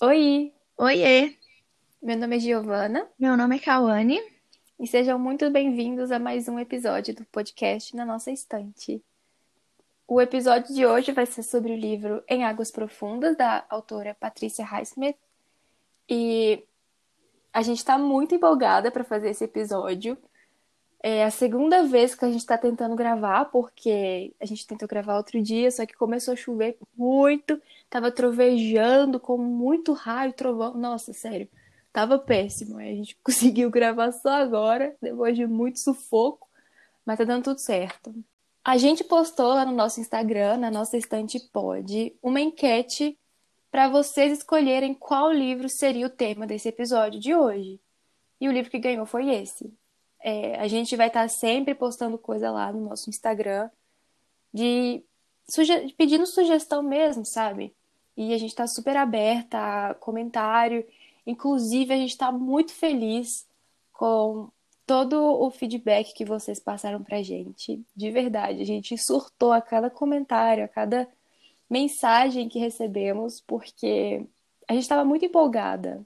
Oi, 0.00 0.54
Oiê, 0.76 1.36
meu 2.00 2.16
nome 2.16 2.36
é 2.36 2.38
Giovana 2.38 3.08
meu 3.18 3.36
nome 3.36 3.56
é 3.56 3.58
Kawane. 3.58 4.20
e 4.78 4.86
sejam 4.86 5.18
muito 5.18 5.50
bem-vindos 5.50 6.12
a 6.12 6.20
mais 6.20 6.46
um 6.46 6.56
episódio 6.56 7.12
do 7.16 7.24
podcast 7.24 7.96
Na 7.96 8.06
Nossa 8.06 8.30
Estante. 8.30 9.02
O 10.06 10.20
episódio 10.20 10.72
de 10.72 10.86
hoje 10.86 11.10
vai 11.10 11.26
ser 11.26 11.42
sobre 11.42 11.72
o 11.72 11.76
livro 11.76 12.22
Em 12.28 12.44
Águas 12.44 12.70
Profundas, 12.70 13.36
da 13.36 13.66
autora 13.68 14.14
Patrícia 14.14 14.64
Highsmith. 14.64 15.18
E 16.08 16.64
a 17.52 17.60
gente 17.62 17.78
está 17.78 17.98
muito 17.98 18.36
empolgada 18.36 18.92
para 18.92 19.02
fazer 19.02 19.30
esse 19.30 19.42
episódio. 19.42 20.16
É 21.00 21.24
a 21.24 21.30
segunda 21.30 21.84
vez 21.84 22.14
que 22.14 22.24
a 22.24 22.28
gente 22.28 22.40
está 22.40 22.58
tentando 22.58 22.96
gravar, 22.96 23.44
porque 23.46 24.34
a 24.40 24.44
gente 24.44 24.66
tentou 24.66 24.88
gravar 24.88 25.16
outro 25.16 25.40
dia, 25.40 25.70
só 25.70 25.86
que 25.86 25.94
começou 25.94 26.34
a 26.34 26.36
chover 26.36 26.76
muito, 26.96 27.60
tava 27.88 28.10
trovejando 28.10 29.20
com 29.20 29.38
muito 29.38 29.92
raio, 29.92 30.32
trovão. 30.32 30.74
Nossa, 30.74 31.12
sério, 31.12 31.48
tava 31.92 32.18
péssimo. 32.18 32.78
A 32.78 32.82
gente 32.82 33.16
conseguiu 33.22 33.70
gravar 33.70 34.10
só 34.12 34.30
agora, 34.30 34.96
depois 35.00 35.36
de 35.36 35.46
muito 35.46 35.78
sufoco, 35.78 36.48
mas 37.06 37.18
tá 37.18 37.24
dando 37.24 37.44
tudo 37.44 37.60
certo. 37.60 38.12
A 38.64 38.76
gente 38.76 39.04
postou 39.04 39.54
lá 39.54 39.64
no 39.64 39.72
nosso 39.72 40.00
Instagram, 40.00 40.58
na 40.58 40.70
nossa 40.70 40.96
estante 40.96 41.38
pod, 41.52 42.14
uma 42.22 42.40
enquete 42.40 43.16
para 43.70 43.88
vocês 43.88 44.38
escolherem 44.38 44.94
qual 44.94 45.32
livro 45.32 45.68
seria 45.68 46.06
o 46.06 46.10
tema 46.10 46.46
desse 46.46 46.68
episódio 46.68 47.20
de 47.20 47.34
hoje. 47.34 47.80
E 48.40 48.48
o 48.48 48.52
livro 48.52 48.70
que 48.70 48.78
ganhou 48.78 49.06
foi 49.06 49.30
esse. 49.30 49.72
É, 50.20 50.58
a 50.58 50.66
gente 50.66 50.96
vai 50.96 51.08
estar 51.08 51.28
sempre 51.28 51.74
postando 51.74 52.18
coisa 52.18 52.50
lá 52.50 52.72
no 52.72 52.88
nosso 52.88 53.08
Instagram 53.08 53.70
de 54.52 55.02
suge- 55.48 55.94
pedindo 55.96 56.26
sugestão 56.26 56.82
mesmo, 56.82 57.24
sabe? 57.24 57.74
E 58.16 58.34
a 58.34 58.38
gente 58.38 58.50
está 58.50 58.66
super 58.66 58.96
aberta 58.96 59.58
a 59.90 59.94
comentário. 59.94 60.84
Inclusive, 61.26 61.94
a 61.94 61.96
gente 61.96 62.10
está 62.10 62.32
muito 62.32 62.72
feliz 62.72 63.46
com 63.92 64.48
todo 64.86 65.14
o 65.22 65.50
feedback 65.50 66.14
que 66.14 66.24
vocês 66.24 66.58
passaram 66.58 67.02
pra 67.02 67.22
gente. 67.22 67.80
De 67.94 68.10
verdade, 68.10 68.62
a 68.62 68.64
gente 68.64 68.96
surtou 68.98 69.52
a 69.52 69.60
cada 69.60 69.90
comentário, 69.90 70.64
a 70.64 70.68
cada 70.68 71.06
mensagem 71.68 72.48
que 72.48 72.58
recebemos, 72.58 73.40
porque 73.40 74.24
a 74.66 74.72
gente 74.72 74.82
estava 74.82 75.04
muito 75.04 75.24
empolgada 75.24 76.04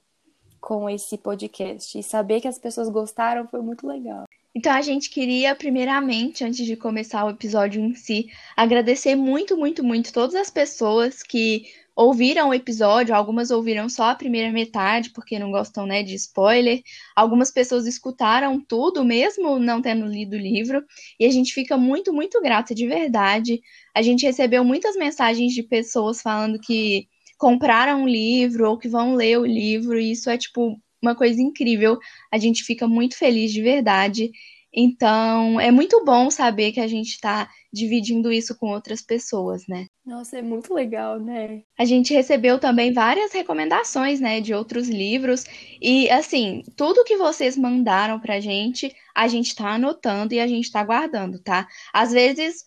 com 0.63 0.89
esse 0.89 1.17
podcast. 1.17 1.99
E 1.99 2.01
saber 2.01 2.39
que 2.39 2.47
as 2.47 2.57
pessoas 2.57 2.87
gostaram 2.87 3.45
foi 3.47 3.61
muito 3.61 3.85
legal. 3.85 4.23
Então 4.55 4.71
a 4.71 4.81
gente 4.81 5.09
queria, 5.09 5.53
primeiramente, 5.55 6.43
antes 6.43 6.65
de 6.65 6.77
começar 6.77 7.25
o 7.25 7.31
episódio 7.31 7.81
em 7.81 7.93
si, 7.95 8.29
agradecer 8.55 9.15
muito, 9.15 9.57
muito, 9.57 9.83
muito 9.83 10.13
todas 10.13 10.35
as 10.35 10.49
pessoas 10.49 11.21
que 11.21 11.65
ouviram 11.95 12.49
o 12.49 12.53
episódio. 12.53 13.13
Algumas 13.13 13.51
ouviram 13.51 13.89
só 13.89 14.11
a 14.11 14.15
primeira 14.15 14.51
metade, 14.53 15.09
porque 15.09 15.37
não 15.37 15.51
gostam, 15.51 15.85
né, 15.85 16.01
de 16.01 16.13
spoiler. 16.15 16.81
Algumas 17.15 17.51
pessoas 17.51 17.85
escutaram 17.85 18.61
tudo, 18.61 19.03
mesmo 19.03 19.59
não 19.59 19.81
tendo 19.81 20.05
lido 20.05 20.35
o 20.35 20.39
livro. 20.39 20.85
E 21.19 21.25
a 21.25 21.31
gente 21.31 21.51
fica 21.51 21.75
muito, 21.75 22.13
muito 22.13 22.39
grata, 22.41 22.73
de 22.73 22.87
verdade. 22.87 23.61
A 23.93 24.01
gente 24.01 24.25
recebeu 24.25 24.63
muitas 24.63 24.95
mensagens 24.95 25.51
de 25.53 25.63
pessoas 25.63 26.21
falando 26.21 26.59
que 26.59 27.07
compraram 27.43 28.03
o 28.03 28.07
livro 28.07 28.69
ou 28.69 28.77
que 28.77 28.87
vão 28.87 29.15
ler 29.15 29.37
o 29.37 29.45
livro, 29.45 29.99
e 29.99 30.13
isso 30.13 30.29
é, 30.29 30.37
tipo, 30.37 30.79
uma 31.01 31.13
coisa 31.13 31.41
incrível. 31.41 31.99
A 32.31 32.37
gente 32.37 32.63
fica 32.63 32.87
muito 32.87 33.17
feliz 33.17 33.51
de 33.51 33.61
verdade. 33.61 34.31
Então, 34.73 35.59
é 35.59 35.69
muito 35.69 36.05
bom 36.05 36.31
saber 36.31 36.71
que 36.71 36.79
a 36.79 36.87
gente 36.87 37.09
está 37.09 37.49
dividindo 37.71 38.31
isso 38.31 38.57
com 38.57 38.67
outras 38.69 39.01
pessoas, 39.01 39.67
né? 39.67 39.87
Nossa, 40.05 40.37
é 40.37 40.41
muito 40.41 40.73
legal, 40.73 41.19
né? 41.19 41.63
A 41.77 41.83
gente 41.83 42.13
recebeu 42.13 42.57
também 42.57 42.93
várias 42.93 43.33
recomendações, 43.33 44.21
né, 44.21 44.39
de 44.39 44.53
outros 44.53 44.87
livros. 44.87 45.43
E, 45.81 46.09
assim, 46.09 46.63
tudo 46.77 47.03
que 47.03 47.17
vocês 47.17 47.57
mandaram 47.57 48.21
pra 48.21 48.39
gente, 48.39 48.89
a 49.13 49.27
gente 49.27 49.53
tá 49.53 49.73
anotando 49.73 50.33
e 50.33 50.39
a 50.39 50.47
gente 50.47 50.71
tá 50.71 50.81
guardando, 50.81 51.39
tá? 51.39 51.67
Às 51.93 52.13
vezes, 52.13 52.63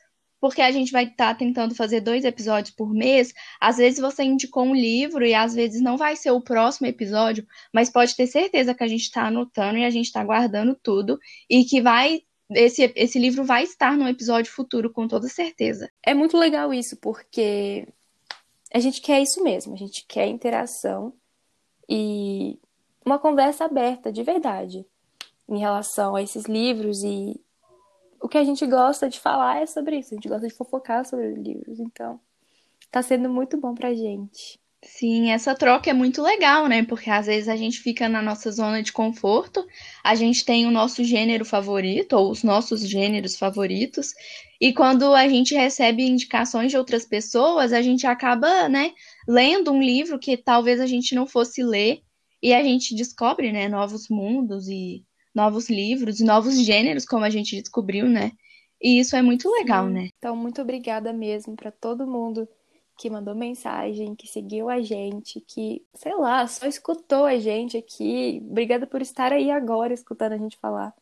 porque 0.47 0.63
a 0.63 0.71
gente 0.71 0.93
vai 0.93 1.07
estar 1.07 1.37
tentando 1.37 1.75
fazer 1.75 2.01
dois 2.01 2.25
episódios 2.25 2.73
por 2.73 2.95
mês, 2.95 3.35
às 3.61 3.79
vezes 3.79 3.99
você 3.99 4.23
indicou 4.23 4.63
um 4.63 4.77
livro 4.77 5.27
e 5.27 5.35
às 5.35 5.57
vezes 5.57 5.83
não 5.83 5.97
vai 5.97 6.15
ser 6.15 6.31
o 6.31 6.41
próximo 6.41 6.87
episódio, 6.87 7.45
mas 7.73 7.91
pode 7.91 8.15
ter 8.15 8.29
certeza 8.29 8.73
que 8.73 8.85
a 8.85 8.87
gente 8.87 9.11
tá 9.11 9.27
anotando 9.27 9.79
e 9.79 9.85
a 9.85 9.91
gente 9.91 10.13
tá 10.13 10.23
guardando 10.23 10.79
tudo 10.81 11.19
e 11.51 11.65
que 11.65 11.81
vai. 11.81 12.23
Esse, 12.49 12.93
esse 12.95 13.19
livro 13.19 13.43
vai 13.43 13.65
estar 13.65 13.97
no 13.97 14.07
episódio 14.07 14.53
futuro, 14.53 14.93
com 14.93 15.09
toda 15.09 15.29
certeza. 15.29 15.91
É 16.01 16.15
muito 16.15 16.39
legal 16.39 16.73
isso, 16.73 16.97
porque 16.99 17.89
a 18.73 18.79
gente 18.79 19.01
quer 19.01 19.21
isso 19.21 19.43
mesmo, 19.43 19.75
a 19.75 19.77
gente 19.77 20.07
quer 20.07 20.29
interação 20.29 21.13
e 21.89 22.57
uma 23.05 23.19
conversa 23.19 23.65
aberta, 23.65 24.13
de 24.13 24.23
verdade, 24.23 24.87
em 25.49 25.59
relação 25.59 26.15
a 26.15 26.23
esses 26.23 26.45
livros 26.45 27.03
e 27.03 27.41
o 28.21 28.29
que 28.29 28.39
a 28.39 28.45
gente 28.45 28.67
gosta 28.67 29.09
de 29.09 29.21
falar 29.21 29.63
é 29.63 29.67
sobre 29.67 29.99
isso, 29.99 30.15
a 30.15 30.17
gente 30.17 30.29
gosta 30.29 30.47
de 30.47 30.55
fofocar 30.55 31.05
sobre 31.05 31.29
os 31.29 31.39
livros, 31.39 31.81
então 31.81 32.21
tá 32.91 33.03
sendo 33.03 33.29
muito 33.29 33.57
bom 33.59 33.75
pra 33.75 33.95
gente. 33.95 34.59
Sim, 34.83 35.31
essa 35.33 35.55
troca 35.55 35.91
é 35.91 35.93
muito 35.93 36.23
legal, 36.23 36.69
né? 36.69 36.85
Porque 36.85 37.11
às 37.11 37.27
vezes 37.27 37.49
a 37.49 37.57
gente 37.57 37.81
fica 37.81 38.09
na 38.09 38.23
nossa 38.23 38.53
zona 38.53 38.83
de 38.83 38.93
conforto, 38.93 39.67
a 40.05 40.15
gente 40.15 40.45
tem 40.45 40.67
o 40.67 40.71
nosso 40.71 41.03
gênero 41.03 41.45
favorito, 41.45 42.13
ou 42.13 42.31
os 42.31 42.45
nossos 42.45 42.87
gêneros 42.89 43.37
favoritos, 43.37 44.13
e 44.61 44.73
quando 44.73 45.13
a 45.15 45.29
gente 45.29 45.55
recebe 45.55 46.07
indicações 46.07 46.71
de 46.71 46.79
outras 46.79 47.05
pessoas, 47.05 47.73
a 47.73 47.83
gente 47.83 48.07
acaba, 48.07 48.69
né, 48.69 48.93
lendo 49.27 49.73
um 49.73 49.83
livro 49.83 50.19
que 50.19 50.37
talvez 50.37 50.81
a 50.81 50.87
gente 50.87 51.15
não 51.15 51.27
fosse 51.27 51.63
ler, 51.65 52.03
e 52.43 52.55
a 52.55 52.63
gente 52.63 52.95
descobre, 52.95 53.51
né, 53.51 53.69
novos 53.69 54.09
mundos 54.09 54.69
e 54.69 55.05
novos 55.37 55.69
livros 55.69 56.19
novos 56.21 56.59
gêneros, 56.59 57.05
como 57.05 57.25
a 57.25 57.31
gente 57.31 57.61
descobriu, 57.61 58.09
né? 58.09 58.33
E 58.83 58.99
isso 58.99 59.15
é 59.15 59.23
muito 59.23 59.51
legal, 59.51 59.87
Sim. 59.87 59.93
né? 59.93 60.09
Então, 60.19 60.35
muito 60.35 60.63
obrigada 60.63 61.13
mesmo 61.13 61.55
pra 61.55 61.71
todo 61.71 62.07
mundo 62.07 62.49
que 62.99 63.11
mandou 63.11 63.35
mensagem, 63.35 64.15
que 64.15 64.27
seguiu 64.27 64.71
a 64.71 64.81
gente, 64.81 65.41
que, 65.41 65.83
sei 65.95 66.15
lá, 66.15 66.47
só 66.47 66.67
escutou 66.67 67.27
a 67.27 67.39
gente 67.39 67.77
aqui. 67.77 68.43
Obrigada 68.51 68.87
por 68.87 69.03
estar 69.03 69.33
aí 69.33 69.51
agora 69.51 69.93
escutando 69.93 70.33
a 70.33 70.39
gente 70.39 70.57
falar, 70.57 70.95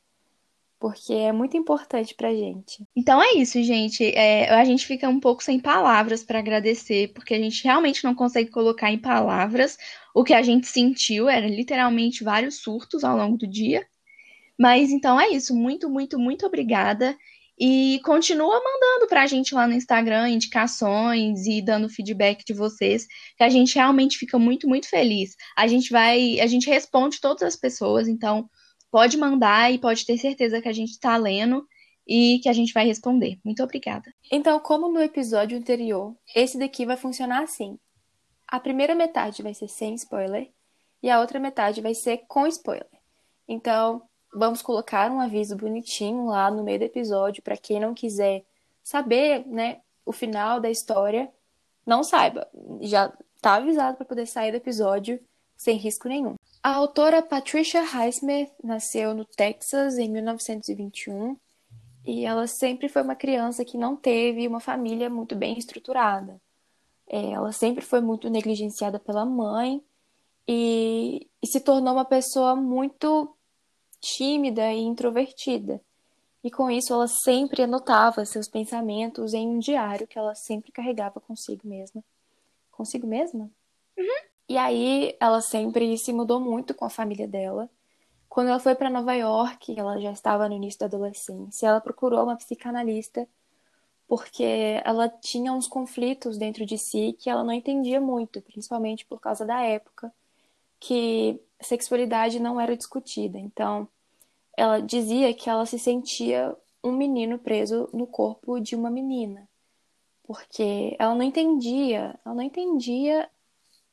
porque 0.80 1.12
é 1.12 1.30
muito 1.30 1.56
importante 1.56 2.12
pra 2.12 2.34
gente. 2.34 2.84
Então 2.96 3.22
é 3.22 3.34
isso, 3.34 3.62
gente. 3.62 4.04
É, 4.16 4.50
a 4.50 4.64
gente 4.64 4.84
fica 4.84 5.08
um 5.08 5.20
pouco 5.20 5.44
sem 5.44 5.60
palavras 5.60 6.24
para 6.24 6.40
agradecer, 6.40 7.12
porque 7.12 7.34
a 7.34 7.38
gente 7.38 7.62
realmente 7.62 8.02
não 8.02 8.14
consegue 8.14 8.50
colocar 8.50 8.90
em 8.90 8.98
palavras 8.98 9.78
o 10.12 10.24
que 10.24 10.34
a 10.34 10.42
gente 10.42 10.66
sentiu. 10.66 11.28
Era 11.28 11.46
literalmente 11.46 12.24
vários 12.24 12.56
surtos 12.56 13.04
ao 13.04 13.16
longo 13.16 13.36
do 13.36 13.46
dia. 13.46 13.86
Mas 14.58 14.90
então 14.90 15.20
é 15.20 15.28
isso. 15.28 15.54
Muito, 15.54 15.88
muito, 15.88 16.18
muito 16.18 16.46
obrigada. 16.46 17.16
E 17.58 18.00
continua 18.04 18.60
mandando 18.60 19.06
pra 19.06 19.26
gente 19.26 19.54
lá 19.54 19.66
no 19.66 19.74
Instagram 19.74 20.28
indicações 20.28 21.46
e 21.46 21.62
dando 21.62 21.88
feedback 21.88 22.44
de 22.44 22.52
vocês, 22.52 23.06
que 23.36 23.44
a 23.44 23.48
gente 23.48 23.76
realmente 23.76 24.18
fica 24.18 24.38
muito, 24.38 24.68
muito 24.68 24.88
feliz. 24.88 25.36
A 25.56 25.66
gente 25.68 25.90
vai, 25.90 26.40
a 26.40 26.46
gente 26.46 26.68
responde 26.68 27.20
todas 27.20 27.42
as 27.44 27.56
pessoas, 27.56 28.08
então 28.08 28.48
pode 28.90 29.16
mandar 29.16 29.72
e 29.72 29.78
pode 29.78 30.04
ter 30.04 30.18
certeza 30.18 30.60
que 30.60 30.68
a 30.68 30.72
gente 30.72 30.98
tá 30.98 31.16
lendo 31.16 31.64
e 32.06 32.40
que 32.42 32.48
a 32.48 32.52
gente 32.52 32.72
vai 32.72 32.86
responder. 32.86 33.38
Muito 33.44 33.62
obrigada. 33.62 34.12
Então, 34.30 34.58
como 34.58 34.88
no 34.88 35.00
episódio 35.00 35.56
anterior, 35.56 36.14
esse 36.34 36.58
daqui 36.58 36.84
vai 36.84 36.96
funcionar 36.96 37.42
assim: 37.42 37.78
a 38.48 38.58
primeira 38.58 38.94
metade 38.94 39.42
vai 39.42 39.54
ser 39.54 39.68
sem 39.68 39.94
spoiler 39.94 40.50
e 41.02 41.08
a 41.08 41.20
outra 41.20 41.38
metade 41.38 41.80
vai 41.80 41.94
ser 41.94 42.24
com 42.28 42.46
spoiler. 42.46 42.88
Então, 43.48 44.02
vamos 44.34 44.60
colocar 44.60 45.10
um 45.10 45.20
aviso 45.20 45.56
bonitinho 45.56 46.26
lá 46.26 46.50
no 46.50 46.62
meio 46.64 46.78
do 46.78 46.84
episódio 46.84 47.42
para 47.42 47.56
quem 47.56 47.80
não 47.80 47.94
quiser 47.94 48.44
saber, 48.82 49.46
né, 49.46 49.80
o 50.04 50.12
final 50.12 50.60
da 50.60 50.70
história, 50.70 51.30
não 51.86 52.02
saiba. 52.02 52.46
Já 52.80 53.12
tá 53.40 53.54
avisado 53.54 53.96
para 53.96 54.06
poder 54.06 54.26
sair 54.26 54.50
do 54.50 54.56
episódio 54.56 55.20
sem 55.56 55.76
risco 55.76 56.08
nenhum. 56.08 56.34
A 56.62 56.74
autora 56.74 57.22
Patricia 57.22 57.82
Highsmith 57.82 58.50
nasceu 58.62 59.14
no 59.14 59.24
Texas 59.24 59.98
em 59.98 60.08
1921 60.08 61.36
e 62.04 62.24
ela 62.24 62.46
sempre 62.46 62.88
foi 62.88 63.02
uma 63.02 63.14
criança 63.14 63.64
que 63.64 63.78
não 63.78 63.96
teve 63.96 64.46
uma 64.46 64.60
família 64.60 65.08
muito 65.08 65.36
bem 65.36 65.58
estruturada. 65.58 66.40
É, 67.06 67.32
ela 67.32 67.52
sempre 67.52 67.84
foi 67.84 68.00
muito 68.00 68.30
negligenciada 68.30 68.98
pela 68.98 69.24
mãe 69.24 69.82
e, 70.48 71.28
e 71.42 71.46
se 71.46 71.60
tornou 71.60 71.94
uma 71.94 72.04
pessoa 72.04 72.56
muito 72.56 73.34
tímida 74.04 74.70
e 74.72 74.80
introvertida. 74.80 75.80
E 76.42 76.50
com 76.50 76.70
isso 76.70 76.92
ela 76.92 77.08
sempre 77.08 77.62
anotava 77.62 78.26
seus 78.26 78.46
pensamentos 78.48 79.32
em 79.32 79.48
um 79.48 79.58
diário 79.58 80.06
que 80.06 80.18
ela 80.18 80.34
sempre 80.34 80.70
carregava 80.70 81.18
consigo 81.18 81.66
mesma. 81.66 82.04
Consigo 82.70 83.06
mesma? 83.06 83.50
E 84.46 84.58
aí 84.58 85.16
ela 85.18 85.40
sempre 85.40 85.96
se 85.96 86.12
mudou 86.12 86.38
muito 86.38 86.74
com 86.74 86.84
a 86.84 86.90
família 86.90 87.26
dela. 87.26 87.70
Quando 88.28 88.48
ela 88.48 88.58
foi 88.58 88.74
para 88.74 88.90
Nova 88.90 89.14
York, 89.14 89.74
ela 89.78 89.98
já 89.98 90.12
estava 90.12 90.48
no 90.48 90.54
início 90.54 90.80
da 90.80 90.86
adolescência, 90.86 91.66
ela 91.66 91.80
procurou 91.80 92.24
uma 92.24 92.36
psicanalista 92.36 93.26
porque 94.06 94.82
ela 94.84 95.08
tinha 95.08 95.50
uns 95.50 95.66
conflitos 95.66 96.36
dentro 96.36 96.66
de 96.66 96.76
si 96.76 97.16
que 97.18 97.30
ela 97.30 97.42
não 97.42 97.52
entendia 97.52 98.00
muito, 98.00 98.42
principalmente 98.42 99.06
por 99.06 99.18
causa 99.18 99.46
da 99.46 99.62
época, 99.62 100.12
que 100.78 101.40
sexualidade 101.58 102.38
não 102.38 102.60
era 102.60 102.76
discutida. 102.76 103.38
Então, 103.38 103.88
ela 104.56 104.80
dizia 104.80 105.32
que 105.34 105.48
ela 105.48 105.66
se 105.66 105.78
sentia 105.78 106.56
um 106.82 106.92
menino 106.92 107.38
preso 107.38 107.88
no 107.92 108.06
corpo 108.06 108.60
de 108.60 108.76
uma 108.76 108.90
menina, 108.90 109.48
porque 110.22 110.96
ela 110.98 111.14
não 111.14 111.22
entendia, 111.22 112.18
ela 112.24 112.34
não 112.34 112.42
entendia 112.42 113.28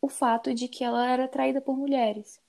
o 0.02 0.10
fato 0.10 0.54
de 0.54 0.68
que 0.68 0.84
ela 0.84 1.10
era 1.10 1.26
atraída 1.26 1.62
por 1.62 1.78
mulheres. 1.78 2.40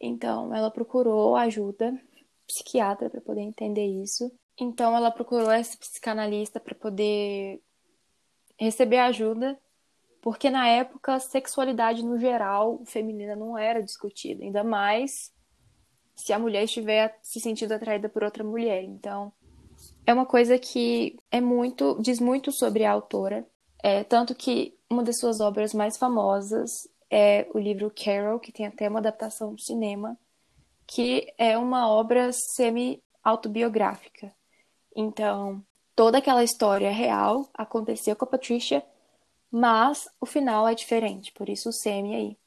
Então, 0.00 0.54
ela 0.54 0.70
procurou 0.70 1.36
ajuda 1.36 1.98
psiquiatra 2.46 3.08
para 3.08 3.20
poder 3.20 3.42
entender 3.42 3.86
isso. 3.86 4.30
Então, 4.58 4.96
ela 4.96 5.10
procurou 5.10 5.52
esse 5.52 5.76
psicanalista 5.76 6.58
para 6.58 6.74
poder 6.74 7.60
receber 8.58 8.98
ajuda, 8.98 9.58
porque 10.20 10.50
na 10.50 10.68
época 10.68 11.14
a 11.14 11.20
sexualidade 11.20 12.04
no 12.04 12.18
geral 12.18 12.82
feminina 12.84 13.34
não 13.34 13.56
era 13.56 13.82
discutida, 13.82 14.44
ainda 14.44 14.62
mais 14.62 15.32
se 16.24 16.32
a 16.32 16.38
mulher 16.38 16.64
estiver 16.64 17.18
se 17.22 17.40
sentindo 17.40 17.72
atraída 17.72 18.08
por 18.08 18.22
outra 18.22 18.44
mulher. 18.44 18.82
Então, 18.82 19.32
é 20.06 20.12
uma 20.12 20.26
coisa 20.26 20.58
que 20.58 21.18
é 21.30 21.40
muito 21.40 21.96
diz 22.00 22.20
muito 22.20 22.52
sobre 22.52 22.84
a 22.84 22.92
autora, 22.92 23.46
é 23.82 24.04
tanto 24.04 24.34
que 24.34 24.76
uma 24.88 25.02
das 25.02 25.18
suas 25.18 25.40
obras 25.40 25.72
mais 25.72 25.96
famosas 25.96 26.70
é 27.10 27.48
o 27.54 27.58
livro 27.58 27.90
Carol, 27.90 28.38
que 28.38 28.52
tem 28.52 28.66
até 28.66 28.88
uma 28.88 28.98
adaptação 28.98 29.54
do 29.54 29.60
cinema, 29.60 30.18
que 30.86 31.32
é 31.38 31.56
uma 31.56 31.88
obra 31.88 32.30
semi-autobiográfica. 32.32 34.32
Então, 34.94 35.64
toda 35.94 36.18
aquela 36.18 36.44
história 36.44 36.90
real 36.90 37.48
aconteceu 37.54 38.14
com 38.16 38.24
a 38.24 38.28
Patricia, 38.28 38.84
mas 39.50 40.08
o 40.20 40.26
final 40.26 40.68
é 40.68 40.74
diferente, 40.74 41.32
por 41.32 41.48
isso 41.48 41.68
o 41.68 41.72
semi 41.72 42.14
aí. 42.14 42.39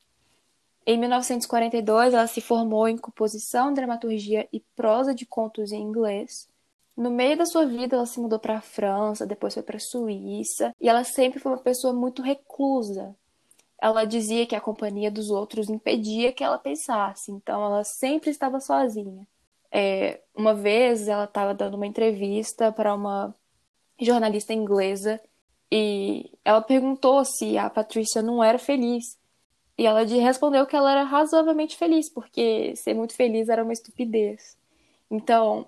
Em 0.86 0.98
1942, 0.98 2.14
ela 2.14 2.28
se 2.28 2.42
formou 2.42 2.88
em 2.88 2.98
composição, 2.98 3.74
dramaturgia 3.74 4.48
e 4.52 4.60
prosa 4.76 5.16
de 5.16 5.26
contos 5.26 5.72
em 5.72 5.82
inglês. 5.82 6.50
No 6.96 7.10
meio 7.10 7.38
da 7.38 7.46
sua 7.46 7.66
vida, 7.66 7.96
ela 7.96 8.06
se 8.06 8.20
mudou 8.20 8.38
para 8.38 8.58
a 8.58 8.62
França, 8.62 9.26
depois 9.26 9.54
foi 9.54 9.64
para 9.64 9.78
a 9.78 9.80
Suíça, 9.80 10.76
e 10.80 10.90
ela 10.90 11.04
sempre 11.04 11.40
foi 11.40 11.54
uma 11.54 11.58
pessoa 11.58 11.94
muito 11.94 12.22
reclusa. 12.22 13.16
Ela 13.82 14.06
dizia 14.06 14.46
que 14.46 14.56
a 14.56 14.62
companhia 14.62 15.10
dos 15.10 15.30
outros 15.30 15.70
impedia 15.70 16.32
que 16.32 16.44
ela 16.44 16.58
pensasse, 16.58 17.32
então 17.32 17.64
ela 17.66 17.84
sempre 17.84 18.30
estava 18.30 18.60
sozinha. 18.60 19.28
É, 19.72 20.22
uma 20.36 20.54
vez 20.54 21.08
ela 21.08 21.24
estava 21.24 21.54
dando 21.54 21.76
uma 21.76 21.88
entrevista 21.88 22.72
para 22.72 22.94
uma 22.94 23.34
jornalista 24.00 24.54
inglesa 24.54 25.20
e 25.72 26.32
ela 26.46 26.62
perguntou 26.62 27.26
se 27.26 27.58
a 27.58 27.70
Patrícia 27.70 28.22
não 28.22 28.44
era 28.44 28.60
feliz. 28.60 29.18
E 29.78 29.86
ela 29.86 30.04
respondeu 30.04 30.66
que 30.66 30.76
ela 30.76 30.92
era 30.92 31.04
razoavelmente 31.04 31.76
feliz, 31.76 32.10
porque 32.10 32.76
ser 32.76 32.94
muito 32.94 33.16
feliz 33.16 33.50
era 33.50 33.64
uma 33.64 33.74
estupidez. 33.74 34.58
Então, 35.10 35.68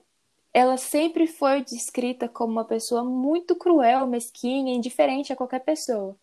ela 0.54 0.78
sempre 0.78 1.28
foi 1.28 1.64
descrita 1.64 2.30
como 2.30 2.54
uma 2.54 2.66
pessoa 2.66 3.04
muito 3.04 3.56
cruel, 3.56 4.08
mesquinha, 4.08 4.74
indiferente 4.74 5.34
a 5.34 5.36
qualquer 5.36 5.60
pessoa. 5.60 6.16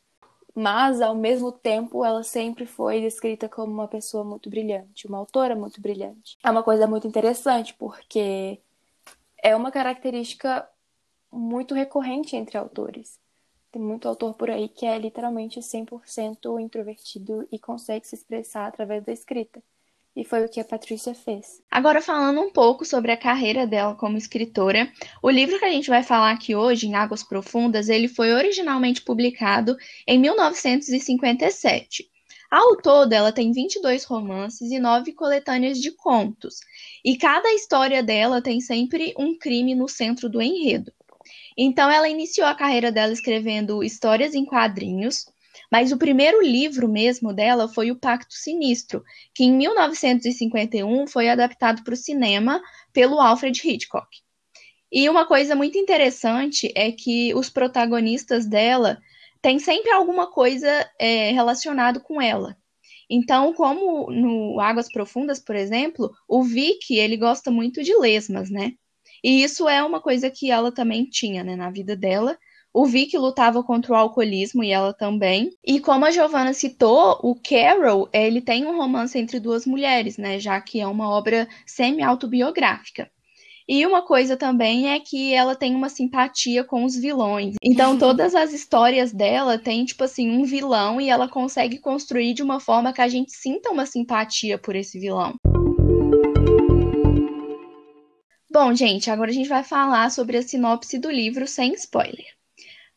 Mas, 0.55 1.01
ao 1.01 1.15
mesmo 1.15 1.51
tempo, 1.51 2.05
ela 2.05 2.23
sempre 2.23 2.67
foi 2.67 3.01
descrita 3.01 3.49
como 3.49 3.73
uma 3.73 3.89
pessoa 3.89 4.23
muito 4.23 4.51
brilhante, 4.51 5.07
uma 5.07 5.19
autora 5.19 5.57
muito 5.57 5.81
brilhante. 5.81 6.37
É 6.43 6.51
uma 6.51 6.63
coisa 6.63 6.87
muito 6.87 7.07
interessante, 7.07 7.75
porque 7.75 8.59
é 9.43 9.57
uma 9.57 9.71
característica 9.71 10.69
muito 11.31 11.75
recorrente 11.75 12.37
entre 12.37 12.59
autores. 12.59 13.19
Tem 13.73 13.81
muito 13.81 14.07
autor 14.07 14.35
por 14.35 14.51
aí 14.51 14.69
que 14.69 14.85
é 14.85 14.99
literalmente 14.99 15.59
100% 15.59 16.61
introvertido 16.61 17.49
e 17.51 17.59
consegue 17.59 18.07
se 18.07 18.15
expressar 18.15 18.67
através 18.67 19.03
da 19.03 19.13
escrita. 19.13 19.63
E 20.15 20.25
foi 20.25 20.45
o 20.45 20.49
que 20.49 20.61
a 20.61 20.65
Patrícia 20.65 21.15
fez. 21.15 21.63
Agora, 21.71 22.03
falando 22.03 22.39
um 22.39 22.53
pouco 22.53 22.85
sobre 22.85 23.11
a 23.13 23.17
carreira 23.17 23.67
dela 23.67 23.95
como 23.95 24.19
escritora, 24.19 24.93
o 25.23 25.31
livro 25.31 25.59
que 25.59 25.65
a 25.65 25.71
gente 25.71 25.89
vai 25.89 26.03
falar 26.03 26.33
aqui 26.33 26.55
hoje, 26.55 26.87
em 26.87 26.95
Águas 26.95 27.23
Profundas, 27.23 27.89
ele 27.89 28.09
foi 28.09 28.35
originalmente 28.35 29.01
publicado 29.01 29.75
em 30.07 30.19
1957. 30.19 32.11
Ao 32.51 32.77
todo, 32.77 33.15
ela 33.15 33.33
tem 33.33 33.53
22 33.53 34.05
romances 34.05 34.71
e 34.71 34.79
9 34.79 35.15
coletâneas 35.15 35.79
de 35.79 35.91
contos. 35.91 36.61
E 37.03 37.17
cada 37.17 37.51
história 37.55 38.03
dela 38.03 38.43
tem 38.43 38.61
sempre 38.61 39.15
um 39.19 39.35
crime 39.39 39.75
no 39.75 39.89
centro 39.89 40.29
do 40.29 40.43
enredo. 40.43 40.93
Então, 41.57 41.91
ela 41.91 42.09
iniciou 42.09 42.47
a 42.47 42.55
carreira 42.55 42.91
dela 42.91 43.13
escrevendo 43.13 43.83
histórias 43.83 44.35
em 44.35 44.45
quadrinhos, 44.45 45.27
mas 45.71 45.93
o 45.93 45.99
primeiro 45.99 46.43
livro 46.43 46.89
mesmo 46.89 47.33
dela 47.33 47.69
foi 47.69 47.91
O 47.91 47.99
Pacto 47.99 48.35
Sinistro, 48.35 49.03
que 49.35 49.45
em 49.45 49.53
1951 49.53 51.07
foi 51.07 51.29
adaptado 51.29 51.83
para 51.83 51.95
o 51.95 51.97
cinema 51.97 52.61
pelo 52.93 53.21
Alfred 53.21 53.61
Hitchcock. 53.67 54.09
E 54.91 55.09
uma 55.09 55.27
coisa 55.27 55.55
muito 55.55 55.79
interessante 55.79 56.71
é 56.75 56.93
que 56.93 57.35
os 57.35 57.49
protagonistas 57.49 58.47
dela 58.47 59.01
têm 59.41 59.59
sempre 59.59 59.91
alguma 59.91 60.31
coisa 60.31 60.69
é, 60.99 61.31
relacionada 61.31 61.99
com 61.99 62.21
ela. 62.21 62.57
Então, 63.09 63.53
como 63.55 64.11
no 64.11 64.61
Águas 64.61 64.91
Profundas, 64.91 65.39
por 65.39 65.57
exemplo, 65.57 66.11
o 66.29 66.43
Vic, 66.43 66.95
ele 66.95 67.17
gosta 67.17 67.51
muito 67.51 67.83
de 67.83 67.95
lesmas, 67.95 68.51
né? 68.51 68.73
E 69.23 69.43
isso 69.43 69.69
é 69.69 69.83
uma 69.83 70.01
coisa 70.01 70.31
que 70.31 70.51
ela 70.51 70.73
também 70.73 71.05
tinha, 71.05 71.45
né, 71.45 71.57
na 71.57 71.71
vida 71.71 71.97
dela. 71.97 72.37
O 72.75 72.87
Vic 72.87 73.17
lutava 73.19 73.63
contra 73.63 73.93
o 73.93 73.97
alcoolismo 73.97 74.65
e 74.65 74.71
ela 74.71 74.95
também. 74.95 75.51
E 75.63 75.79
como 75.79 76.07
a 76.07 76.11
Giovanna 76.11 76.55
citou, 76.55 77.19
o 77.23 77.35
Carol, 77.35 78.09
ele 78.13 78.41
tem 78.41 78.67
um 78.67 78.77
romance 78.77 79.19
entre 79.19 79.39
duas 79.39 79.67
mulheres, 79.67 80.17
né, 80.17 80.39
já 80.39 80.61
que 80.61 80.81
é 80.81 80.87
uma 80.87 81.11
obra 81.11 81.47
semi-autobiográfica. 81.67 83.11
E 83.69 83.87
uma 83.87 84.03
coisa 84.03 84.37
também 84.37 84.91
é 84.91 84.99
que 84.99 85.33
ela 85.33 85.55
tem 85.55 85.75
uma 85.75 85.89
simpatia 85.89 86.65
com 86.65 86.85
os 86.85 86.97
vilões. 86.97 87.55
Então, 87.63 87.97
todas 87.97 88.35
as 88.35 88.53
histórias 88.53 89.13
dela 89.13 89.57
tem, 89.57 89.85
tipo 89.85 90.03
assim, 90.03 90.31
um 90.31 90.45
vilão 90.45 91.01
e 91.01 91.09
ela 91.09 91.29
consegue 91.29 91.79
construir 91.79 92.35
de 92.35 92.43
uma 92.43 92.59
forma 92.59 92.93
que 92.93 93.01
a 93.01 93.09
gente 93.09 93.33
sinta 93.33 93.71
uma 93.71 93.87
simpatia 93.87 94.59
por 94.59 94.75
esse 94.75 94.99
vilão. 94.99 95.37
Bom, 98.53 98.75
gente, 98.75 99.11
agora 99.11 99.31
a 99.31 99.33
gente 99.33 99.49
vai 99.49 99.65
falar 99.65 100.11
sobre 100.11 100.37
a 100.37 100.43
sinopse 100.43 100.99
do 100.99 101.11
livro 101.11 101.49
sem 101.49 101.73
spoiler. 101.73 102.27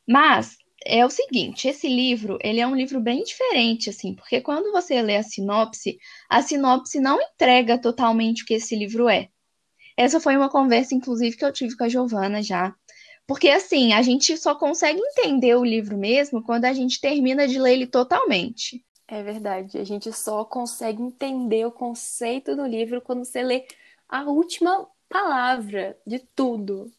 Mas 0.06 0.58
é 0.86 1.06
o 1.06 1.10
seguinte, 1.10 1.70
esse 1.70 1.88
livro, 1.88 2.38
ele 2.44 2.60
é 2.60 2.68
um 2.68 2.76
livro 2.76 3.00
bem 3.00 3.24
diferente, 3.24 3.90
assim, 3.90 4.14
porque 4.14 4.42
quando 4.42 4.74
você 4.74 5.02
lê 5.02 5.16
a 5.16 5.24
sinopse, 5.24 5.98
a 6.30 6.42
sinopse 6.42 7.00
não 7.00 7.22
entrega 7.22 7.78
totalmente 7.78 8.44
o 8.44 8.46
que 8.46 8.56
esse 8.56 8.76
livro 8.76 9.08
é. 9.08 9.30
Essa 9.96 10.20
foi 10.20 10.36
uma 10.36 10.50
conversa, 10.50 10.94
inclusive, 10.94 11.38
que 11.38 11.46
eu 11.46 11.54
tive 11.54 11.78
com 11.78 11.86
a 11.86 11.90
Giovana 11.90 12.44
já. 12.44 12.76
Porque, 13.26 13.48
assim, 13.48 13.94
a 13.94 14.02
gente 14.02 14.36
só 14.36 14.56
consegue 14.56 15.00
entender 15.00 15.56
o 15.56 15.64
livro 15.64 15.98
mesmo 15.98 16.44
quando 16.44 16.66
a 16.66 16.74
gente 16.74 17.00
termina 17.00 17.48
de 17.48 17.58
ler 17.58 17.76
ele 17.76 17.88
totalmente. 17.88 18.84
É 19.08 19.24
verdade. 19.24 19.78
A 19.78 19.86
gente 19.86 20.12
só 20.12 20.44
consegue 20.44 21.02
entender 21.02 21.66
o 21.66 21.72
conceito 21.72 22.58
do 22.58 22.66
livro 22.66 23.02
quando 23.02 23.24
você 23.24 23.42
lê 23.42 23.66
a 24.10 24.24
última 24.24 24.86
palavra 25.16 25.98
de 26.06 26.20
tudo. 26.20 26.92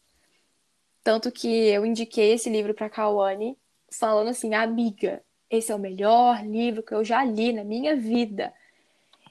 Tanto 1.03 1.31
que 1.31 1.47
eu 1.47 1.85
indiquei 1.85 2.33
esse 2.33 2.49
livro 2.49 2.73
para 2.73 2.89
Kawane, 2.89 3.55
falando 3.91 4.29
assim: 4.29 4.55
amiga, 4.55 5.23
esse 5.49 5.71
é 5.71 5.75
o 5.75 5.79
melhor 5.79 6.43
livro 6.43 6.81
que 6.81 6.93
eu 6.93 7.05
já 7.05 7.23
li 7.23 7.53
na 7.53 7.63
minha 7.63 7.95
vida. 7.95 8.51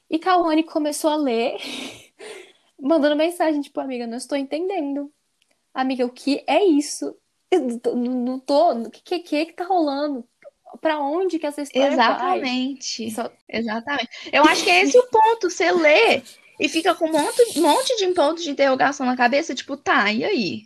E 0.08 0.20
Kawane 0.20 0.62
começou 0.62 1.10
a 1.10 1.16
ler, 1.16 1.56
mandando 2.80 3.16
mensagem, 3.16 3.60
tipo, 3.60 3.80
amiga, 3.80 4.06
não 4.06 4.16
estou 4.16 4.38
entendendo. 4.38 5.12
Amiga, 5.74 6.06
o 6.06 6.10
que 6.10 6.44
é 6.46 6.64
isso? 6.64 7.16
Não 7.92 8.38
tô. 8.38 8.72
O 8.72 8.90
que, 8.90 9.18
que 9.18 9.46
que 9.46 9.52
tá 9.52 9.64
rolando? 9.64 10.24
Pra 10.80 11.00
onde 11.00 11.38
que 11.38 11.46
essa 11.46 11.62
história 11.62 11.92
Exatamente. 11.92 13.10
vai? 13.10 13.32
Exatamente. 13.48 14.10
Eu 14.32 14.44
acho 14.44 14.62
que 14.62 14.70
é 14.70 14.82
esse 14.82 14.96
o 14.96 15.06
ponto. 15.08 15.50
Você 15.50 15.72
lê 15.72 16.22
e 16.58 16.68
fica 16.68 16.94
com 16.94 17.06
um 17.06 17.12
monte, 17.12 17.60
monte 17.60 17.96
de 17.96 18.06
pontos 18.14 18.44
de 18.44 18.50
interrogação 18.50 19.06
na 19.06 19.16
cabeça, 19.16 19.54
tipo, 19.54 19.76
tá, 19.76 20.12
e 20.12 20.24
aí? 20.24 20.62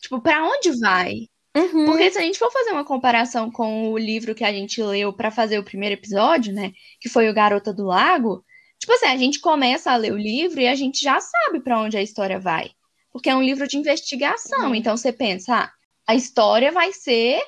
Tipo, 0.00 0.20
pra 0.20 0.44
onde 0.44 0.72
vai? 0.78 1.28
Uhum. 1.56 1.86
Porque 1.86 2.10
se 2.10 2.18
a 2.18 2.22
gente 2.22 2.38
for 2.38 2.52
fazer 2.52 2.70
uma 2.70 2.84
comparação 2.84 3.50
com 3.50 3.90
o 3.90 3.98
livro 3.98 4.34
que 4.34 4.44
a 4.44 4.52
gente 4.52 4.82
leu 4.82 5.12
para 5.12 5.30
fazer 5.30 5.58
o 5.58 5.64
primeiro 5.64 5.94
episódio, 5.94 6.52
né, 6.52 6.72
que 7.00 7.08
foi 7.08 7.28
o 7.28 7.34
Garota 7.34 7.72
do 7.72 7.84
Lago, 7.84 8.44
tipo 8.78 8.92
assim, 8.92 9.06
a 9.06 9.16
gente 9.16 9.40
começa 9.40 9.90
a 9.90 9.96
ler 9.96 10.12
o 10.12 10.18
livro 10.18 10.60
e 10.60 10.68
a 10.68 10.74
gente 10.74 11.00
já 11.02 11.20
sabe 11.20 11.60
para 11.60 11.80
onde 11.80 11.96
a 11.96 12.02
história 12.02 12.38
vai. 12.38 12.70
Porque 13.10 13.30
é 13.30 13.34
um 13.34 13.42
livro 13.42 13.66
de 13.66 13.76
investigação, 13.76 14.68
uhum. 14.68 14.74
então 14.74 14.96
você 14.96 15.12
pensa, 15.12 15.54
ah, 15.54 15.72
a 16.06 16.14
história 16.14 16.70
vai 16.70 16.92
ser 16.92 17.40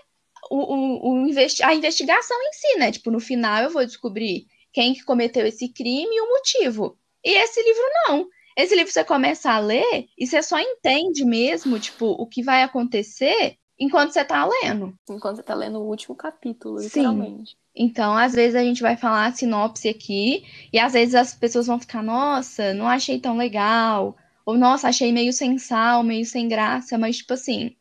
o, 0.51 0.57
o, 0.57 1.13
o 1.13 1.29
investi 1.29 1.63
a 1.63 1.75
investigação 1.75 2.37
em 2.41 2.53
si, 2.53 2.79
né? 2.79 2.91
Tipo, 2.93 3.11
no 3.11 3.21
final 3.21 3.63
eu 3.63 3.71
vou 3.71 3.85
descobrir 3.85 4.47
quem 4.73 4.95
que 4.95 5.05
cometeu 5.05 5.47
esse 5.47 5.69
crime 5.69 6.15
e 6.15 6.21
o 6.21 6.29
motivo. 6.29 6.99
E 7.25 7.31
esse 7.31 7.63
livro 7.63 7.83
não. 8.09 8.29
Esse 8.57 8.75
livro 8.75 8.93
você 8.93 9.05
começa 9.05 9.51
a 9.51 9.59
ler 9.59 10.09
e 10.19 10.27
você 10.27 10.43
só 10.43 10.59
entende 10.59 11.25
mesmo, 11.25 11.79
tipo, 11.79 12.07
o 12.07 12.27
que 12.27 12.43
vai 12.43 12.63
acontecer 12.63 13.57
enquanto 13.79 14.13
você 14.13 14.25
tá 14.25 14.47
lendo. 14.47 14.95
Enquanto 15.09 15.37
você 15.37 15.43
tá 15.43 15.55
lendo 15.55 15.79
o 15.79 15.89
último 15.89 16.15
capítulo, 16.15 16.79
literalmente. 16.79 17.53
Sim. 17.53 17.57
Então, 17.75 18.15
às 18.17 18.35
vezes 18.35 18.55
a 18.55 18.63
gente 18.63 18.83
vai 18.83 18.97
falar 18.97 19.27
a 19.27 19.33
sinopse 19.33 19.89
aqui, 19.89 20.45
e 20.73 20.79
às 20.79 20.93
vezes 20.93 21.15
as 21.15 21.35
pessoas 21.35 21.67
vão 21.67 21.79
ficar, 21.79 22.03
nossa, 22.03 22.75
não 22.75 22.87
achei 22.87 23.19
tão 23.19 23.37
legal, 23.37 24.17
ou 24.45 24.59
nossa, 24.59 24.89
achei 24.89 25.13
meio 25.13 25.33
sem 25.33 25.57
sal, 25.57 26.03
meio 26.03 26.27
sem 26.27 26.49
graça, 26.49 26.99
mas 26.99 27.19
tipo 27.19 27.33
assim, 27.33 27.77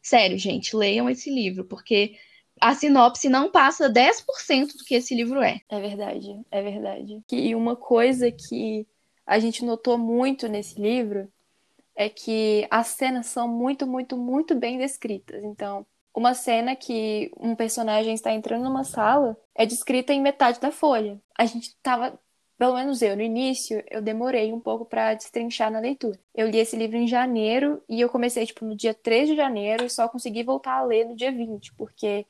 sério, 0.00 0.38
gente, 0.38 0.76
leiam 0.76 1.08
esse 1.08 1.30
livro, 1.30 1.64
porque 1.64 2.14
a 2.62 2.76
sinopse 2.76 3.28
não 3.28 3.50
passa 3.50 3.90
10% 3.90 4.76
do 4.76 4.84
que 4.84 4.94
esse 4.94 5.16
livro 5.16 5.42
é. 5.42 5.60
É 5.68 5.80
verdade, 5.80 6.40
é 6.48 6.62
verdade. 6.62 7.20
E 7.32 7.56
uma 7.56 7.74
coisa 7.74 8.30
que 8.30 8.86
a 9.26 9.40
gente 9.40 9.64
notou 9.64 9.98
muito 9.98 10.46
nesse 10.46 10.80
livro 10.80 11.28
é 11.96 12.08
que 12.08 12.64
as 12.70 12.86
cenas 12.86 13.26
são 13.26 13.48
muito, 13.48 13.84
muito, 13.84 14.16
muito 14.16 14.54
bem 14.54 14.78
descritas. 14.78 15.42
Então, 15.42 15.84
uma 16.14 16.34
cena 16.34 16.76
que 16.76 17.32
um 17.36 17.56
personagem 17.56 18.14
está 18.14 18.32
entrando 18.32 18.62
numa 18.62 18.84
sala 18.84 19.36
é 19.56 19.66
descrita 19.66 20.12
em 20.12 20.22
metade 20.22 20.60
da 20.60 20.70
folha. 20.70 21.20
A 21.36 21.44
gente 21.44 21.74
tava, 21.82 22.16
pelo 22.56 22.76
menos 22.76 23.02
eu, 23.02 23.16
no 23.16 23.22
início, 23.22 23.82
eu 23.90 24.00
demorei 24.00 24.52
um 24.52 24.60
pouco 24.60 24.84
para 24.84 25.14
destrinchar 25.14 25.68
na 25.68 25.80
leitura. 25.80 26.18
Eu 26.32 26.48
li 26.48 26.58
esse 26.58 26.76
livro 26.76 26.96
em 26.96 27.08
janeiro 27.08 27.82
e 27.88 28.00
eu 28.00 28.08
comecei, 28.08 28.46
tipo, 28.46 28.64
no 28.64 28.76
dia 28.76 28.94
3 28.94 29.30
de 29.30 29.34
janeiro 29.34 29.84
e 29.84 29.90
só 29.90 30.08
consegui 30.08 30.44
voltar 30.44 30.74
a 30.74 30.84
ler 30.84 31.06
no 31.06 31.16
dia 31.16 31.32
20, 31.32 31.74
porque 31.74 32.24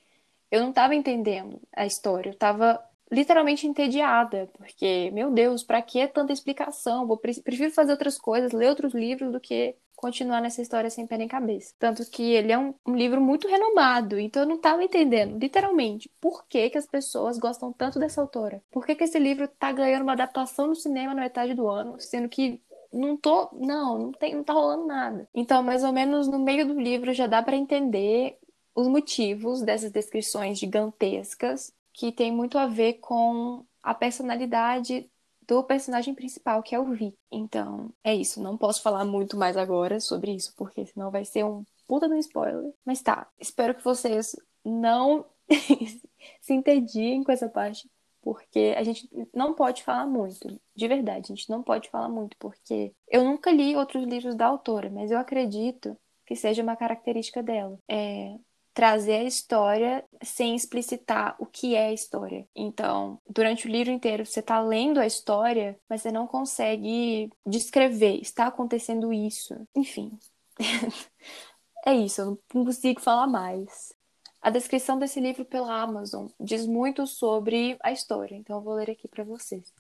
eu 0.53 0.61
não 0.61 0.69
estava 0.69 0.95
entendendo 0.95 1.59
a 1.75 1.87
história. 1.87 2.29
Eu 2.29 2.35
estava 2.35 2.79
literalmente 3.11 3.67
entediada, 3.67 4.51
porque, 4.53 5.11
meu 5.11 5.31
Deus, 5.31 5.65
para 5.65 5.81
que 5.81 6.07
tanta 6.07 6.33
explicação? 6.33 7.07
Vou 7.07 7.17
prefiro 7.17 7.73
fazer 7.73 7.93
outras 7.93 8.19
coisas, 8.19 8.53
ler 8.53 8.69
outros 8.69 8.93
livros 8.93 9.33
do 9.33 9.41
que 9.41 9.75
continuar 9.97 10.41
nessa 10.43 10.61
história 10.61 10.91
sem 10.91 11.07
pé 11.07 11.17
nem 11.17 11.29
cabeça. 11.29 11.75
Tanto 11.79 12.05
que 12.11 12.23
ele 12.23 12.53
é 12.53 12.59
um, 12.59 12.75
um 12.87 12.95
livro 12.95 13.21
muito 13.21 13.49
renomado, 13.49 14.19
então 14.19 14.43
eu 14.43 14.49
não 14.49 14.57
estava 14.57 14.83
entendendo, 14.83 15.39
literalmente, 15.39 16.11
por 16.21 16.45
que, 16.47 16.69
que 16.69 16.79
as 16.79 16.87
pessoas 16.87 17.39
gostam 17.39 17.73
tanto 17.73 17.99
dessa 17.99 18.21
autora. 18.21 18.63
Por 18.71 18.85
que, 18.85 18.95
que 18.95 19.05
esse 19.05 19.19
livro 19.19 19.45
está 19.45 19.73
ganhando 19.73 20.03
uma 20.03 20.13
adaptação 20.13 20.67
no 20.67 20.75
cinema 20.75 21.15
na 21.15 21.23
metade 21.23 21.55
do 21.55 21.69
ano, 21.69 21.97
sendo 21.99 22.29
que 22.29 22.61
não 22.93 23.17
tô, 23.17 23.49
não, 23.53 23.99
não 23.99 24.13
tem, 24.13 24.35
não 24.35 24.45
tá 24.45 24.53
rolando 24.53 24.87
nada. 24.87 25.29
Então, 25.35 25.63
mais 25.63 25.83
ou 25.83 25.93
menos 25.93 26.29
no 26.29 26.39
meio 26.39 26.67
do 26.67 26.79
livro 26.79 27.13
já 27.15 27.27
dá 27.27 27.43
para 27.43 27.57
entender 27.57 28.39
os 28.75 28.89
motivos 28.89 29.63
dessas 29.63 29.91
descrições 29.91 30.59
gigantescas 30.59 31.73
que 31.93 32.11
tem 32.11 32.33
muito 32.33 32.57
a 32.59 32.67
ver 32.67 32.95
com 32.95 33.65
a 33.83 33.95
personalidade 33.95 35.11
do 35.47 35.63
personagem 35.63 36.15
principal, 36.15 36.63
que 36.63 36.75
é 36.75 36.79
o 36.79 36.85
Vic. 36.93 37.17
Então, 37.31 37.93
é 38.03 38.15
isso. 38.15 38.43
Não 38.43 38.57
posso 38.57 38.81
falar 38.83 39.05
muito 39.05 39.37
mais 39.37 39.57
agora 39.57 40.01
sobre 40.01 40.33
isso, 40.33 40.55
porque 40.57 40.87
senão 40.87 41.11
vai 41.11 41.25
ser 41.25 41.45
um 41.45 41.65
puta 41.87 42.07
um 42.07 42.17
spoiler. 42.19 42.73
Mas 42.85 43.03
tá, 43.03 43.29
espero 43.39 43.75
que 43.75 43.85
vocês 43.85 44.35
não 44.65 45.27
se 46.41 46.55
entediem 46.55 47.23
com 47.23 47.33
essa 47.33 47.49
parte, 47.49 47.91
porque 48.23 48.75
a 48.77 48.83
gente 48.83 49.09
não 49.35 49.53
pode 49.53 49.83
falar 49.83 50.07
muito. 50.07 50.61
De 50.75 50.89
verdade, 50.89 51.33
a 51.33 51.35
gente 51.35 51.51
não 51.51 51.63
pode 51.63 51.91
falar 51.91 52.09
muito, 52.09 52.37
porque 52.39 52.95
eu 53.09 53.25
nunca 53.25 53.51
li 53.51 53.77
outros 53.77 54.05
livros 54.05 54.35
da 54.35 54.47
autora, 54.47 54.89
mas 54.91 55.11
eu 55.11 55.19
acredito 55.19 55.97
que 56.25 56.37
seja 56.37 56.63
uma 56.63 56.77
característica 56.77 57.43
dela. 57.43 57.79
É, 57.89 58.39
trazer 58.75 59.17
a 59.17 59.25
história 59.25 60.05
sem 60.23 60.55
explicitar 60.55 61.37
o 61.39 61.47
que 61.47 61.75
é 61.75 61.87
a 61.87 61.93
história. 61.93 62.47
Então, 62.55 63.21
durante 63.29 63.67
o 63.67 63.71
livro 63.71 63.93
inteiro, 63.93 64.25
você 64.25 64.41
está 64.41 64.61
lendo 64.61 64.99
a 64.99 65.07
história, 65.07 65.79
mas 65.89 66.03
você 66.03 66.11
não 66.11 66.27
consegue 66.27 67.31
descrever, 67.47 68.21
está 68.21 68.47
acontecendo 68.47 69.13
isso. 69.13 69.55
Enfim. 69.75 70.19
é 71.87 71.95
isso, 71.95 72.21
eu 72.21 72.43
não 72.55 72.65
consigo 72.65 73.01
falar 73.01 73.27
mais. 73.27 73.93
A 74.41 74.51
descrição 74.51 74.99
desse 74.99 75.21
livro 75.21 75.45
pela 75.45 75.81
Amazon 75.81 76.27
diz 76.41 76.67
muito 76.67 77.07
sobre 77.07 77.77
a 77.83 77.93
história, 77.93 78.35
então 78.35 78.57
eu 78.57 78.63
vou 78.63 78.75
ler 78.75 78.91
aqui 78.91 79.07
para 79.07 79.23
vocês. 79.23 79.73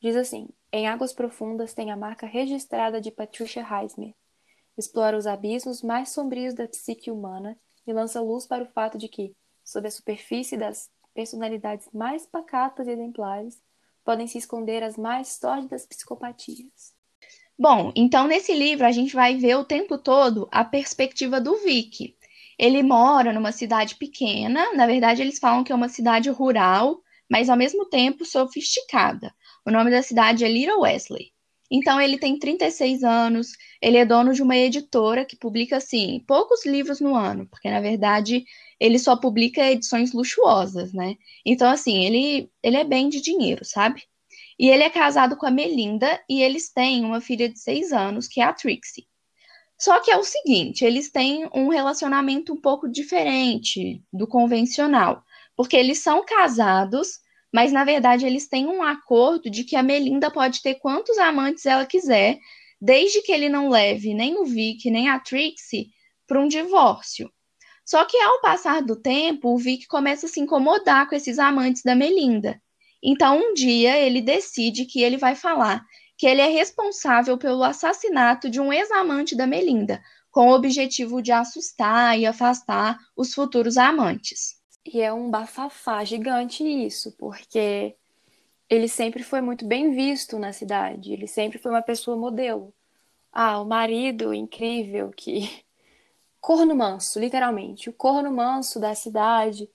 Diz 0.00 0.16
assim: 0.16 0.48
Em 0.72 0.88
Águas 0.88 1.12
Profundas 1.12 1.74
tem 1.74 1.90
a 1.90 1.96
marca 1.96 2.26
registrada 2.26 3.00
de 3.00 3.10
Patricia 3.10 3.62
Highsmith. 3.62 4.16
Explora 4.78 5.18
os 5.18 5.26
abismos 5.26 5.82
mais 5.82 6.10
sombrios 6.10 6.54
da 6.54 6.66
psique 6.66 7.10
humana 7.10 7.58
e 7.86 7.92
lança 7.92 8.20
luz 8.20 8.46
para 8.46 8.64
o 8.64 8.68
fato 8.72 8.98
de 8.98 9.08
que, 9.08 9.34
sob 9.64 9.86
a 9.86 9.90
superfície 9.90 10.56
das 10.56 10.90
personalidades 11.14 11.88
mais 11.92 12.26
pacatas 12.26 12.86
e 12.86 12.92
exemplares, 12.92 13.62
podem 14.04 14.26
se 14.26 14.38
esconder 14.38 14.82
as 14.82 14.96
mais 14.96 15.28
sórdidas 15.28 15.86
psicopatias. 15.86 16.94
Bom, 17.58 17.92
então 17.94 18.26
nesse 18.26 18.54
livro 18.54 18.86
a 18.86 18.92
gente 18.92 19.14
vai 19.14 19.36
ver 19.36 19.54
o 19.56 19.64
tempo 19.64 19.98
todo 19.98 20.48
a 20.50 20.64
perspectiva 20.64 21.40
do 21.40 21.56
Vic. 21.58 22.16
Ele 22.58 22.82
mora 22.82 23.32
numa 23.32 23.52
cidade 23.52 23.96
pequena, 23.96 24.72
na 24.74 24.86
verdade 24.86 25.22
eles 25.22 25.38
falam 25.38 25.62
que 25.62 25.72
é 25.72 25.74
uma 25.74 25.88
cidade 25.88 26.30
rural, 26.30 27.02
mas 27.28 27.48
ao 27.48 27.56
mesmo 27.56 27.84
tempo 27.86 28.24
sofisticada. 28.24 29.34
O 29.66 29.70
nome 29.70 29.90
da 29.90 30.02
cidade 30.02 30.44
é 30.44 30.48
Little 30.48 30.80
Wesley. 30.80 31.32
Então, 31.70 32.00
ele 32.00 32.18
tem 32.18 32.38
36 32.38 33.04
anos, 33.04 33.52
ele 33.80 33.96
é 33.96 34.04
dono 34.04 34.34
de 34.34 34.42
uma 34.42 34.56
editora 34.56 35.24
que 35.24 35.36
publica, 35.36 35.76
assim, 35.76 36.22
poucos 36.26 36.66
livros 36.66 37.00
no 37.00 37.14
ano, 37.14 37.46
porque, 37.46 37.70
na 37.70 37.80
verdade, 37.80 38.44
ele 38.78 38.98
só 38.98 39.16
publica 39.16 39.70
edições 39.70 40.12
luxuosas, 40.12 40.92
né? 40.92 41.16
Então, 41.46 41.70
assim, 41.70 42.04
ele, 42.04 42.50
ele 42.62 42.76
é 42.76 42.84
bem 42.84 43.08
de 43.08 43.20
dinheiro, 43.20 43.64
sabe? 43.64 44.02
E 44.58 44.68
ele 44.68 44.82
é 44.82 44.90
casado 44.90 45.36
com 45.36 45.46
a 45.46 45.50
Melinda 45.50 46.20
e 46.28 46.42
eles 46.42 46.70
têm 46.70 47.04
uma 47.04 47.20
filha 47.20 47.48
de 47.48 47.58
seis 47.58 47.92
anos, 47.92 48.26
que 48.26 48.40
é 48.40 48.44
a 48.44 48.52
Trixie. 48.52 49.06
Só 49.78 50.00
que 50.00 50.10
é 50.10 50.16
o 50.18 50.22
seguinte, 50.22 50.84
eles 50.84 51.10
têm 51.10 51.48
um 51.54 51.68
relacionamento 51.68 52.52
um 52.52 52.60
pouco 52.60 52.86
diferente 52.86 54.04
do 54.12 54.26
convencional, 54.26 55.24
porque 55.56 55.74
eles 55.74 56.00
são 56.00 56.22
casados, 56.22 57.20
mas 57.52 57.72
na 57.72 57.84
verdade 57.84 58.26
eles 58.26 58.48
têm 58.48 58.66
um 58.66 58.82
acordo 58.82 59.50
de 59.50 59.64
que 59.64 59.76
a 59.76 59.82
Melinda 59.82 60.30
pode 60.30 60.62
ter 60.62 60.76
quantos 60.76 61.18
amantes 61.18 61.66
ela 61.66 61.86
quiser, 61.86 62.38
desde 62.80 63.22
que 63.22 63.32
ele 63.32 63.48
não 63.48 63.68
leve 63.68 64.14
nem 64.14 64.38
o 64.38 64.44
Vic 64.44 64.90
nem 64.90 65.08
a 65.08 65.18
Trixie 65.18 65.90
para 66.26 66.40
um 66.40 66.48
divórcio. 66.48 67.30
Só 67.84 68.04
que 68.04 68.16
ao 68.16 68.40
passar 68.40 68.82
do 68.82 68.94
tempo, 68.94 69.48
o 69.52 69.58
Vic 69.58 69.86
começa 69.88 70.26
a 70.26 70.28
se 70.28 70.40
incomodar 70.40 71.08
com 71.08 71.14
esses 71.16 71.38
amantes 71.38 71.82
da 71.82 71.94
Melinda. 71.94 72.60
Então 73.02 73.38
um 73.38 73.54
dia 73.54 73.98
ele 73.98 74.20
decide 74.20 74.84
que 74.84 75.02
ele 75.02 75.16
vai 75.16 75.34
falar 75.34 75.84
que 76.16 76.26
ele 76.26 76.42
é 76.42 76.46
responsável 76.46 77.38
pelo 77.38 77.64
assassinato 77.64 78.50
de 78.50 78.60
um 78.60 78.70
ex-amante 78.70 79.34
da 79.34 79.46
Melinda, 79.46 80.02
com 80.30 80.48
o 80.48 80.54
objetivo 80.54 81.22
de 81.22 81.32
assustar 81.32 82.18
e 82.18 82.26
afastar 82.26 82.98
os 83.16 83.32
futuros 83.32 83.78
amantes. 83.78 84.59
E 84.84 85.00
é 85.00 85.12
um 85.12 85.30
bafafá 85.30 86.04
gigante 86.04 86.64
isso, 86.64 87.12
porque 87.12 87.96
ele 88.68 88.88
sempre 88.88 89.22
foi 89.22 89.40
muito 89.40 89.66
bem 89.66 89.92
visto 89.94 90.38
na 90.38 90.52
cidade, 90.52 91.12
ele 91.12 91.26
sempre 91.26 91.58
foi 91.58 91.70
uma 91.72 91.82
pessoa 91.82 92.16
modelo. 92.16 92.74
Ah, 93.32 93.60
o 93.60 93.66
marido 93.66 94.34
incrível 94.34 95.10
que. 95.10 95.64
Corno 96.40 96.74
manso, 96.74 97.20
literalmente. 97.20 97.90
O 97.90 97.92
corno 97.92 98.32
manso 98.32 98.80
da 98.80 98.94
cidade, 98.94 99.70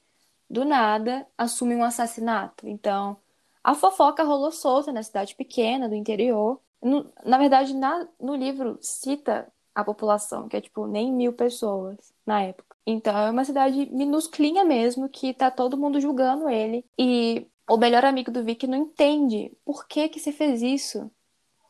do 0.49 0.65
nada, 0.65 1.27
assume 1.37 1.75
um 1.75 1.83
assassinato. 1.83 2.67
Então, 2.67 3.17
a 3.63 3.75
fofoca 3.75 4.23
rolou 4.23 4.51
solta 4.51 4.91
na 4.91 5.03
cidade 5.03 5.35
pequena, 5.35 5.89
do 5.89 5.95
interior. 5.95 6.61
No, 6.81 7.11
na 7.25 7.37
verdade, 7.37 7.73
na, 7.75 8.07
no 8.19 8.35
livro 8.35 8.79
cita 8.81 9.51
a 9.75 9.83
população, 9.83 10.47
que 10.49 10.57
é 10.57 10.61
tipo 10.61 10.87
nem 10.87 11.11
mil 11.13 11.33
pessoas 11.33 12.13
na 12.25 12.41
época. 12.41 12.64
Então 12.85 13.17
é 13.17 13.31
uma 13.31 13.45
cidade 13.45 13.89
minusclinha 13.91 14.63
mesmo, 14.63 15.09
que 15.09 15.33
tá 15.33 15.49
todo 15.49 15.77
mundo 15.77 15.99
julgando 15.99 16.47
ele. 16.47 16.85
E 16.97 17.47
o 17.67 17.77
melhor 17.77 18.05
amigo 18.05 18.31
do 18.31 18.43
Vic 18.43 18.67
não 18.67 18.77
entende 18.77 19.51
por 19.65 19.87
que 19.87 20.07
que 20.09 20.19
você 20.19 20.31
fez 20.31 20.61
isso. 20.61 21.09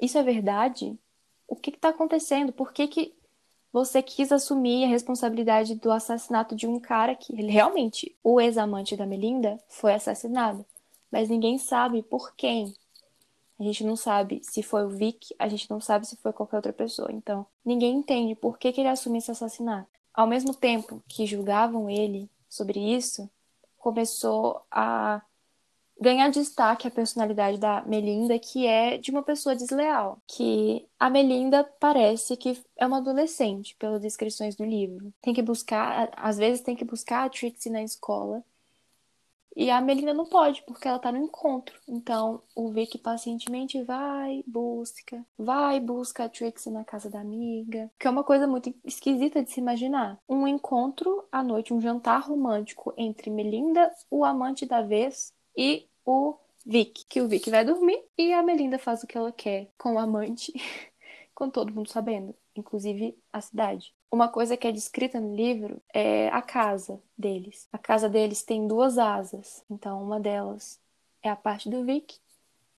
Isso 0.01 0.17
é 0.17 0.23
verdade? 0.23 0.97
O 1.47 1.55
que 1.55 1.71
que 1.71 1.79
tá 1.79 1.89
acontecendo? 1.89 2.51
Por 2.51 2.73
que 2.73 2.87
que 2.87 3.15
você 3.75 4.01
quis 4.01 4.31
assumir 4.31 4.85
a 4.85 4.87
responsabilidade 4.87 5.75
do 5.75 5.91
assassinato 5.91 6.55
de 6.55 6.65
um 6.65 6.79
cara 6.79 7.13
que 7.13 7.35
realmente, 7.35 8.15
o 8.23 8.39
ex-amante 8.39 8.95
da 8.95 9.05
Melinda, 9.05 9.59
foi 9.67 9.93
assassinado. 9.93 10.65
Mas 11.11 11.27
ninguém 11.27 11.57
sabe 11.57 12.01
por 12.01 12.33
quem. 12.37 12.73
A 13.59 13.63
gente 13.63 13.83
não 13.83 13.97
sabe 13.97 14.39
se 14.43 14.63
foi 14.63 14.85
o 14.85 14.89
Vic, 14.89 15.35
a 15.37 15.49
gente 15.49 15.69
não 15.69 15.81
sabe 15.81 16.07
se 16.07 16.15
foi 16.15 16.31
qualquer 16.31 16.55
outra 16.55 16.71
pessoa. 16.71 17.11
Então, 17.11 17.45
ninguém 17.65 17.97
entende 17.97 18.33
por 18.33 18.57
que, 18.57 18.71
que 18.71 18.79
ele 18.79 18.87
assume 18.87 19.17
esse 19.17 19.31
assassinato. 19.31 19.94
Ao 20.15 20.25
mesmo 20.25 20.53
tempo 20.53 21.03
que 21.07 21.25
julgavam 21.25 21.89
ele 21.89 22.29
sobre 22.47 22.79
isso, 22.79 23.29
começou 23.77 24.65
a 24.71 25.21
ganhar 25.99 26.29
destaque 26.29 26.87
a 26.87 26.91
personalidade 26.91 27.57
da 27.57 27.81
Melinda, 27.85 28.37
que 28.39 28.65
é 28.65 28.97
de 28.97 29.11
uma 29.11 29.23
pessoa 29.23 29.55
desleal. 29.55 30.21
Que 30.27 30.87
a 30.99 31.09
Melinda 31.09 31.63
parece 31.79 32.37
que 32.37 32.61
é 32.77 32.85
uma 32.85 32.97
adolescente, 32.97 33.75
pelas 33.77 34.01
descrições 34.01 34.55
do 34.55 34.63
livro. 34.63 35.13
Tem 35.21 35.33
que 35.33 35.41
buscar, 35.41 36.09
às 36.15 36.37
vezes 36.37 36.61
tem 36.61 36.75
que 36.75 36.85
buscar 36.85 37.25
a 37.25 37.29
Trixie 37.29 37.69
na 37.69 37.83
escola. 37.83 38.43
E 39.55 39.71
a 39.71 39.79
Melinda 39.79 40.13
não 40.13 40.25
pode, 40.25 40.61
porque 40.63 40.87
ela 40.87 40.99
tá 40.99 41.11
no 41.11 41.17
encontro. 41.17 41.79
Então, 41.87 42.41
o 42.53 42.69
Vic 42.71 42.97
pacientemente 42.97 43.81
vai, 43.83 44.43
busca, 44.45 45.25
vai, 45.37 45.79
busca 45.79 46.25
a 46.25 46.29
Trixie 46.29 46.69
na 46.69 46.83
casa 46.83 47.09
da 47.09 47.21
amiga. 47.21 47.89
Que 47.97 48.07
é 48.07 48.09
uma 48.09 48.23
coisa 48.23 48.45
muito 48.45 48.73
esquisita 48.83 49.41
de 49.41 49.49
se 49.49 49.61
imaginar. 49.61 50.19
Um 50.27 50.45
encontro 50.45 51.23
à 51.31 51.41
noite, 51.41 51.73
um 51.73 51.79
jantar 51.79 52.27
romântico 52.27 52.93
entre 52.97 53.29
Melinda, 53.29 53.89
o 54.11 54.25
amante 54.25 54.65
da 54.65 54.81
vez, 54.81 55.33
e 55.55 55.87
o 56.05 56.35
Vic. 56.65 57.05
Que 57.07 57.21
o 57.21 57.27
Vic 57.27 57.49
vai 57.49 57.63
dormir 57.63 58.03
e 58.17 58.33
a 58.33 58.43
Melinda 58.43 58.77
faz 58.77 59.03
o 59.03 59.07
que 59.07 59.17
ela 59.17 59.31
quer 59.31 59.69
com 59.77 59.93
o 59.93 59.99
amante, 59.99 60.51
com 61.33 61.49
todo 61.49 61.73
mundo 61.73 61.89
sabendo, 61.89 62.35
inclusive 62.55 63.17
a 63.31 63.41
cidade. 63.41 63.93
Uma 64.11 64.29
coisa 64.29 64.55
que 64.55 64.67
é 64.67 64.71
descrita 64.71 65.19
no 65.19 65.35
livro 65.35 65.81
é 65.93 66.29
a 66.29 66.41
casa 66.41 67.01
deles. 67.17 67.67
A 67.71 67.77
casa 67.77 68.07
deles 68.07 68.43
tem 68.43 68.67
duas 68.67 68.97
asas, 68.97 69.63
então 69.69 70.01
uma 70.01 70.19
delas 70.19 70.79
é 71.21 71.29
a 71.29 71.35
parte 71.35 71.69
do 71.69 71.83
Vic 71.83 72.17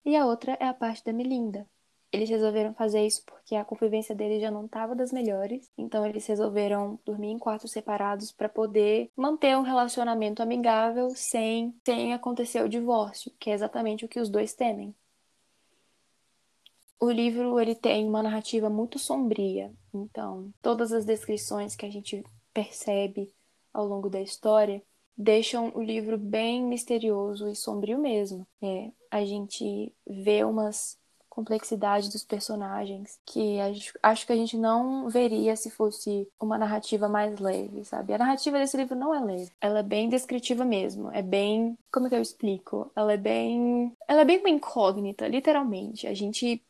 e 0.06 0.16
a 0.16 0.26
outra 0.26 0.58
é 0.60 0.68
a 0.68 0.74
parte 0.74 1.04
da 1.04 1.12
Melinda. 1.12 1.68
Eles 2.16 2.30
resolveram 2.30 2.74
fazer 2.74 3.06
isso 3.06 3.26
porque 3.26 3.56
a 3.56 3.66
convivência 3.66 4.16
deles 4.16 4.40
já 4.40 4.50
não 4.50 4.66
estava 4.66 4.96
das 4.96 5.12
melhores, 5.12 5.70
então 5.78 6.06
eles 6.06 6.26
resolveram 6.26 6.98
dormir 7.04 7.32
em 7.32 7.38
quartos 7.38 7.72
separados 7.72 8.32
para 8.32 8.48
poder 8.48 9.12
manter 9.18 9.58
um 9.58 9.62
relacionamento 9.62 10.42
amigável 10.42 11.10
sem, 11.10 11.76
sem 11.86 12.14
acontecer 12.14 12.64
o 12.64 12.70
divórcio, 12.70 13.34
que 13.38 13.50
é 13.50 13.54
exatamente 13.54 14.06
o 14.06 14.08
que 14.08 14.22
os 14.22 14.30
dois 14.30 14.54
temem. 14.54 14.96
O 17.00 17.12
livro 17.12 17.60
ele 17.60 17.76
tem 17.76 18.08
uma 18.08 18.24
narrativa 18.24 18.70
muito 18.70 18.98
sombria, 18.98 19.72
então 19.94 20.52
todas 20.62 20.92
as 20.92 21.06
descrições 21.06 21.76
que 21.76 21.86
a 21.86 21.90
gente 21.90 22.24
percebe 22.54 23.34
ao 23.74 23.86
longo 23.86 24.10
da 24.10 24.22
história 24.22 24.82
deixam 25.18 25.72
o 25.76 25.82
livro 25.82 26.18
bem 26.18 26.64
misterioso 26.64 27.48
e 27.50 27.56
sombrio 27.56 27.98
mesmo. 27.98 28.48
É, 28.62 28.92
a 29.12 29.24
gente 29.24 29.94
vê 30.06 30.44
umas 30.44 30.98
complexidades 31.36 32.08
dos 32.10 32.24
personagens 32.24 33.20
que 33.26 33.58
acho 34.02 34.26
que 34.26 34.32
a 34.32 34.36
gente 34.38 34.56
não 34.58 35.10
veria 35.10 35.54
se 35.58 35.70
fosse 35.70 36.30
uma 36.40 36.58
narrativa 36.58 37.10
mais 37.10 37.38
leve, 37.40 37.84
sabe? 37.84 38.14
A 38.14 38.18
narrativa 38.18 38.58
desse 38.58 38.78
livro 38.78 38.96
não 38.96 39.14
é 39.14 39.20
leve, 39.20 39.52
ela 39.60 39.80
é 39.80 39.84
bem 39.84 40.08
descritiva 40.08 40.64
mesmo, 40.64 41.12
é 41.12 41.22
bem, 41.22 41.78
como 41.92 42.08
é 42.08 42.10
que 42.10 42.16
eu 42.16 42.22
explico? 42.22 42.90
Ela 42.96 43.14
é 43.14 43.18
bem, 43.18 43.92
ela 44.08 44.22
é 44.22 44.26
bem 44.26 44.40
uma 44.40 44.50
incógnita, 44.50 45.28
literalmente. 45.28 46.08
A 46.08 46.14
gente 46.14 46.64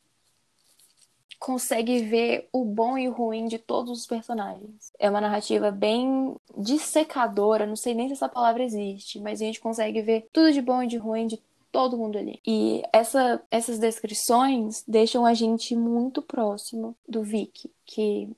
consegue 1.40 2.04
ver 2.04 2.48
o 2.52 2.64
bom 2.64 2.98
e 2.98 3.08
o 3.08 3.12
ruim 3.12 3.48
de 3.48 3.58
todos 3.58 4.00
os 4.00 4.08
personagens. 4.08 4.92
É 5.00 5.10
uma 5.10 5.22
narrativa 5.22 5.72
bem 5.72 6.36
dissecadora, 6.58 7.66
não 7.66 7.76
sei 7.76 7.94
nem 7.94 8.08
se 8.08 8.14
essa 8.14 8.30
palavra 8.30 8.64
existe, 8.64 9.20
mas 9.20 9.42
a 9.42 9.46
gente 9.46 9.60
consegue 9.60 10.02
ver 10.02 10.28
tudo 10.32 10.52
de 10.52 10.62
bom 10.62 10.84
e 10.84 10.88
de 10.88 10.98
ruim 10.98 11.28
de 11.28 11.42
todo 11.72 11.98
mundo 11.98 12.18
ali. 12.18 12.40
E 12.48 12.84
essa, 12.94 13.42
essas 13.52 13.78
descrições 13.78 14.84
deixam 14.88 15.26
a 15.26 15.34
gente 15.34 15.76
muito 15.76 16.22
próximo 16.22 16.96
do 17.08 17.22
Vic, 17.22 17.70
que 17.86 18.30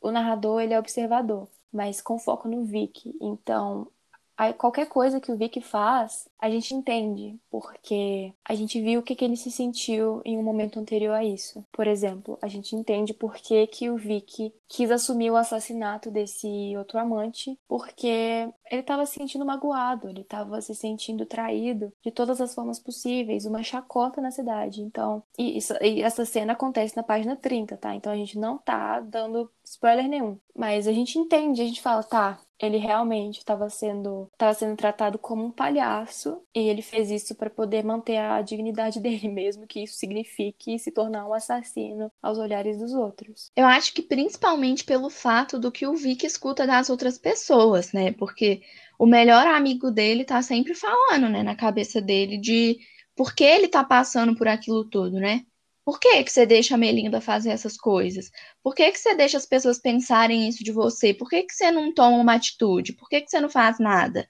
o 0.00 0.12
narrador 0.12 0.60
ele 0.60 0.74
é 0.74 0.78
observador, 0.78 1.48
mas 1.72 2.00
com 2.00 2.18
foco 2.18 2.46
no 2.46 2.64
Vic. 2.64 3.12
Então, 3.20 3.88
Aí, 4.36 4.52
qualquer 4.52 4.86
coisa 4.86 5.20
que 5.20 5.30
o 5.30 5.36
Vic 5.36 5.60
faz, 5.60 6.28
a 6.40 6.50
gente 6.50 6.74
entende, 6.74 7.38
porque 7.50 8.32
a 8.44 8.54
gente 8.54 8.80
viu 8.80 9.00
o 9.00 9.02
que, 9.02 9.14
que 9.14 9.24
ele 9.24 9.36
se 9.36 9.50
sentiu 9.50 10.20
em 10.24 10.36
um 10.36 10.42
momento 10.42 10.78
anterior 10.78 11.14
a 11.14 11.24
isso. 11.24 11.64
Por 11.72 11.86
exemplo, 11.86 12.38
a 12.42 12.48
gente 12.48 12.74
entende 12.74 13.14
por 13.14 13.34
que, 13.34 13.66
que 13.66 13.88
o 13.88 13.96
Vic 13.96 14.52
quis 14.68 14.90
assumir 14.90 15.30
o 15.30 15.36
assassinato 15.36 16.10
desse 16.10 16.74
outro 16.76 16.98
amante, 16.98 17.56
porque 17.68 18.48
ele 18.70 18.80
estava 18.80 19.06
se 19.06 19.14
sentindo 19.14 19.46
magoado, 19.46 20.08
ele 20.08 20.22
estava 20.22 20.60
se 20.60 20.74
sentindo 20.74 21.24
traído 21.24 21.92
de 22.02 22.10
todas 22.10 22.40
as 22.40 22.54
formas 22.54 22.78
possíveis, 22.80 23.46
uma 23.46 23.62
chacota 23.62 24.20
na 24.20 24.30
cidade. 24.32 24.82
Então, 24.82 25.22
e, 25.38 25.56
isso, 25.56 25.74
e 25.80 26.02
essa 26.02 26.24
cena 26.24 26.54
acontece 26.54 26.96
na 26.96 27.02
página 27.02 27.36
30, 27.36 27.76
tá? 27.76 27.94
Então 27.94 28.12
a 28.12 28.16
gente 28.16 28.38
não 28.38 28.58
tá 28.58 29.00
dando 29.00 29.48
spoiler 29.64 30.08
nenhum. 30.08 30.38
Mas 30.56 30.88
a 30.88 30.92
gente 30.92 31.18
entende, 31.18 31.62
a 31.62 31.64
gente 31.64 31.80
fala, 31.82 32.02
tá, 32.02 32.40
ele 32.60 32.78
realmente 32.78 33.38
estava 33.38 33.68
sendo, 33.68 34.28
estava 34.32 34.54
sendo 34.54 34.76
tratado 34.76 35.18
como 35.18 35.44
um 35.44 35.50
palhaço 35.50 36.42
e 36.54 36.60
ele 36.60 36.82
fez 36.82 37.10
isso 37.10 37.34
para 37.34 37.50
poder 37.50 37.84
manter 37.84 38.16
a 38.16 38.40
dignidade 38.42 39.00
dele, 39.00 39.28
mesmo 39.28 39.66
que 39.66 39.82
isso 39.82 39.94
signifique 39.94 40.78
se 40.78 40.90
tornar 40.90 41.26
um 41.26 41.34
assassino 41.34 42.10
aos 42.22 42.38
olhares 42.38 42.78
dos 42.78 42.92
outros. 42.94 43.50
Eu 43.56 43.66
acho 43.66 43.92
que 43.92 44.02
principalmente 44.02 44.84
pelo 44.84 45.10
fato 45.10 45.58
do 45.58 45.72
que 45.72 45.86
o 45.86 45.94
Vic 45.94 46.24
escuta 46.24 46.66
das 46.66 46.88
outras 46.90 47.18
pessoas, 47.18 47.92
né? 47.92 48.12
Porque 48.12 48.62
o 48.98 49.06
melhor 49.06 49.46
amigo 49.46 49.90
dele 49.90 50.24
tá 50.24 50.40
sempre 50.42 50.74
falando, 50.74 51.28
né, 51.28 51.42
na 51.42 51.56
cabeça 51.56 52.00
dele 52.00 52.38
de 52.38 52.78
por 53.16 53.34
que 53.34 53.44
ele 53.44 53.68
tá 53.68 53.84
passando 53.84 54.34
por 54.36 54.48
aquilo 54.48 54.84
tudo, 54.84 55.18
né? 55.18 55.44
Por 55.84 56.00
que, 56.00 56.24
que 56.24 56.32
você 56.32 56.46
deixa 56.46 56.74
a 56.74 56.78
Melinda 56.78 57.20
fazer 57.20 57.50
essas 57.50 57.76
coisas? 57.76 58.30
Por 58.62 58.74
que, 58.74 58.90
que 58.90 58.98
você 58.98 59.14
deixa 59.14 59.36
as 59.36 59.44
pessoas 59.44 59.78
pensarem 59.78 60.48
isso 60.48 60.64
de 60.64 60.72
você? 60.72 61.12
Por 61.12 61.28
que, 61.28 61.42
que 61.42 61.52
você 61.52 61.70
não 61.70 61.92
toma 61.92 62.16
uma 62.16 62.34
atitude? 62.34 62.94
Por 62.94 63.08
que, 63.08 63.20
que 63.20 63.30
você 63.30 63.40
não 63.40 63.50
faz 63.50 63.78
nada? 63.78 64.26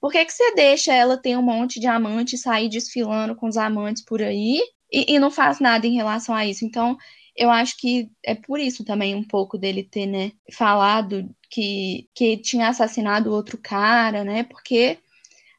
Por 0.00 0.10
que, 0.10 0.24
que 0.24 0.32
você 0.32 0.54
deixa 0.54 0.94
ela 0.94 1.16
ter 1.16 1.36
um 1.36 1.42
monte 1.42 1.78
de 1.78 1.86
amante 1.86 2.38
sair 2.38 2.68
desfilando 2.68 3.34
com 3.34 3.46
os 3.46 3.56
amantes 3.56 4.02
por 4.02 4.22
aí 4.22 4.60
e, 4.90 5.14
e 5.14 5.18
não 5.18 5.30
faz 5.30 5.60
nada 5.60 5.86
em 5.86 5.94
relação 5.94 6.34
a 6.34 6.46
isso? 6.46 6.64
Então, 6.64 6.96
eu 7.36 7.50
acho 7.50 7.76
que 7.78 8.10
é 8.22 8.34
por 8.34 8.60
isso 8.60 8.84
também 8.84 9.14
um 9.14 9.24
pouco 9.24 9.58
dele 9.58 9.82
ter, 9.82 10.06
né, 10.06 10.32
falado 10.52 11.28
que, 11.50 12.08
que 12.14 12.36
tinha 12.38 12.68
assassinado 12.68 13.32
outro 13.32 13.58
cara, 13.58 14.24
né? 14.24 14.44
Porque 14.44 14.98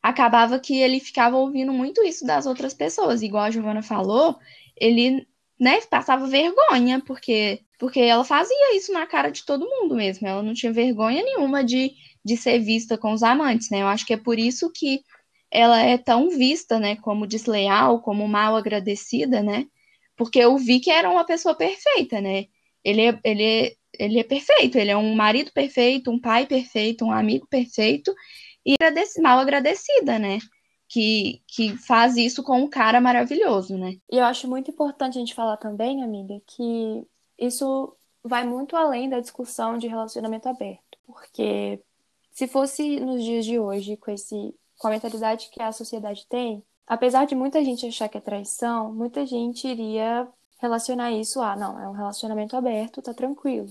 acabava 0.01 0.59
que 0.59 0.77
ele 0.77 0.99
ficava 0.99 1.37
ouvindo 1.37 1.73
muito 1.73 2.03
isso 2.03 2.25
das 2.25 2.45
outras 2.45 2.73
pessoas. 2.73 3.21
Igual 3.21 3.45
a 3.45 3.51
Giovana 3.51 3.81
falou, 3.81 4.37
ele 4.77 5.27
né, 5.59 5.79
passava 5.81 6.27
vergonha, 6.27 7.01
porque, 7.05 7.61
porque 7.79 7.99
ela 7.99 8.23
fazia 8.23 8.77
isso 8.77 8.91
na 8.91 9.05
cara 9.05 9.29
de 9.29 9.45
todo 9.45 9.69
mundo 9.69 9.95
mesmo. 9.95 10.27
Ela 10.27 10.43
não 10.43 10.53
tinha 10.53 10.73
vergonha 10.73 11.23
nenhuma 11.23 11.63
de, 11.63 11.93
de 12.23 12.37
ser 12.37 12.59
vista 12.59 12.97
com 12.97 13.13
os 13.13 13.23
amantes, 13.23 13.69
né? 13.69 13.81
Eu 13.81 13.87
acho 13.87 14.05
que 14.05 14.13
é 14.13 14.17
por 14.17 14.37
isso 14.37 14.71
que 14.71 15.01
ela 15.51 15.79
é 15.81 15.97
tão 15.97 16.29
vista, 16.29 16.79
né, 16.79 16.97
como 16.97 17.27
desleal, 17.27 18.01
como 18.01 18.27
mal 18.27 18.55
agradecida, 18.55 19.41
né? 19.41 19.65
Porque 20.17 20.39
eu 20.39 20.57
vi 20.57 20.79
que 20.79 20.91
era 20.91 21.09
uma 21.09 21.25
pessoa 21.25 21.55
perfeita, 21.55 22.19
né? 22.21 22.45
Ele 22.83 23.01
é, 23.01 23.19
ele 23.23 23.43
é, 23.43 23.75
ele 23.97 24.19
é 24.19 24.23
perfeito, 24.23 24.77
ele 24.77 24.91
é 24.91 24.97
um 24.97 25.15
marido 25.15 25.51
perfeito, 25.53 26.11
um 26.11 26.19
pai 26.19 26.45
perfeito, 26.45 27.05
um 27.05 27.11
amigo 27.11 27.47
perfeito 27.47 28.13
e 28.65 28.75
mal 29.21 29.39
agradecida, 29.39 30.19
né? 30.19 30.39
Que, 30.87 31.41
que 31.47 31.75
faz 31.77 32.15
isso 32.15 32.43
com 32.43 32.59
um 32.59 32.69
cara 32.69 33.01
maravilhoso, 33.01 33.77
né? 33.77 33.97
E 34.11 34.17
eu 34.17 34.25
acho 34.25 34.47
muito 34.47 34.71
importante 34.71 35.17
a 35.17 35.19
gente 35.19 35.35
falar 35.35 35.57
também, 35.57 36.03
amiga, 36.03 36.41
que 36.45 37.05
isso 37.37 37.95
vai 38.23 38.45
muito 38.45 38.75
além 38.75 39.09
da 39.09 39.19
discussão 39.19 39.77
de 39.77 39.87
relacionamento 39.87 40.47
aberto. 40.47 40.97
Porque 41.05 41.79
se 42.31 42.47
fosse 42.47 42.99
nos 42.99 43.23
dias 43.23 43.45
de 43.45 43.59
hoje, 43.59 43.97
com, 43.97 44.11
esse, 44.11 44.53
com 44.77 44.87
a 44.87 44.91
mentalidade 44.91 45.49
que 45.51 45.61
a 45.61 45.71
sociedade 45.71 46.25
tem, 46.27 46.63
apesar 46.87 47.25
de 47.25 47.35
muita 47.35 47.63
gente 47.63 47.85
achar 47.85 48.09
que 48.09 48.17
é 48.17 48.21
traição, 48.21 48.93
muita 48.93 49.25
gente 49.25 49.67
iria 49.67 50.27
relacionar 50.59 51.11
isso 51.11 51.41
a, 51.41 51.55
não, 51.55 51.79
é 51.79 51.87
um 51.87 51.93
relacionamento 51.93 52.55
aberto, 52.55 53.01
tá 53.01 53.13
tranquilo. 53.13 53.69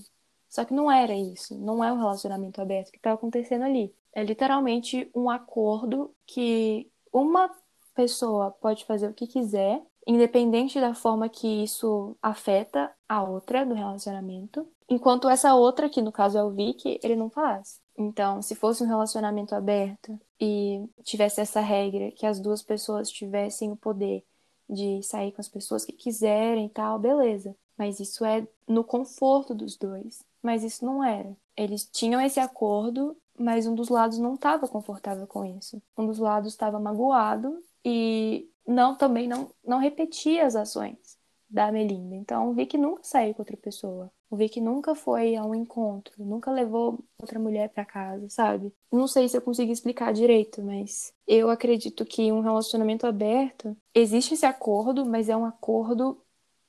Só 0.48 0.64
que 0.64 0.72
não 0.72 0.90
era 0.90 1.14
isso, 1.14 1.58
não 1.58 1.82
é 1.82 1.92
um 1.92 1.98
relacionamento 1.98 2.60
aberto 2.60 2.92
que 2.92 3.00
tá 3.00 3.12
acontecendo 3.12 3.64
ali. 3.64 3.92
É 4.12 4.22
literalmente 4.22 5.10
um 5.12 5.28
acordo 5.28 6.14
que 6.24 6.88
uma 7.14 7.48
pessoa 7.94 8.50
pode 8.50 8.84
fazer 8.84 9.08
o 9.08 9.14
que 9.14 9.28
quiser, 9.28 9.80
independente 10.06 10.80
da 10.80 10.94
forma 10.94 11.28
que 11.28 11.62
isso 11.62 12.16
afeta 12.20 12.92
a 13.08 13.22
outra 13.22 13.64
do 13.64 13.72
relacionamento, 13.72 14.68
enquanto 14.88 15.28
essa 15.28 15.54
outra, 15.54 15.88
que 15.88 16.02
no 16.02 16.12
caso 16.12 16.36
é 16.36 16.42
o 16.42 16.50
Vic, 16.50 16.98
ele 17.02 17.14
não 17.14 17.30
faz. 17.30 17.80
Então, 17.96 18.42
se 18.42 18.56
fosse 18.56 18.82
um 18.82 18.88
relacionamento 18.88 19.54
aberto 19.54 20.18
e 20.40 20.84
tivesse 21.04 21.40
essa 21.40 21.60
regra 21.60 22.10
que 22.10 22.26
as 22.26 22.40
duas 22.40 22.60
pessoas 22.60 23.08
tivessem 23.08 23.70
o 23.70 23.76
poder 23.76 24.24
de 24.68 25.00
sair 25.02 25.30
com 25.30 25.40
as 25.40 25.48
pessoas 25.48 25.84
que 25.84 25.92
quiserem 25.92 26.66
e 26.66 26.70
tal, 26.70 26.98
beleza. 26.98 27.56
Mas 27.78 28.00
isso 28.00 28.24
é 28.24 28.46
no 28.66 28.82
conforto 28.82 29.54
dos 29.54 29.76
dois. 29.76 30.24
Mas 30.42 30.64
isso 30.64 30.84
não 30.84 31.04
era. 31.04 31.36
Eles 31.56 31.88
tinham 31.90 32.20
esse 32.20 32.40
acordo 32.40 33.16
mas 33.38 33.66
um 33.66 33.74
dos 33.74 33.88
lados 33.88 34.18
não 34.18 34.34
estava 34.34 34.68
confortável 34.68 35.26
com 35.26 35.44
isso. 35.44 35.82
Um 35.96 36.06
dos 36.06 36.18
lados 36.18 36.52
estava 36.52 36.78
magoado 36.78 37.62
e 37.84 38.48
não 38.66 38.96
também 38.96 39.28
não, 39.28 39.50
não 39.64 39.78
repetia 39.78 40.46
as 40.46 40.56
ações 40.56 41.18
da 41.48 41.70
Melinda. 41.70 42.16
Então, 42.16 42.50
o 42.50 42.54
Vic 42.54 42.76
nunca 42.76 43.02
saiu 43.04 43.34
com 43.34 43.42
outra 43.42 43.56
pessoa. 43.56 44.10
O 44.30 44.36
Vic 44.36 44.60
nunca 44.60 44.94
foi 44.96 45.36
a 45.36 45.44
um 45.44 45.54
encontro, 45.54 46.12
nunca 46.24 46.50
levou 46.50 46.98
outra 47.16 47.38
mulher 47.38 47.68
para 47.68 47.84
casa, 47.84 48.28
sabe? 48.28 48.72
Não 48.90 49.06
sei 49.06 49.28
se 49.28 49.36
eu 49.36 49.42
consigo 49.42 49.70
explicar 49.70 50.12
direito, 50.12 50.60
mas 50.62 51.12
eu 51.28 51.48
acredito 51.50 52.04
que 52.04 52.32
um 52.32 52.40
relacionamento 52.40 53.06
aberto 53.06 53.76
existe 53.94 54.34
esse 54.34 54.44
acordo, 54.44 55.06
mas 55.06 55.28
é 55.28 55.36
um 55.36 55.44
acordo 55.44 56.18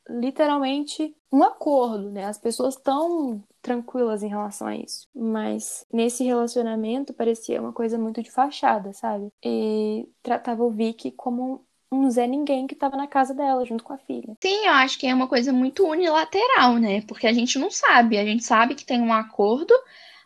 literalmente 0.10 1.15
um 1.32 1.44
acordo, 1.44 2.12
né? 2.12 2.26
As 2.26 2.38
pessoas 2.38 2.76
estão 2.76 3.44
tranquilas 3.62 4.24
em 4.24 4.30
relação 4.30 4.68
a 4.68 4.76
isso. 4.76 5.08
Mas 5.13 5.86
nesse 5.91 6.24
relacionamento 6.24 7.13
parecia 7.13 7.62
uma 7.62 7.74
coisa 7.74 7.98
muito 7.98 8.22
de 8.22 8.32
fachada, 8.32 8.94
sabe? 8.94 9.28
E 9.44 10.08
tratava 10.22 10.63
o 10.63 10.72
Vic 10.72 11.12
como 11.12 11.65
um 11.91 12.10
Zé 12.10 12.28
Ninguém 12.28 12.68
que 12.68 12.76
tava 12.76 12.98
na 12.98 13.08
casa 13.08 13.34
dela, 13.34 13.65
junto 13.65 13.84
com 13.84 13.94
a 13.94 13.98
filha. 13.98 14.36
Sim, 14.41 14.65
eu 14.65 14.74
acho 14.74 15.00
que 15.00 15.08
é 15.08 15.13
uma 15.13 15.28
coisa 15.28 15.52
muito 15.52 15.86
unilateral, 15.86 16.78
né? 16.78 17.02
Porque 17.02 17.28
a 17.28 17.34
gente 17.34 17.58
não 17.58 17.72
sabe. 17.72 18.18
A 18.18 18.26
gente 18.26 18.44
sabe 18.44 18.76
que 18.76 18.86
tem 18.86 19.02
um 19.02 19.13
acordo, 19.13 19.74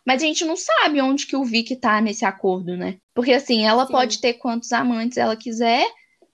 mas 0.06 0.22
a 0.22 0.26
gente 0.26 0.44
não 0.44 0.56
sabe 0.56 1.00
onde 1.00 1.26
que 1.26 1.36
o 1.36 1.44
Vic 1.44 1.76
tá 1.76 2.00
nesse 2.00 2.24
acordo, 2.24 2.76
né? 2.76 2.98
Porque 3.14 3.32
assim, 3.32 3.64
ela 3.64 3.86
Sim. 3.86 3.92
pode 3.92 4.20
ter 4.20 4.34
quantos 4.34 4.72
amantes 4.72 5.18
ela 5.18 5.36
quiser, 5.36 5.86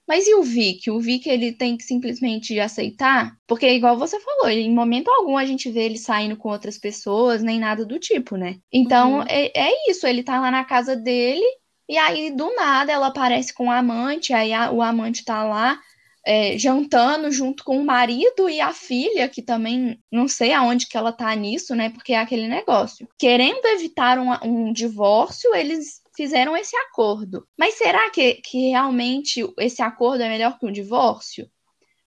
mas 0.07 0.27
e 0.27 0.35
o 0.35 0.43
Vic? 0.43 0.91
O 0.91 1.01
Vic 1.01 1.29
ele 1.29 1.53
tem 1.53 1.77
que 1.77 1.85
simplesmente 1.85 2.59
aceitar? 2.61 3.37
Porque, 3.47 3.69
igual 3.69 3.99
você 3.99 4.21
falou, 4.21 4.49
em 4.49 4.73
momento 4.73 5.09
algum 5.09 5.37
a 5.37 5.45
gente 5.45 5.71
vê 5.71 5.85
ele 5.85 5.99
saindo 5.99 6.37
com 6.37 6.49
outras 6.49 6.79
pessoas, 6.79 7.43
nem 7.43 7.59
nada 7.59 7.85
do 7.85 7.99
tipo, 7.99 8.37
né? 8.37 8.59
Então, 8.73 9.19
uhum. 9.19 9.25
é, 9.29 9.51
é 9.55 9.91
isso, 9.91 10.07
ele 10.07 10.23
tá 10.23 10.41
lá 10.41 10.51
na 10.51 10.65
casa 10.65 10.95
dele, 10.95 11.45
e 11.89 11.97
aí 11.99 12.31
do 12.31 12.55
nada 12.55 12.93
ela 12.93 13.09
aparece 13.09 13.53
com 13.53 13.67
o 13.67 13.71
amante, 13.71 14.33
aí 14.33 14.53
a, 14.53 14.71
o 14.71 14.83
amante 14.83 15.25
tá 15.25 15.45
lá 15.45 15.79
é, 16.27 16.59
jantando 16.59 17.31
junto 17.31 17.63
com 17.63 17.79
o 17.79 17.85
marido 17.85 18.51
e 18.51 18.61
a 18.61 18.73
filha, 18.73 19.29
que 19.29 19.41
também 19.41 20.01
não 20.11 20.27
sei 20.27 20.53
aonde 20.53 20.89
que 20.89 20.97
ela 20.97 21.13
tá 21.13 21.33
nisso, 21.37 21.73
né? 21.77 21.89
Porque 21.91 22.13
é 22.13 22.19
aquele 22.19 22.49
negócio. 22.49 23.09
Querendo 23.17 23.65
evitar 23.67 24.19
um, 24.19 24.33
um 24.43 24.73
divórcio, 24.73 25.55
eles 25.55 26.01
fizeram 26.17 26.57
esse 26.57 26.77
acordo. 26.77 27.47
Mas 27.59 27.75
será 27.75 28.11
que, 28.11 28.35
que 28.35 28.71
realmente 28.71 29.45
esse 29.59 29.83
acordo 29.83 30.23
é 30.23 30.29
melhor 30.29 30.59
que 30.59 30.67
um 30.67 30.73
divórcio? 30.73 31.49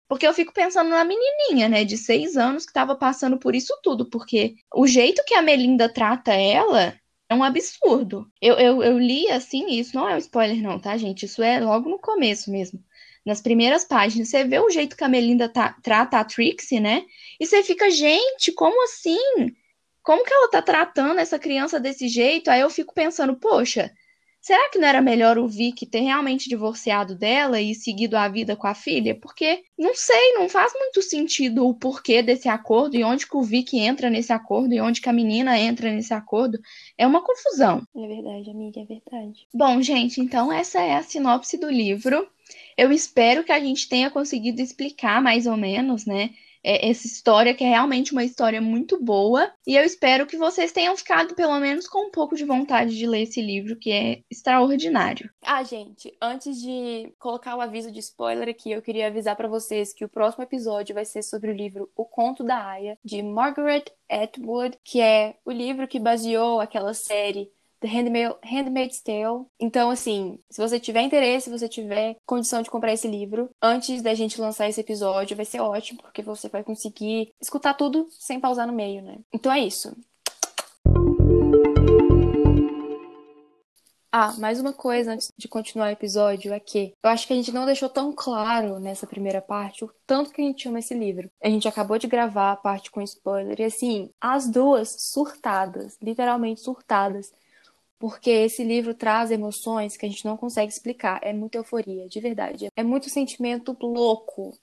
Porque 0.08 0.26
eu 0.26 0.34
fico 0.34 0.52
pensando 0.52 0.90
na 0.90 1.04
menininha, 1.04 1.68
né, 1.68 1.84
de 1.84 1.96
seis 1.96 2.36
anos, 2.36 2.64
que 2.64 2.70
estava 2.70 2.96
passando 2.96 3.38
por 3.38 3.54
isso 3.54 3.72
tudo. 3.82 4.10
Porque 4.10 4.56
o 4.74 4.86
jeito 4.86 5.22
que 5.24 5.34
a 5.34 5.42
Melinda 5.42 5.88
trata 5.88 6.32
ela 6.34 6.98
é 7.28 7.34
um 7.34 7.44
absurdo. 7.44 8.26
Eu, 8.42 8.56
eu, 8.56 8.82
eu 8.82 8.98
li 8.98 9.30
assim, 9.30 9.68
isso 9.68 9.94
não 9.94 10.08
é 10.08 10.16
um 10.16 10.18
spoiler, 10.18 10.60
não, 10.60 10.80
tá, 10.80 10.96
gente? 10.96 11.26
Isso 11.26 11.40
é 11.42 11.60
logo 11.60 11.88
no 11.88 11.98
começo 12.00 12.50
mesmo. 12.50 12.82
Nas 13.24 13.40
primeiras 13.40 13.84
páginas, 13.84 14.28
você 14.28 14.42
vê 14.42 14.58
o 14.58 14.68
jeito 14.68 14.96
que 14.96 15.04
a 15.04 15.08
Melinda 15.08 15.48
tá, 15.48 15.76
trata 15.80 16.18
a 16.18 16.24
Trixie, 16.24 16.80
né? 16.80 17.04
E 17.38 17.46
você 17.46 17.62
fica, 17.62 17.88
gente, 17.88 18.50
como 18.50 18.82
assim? 18.82 19.54
Como 20.02 20.24
que 20.24 20.32
ela 20.32 20.50
tá 20.50 20.60
tratando 20.60 21.20
essa 21.20 21.38
criança 21.38 21.78
desse 21.78 22.08
jeito? 22.08 22.50
Aí 22.50 22.60
eu 22.62 22.70
fico 22.70 22.92
pensando, 22.92 23.38
poxa, 23.38 23.92
Será 24.40 24.70
que 24.70 24.78
não 24.78 24.88
era 24.88 25.02
melhor 25.02 25.38
o 25.38 25.46
Vic 25.46 25.84
ter 25.84 26.00
realmente 26.00 26.48
divorciado 26.48 27.14
dela 27.14 27.60
e 27.60 27.74
seguido 27.74 28.16
a 28.16 28.26
vida 28.26 28.56
com 28.56 28.66
a 28.66 28.74
filha? 28.74 29.14
Porque, 29.14 29.62
não 29.78 29.94
sei, 29.94 30.32
não 30.32 30.48
faz 30.48 30.72
muito 30.74 31.02
sentido 31.02 31.66
o 31.66 31.74
porquê 31.74 32.22
desse 32.22 32.48
acordo 32.48 32.96
e 32.96 33.04
onde 33.04 33.26
que 33.26 33.36
o 33.36 33.42
Vic 33.42 33.78
entra 33.78 34.08
nesse 34.08 34.32
acordo 34.32 34.72
e 34.72 34.80
onde 34.80 35.02
que 35.02 35.10
a 35.10 35.12
menina 35.12 35.58
entra 35.58 35.92
nesse 35.92 36.14
acordo. 36.14 36.58
É 36.96 37.06
uma 37.06 37.22
confusão. 37.22 37.82
É 37.94 38.06
verdade, 38.06 38.50
amiga, 38.50 38.80
é 38.80 38.84
verdade. 38.86 39.46
Bom, 39.52 39.82
gente, 39.82 40.22
então 40.22 40.50
essa 40.50 40.80
é 40.80 40.94
a 40.94 41.02
sinopse 41.02 41.58
do 41.58 41.70
livro. 41.70 42.26
Eu 42.78 42.90
espero 42.90 43.44
que 43.44 43.52
a 43.52 43.60
gente 43.60 43.88
tenha 43.88 44.10
conseguido 44.10 44.62
explicar 44.62 45.22
mais 45.22 45.46
ou 45.46 45.56
menos, 45.56 46.06
né? 46.06 46.30
É, 46.62 46.88
essa 46.90 47.06
história, 47.06 47.54
que 47.54 47.64
é 47.64 47.68
realmente 47.68 48.12
uma 48.12 48.24
história 48.24 48.60
muito 48.60 49.02
boa. 49.02 49.50
E 49.66 49.76
eu 49.76 49.84
espero 49.84 50.26
que 50.26 50.36
vocês 50.36 50.72
tenham 50.72 50.96
ficado, 50.96 51.34
pelo 51.34 51.58
menos, 51.58 51.86
com 51.86 52.08
um 52.08 52.10
pouco 52.10 52.36
de 52.36 52.44
vontade 52.44 52.96
de 52.96 53.06
ler 53.06 53.22
esse 53.22 53.40
livro, 53.40 53.76
que 53.76 53.90
é 53.90 54.22
extraordinário. 54.30 55.30
Ah, 55.42 55.62
gente, 55.62 56.14
antes 56.20 56.60
de 56.60 57.12
colocar 57.18 57.56
o 57.56 57.60
aviso 57.60 57.90
de 57.90 58.00
spoiler 58.00 58.48
aqui, 58.48 58.70
eu 58.70 58.82
queria 58.82 59.06
avisar 59.06 59.36
para 59.36 59.48
vocês 59.48 59.92
que 59.92 60.04
o 60.04 60.08
próximo 60.08 60.44
episódio 60.44 60.94
vai 60.94 61.04
ser 61.04 61.22
sobre 61.22 61.50
o 61.50 61.54
livro 61.54 61.90
O 61.96 62.04
Conto 62.04 62.44
da 62.44 62.64
Aya, 62.64 62.98
de 63.04 63.22
Margaret 63.22 63.84
Atwood, 64.08 64.78
que 64.84 65.00
é 65.00 65.36
o 65.44 65.50
livro 65.50 65.88
que 65.88 65.98
baseou 65.98 66.60
aquela 66.60 66.94
série 66.94 67.50
The 67.80 67.88
Handmaid's 67.88 69.00
Tale. 69.00 69.46
Então, 69.58 69.90
assim, 69.90 70.38
se 70.50 70.60
você 70.60 70.78
tiver 70.78 71.02
interesse, 71.02 71.44
se 71.44 71.58
você 71.58 71.68
tiver 71.68 72.16
condição 72.26 72.62
de 72.62 72.70
comprar 72.70 72.92
esse 72.92 73.08
livro, 73.08 73.50
antes 73.60 74.02
da 74.02 74.14
gente 74.14 74.40
lançar 74.40 74.68
esse 74.68 74.80
episódio, 74.80 75.36
vai 75.36 75.46
ser 75.46 75.60
ótimo, 75.60 76.02
porque 76.02 76.22
você 76.22 76.48
vai 76.48 76.62
conseguir 76.62 77.32
escutar 77.40 77.74
tudo 77.74 78.06
sem 78.10 78.38
pausar 78.38 78.66
no 78.66 78.72
meio, 78.72 79.02
né? 79.02 79.18
Então 79.32 79.50
é 79.50 79.60
isso. 79.60 79.96
Ah, 84.12 84.34
mais 84.38 84.60
uma 84.60 84.72
coisa 84.72 85.12
antes 85.12 85.32
de 85.38 85.46
continuar 85.46 85.86
o 85.86 85.92
episódio 85.92 86.52
é 86.52 86.58
que 86.58 86.92
eu 87.00 87.08
acho 87.10 87.28
que 87.28 87.32
a 87.32 87.36
gente 87.36 87.52
não 87.52 87.64
deixou 87.64 87.88
tão 87.88 88.12
claro 88.12 88.80
nessa 88.80 89.06
primeira 89.06 89.40
parte 89.40 89.84
o 89.84 89.90
tanto 90.04 90.32
que 90.32 90.42
a 90.42 90.44
gente 90.44 90.66
ama 90.66 90.80
esse 90.80 90.92
livro. 90.94 91.30
A 91.40 91.48
gente 91.48 91.68
acabou 91.68 91.96
de 91.96 92.08
gravar 92.08 92.50
a 92.50 92.56
parte 92.56 92.90
com 92.90 93.00
spoiler 93.00 93.60
e 93.60 93.64
assim, 93.64 94.10
as 94.20 94.48
duas 94.50 94.88
surtadas, 94.98 95.96
literalmente 96.02 96.60
surtadas, 96.60 97.32
porque 98.00 98.30
esse 98.30 98.64
livro 98.64 98.94
traz 98.94 99.30
emoções 99.30 99.94
que 99.94 100.06
a 100.06 100.08
gente 100.08 100.24
não 100.24 100.34
consegue 100.34 100.72
explicar. 100.72 101.20
É 101.22 101.34
muita 101.34 101.58
euforia, 101.58 102.08
de 102.08 102.18
verdade. 102.18 102.68
É 102.74 102.82
muito 102.82 103.10
sentimento 103.10 103.76
louco 103.78 104.58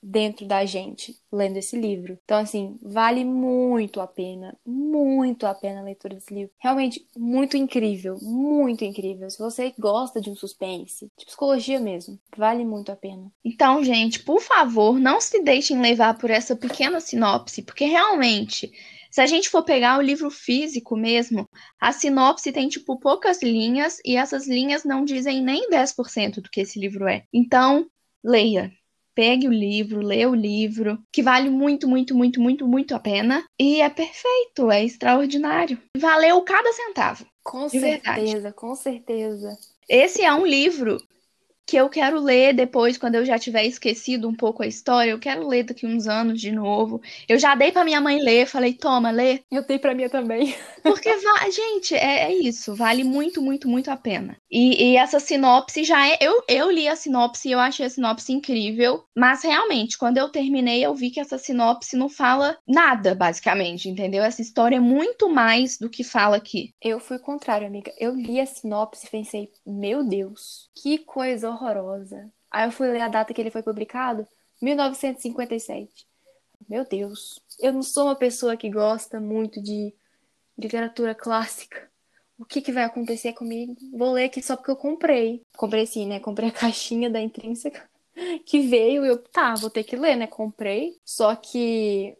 dentro 0.00 0.46
da 0.46 0.64
gente 0.64 1.18
lendo 1.32 1.56
esse 1.56 1.76
livro. 1.76 2.16
Então, 2.24 2.38
assim, 2.38 2.78
vale 2.80 3.24
muito 3.24 4.00
a 4.00 4.06
pena, 4.06 4.56
muito 4.64 5.48
a 5.48 5.54
pena 5.54 5.80
a 5.80 5.82
leitura 5.82 6.14
desse 6.14 6.32
livro. 6.32 6.54
Realmente, 6.60 7.04
muito 7.16 7.56
incrível, 7.56 8.18
muito 8.22 8.84
incrível. 8.84 9.28
Se 9.28 9.38
você 9.40 9.74
gosta 9.76 10.20
de 10.20 10.30
um 10.30 10.36
suspense, 10.36 11.10
de 11.18 11.26
psicologia 11.26 11.80
mesmo, 11.80 12.16
vale 12.36 12.64
muito 12.64 12.92
a 12.92 12.96
pena. 12.96 13.32
Então, 13.44 13.82
gente, 13.82 14.22
por 14.22 14.40
favor, 14.40 15.00
não 15.00 15.20
se 15.20 15.42
deixem 15.42 15.80
levar 15.80 16.16
por 16.16 16.30
essa 16.30 16.54
pequena 16.54 17.00
sinopse, 17.00 17.62
porque 17.62 17.84
realmente 17.84 18.72
se 19.16 19.22
a 19.22 19.26
gente 19.26 19.48
for 19.48 19.62
pegar 19.62 19.98
o 19.98 20.02
livro 20.02 20.30
físico 20.30 20.94
mesmo, 20.94 21.48
a 21.80 21.90
sinopse 21.90 22.52
tem, 22.52 22.68
tipo, 22.68 23.00
poucas 23.00 23.42
linhas 23.42 23.96
e 24.04 24.14
essas 24.14 24.46
linhas 24.46 24.84
não 24.84 25.06
dizem 25.06 25.42
nem 25.42 25.70
10% 25.70 26.42
do 26.42 26.50
que 26.50 26.60
esse 26.60 26.78
livro 26.78 27.08
é. 27.08 27.24
Então, 27.32 27.86
leia. 28.22 28.70
Pegue 29.14 29.48
o 29.48 29.50
livro, 29.50 30.02
leia 30.02 30.28
o 30.28 30.34
livro, 30.34 30.98
que 31.10 31.22
vale 31.22 31.48
muito, 31.48 31.88
muito, 31.88 32.14
muito, 32.14 32.42
muito, 32.42 32.68
muito 32.68 32.94
a 32.94 33.00
pena. 33.00 33.42
E 33.58 33.80
é 33.80 33.88
perfeito, 33.88 34.70
é 34.70 34.84
extraordinário. 34.84 35.80
Valeu 35.96 36.42
cada 36.42 36.70
centavo. 36.74 37.24
Com 37.42 37.70
certeza, 37.70 38.22
verdade. 38.22 38.54
com 38.54 38.74
certeza. 38.74 39.56
Esse 39.88 40.24
é 40.24 40.34
um 40.34 40.44
livro 40.44 40.98
que 41.66 41.76
eu 41.76 41.88
quero 41.88 42.20
ler 42.20 42.54
depois, 42.54 42.96
quando 42.96 43.16
eu 43.16 43.24
já 43.24 43.38
tiver 43.38 43.64
esquecido 43.64 44.28
um 44.28 44.34
pouco 44.34 44.62
a 44.62 44.66
história, 44.66 45.10
eu 45.10 45.18
quero 45.18 45.46
ler 45.48 45.64
daqui 45.64 45.84
uns 45.84 46.06
anos 46.06 46.40
de 46.40 46.52
novo. 46.52 47.02
Eu 47.28 47.38
já 47.38 47.54
dei 47.56 47.72
para 47.72 47.84
minha 47.84 48.00
mãe 48.00 48.20
ler, 48.22 48.46
falei, 48.46 48.72
toma, 48.72 49.10
lê. 49.10 49.40
Eu 49.50 49.66
dei 49.66 49.78
para 49.78 49.94
minha 49.94 50.08
também. 50.08 50.54
Porque, 50.82 51.10
gente, 51.50 51.94
é, 51.94 52.30
é, 52.30 52.34
isso, 52.34 52.74
vale 52.74 53.02
muito, 53.02 53.42
muito, 53.42 53.68
muito 53.68 53.90
a 53.90 53.96
pena. 53.96 54.36
E, 54.50 54.92
e, 54.92 54.96
essa 54.96 55.18
sinopse 55.18 55.82
já 55.82 56.08
é. 56.08 56.18
Eu, 56.20 56.42
eu 56.48 56.70
li 56.70 56.86
a 56.86 56.94
sinopse 56.94 57.48
e 57.48 57.52
eu 57.52 57.58
achei 57.58 57.86
a 57.86 57.90
sinopse 57.90 58.32
incrível, 58.32 59.04
mas 59.14 59.42
realmente, 59.42 59.98
quando 59.98 60.18
eu 60.18 60.28
terminei, 60.28 60.84
eu 60.84 60.94
vi 60.94 61.10
que 61.10 61.18
essa 61.18 61.36
sinopse 61.36 61.96
não 61.96 62.08
fala 62.08 62.56
nada, 62.66 63.14
basicamente, 63.14 63.88
entendeu? 63.88 64.22
Essa 64.22 64.42
história 64.42 64.76
é 64.76 64.80
muito 64.80 65.28
mais 65.28 65.78
do 65.78 65.90
que 65.90 66.04
fala 66.04 66.36
aqui. 66.36 66.72
Eu 66.80 67.00
fui 67.00 67.16
o 67.16 67.22
contrário, 67.22 67.66
amiga. 67.66 67.92
Eu 67.98 68.14
li 68.14 68.40
a 68.40 68.46
sinopse 68.46 69.06
e 69.06 69.10
pensei, 69.10 69.50
meu 69.66 70.04
Deus, 70.04 70.70
que 70.74 70.98
coisa 70.98 71.50
horrorosa. 71.50 72.30
Aí 72.50 72.66
eu 72.66 72.72
fui 72.72 72.88
ler 72.88 73.02
a 73.02 73.08
data 73.08 73.34
que 73.34 73.40
ele 73.40 73.50
foi 73.50 73.62
publicado, 73.62 74.26
1957. 74.62 76.06
Meu 76.68 76.84
Deus, 76.84 77.40
eu 77.60 77.72
não 77.72 77.82
sou 77.82 78.04
uma 78.04 78.16
pessoa 78.16 78.56
que 78.56 78.70
gosta 78.70 79.20
muito 79.20 79.62
de 79.62 79.94
literatura 80.56 81.14
clássica. 81.14 81.90
O 82.38 82.44
que, 82.44 82.60
que 82.60 82.72
vai 82.72 82.84
acontecer 82.84 83.32
comigo? 83.32 83.74
Vou 83.92 84.12
ler 84.12 84.24
aqui 84.24 84.42
só 84.42 84.56
porque 84.56 84.70
eu 84.70 84.76
comprei. 84.76 85.42
Comprei 85.56 85.86
sim, 85.86 86.06
né? 86.06 86.20
Comprei 86.20 86.48
a 86.50 86.52
caixinha 86.52 87.08
da 87.08 87.20
intrínseca 87.20 87.88
que 88.44 88.60
veio 88.60 89.04
e 89.04 89.08
eu, 89.08 89.18
tá, 89.18 89.54
vou 89.54 89.70
ter 89.70 89.84
que 89.84 89.96
ler, 89.96 90.16
né? 90.16 90.26
Comprei. 90.26 90.98
Só 91.04 91.34
que 91.34 92.16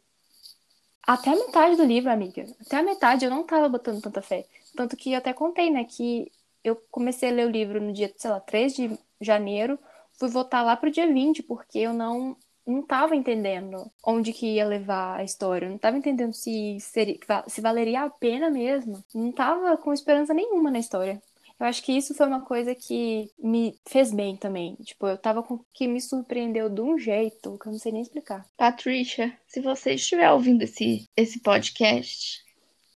até 1.07 1.31
a 1.31 1.37
metade 1.37 1.77
do 1.77 1.85
livro, 1.85 2.11
amiga, 2.11 2.45
até 2.61 2.79
a 2.79 2.83
metade 2.83 3.25
eu 3.25 3.31
não 3.31 3.45
tava 3.45 3.69
botando 3.69 4.03
tanta 4.03 4.21
fé. 4.21 4.45
Tanto 4.75 4.97
que 4.97 5.13
eu 5.13 5.19
até 5.19 5.33
contei, 5.33 5.71
né, 5.71 5.85
que 5.85 6.31
eu 6.65 6.77
comecei 6.91 7.31
a 7.31 7.33
ler 7.33 7.47
o 7.47 7.51
livro 7.51 7.81
no 7.81 7.93
dia, 7.93 8.13
sei 8.17 8.31
lá, 8.31 8.41
3 8.41 8.75
de 8.75 8.99
janeiro, 9.21 9.79
fui 10.19 10.29
votar 10.29 10.65
lá 10.65 10.77
pro 10.77 10.91
dia 10.91 11.07
20, 11.07 11.43
porque 11.43 11.79
eu 11.79 11.93
não 11.93 12.37
não 12.67 12.81
estava 12.81 13.15
entendendo 13.15 13.91
onde 14.05 14.33
que 14.33 14.55
ia 14.55 14.67
levar 14.67 15.21
a 15.21 15.25
história, 15.25 15.69
não 15.69 15.77
estava 15.77 15.97
entendendo 15.97 16.33
se, 16.33 16.79
seria, 16.81 17.19
se 17.47 17.61
valeria 17.61 18.03
a 18.03 18.11
pena 18.11 18.51
mesmo, 18.51 19.05
não 19.15 19.31
estava 19.31 19.77
com 19.77 19.93
esperança 19.93 20.35
nenhuma 20.35 20.71
na 20.71 20.79
história. 20.79 21.23
Eu 21.59 21.67
acho 21.67 21.83
que 21.83 21.93
isso 21.93 22.15
foi 22.15 22.27
uma 22.27 22.43
coisa 22.43 22.75
que 22.75 23.31
me 23.39 23.75
fez 23.89 24.13
bem 24.13 24.37
também. 24.37 24.75
Tipo, 24.83 25.07
eu 25.07 25.17
tava 25.17 25.43
com 25.43 25.59
que 25.73 25.89
me 25.89 26.03
surpreendeu 26.03 26.69
de 26.69 26.83
um 26.83 26.99
jeito 26.99 27.59
que 27.59 27.69
eu 27.69 27.73
não 27.73 27.79
sei 27.79 27.93
nem 27.93 28.03
explicar. 28.03 28.45
Patricia, 28.59 29.33
se 29.49 29.63
você 29.63 29.95
estiver 29.95 30.31
ouvindo 30.31 30.63
esse, 30.63 31.09
esse 31.17 31.41
podcast, 31.41 32.45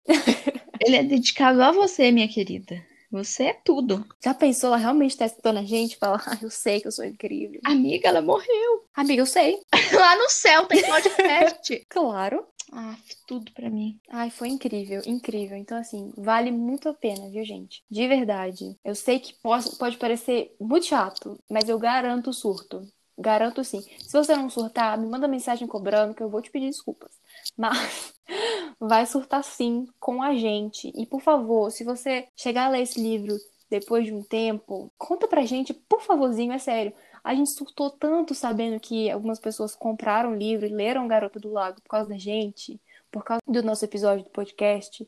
ele 0.79 0.97
é 0.97 1.03
dedicado 1.03 1.63
a 1.63 1.73
você, 1.73 2.13
minha 2.13 2.29
querida. 2.29 2.90
Você 3.11 3.45
é 3.45 3.53
tudo. 3.65 4.07
Já 4.23 4.33
pensou, 4.33 4.69
ela 4.69 4.77
realmente 4.77 5.17
tá 5.17 5.27
escutando 5.27 5.59
a 5.59 5.65
gente? 5.65 5.97
Fala, 5.97 6.23
ah, 6.25 6.39
eu 6.41 6.51
sei 6.51 6.81
que 6.81 6.87
eu 6.87 6.93
sou 6.93 7.05
incrível. 7.05 7.61
Amiga, 7.65 8.09
ela 8.09 8.23
morreu. 8.23 8.85
Amiga, 8.95 9.23
eu 9.23 9.27
sei. 9.27 9.61
Lá 9.93 10.17
no 10.17 10.29
céu 10.29 10.67
tem 10.67 10.83
podcast. 10.87 11.87
claro. 11.91 12.47
Ah, 12.73 12.97
tudo 13.27 13.51
para 13.53 13.69
mim. 13.69 13.99
Ai, 14.09 14.31
foi 14.31 14.49
incrível, 14.49 15.03
incrível. 15.05 15.57
Então, 15.57 15.77
assim, 15.77 16.13
vale 16.17 16.53
muito 16.53 16.89
a 16.89 16.95
pena, 16.95 17.29
viu, 17.29 17.45
gente? 17.45 17.83
De 17.91 18.07
verdade. 18.07 18.77
Eu 18.85 18.95
sei 18.95 19.19
que 19.19 19.35
pode, 19.43 19.77
pode 19.77 19.97
parecer 19.97 20.55
muito 20.61 20.87
chato, 20.87 21.37
mas 21.51 21.69
eu 21.69 21.79
garanto 21.79 22.31
o 22.31 22.33
surto. 22.33 22.87
Garanto 23.19 23.63
sim. 23.65 23.83
Se 23.99 24.13
você 24.13 24.35
não 24.35 24.49
surtar, 24.49 24.97
me 24.97 25.07
manda 25.07 25.29
mensagem 25.29 25.67
cobrando 25.67 26.15
que 26.15 26.23
eu 26.23 26.31
vou 26.31 26.41
te 26.41 26.51
pedir 26.51 26.71
desculpas. 26.71 27.11
Mas 27.57 28.15
vai 28.81 29.05
surtar 29.05 29.45
sim 29.45 29.87
com 30.01 30.23
a 30.23 30.35
gente. 30.35 30.91
E 30.97 31.05
por 31.07 31.21
favor, 31.21 31.71
se 31.71 31.85
você 31.85 32.27
chegar 32.35 32.67
a 32.67 32.71
ler 32.71 32.83
esse 32.83 33.01
livro 33.01 33.37
depois 33.69 34.07
de 34.07 34.13
um 34.13 34.23
tempo, 34.23 34.91
conta 34.99 35.29
pra 35.29 35.45
gente, 35.45 35.75
por 35.75 36.01
favorzinho, 36.01 36.53
é 36.53 36.59
sério. 36.59 36.93
A 37.23 37.35
gente 37.35 37.51
surtou 37.51 37.91
tanto 37.91 38.35
sabendo 38.35 38.81
que 38.81 39.11
algumas 39.11 39.39
pessoas 39.39 39.77
compraram 39.77 40.33
o 40.33 40.37
livro 40.37 40.67
e 40.67 40.71
leram 40.71 41.07
Garota 41.07 41.39
do 41.39 41.53
Lago 41.53 41.81
por 41.83 41.91
causa 41.91 42.09
da 42.09 42.17
gente, 42.17 42.81
por 43.13 43.23
causa 43.23 43.43
do 43.47 43.63
nosso 43.63 43.85
episódio 43.85 44.25
do 44.25 44.31
podcast, 44.31 45.07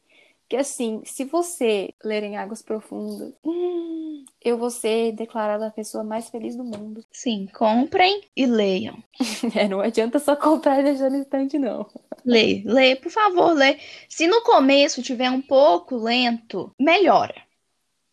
que 0.53 0.57
assim, 0.59 1.01
se 1.07 1.25
você 1.25 1.95
ler 2.05 2.23
em 2.25 2.37
Águas 2.37 2.61
Profundas, 2.61 3.33
hum, 3.43 4.23
eu 4.39 4.59
vou 4.59 4.69
ser 4.69 5.13
declarada 5.13 5.67
a 5.67 5.71
pessoa 5.71 6.05
mais 6.05 6.29
feliz 6.29 6.55
do 6.55 6.63
mundo. 6.63 7.03
Sim, 7.11 7.49
comprem 7.55 8.21
e 8.37 8.45
leiam. 8.45 9.03
é, 9.57 9.67
não 9.67 9.81
adianta 9.81 10.19
só 10.19 10.37
comprar 10.37 10.81
e 10.81 10.83
deixar 10.83 11.09
no 11.09 11.17
estante, 11.17 11.59
não. 11.59 11.91
Lê, 12.23 12.63
lê, 12.67 12.95
por 12.97 13.11
favor, 13.11 13.55
lê. 13.55 13.79
Se 14.11 14.27
no 14.27 14.43
começo 14.43 15.03
tiver 15.03 15.31
um 15.31 15.41
pouco 15.41 15.97
lento, 15.97 16.71
melhora, 16.79 17.41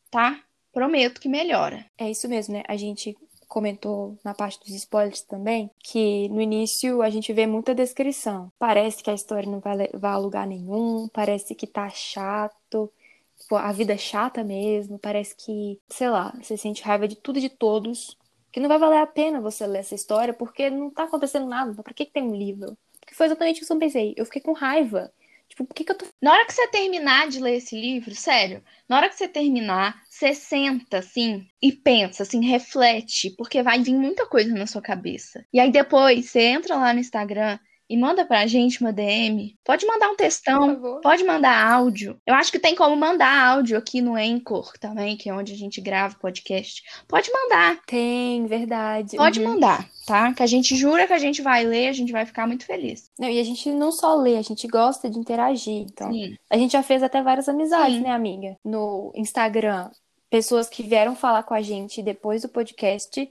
tá? 0.10 0.42
Prometo 0.72 1.20
que 1.20 1.28
melhora. 1.28 1.86
É 1.98 2.10
isso 2.10 2.30
mesmo, 2.30 2.54
né? 2.54 2.64
A 2.70 2.78
gente 2.78 3.18
comentou 3.50 4.18
na 4.24 4.34
parte 4.34 4.60
dos 4.60 4.70
spoilers 4.70 5.22
também, 5.22 5.72
que 5.80 6.30
no 6.30 6.40
início 6.40 7.02
a 7.02 7.10
gente 7.10 7.34
vê 7.34 7.48
muita 7.48 7.74
descrição. 7.76 8.52
Parece 8.60 9.04
que 9.04 9.10
a 9.10 9.14
história 9.14 9.50
não 9.50 9.60
vai, 9.60 9.90
vai 9.94 10.12
a 10.12 10.18
lugar 10.18 10.48
nenhum, 10.48 11.10
parece 11.12 11.56
que 11.56 11.66
tá 11.68 11.90
chato, 11.90 12.90
tipo, 13.38 13.56
a 13.56 13.72
vida 13.72 13.94
é 13.94 13.98
chata 13.98 14.44
mesmo, 14.44 15.00
parece 15.00 15.36
que, 15.36 15.80
sei 15.90 16.10
lá, 16.10 16.34
você 16.40 16.56
sente 16.56 16.84
raiva 16.84 17.08
de 17.08 17.16
tudo 17.16 17.40
e 17.40 17.42
de 17.42 17.50
todos, 17.50 18.16
que 18.52 18.60
não 18.60 18.70
vai 18.70 18.78
valer 18.78 19.00
a 19.00 19.08
pena 19.08 19.42
você 19.42 19.66
ler 19.66 19.80
essa 19.80 19.96
história 19.96 20.34
porque 20.34 20.70
não 20.70 20.92
tá 20.92 21.04
acontecendo 21.04 21.48
nada. 21.48 21.74
Pra 21.84 21.94
que, 21.94 22.06
que 22.06 22.14
tem 22.14 22.24
um 22.24 22.36
livro? 22.36 22.78
Porque 23.00 23.16
foi 23.16 23.26
exatamente 23.26 23.58
isso 23.58 23.68
que 23.68 23.74
eu 23.74 23.80
pensei. 23.80 24.14
Eu 24.16 24.26
fiquei 24.26 24.42
com 24.42 24.54
raiva. 24.54 25.12
Tipo, 25.50 25.66
por 25.66 25.74
que, 25.74 25.84
que 25.84 25.92
eu 25.92 25.98
tô. 25.98 26.06
Na 26.22 26.32
hora 26.32 26.46
que 26.46 26.54
você 26.54 26.68
terminar 26.68 27.28
de 27.28 27.40
ler 27.40 27.56
esse 27.56 27.76
livro, 27.80 28.14
sério, 28.16 28.64
na 28.88 28.98
hora 28.98 29.10
que 29.10 29.16
você 29.16 29.28
terminar, 29.28 30.02
você 30.10 30.34
senta 30.34 31.00
assim 31.00 31.48
e 31.62 31.72
pensa, 31.72 32.24
assim, 32.24 32.46
reflete, 32.46 33.32
porque 33.38 33.64
vai 33.64 33.82
vir 33.82 33.94
muita 33.96 34.28
coisa 34.28 34.54
na 34.54 34.68
sua 34.68 34.82
cabeça. 34.82 35.46
E 35.52 35.60
aí 35.60 35.72
depois 35.72 36.30
você 36.30 36.42
entra 36.42 36.76
lá 36.76 36.94
no 36.94 37.00
Instagram 37.00 37.60
e 37.90 37.98
manda 37.98 38.24
pra 38.24 38.46
gente 38.46 38.82
uma 38.82 38.94
DM. 38.94 39.56
Pode 39.64 39.86
mandar 39.86 40.10
um 40.10 40.16
textão, 40.16 41.00
pode 41.02 41.24
mandar 41.24 41.72
áudio. 41.72 42.22
Eu 42.26 42.36
acho 42.36 42.52
que 42.52 42.60
tem 42.60 42.76
como 42.76 42.96
mandar 42.96 43.48
áudio 43.48 43.78
aqui 43.78 44.00
no 44.00 44.16
Anchor 44.16 44.78
também, 44.80 45.18
que 45.18 45.30
é 45.30 45.34
onde 45.34 45.54
a 45.54 45.58
gente 45.58 45.82
grava 45.82 46.16
o 46.16 46.20
podcast. 46.20 46.84
Pode 47.08 47.32
mandar. 47.32 47.80
Tem, 47.88 48.46
verdade. 48.46 49.18
Pode 49.18 49.40
uhum. 49.40 49.54
mandar, 49.54 49.90
tá? 50.06 50.32
Que 50.34 50.44
a 50.44 50.48
gente 50.48 50.76
jura 50.76 51.08
que 51.08 51.14
a 51.14 51.18
gente 51.18 51.42
vai 51.42 51.64
ler, 51.64 51.88
a 51.88 51.94
gente 51.94 52.12
vai 52.12 52.26
ficar 52.26 52.46
muito 52.46 52.66
feliz. 52.66 53.10
Não, 53.18 53.28
e 53.28 53.40
a 53.40 53.44
gente 53.44 53.72
não 53.72 53.92
só 53.92 54.16
lê, 54.16 54.38
a 54.38 54.44
gente 54.44 54.68
gosta 54.68 55.10
de 55.10 55.18
interagir. 55.18 55.88
Então, 55.92 56.12
Sim. 56.12 56.36
a 56.50 56.58
gente 56.58 56.74
já 56.74 56.84
fez 56.84 57.02
até 57.02 57.24
várias 57.24 57.50
amizades, 57.50 57.96
Sim. 57.96 58.04
né, 58.04 58.12
amiga? 58.12 58.56
No 58.64 59.12
Instagram, 59.16 59.90
pessoas 60.30 60.70
que 60.70 60.84
vieram 60.84 61.16
falar 61.16 61.42
com 61.42 61.56
a 61.56 61.62
gente 61.62 62.04
depois 62.04 62.44
do 62.44 62.50
podcast 62.50 63.30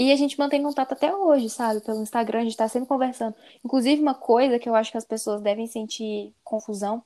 e 0.00 0.10
a 0.10 0.16
gente 0.16 0.38
mantém 0.38 0.62
contato 0.62 0.92
até 0.92 1.14
hoje, 1.14 1.50
sabe? 1.50 1.82
Pelo 1.82 2.00
Instagram, 2.00 2.40
a 2.40 2.44
gente 2.44 2.56
tá 2.56 2.66
sempre 2.66 2.88
conversando. 2.88 3.34
Inclusive, 3.62 4.00
uma 4.00 4.14
coisa 4.14 4.58
que 4.58 4.66
eu 4.66 4.74
acho 4.74 4.90
que 4.90 4.96
as 4.96 5.04
pessoas 5.04 5.42
devem 5.42 5.66
sentir 5.66 6.32
confusão, 6.42 7.02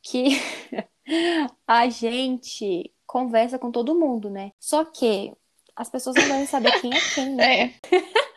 que 0.00 0.40
a 1.66 1.88
gente 1.88 2.88
conversa 3.04 3.58
com 3.58 3.72
todo 3.72 3.98
mundo, 3.98 4.30
né? 4.30 4.52
Só 4.60 4.84
que 4.84 5.32
as 5.74 5.90
pessoas 5.90 6.14
não 6.14 6.28
devem 6.28 6.46
saber 6.46 6.80
quem 6.80 6.94
é 6.94 7.00
quem, 7.12 7.34
né? 7.34 7.62
É. 7.64 7.72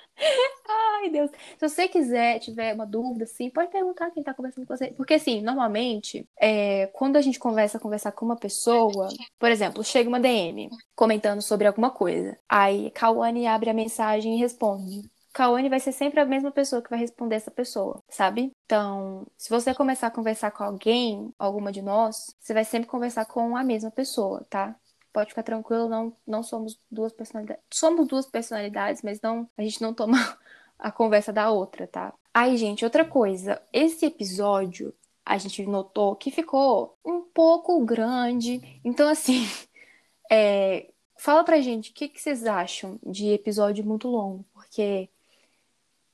Ai, 0.67 1.09
Deus. 1.09 1.31
Se 1.57 1.67
você 1.69 1.87
quiser, 1.87 2.39
tiver 2.39 2.73
uma 2.73 2.85
dúvida, 2.85 3.23
assim, 3.23 3.49
pode 3.49 3.71
perguntar 3.71 4.11
quem 4.11 4.23
tá 4.23 4.33
conversando 4.33 4.65
com 4.67 4.75
você. 4.75 4.91
Porque, 4.91 5.15
assim, 5.15 5.41
normalmente, 5.41 6.27
é, 6.39 6.87
quando 6.87 7.15
a 7.15 7.21
gente 7.21 7.39
conversa, 7.39 7.79
conversar 7.79 8.11
com 8.11 8.25
uma 8.25 8.35
pessoa, 8.35 9.07
por 9.39 9.49
exemplo, 9.51 9.83
chega 9.83 10.09
uma 10.09 10.19
DM 10.19 10.69
comentando 10.95 11.41
sobre 11.41 11.67
alguma 11.67 11.89
coisa. 11.91 12.37
Aí, 12.47 12.91
Kawane 12.91 13.47
abre 13.47 13.69
a 13.69 13.73
mensagem 13.73 14.35
e 14.35 14.39
responde. 14.39 15.01
Kawane 15.33 15.69
vai 15.69 15.79
ser 15.79 15.91
sempre 15.91 16.19
a 16.19 16.25
mesma 16.25 16.51
pessoa 16.51 16.81
que 16.81 16.89
vai 16.89 16.99
responder 16.99 17.35
essa 17.35 17.51
pessoa, 17.51 18.03
sabe? 18.09 18.51
Então, 18.65 19.25
se 19.37 19.49
você 19.49 19.73
começar 19.73 20.07
a 20.07 20.11
conversar 20.11 20.51
com 20.51 20.63
alguém, 20.63 21.33
alguma 21.37 21.71
de 21.71 21.81
nós, 21.81 22.35
você 22.39 22.53
vai 22.53 22.65
sempre 22.65 22.89
conversar 22.89 23.25
com 23.25 23.55
a 23.55 23.63
mesma 23.63 23.91
pessoa, 23.91 24.45
tá? 24.49 24.75
Pode 25.13 25.29
ficar 25.29 25.43
tranquilo, 25.43 25.89
não, 25.89 26.15
não 26.25 26.43
somos 26.43 26.79
duas 26.89 27.11
personalidades. 27.11 27.63
Somos 27.71 28.07
duas 28.07 28.25
personalidades, 28.25 29.01
mas 29.01 29.19
não 29.21 29.49
a 29.57 29.61
gente 29.61 29.81
não 29.81 29.93
toma 29.93 30.17
a 30.77 30.91
conversa 30.91 31.33
da 31.33 31.49
outra, 31.51 31.87
tá? 31.87 32.13
Aí, 32.33 32.57
gente, 32.57 32.85
outra 32.85 33.03
coisa. 33.03 33.61
Esse 33.73 34.05
episódio 34.05 34.93
a 35.25 35.37
gente 35.37 35.63
notou 35.65 36.15
que 36.15 36.31
ficou 36.31 36.97
um 37.05 37.21
pouco 37.21 37.79
grande. 37.85 38.81
Então, 38.83 39.07
assim, 39.07 39.45
é, 40.31 40.89
fala 41.17 41.43
pra 41.43 41.61
gente 41.61 41.91
o 41.91 41.93
que, 41.93 42.09
que 42.09 42.19
vocês 42.19 42.45
acham 42.47 42.99
de 43.05 43.29
episódio 43.29 43.85
muito 43.85 44.07
longo, 44.07 44.43
porque 44.53 45.09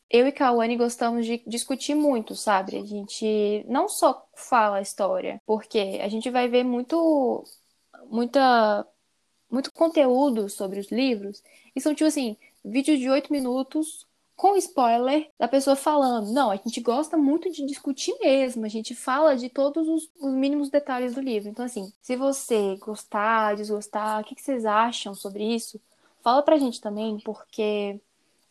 eu 0.10 0.28
e 0.28 0.32
Kawane 0.32 0.76
gostamos 0.78 1.26
de 1.26 1.42
discutir 1.48 1.96
muito, 1.96 2.36
sabe? 2.36 2.78
A 2.78 2.86
gente 2.86 3.66
não 3.68 3.88
só 3.88 4.28
fala 4.36 4.78
a 4.78 4.82
história, 4.82 5.42
porque 5.46 6.00
a 6.02 6.08
gente 6.10 6.30
vai 6.30 6.48
ver 6.48 6.64
muito 6.64 7.44
muita 8.10 8.86
muito 9.50 9.72
conteúdo 9.72 10.50
sobre 10.50 10.80
os 10.80 10.92
livros 10.92 11.42
e 11.76 11.80
são 11.80 11.94
tipo 11.94 12.08
assim, 12.08 12.36
vídeos 12.64 13.00
de 13.00 13.10
oito 13.10 13.32
minutos 13.32 14.06
com 14.36 14.56
spoiler 14.58 15.30
da 15.40 15.48
pessoa 15.48 15.76
falando. 15.76 16.32
Não, 16.32 16.52
a 16.52 16.56
gente 16.58 16.82
gosta 16.82 17.16
muito 17.18 17.50
de 17.52 17.66
discutir 17.66 18.14
mesmo, 18.20 18.66
a 18.66 18.70
gente 18.70 18.94
fala 18.94 19.36
de 19.36 19.50
todos 19.50 19.88
os, 19.88 20.10
os 20.20 20.34
mínimos 20.34 20.70
detalhes 20.70 21.16
do 21.16 21.22
livro. 21.22 21.50
Então, 21.50 21.66
assim, 21.66 21.92
se 22.02 22.16
você 22.16 22.76
gostar, 22.78 23.56
desgostar, 23.56 24.22
o 24.22 24.24
que, 24.24 24.36
que 24.36 24.42
vocês 24.42 24.66
acham 24.66 25.16
sobre 25.16 25.44
isso? 25.44 25.80
Fala 26.22 26.42
pra 26.42 26.58
gente 26.58 26.82
também, 26.82 27.20
porque 27.20 28.00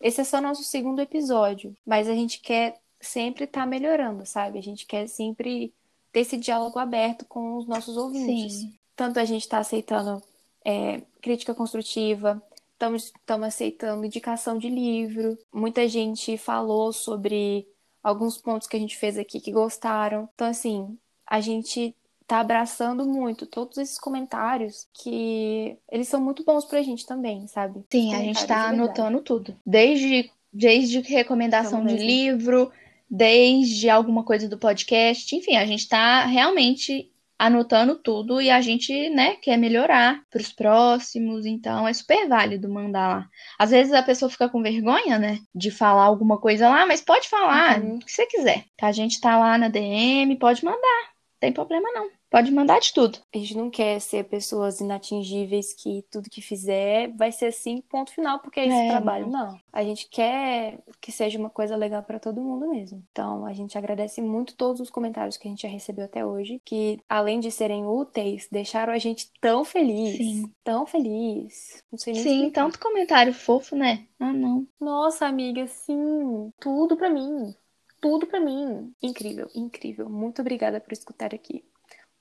esse 0.01 0.21
é 0.21 0.25
só 0.25 0.40
nosso 0.40 0.62
segundo 0.64 1.01
episódio, 1.01 1.77
mas 1.85 2.09
a 2.09 2.14
gente 2.14 2.40
quer 2.40 2.81
sempre 3.01 3.45
estar 3.45 3.62
tá 3.62 3.67
melhorando, 3.67 4.25
sabe? 4.25 4.59
A 4.59 4.62
gente 4.62 4.87
quer 4.87 5.07
sempre 5.09 5.73
ter 6.12 6.21
esse 6.21 6.37
diálogo 6.37 6.79
aberto 6.79 7.25
com 7.27 7.57
os 7.57 7.67
nossos 7.67 7.97
ouvintes. 7.97 8.55
Sim. 8.55 8.75
Tanto 8.97 9.19
a 9.19 9.25
gente 9.25 9.43
está 9.43 9.59
aceitando 9.59 10.23
é, 10.65 11.03
crítica 11.21 11.55
construtiva, 11.55 12.43
estamos 12.73 13.13
aceitando 13.45 14.05
indicação 14.05 14.59
de 14.59 14.69
livro. 14.69 15.39
Muita 15.53 15.89
gente 15.89 16.37
falou 16.37 16.93
sobre 16.93 17.67
alguns 18.03 18.37
pontos 18.37 18.69
que 18.69 18.77
a 18.77 18.81
gente 18.81 18.97
fez 18.97 19.17
aqui 19.19 19.41
que 19.41 19.51
gostaram. 19.53 20.29
Então, 20.35 20.47
assim, 20.47 20.97
a 21.27 21.41
gente 21.41 21.95
tá 22.27 22.41
abraçando 22.41 23.07
muito 23.07 23.47
todos 23.47 23.79
esses 23.79 23.99
comentários 23.99 24.87
que 24.95 25.77
eles 25.91 26.09
são 26.09 26.21
muito 26.21 26.45
bons 26.45 26.65
pra 26.65 26.83
gente 26.83 27.07
também, 27.07 27.47
sabe? 27.47 27.85
Sim, 27.91 28.15
a 28.15 28.19
gente 28.19 28.47
tá 28.47 28.69
anotando 28.69 29.21
tudo. 29.21 29.57
Desde, 29.65 30.31
desde 30.53 31.01
recomendação 31.01 31.85
de 31.85 31.97
livro, 31.97 32.71
desde 33.09 33.91
alguma 33.91 34.25
coisa 34.25 34.49
do 34.49 34.59
podcast, 34.59 35.35
enfim, 35.37 35.57
a 35.57 35.67
gente 35.67 35.89
tá 35.89 36.25
realmente 36.25 37.11
anotando 37.38 37.97
tudo 37.97 38.40
e 38.40 38.51
a 38.51 38.61
gente, 38.61 39.11
né, 39.11 39.37
quer 39.37 39.57
melhorar 39.57 40.23
para 40.31 40.40
os 40.40 40.53
próximos, 40.53 41.44
então 41.47 41.87
é 41.87 41.92
super 41.92 42.29
válido 42.29 42.68
mandar 42.68 43.09
lá. 43.09 43.29
Às 43.59 43.70
vezes 43.70 43.92
a 43.92 44.03
pessoa 44.03 44.31
fica 44.31 44.49
com 44.49 44.62
vergonha, 44.62 45.18
né, 45.18 45.38
de 45.55 45.70
falar 45.70 46.05
alguma 46.05 46.38
coisa 46.38 46.68
lá, 46.68 46.87
mas 46.87 47.01
pode 47.01 47.29
falar 47.29 47.81
uhum. 47.81 47.97
o 47.97 47.99
que 47.99 48.12
você 48.12 48.27
quiser. 48.27 48.64
A 48.81 48.92
gente 48.92 49.20
tá 49.20 49.37
lá 49.38 49.59
na 49.59 49.68
DM, 49.68 50.37
pode 50.38 50.64
mandar, 50.64 50.79
não 50.79 51.40
tem 51.40 51.53
problema 51.53 51.90
não. 51.92 52.09
Pode 52.35 52.51
mandar 52.51 52.81
de 52.81 52.92
tudo. 52.92 53.20
A 53.33 53.38
gente 53.38 53.57
não 53.57 53.70
quer 53.70 54.01
ser 54.01 54.25
pessoas 54.25 54.81
inatingíveis 54.81 55.73
que 55.73 56.05
tudo 56.11 56.29
que 56.29 56.42
fizer 56.42 57.07
vai 57.16 57.31
ser 57.31 57.47
assim, 57.47 57.81
ponto 57.81 58.11
final, 58.11 58.40
porque 58.40 58.59
é 58.59 58.66
esse 58.66 58.77
é, 58.77 58.90
trabalho. 58.90 59.29
Não. 59.29 59.53
não. 59.53 59.61
A 59.73 59.85
gente 59.85 60.09
quer 60.09 60.81
que 61.01 61.12
seja 61.12 61.38
uma 61.38 61.49
coisa 61.49 61.77
legal 61.77 62.03
para 62.03 62.18
todo 62.18 62.40
mundo 62.40 62.68
mesmo. 62.68 63.01
Então, 63.12 63.47
a 63.47 63.53
gente 63.53 63.79
agradece 63.79 64.20
muito 64.20 64.57
todos 64.57 64.81
os 64.81 64.90
comentários 64.90 65.37
que 65.37 65.47
a 65.47 65.51
gente 65.53 65.62
já 65.62 65.68
recebeu 65.68 66.07
até 66.07 66.27
hoje, 66.27 66.61
que 66.64 66.99
além 67.09 67.38
de 67.38 67.53
serem 67.53 67.87
úteis, 67.87 68.49
deixaram 68.51 68.92
a 68.92 68.99
gente 68.99 69.31
tão 69.40 69.64
feliz. 69.64 70.16
Sim. 70.16 70.53
Tão 70.64 70.85
feliz. 70.87 71.85
Não 71.92 71.97
sei 72.01 72.14
nem 72.14 72.23
Sim, 72.25 72.37
explicar. 72.38 72.64
tanto 72.64 72.81
comentário 72.81 73.33
fofo, 73.33 73.77
né? 73.77 74.09
Ah, 74.18 74.33
não. 74.33 74.66
Nossa, 74.81 75.25
amiga, 75.25 75.68
sim. 75.68 76.51
Tudo 76.59 76.97
para 76.97 77.11
mim. 77.11 77.55
Tudo 78.01 78.27
para 78.27 78.40
mim. 78.40 78.92
Incrível, 79.01 79.49
incrível. 79.55 80.11
Muito 80.11 80.40
obrigada 80.40 80.81
por 80.81 80.92
escutar 80.92 81.33
aqui 81.33 81.64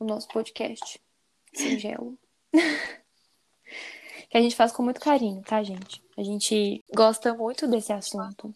o 0.03 0.07
nosso 0.07 0.27
podcast 0.27 0.99
singelo. 1.53 2.17
que 4.29 4.37
a 4.37 4.41
gente 4.41 4.55
faz 4.55 4.71
com 4.71 4.83
muito 4.83 4.99
carinho, 4.99 5.41
tá, 5.41 5.63
gente? 5.63 6.03
A 6.17 6.23
gente 6.23 6.83
gosta 6.93 7.33
muito 7.33 7.67
desse 7.67 7.93
assunto. 7.93 8.53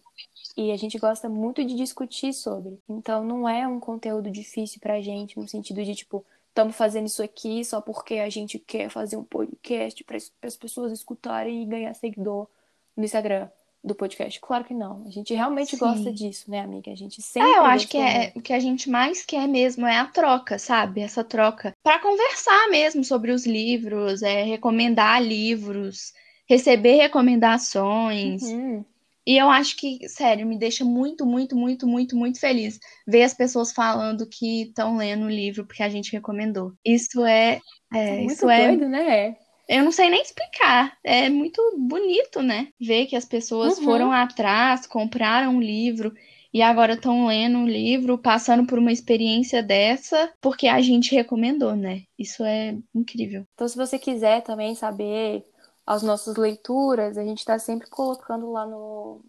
E 0.56 0.72
a 0.72 0.78
gente 0.78 0.98
gosta 0.98 1.30
muito 1.30 1.64
de 1.64 1.76
discutir 1.76 2.34
sobre. 2.34 2.80
Então 2.90 3.24
não 3.24 3.48
é 3.48 3.68
um 3.68 3.80
conteúdo 3.80 4.32
difícil 4.32 4.80
pra 4.80 5.02
gente, 5.02 5.38
no 5.38 5.48
sentido 5.48 5.84
de, 5.84 5.94
tipo, 5.94 6.26
estamos 6.50 6.76
fazendo 6.76 7.06
isso 7.06 7.22
aqui 7.22 7.64
só 7.64 7.80
porque 7.80 8.16
a 8.16 8.30
gente 8.30 8.58
quer 8.58 8.90
fazer 8.90 9.18
um 9.18 9.24
podcast 9.24 10.04
para 10.04 10.18
as 10.18 10.58
pessoas 10.58 10.92
escutarem 10.92 11.62
e 11.62 11.66
ganhar 11.66 11.94
seguidor 11.94 12.48
no 12.96 13.04
Instagram 13.04 13.48
do 13.88 13.96
podcast. 13.96 14.40
Claro 14.40 14.66
que 14.66 14.74
não. 14.74 15.04
A 15.08 15.10
gente 15.10 15.34
realmente 15.34 15.72
Sim. 15.72 15.78
gosta 15.78 16.12
disso, 16.12 16.50
né, 16.52 16.60
amiga? 16.60 16.92
A 16.92 16.96
gente 16.96 17.22
sempre. 17.22 17.50
É, 17.50 17.58
eu 17.58 17.64
acho 17.64 17.88
que 17.88 17.98
é, 17.98 18.32
o 18.36 18.42
que 18.42 18.54
a 18.54 18.60
gente 18.60 18.90
mais 18.90 19.26
quer 19.26 19.48
mesmo 19.48 19.88
é 19.88 19.98
a 19.98 20.06
troca, 20.06 20.60
sabe? 20.60 21.02
Essa 21.02 21.24
troca. 21.24 21.74
para 21.84 22.00
conversar 22.00 22.70
mesmo 22.70 23.04
sobre 23.04 23.32
os 23.32 23.46
livros, 23.46 24.22
é, 24.22 24.44
recomendar 24.44 25.24
livros, 25.24 26.14
receber 26.48 26.96
recomendações. 26.98 28.44
Uhum. 28.44 28.86
E 29.26 29.38
eu 29.38 29.50
acho 29.50 29.76
que, 29.76 30.08
sério, 30.08 30.48
me 30.48 30.58
deixa 30.58 30.86
muito, 30.86 31.26
muito, 31.26 31.54
muito, 31.54 31.86
muito, 31.86 32.16
muito 32.16 32.40
feliz 32.40 32.80
ver 33.06 33.24
as 33.24 33.34
pessoas 33.34 33.74
falando 33.74 34.26
que 34.26 34.64
estão 34.64 34.96
lendo 34.96 35.26
o 35.26 35.30
livro 35.30 35.66
porque 35.66 35.84
a 35.84 35.90
gente 35.90 36.14
recomendou. 36.14 36.72
Isso 36.86 37.26
é. 37.26 37.60
é, 37.94 38.10
é 38.10 38.18
muito 38.20 38.32
isso 38.32 38.46
doido, 38.46 38.86
é... 38.86 38.88
né? 38.88 39.38
Eu 39.68 39.84
não 39.84 39.92
sei 39.92 40.10
nem 40.10 40.22
explicar. 40.22 40.98
É 41.04 41.30
muito 41.30 41.62
bonito, 41.78 42.42
né? 42.42 42.70
Ver 42.80 43.06
que 43.06 43.16
as 43.16 43.26
pessoas 43.26 43.78
uhum. 43.78 43.84
foram 43.84 44.12
atrás, 44.12 44.88
compraram 44.88 45.56
um 45.56 45.62
livro 45.62 46.14
e 46.54 46.62
agora 46.62 46.94
estão 46.94 47.28
lendo 47.28 47.58
um 47.58 47.68
livro, 47.68 48.18
passando 48.18 48.66
por 48.66 48.80
uma 48.80 48.92
experiência 48.92 49.62
dessa, 49.62 50.32
porque 50.42 50.68
a 50.68 50.82
gente 50.82 51.14
recomendou, 51.14 51.76
né? 51.76 52.04
Isso 52.18 52.44
é 52.44 52.78
incrível. 52.96 53.46
Então, 53.54 53.68
se 53.68 53.76
você 53.76 54.00
quiser 54.00 54.42
também 54.42 54.74
saber 54.74 55.46
as 55.86 56.02
nossas 56.02 56.36
leituras, 56.36 57.18
a 57.18 57.24
gente 57.24 57.40
está 57.40 57.60
sempre 57.60 57.90
colocando 57.90 58.52
lá 58.52 58.66
no, 58.66 59.22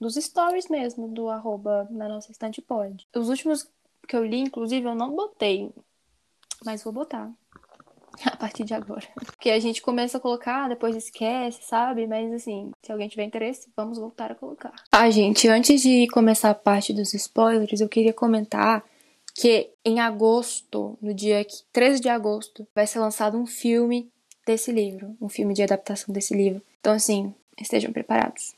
nos 0.00 0.14
stories 0.16 0.68
mesmo, 0.68 1.08
do 1.08 1.28
arroba 1.28 1.86
na 1.90 2.08
nossa 2.08 2.32
estante 2.32 2.60
pode. 2.60 3.06
Os 3.14 3.28
últimos 3.28 3.68
que 4.08 4.16
eu 4.16 4.24
li, 4.24 4.38
inclusive, 4.38 4.86
eu 4.86 4.94
não 4.94 5.14
botei, 5.14 5.72
mas 6.64 6.82
vou 6.82 6.92
botar. 6.92 7.30
A 8.26 8.36
partir 8.36 8.64
de 8.64 8.74
agora. 8.74 9.06
Porque 9.14 9.50
a 9.50 9.58
gente 9.58 9.82
começa 9.82 10.18
a 10.18 10.20
colocar, 10.20 10.68
depois 10.68 10.94
esquece, 10.96 11.62
sabe? 11.62 12.06
Mas 12.06 12.32
assim, 12.32 12.70
se 12.82 12.92
alguém 12.92 13.08
tiver 13.08 13.24
interesse, 13.24 13.68
vamos 13.76 13.98
voltar 13.98 14.32
a 14.32 14.34
colocar. 14.34 14.72
Ah, 14.92 15.10
gente, 15.10 15.48
antes 15.48 15.82
de 15.82 16.06
começar 16.08 16.50
a 16.50 16.54
parte 16.54 16.92
dos 16.92 17.12
spoilers, 17.14 17.80
eu 17.80 17.88
queria 17.88 18.12
comentar 18.12 18.84
que 19.34 19.70
em 19.84 20.00
agosto, 20.00 20.96
no 21.02 21.12
dia 21.12 21.44
13 21.72 22.00
de 22.00 22.08
agosto, 22.08 22.66
vai 22.74 22.86
ser 22.86 23.00
lançado 23.00 23.36
um 23.36 23.46
filme 23.46 24.08
desse 24.46 24.70
livro, 24.70 25.16
um 25.20 25.28
filme 25.28 25.54
de 25.54 25.62
adaptação 25.62 26.12
desse 26.14 26.34
livro. 26.34 26.62
Então, 26.80 26.92
assim, 26.92 27.34
estejam 27.58 27.92
preparados. 27.92 28.54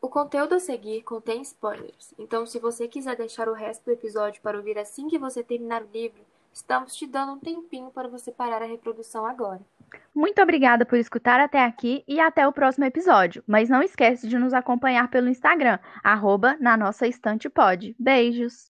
O 0.00 0.08
conteúdo 0.08 0.54
a 0.54 0.60
seguir 0.60 1.02
contém 1.02 1.42
spoilers, 1.42 2.14
então 2.18 2.46
se 2.46 2.58
você 2.58 2.86
quiser 2.86 3.16
deixar 3.16 3.48
o 3.48 3.54
resto 3.54 3.84
do 3.84 3.92
episódio 3.92 4.40
para 4.40 4.56
ouvir 4.56 4.78
assim 4.78 5.08
que 5.08 5.18
você 5.18 5.42
terminar 5.42 5.82
o 5.82 5.88
livro, 5.92 6.20
estamos 6.56 6.96
te 6.96 7.06
dando 7.06 7.32
um 7.32 7.38
tempinho 7.38 7.90
para 7.90 8.08
você 8.08 8.32
parar 8.32 8.62
a 8.62 8.66
reprodução 8.66 9.26
agora. 9.26 9.60
Muito 10.14 10.40
obrigada 10.40 10.86
por 10.86 10.98
escutar 10.98 11.38
até 11.38 11.62
aqui 11.62 12.02
e 12.08 12.18
até 12.18 12.48
o 12.48 12.52
próximo 12.52 12.86
episódio. 12.86 13.44
Mas 13.46 13.68
não 13.68 13.82
esquece 13.82 14.26
de 14.26 14.38
nos 14.38 14.54
acompanhar 14.54 15.10
pelo 15.10 15.28
Instagram, 15.28 15.78
arroba 16.02 16.56
na 16.58 16.76
nossa 16.76 17.06
estante 17.06 17.48
pode. 17.50 17.94
Beijos! 17.98 18.70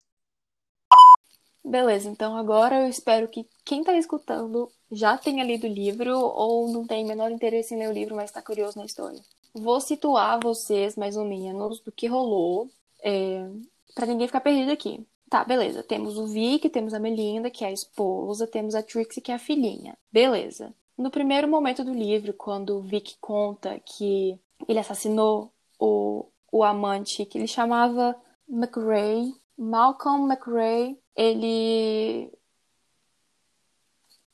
Beleza, 1.63 2.09
então 2.09 2.35
agora 2.35 2.81
eu 2.81 2.89
espero 2.89 3.27
que 3.27 3.45
quem 3.63 3.81
está 3.81 3.93
escutando 3.93 4.69
já 4.91 5.17
tenha 5.17 5.43
lido 5.43 5.65
o 5.65 5.69
livro 5.69 6.17
ou 6.17 6.71
não 6.71 6.85
tem 6.85 7.05
menor 7.05 7.31
interesse 7.31 7.73
em 7.73 7.79
ler 7.79 7.89
o 7.89 7.93
livro, 7.93 8.15
mas 8.15 8.25
está 8.29 8.41
curioso 8.41 8.77
na 8.77 8.85
história. 8.85 9.19
Vou 9.53 9.79
situar 9.79 10.39
vocês 10.41 10.95
mais 10.95 11.15
ou 11.15 11.25
menos 11.25 11.79
do 11.79 11.91
que 11.91 12.07
rolou, 12.07 12.69
é, 13.01 13.47
para 13.93 14.05
ninguém 14.05 14.27
ficar 14.27 14.41
perdido 14.41 14.71
aqui. 14.71 15.05
Tá, 15.33 15.43
beleza. 15.43 15.81
Temos 15.81 16.15
o 16.15 16.27
Vic, 16.27 16.69
temos 16.69 16.93
a 16.93 16.99
Melinda, 16.99 17.49
que 17.49 17.65
é 17.65 17.69
a 17.69 17.71
esposa, 17.71 18.45
temos 18.45 18.75
a 18.75 18.83
Trixie, 18.83 19.19
que 19.19 19.31
é 19.31 19.33
a 19.33 19.39
filhinha. 19.39 19.97
Beleza. 20.11 20.71
No 20.95 21.09
primeiro 21.09 21.47
momento 21.47 21.83
do 21.83 21.91
livro, 21.91 22.35
quando 22.35 22.77
o 22.77 22.81
Vic 22.83 23.15
conta 23.19 23.79
que 23.79 24.39
ele 24.67 24.77
assassinou 24.77 25.51
o, 25.79 26.27
o 26.51 26.63
amante 26.63 27.25
que 27.25 27.39
ele 27.39 27.47
chamava 27.47 28.15
McRae, 28.47 29.33
Malcolm 29.57 30.31
McRae, 30.31 30.99
ele 31.15 32.31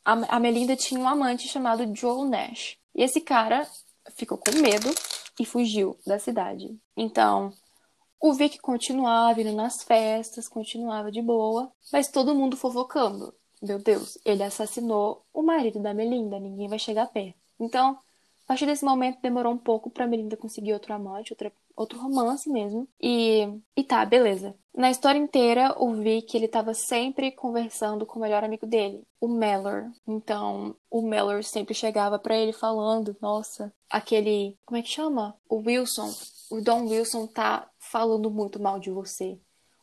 a, 0.03 0.37
Melinda 0.37 0.75
tinha 0.75 0.99
um 0.99 1.07
amante 1.07 1.47
chamado 1.47 1.95
Joel 1.95 2.25
Nash. 2.25 2.77
E 2.93 3.03
esse 3.03 3.21
cara 3.21 3.65
ficou 4.17 4.37
com 4.37 4.51
medo 4.59 4.93
e 5.39 5.45
fugiu 5.45 5.97
da 6.05 6.19
cidade. 6.19 6.77
Então, 6.97 7.53
o 8.21 8.33
Vic 8.33 8.59
continuava 8.59 9.41
indo 9.41 9.53
nas 9.53 9.83
festas, 9.83 10.47
continuava 10.47 11.11
de 11.11 11.21
boa, 11.21 11.71
mas 11.91 12.09
todo 12.09 12.35
mundo 12.35 12.57
fofocando. 12.57 13.33
Meu 13.61 13.79
Deus, 13.79 14.17
ele 14.25 14.43
assassinou 14.43 15.25
o 15.33 15.41
marido 15.41 15.79
da 15.79 15.93
Melinda, 15.93 16.39
ninguém 16.39 16.67
vai 16.67 16.79
chegar 16.79 17.07
perto. 17.07 17.37
Então, 17.59 17.91
a 17.91 18.47
partir 18.47 18.65
desse 18.65 18.85
momento 18.85 19.21
demorou 19.21 19.53
um 19.53 19.57
pouco 19.57 19.89
pra 19.89 20.07
Melinda 20.07 20.37
conseguir 20.37 20.73
outro 20.73 20.93
amante, 20.93 21.33
outra 21.33 21.51
outro 21.79 21.97
romance 21.97 22.49
mesmo. 22.49 22.87
E, 23.01 23.47
e 23.75 23.83
tá, 23.85 24.03
beleza. 24.05 24.53
Na 24.75 24.91
história 24.91 25.17
inteira, 25.17 25.73
o 25.77 25.93
Vic, 25.93 26.35
ele 26.35 26.47
tava 26.47 26.73
sempre 26.73 27.31
conversando 27.31 28.05
com 28.05 28.19
o 28.19 28.21
melhor 28.21 28.43
amigo 28.43 28.67
dele, 28.67 29.01
o 29.19 29.29
Mellor. 29.29 29.89
Então, 30.05 30.75
o 30.91 31.01
Mellor 31.01 31.41
sempre 31.41 31.73
chegava 31.73 32.19
para 32.19 32.35
ele 32.35 32.51
falando, 32.51 33.15
nossa, 33.21 33.73
aquele, 33.89 34.57
como 34.65 34.77
é 34.77 34.81
que 34.81 34.89
chama? 34.89 35.35
O 35.49 35.57
Wilson, 35.57 36.11
o 36.51 36.61
Don 36.61 36.85
Wilson 36.85 37.27
tá 37.27 37.68
falando 37.91 38.29
muito 38.29 38.59
mal 38.59 38.79
de 38.79 38.91
você. 38.91 39.39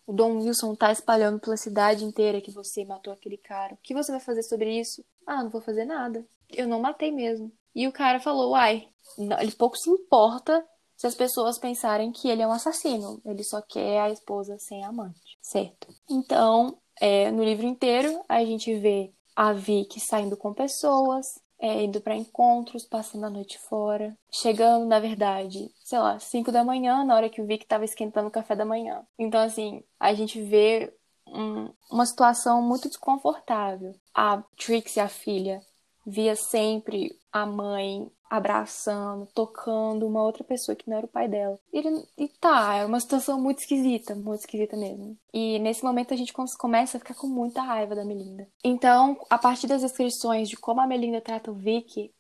O 0.06 0.12
Don 0.12 0.38
Wilson 0.38 0.74
tá 0.74 0.92
espalhando 0.92 1.40
pela 1.40 1.56
cidade 1.56 2.04
inteira 2.04 2.40
que 2.40 2.52
você 2.52 2.84
matou 2.84 3.12
aquele 3.12 3.36
cara. 3.36 3.74
O 3.74 3.78
que 3.82 3.92
você 3.94 4.12
vai 4.12 4.20
fazer 4.20 4.42
sobre 4.44 4.78
isso? 4.78 5.04
Ah, 5.26 5.42
não 5.42 5.50
vou 5.50 5.60
fazer 5.60 5.84
nada. 5.84 6.24
Eu 6.48 6.68
não 6.68 6.80
matei 6.80 7.10
mesmo. 7.10 7.52
E 7.74 7.88
o 7.88 7.92
cara 7.92 8.20
falou, 8.20 8.52
uai, 8.52 8.88
ele 9.18 9.52
pouco 9.52 9.76
se 9.76 9.90
importa 9.90 10.64
se 10.96 11.06
as 11.06 11.14
pessoas 11.14 11.58
pensarem 11.58 12.12
que 12.12 12.28
ele 12.28 12.40
é 12.40 12.46
um 12.46 12.52
assassino. 12.52 13.20
Ele 13.24 13.42
só 13.42 13.60
quer 13.60 14.00
a 14.00 14.10
esposa 14.10 14.56
sem 14.58 14.84
amante, 14.84 15.38
certo? 15.42 15.88
Então, 16.08 16.78
é, 17.00 17.30
no 17.32 17.44
livro 17.44 17.66
inteiro, 17.66 18.22
a 18.28 18.44
gente 18.44 18.78
vê 18.78 19.12
a 19.34 19.52
Vicky 19.52 20.00
saindo 20.00 20.36
com 20.36 20.54
pessoas, 20.54 21.26
é, 21.58 21.84
indo 21.84 22.00
para 22.00 22.16
encontros, 22.16 22.84
passando 22.84 23.24
a 23.26 23.30
noite 23.30 23.58
fora, 23.58 24.16
chegando, 24.30 24.86
na 24.86 24.98
verdade, 25.00 25.70
sei 25.84 25.98
lá, 25.98 26.18
5 26.18 26.52
da 26.52 26.64
manhã, 26.64 27.04
na 27.04 27.14
hora 27.14 27.30
que 27.30 27.40
o 27.40 27.46
Vic 27.46 27.64
estava 27.64 27.84
esquentando 27.84 28.28
o 28.28 28.32
café 28.32 28.54
da 28.54 28.64
manhã. 28.64 29.02
Então, 29.18 29.40
assim, 29.40 29.82
a 29.98 30.12
gente 30.14 30.40
vê 30.42 30.92
um, 31.26 31.70
uma 31.90 32.06
situação 32.06 32.62
muito 32.62 32.88
desconfortável. 32.88 33.94
A 34.14 34.42
Trixie, 34.56 35.00
a 35.00 35.08
filha, 35.08 35.60
via 36.06 36.36
sempre 36.36 37.18
a 37.32 37.44
mãe 37.44 38.10
abraçando, 38.28 39.26
tocando 39.34 40.06
uma 40.06 40.22
outra 40.22 40.44
pessoa 40.44 40.74
que 40.74 40.88
não 40.88 40.96
era 40.96 41.06
o 41.06 41.08
pai 41.08 41.28
dela. 41.28 41.58
E, 41.72 41.78
ele, 41.78 42.04
e 42.18 42.28
tá, 42.28 42.74
era 42.74 42.86
uma 42.86 43.00
situação 43.00 43.40
muito 43.40 43.60
esquisita, 43.60 44.14
muito 44.14 44.40
esquisita 44.40 44.76
mesmo. 44.76 45.16
E 45.32 45.58
nesse 45.58 45.84
momento 45.84 46.12
a 46.12 46.16
gente 46.16 46.32
começa 46.32 46.96
a 46.96 47.00
ficar 47.00 47.14
com 47.14 47.26
muita 47.26 47.62
raiva 47.62 47.94
da 47.94 48.04
Melinda. 48.04 48.48
Então, 48.62 49.16
a 49.30 49.38
partir 49.38 49.66
das 49.66 49.82
descrições 49.82 50.48
de 50.48 50.56
como 50.56 50.80
a 50.80 50.86
Melinda 50.86 51.20
trata 51.20 51.50
o 51.50 51.54
Vicky, 51.54 52.12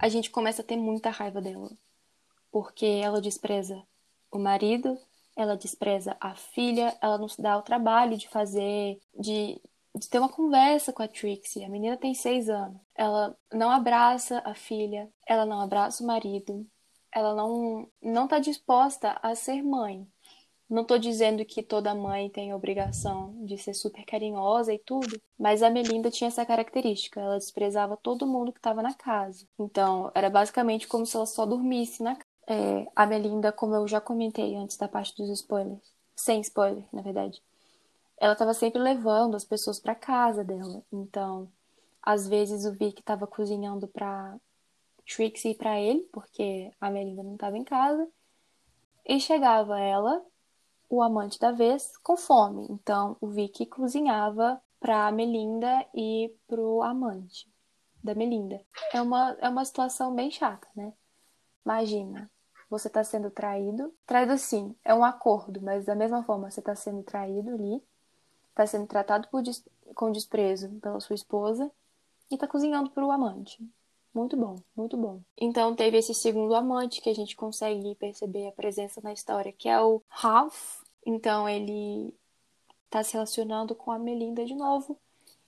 a 0.00 0.08
gente 0.08 0.30
começa 0.30 0.62
a 0.62 0.64
ter 0.64 0.76
muita 0.76 1.10
raiva 1.10 1.40
dela. 1.40 1.70
Porque 2.50 2.86
ela 2.86 3.20
despreza 3.20 3.82
o 4.30 4.38
marido, 4.38 4.98
ela 5.36 5.56
despreza 5.56 6.16
a 6.20 6.34
filha, 6.34 6.96
ela 7.00 7.18
não 7.18 7.28
se 7.28 7.40
dá 7.40 7.56
o 7.56 7.62
trabalho 7.62 8.16
de 8.16 8.28
fazer, 8.28 8.98
de, 9.18 9.60
de 9.94 10.08
ter 10.08 10.18
uma 10.18 10.28
conversa 10.28 10.92
com 10.92 11.02
a 11.02 11.08
Trixie. 11.08 11.64
A 11.64 11.68
menina 11.68 11.96
tem 11.96 12.14
seis 12.14 12.48
anos. 12.48 12.80
Ela 12.94 13.36
não 13.52 13.70
abraça 13.70 14.42
a 14.44 14.54
filha, 14.54 15.10
ela 15.26 15.44
não 15.44 15.60
abraça 15.60 16.02
o 16.02 16.06
marido, 16.06 16.66
ela 17.12 17.34
não 17.34 17.88
não 18.02 18.24
está 18.24 18.38
disposta 18.38 19.18
a 19.22 19.34
ser 19.34 19.62
mãe. 19.62 20.06
Não 20.68 20.82
estou 20.82 20.98
dizendo 20.98 21.44
que 21.44 21.64
toda 21.64 21.92
mãe 21.96 22.30
tem 22.30 22.54
obrigação 22.54 23.34
de 23.44 23.58
ser 23.58 23.74
super 23.74 24.04
carinhosa 24.04 24.72
e 24.72 24.78
tudo, 24.78 25.20
mas 25.36 25.64
a 25.64 25.70
Melinda 25.70 26.12
tinha 26.12 26.28
essa 26.28 26.46
característica. 26.46 27.20
Ela 27.20 27.38
desprezava 27.38 27.96
todo 27.96 28.26
mundo 28.26 28.52
que 28.52 28.60
estava 28.60 28.80
na 28.80 28.94
casa. 28.94 29.48
Então, 29.58 30.12
era 30.14 30.30
basicamente 30.30 30.86
como 30.86 31.04
se 31.04 31.16
ela 31.16 31.26
só 31.26 31.44
dormisse 31.44 32.02
na 32.04 32.14
casa. 32.14 32.24
É, 32.48 32.86
a 32.96 33.06
Melinda, 33.06 33.52
como 33.52 33.74
eu 33.74 33.86
já 33.86 34.00
comentei 34.00 34.56
antes 34.56 34.76
da 34.76 34.88
parte 34.88 35.14
dos 35.16 35.28
spoilers, 35.30 35.92
sem 36.16 36.40
spoiler, 36.40 36.84
na 36.92 37.02
verdade, 37.02 37.42
ela 38.20 38.34
estava 38.34 38.52
sempre 38.52 38.80
levando 38.80 39.34
as 39.34 39.44
pessoas 39.44 39.80
para 39.80 39.94
casa 39.94 40.44
dela. 40.44 40.84
Então, 40.92 41.50
às 42.02 42.28
vezes 42.28 42.66
o 42.66 42.72
Vic 42.72 43.00
estava 43.00 43.26
cozinhando 43.26 43.88
para 43.88 44.38
Trixie 45.06 45.52
e 45.52 45.54
para 45.54 45.80
ele, 45.80 46.02
porque 46.12 46.70
a 46.78 46.90
Melinda 46.90 47.22
não 47.22 47.34
estava 47.34 47.56
em 47.56 47.64
casa. 47.64 48.06
E 49.06 49.18
chegava 49.18 49.80
ela, 49.80 50.22
o 50.88 51.02
amante 51.02 51.38
da 51.38 51.50
vez, 51.50 51.96
com 51.98 52.16
fome. 52.16 52.66
Então, 52.70 53.16
o 53.22 53.28
Vic 53.28 53.64
cozinhava 53.66 54.60
para 54.78 55.10
Melinda 55.10 55.86
e 55.94 56.34
pro 56.46 56.82
amante 56.82 57.50
da 58.04 58.14
Melinda. 58.14 58.60
É 58.92 59.00
uma, 59.00 59.36
é 59.40 59.48
uma 59.48 59.64
situação 59.64 60.14
bem 60.14 60.30
chata, 60.30 60.68
né? 60.76 60.92
Imagina. 61.64 62.30
você 62.68 62.88
está 62.88 63.02
sendo 63.02 63.30
traído. 63.30 63.94
Traído 64.06 64.36
sim, 64.36 64.76
é 64.84 64.94
um 64.94 65.04
acordo, 65.04 65.60
mas 65.62 65.86
da 65.86 65.94
mesma 65.94 66.22
forma 66.22 66.50
você 66.50 66.60
está 66.60 66.74
sendo 66.74 67.02
traído 67.02 67.50
ali, 67.50 67.82
está 68.62 68.66
sendo 68.66 68.86
tratado 68.86 69.28
des 69.42 69.64
com 69.94 70.12
desprezo 70.12 70.68
pela 70.80 71.00
sua 71.00 71.14
esposa 71.14 71.70
e 72.30 72.34
está 72.34 72.46
cozinhando 72.46 72.90
para 72.90 73.04
o 73.04 73.10
amante. 73.10 73.58
Muito 74.14 74.36
bom, 74.36 74.56
muito 74.76 74.96
bom. 74.96 75.20
Então 75.36 75.74
teve 75.74 75.98
esse 75.98 76.14
segundo 76.14 76.54
amante 76.54 77.00
que 77.00 77.08
a 77.08 77.14
gente 77.14 77.36
consegue 77.36 77.94
perceber 77.94 78.48
a 78.48 78.52
presença 78.52 79.00
na 79.00 79.12
história, 79.12 79.52
que 79.52 79.68
é 79.68 79.80
o 79.80 80.02
Ralph. 80.08 80.82
Então 81.06 81.48
ele 81.48 82.14
tá 82.88 83.02
se 83.02 83.14
relacionando 83.14 83.74
com 83.74 83.90
a 83.90 83.98
Melinda 83.98 84.44
de 84.44 84.54
novo. 84.54 84.98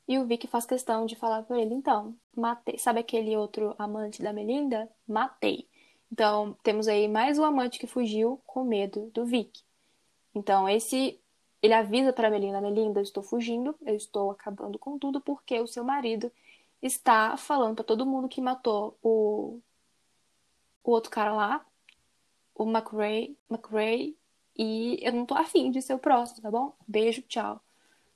E 0.08 0.18
o 0.18 0.26
Vic 0.26 0.46
faz 0.46 0.66
questão 0.66 1.06
de 1.06 1.14
falar 1.14 1.42
para 1.44 1.60
ele, 1.60 1.74
então, 1.74 2.14
matei. 2.36 2.76
Sabe 2.76 3.00
aquele 3.00 3.36
outro 3.36 3.74
amante 3.78 4.20
da 4.20 4.32
Melinda? 4.32 4.90
Matei. 5.06 5.68
Então, 6.10 6.56
temos 6.62 6.88
aí 6.88 7.08
mais 7.08 7.38
um 7.38 7.44
amante 7.44 7.78
que 7.78 7.86
fugiu 7.86 8.40
com 8.44 8.64
medo 8.64 9.10
do 9.14 9.24
Vic. 9.24 9.60
Então, 10.34 10.68
esse 10.68 11.21
ele 11.62 11.74
avisa 11.74 12.12
para 12.12 12.28
Melinda, 12.28 12.60
Melinda, 12.60 13.00
eu 13.00 13.04
estou 13.04 13.22
fugindo, 13.22 13.74
eu 13.82 13.94
estou 13.94 14.30
acabando 14.30 14.78
com 14.78 14.98
tudo 14.98 15.20
porque 15.20 15.60
o 15.60 15.66
seu 15.66 15.84
marido 15.84 16.30
está 16.82 17.36
falando 17.36 17.76
para 17.76 17.84
todo 17.84 18.04
mundo 18.06 18.28
que 18.28 18.40
matou 18.40 18.98
o 19.02 19.60
o 20.84 20.90
outro 20.90 21.10
cara 21.10 21.32
lá, 21.32 21.64
o 22.54 22.64
McRae, 22.64 23.36
McRae, 23.50 24.16
e 24.56 24.98
eu 25.00 25.12
não 25.12 25.24
tô 25.24 25.34
afim 25.34 25.70
de 25.70 25.80
ser 25.80 25.94
o 25.94 25.98
próximo, 25.98 26.42
tá 26.42 26.50
bom? 26.50 26.74
Beijo, 26.86 27.22
tchau. 27.22 27.60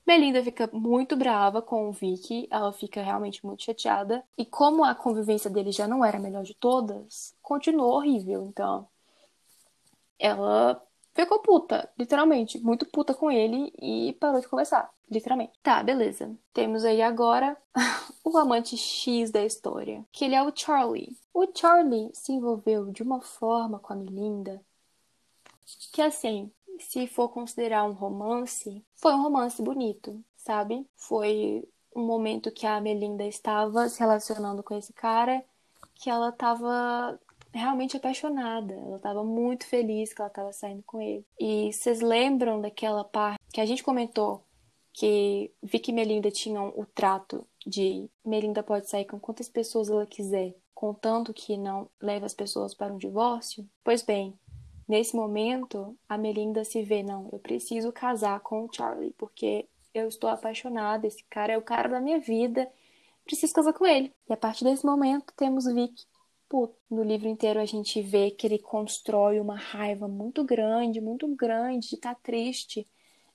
Melinda 0.06 0.42
fica 0.42 0.70
muito 0.72 1.16
brava 1.16 1.60
com 1.60 1.88
o 1.88 1.92
Vicky, 1.92 2.46
ela 2.50 2.72
fica 2.72 3.02
realmente 3.02 3.44
muito 3.44 3.62
chateada. 3.62 4.24
E 4.38 4.44
como 4.44 4.84
a 4.84 4.94
convivência 4.94 5.50
dele 5.50 5.72
já 5.72 5.88
não 5.88 6.04
era 6.04 6.18
a 6.18 6.20
melhor 6.20 6.44
de 6.44 6.54
todas, 6.54 7.34
continuou 7.42 7.94
horrível. 7.94 8.46
Então, 8.46 8.86
ela 10.18 10.80
ficou 11.16 11.40
puta, 11.40 11.90
literalmente, 11.98 12.58
muito 12.60 12.86
puta 12.86 13.12
com 13.12 13.30
ele 13.30 13.72
e 13.80 14.12
parou 14.20 14.40
de 14.40 14.48
conversar, 14.48 14.88
literalmente. 15.10 15.52
Tá, 15.62 15.82
beleza. 15.82 16.36
Temos 16.52 16.84
aí 16.84 17.02
agora 17.02 17.56
o 18.24 18.38
amante 18.38 18.76
X 18.76 19.30
da 19.30 19.44
história, 19.44 20.04
que 20.12 20.24
ele 20.24 20.34
é 20.34 20.42
o 20.42 20.52
Charlie. 20.54 21.16
O 21.34 21.46
Charlie 21.52 22.10
se 22.12 22.32
envolveu 22.32 22.92
de 22.92 23.02
uma 23.02 23.20
forma 23.20 23.78
com 23.78 23.92
a 23.92 23.96
Melinda 23.96 24.62
que 25.92 26.00
assim, 26.00 26.50
se 26.78 27.06
for 27.06 27.28
considerar 27.28 27.84
um 27.84 27.92
romance, 27.92 28.84
foi 28.94 29.12
um 29.14 29.22
romance 29.22 29.60
bonito, 29.62 30.22
sabe? 30.36 30.86
Foi 30.96 31.66
um 31.94 32.04
momento 32.06 32.52
que 32.52 32.66
a 32.66 32.80
Melinda 32.80 33.24
estava 33.24 33.88
se 33.88 33.98
relacionando 33.98 34.62
com 34.62 34.74
esse 34.74 34.92
cara, 34.92 35.44
que 35.94 36.10
ela 36.10 36.28
estava 36.28 37.18
realmente 37.56 37.96
apaixonada. 37.96 38.74
Ela 38.74 38.96
estava 38.96 39.24
muito 39.24 39.66
feliz 39.66 40.12
que 40.12 40.20
ela 40.20 40.28
estava 40.28 40.52
saindo 40.52 40.82
com 40.84 41.00
ele. 41.00 41.24
E 41.38 41.72
vocês 41.72 42.00
lembram 42.00 42.60
daquela 42.60 43.04
parte 43.04 43.40
que 43.52 43.60
a 43.60 43.66
gente 43.66 43.82
comentou 43.82 44.44
que 44.92 45.50
Vicky 45.62 45.90
e 45.90 45.94
Melinda 45.94 46.30
tinham 46.30 46.72
o 46.76 46.86
trato 46.86 47.46
de 47.66 48.08
Melinda 48.24 48.62
pode 48.62 48.88
sair 48.88 49.04
com 49.04 49.20
quantas 49.20 49.48
pessoas 49.48 49.90
ela 49.90 50.06
quiser, 50.06 50.54
contanto 50.74 51.34
que 51.34 51.56
não 51.58 51.90
leve 52.00 52.24
as 52.24 52.32
pessoas 52.32 52.72
para 52.72 52.92
um 52.92 52.96
divórcio? 52.96 53.68
Pois 53.84 54.02
bem, 54.02 54.38
Nesse 54.88 55.16
momento, 55.16 55.98
a 56.08 56.16
Melinda 56.16 56.64
se 56.64 56.80
vê, 56.82 57.02
não, 57.02 57.28
eu 57.32 57.40
preciso 57.40 57.90
casar 57.90 58.38
com 58.40 58.64
o 58.64 58.72
Charlie, 58.72 59.12
porque 59.18 59.68
eu 59.92 60.06
estou 60.06 60.30
apaixonada, 60.30 61.06
esse 61.06 61.24
cara 61.24 61.52
é 61.52 61.58
o 61.58 61.62
cara 61.62 61.88
da 61.88 62.00
minha 62.00 62.20
vida, 62.20 62.70
preciso 63.24 63.52
casar 63.52 63.72
com 63.72 63.84
ele. 63.84 64.14
E 64.28 64.32
a 64.32 64.36
partir 64.36 64.62
desse 64.62 64.86
momento, 64.86 65.34
temos 65.36 65.66
Vic. 65.66 66.06
Puto. 66.48 66.76
No 66.90 67.02
livro 67.02 67.28
inteiro 67.28 67.60
a 67.60 67.64
gente 67.64 68.00
vê 68.00 68.30
que 68.30 68.46
ele 68.46 68.58
constrói 68.58 69.40
uma 69.40 69.56
raiva 69.56 70.06
muito 70.06 70.44
grande, 70.44 71.00
muito 71.00 71.26
grande, 71.34 71.88
de 71.88 71.94
estar 71.96 72.14
tá 72.14 72.20
triste, 72.22 72.86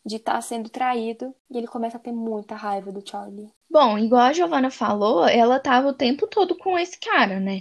de 0.05 0.15
estar 0.15 0.33
tá 0.33 0.41
sendo 0.41 0.69
traído, 0.69 1.33
e 1.49 1.57
ele 1.57 1.67
começa 1.67 1.97
a 1.97 1.99
ter 1.99 2.11
muita 2.11 2.55
raiva 2.55 2.91
do 2.91 3.07
Charlie. 3.07 3.51
Bom, 3.69 3.97
igual 3.97 4.21
a 4.21 4.33
Giovanna 4.33 4.71
falou, 4.71 5.27
ela 5.27 5.59
tava 5.59 5.89
o 5.89 5.93
tempo 5.93 6.25
todo 6.27 6.57
com 6.57 6.77
esse 6.77 6.99
cara, 6.99 7.39
né? 7.39 7.59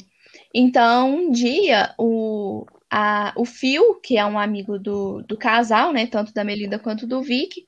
Então, 0.54 1.14
um 1.14 1.30
dia, 1.30 1.94
o, 1.98 2.64
a, 2.90 3.32
o 3.36 3.44
Phil, 3.44 3.96
que 3.96 4.16
é 4.16 4.24
um 4.24 4.38
amigo 4.38 4.78
do, 4.78 5.22
do 5.22 5.36
casal, 5.36 5.92
né, 5.92 6.06
tanto 6.06 6.32
da 6.32 6.44
Melinda 6.44 6.78
quanto 6.78 7.06
do 7.06 7.22
Vic, 7.22 7.66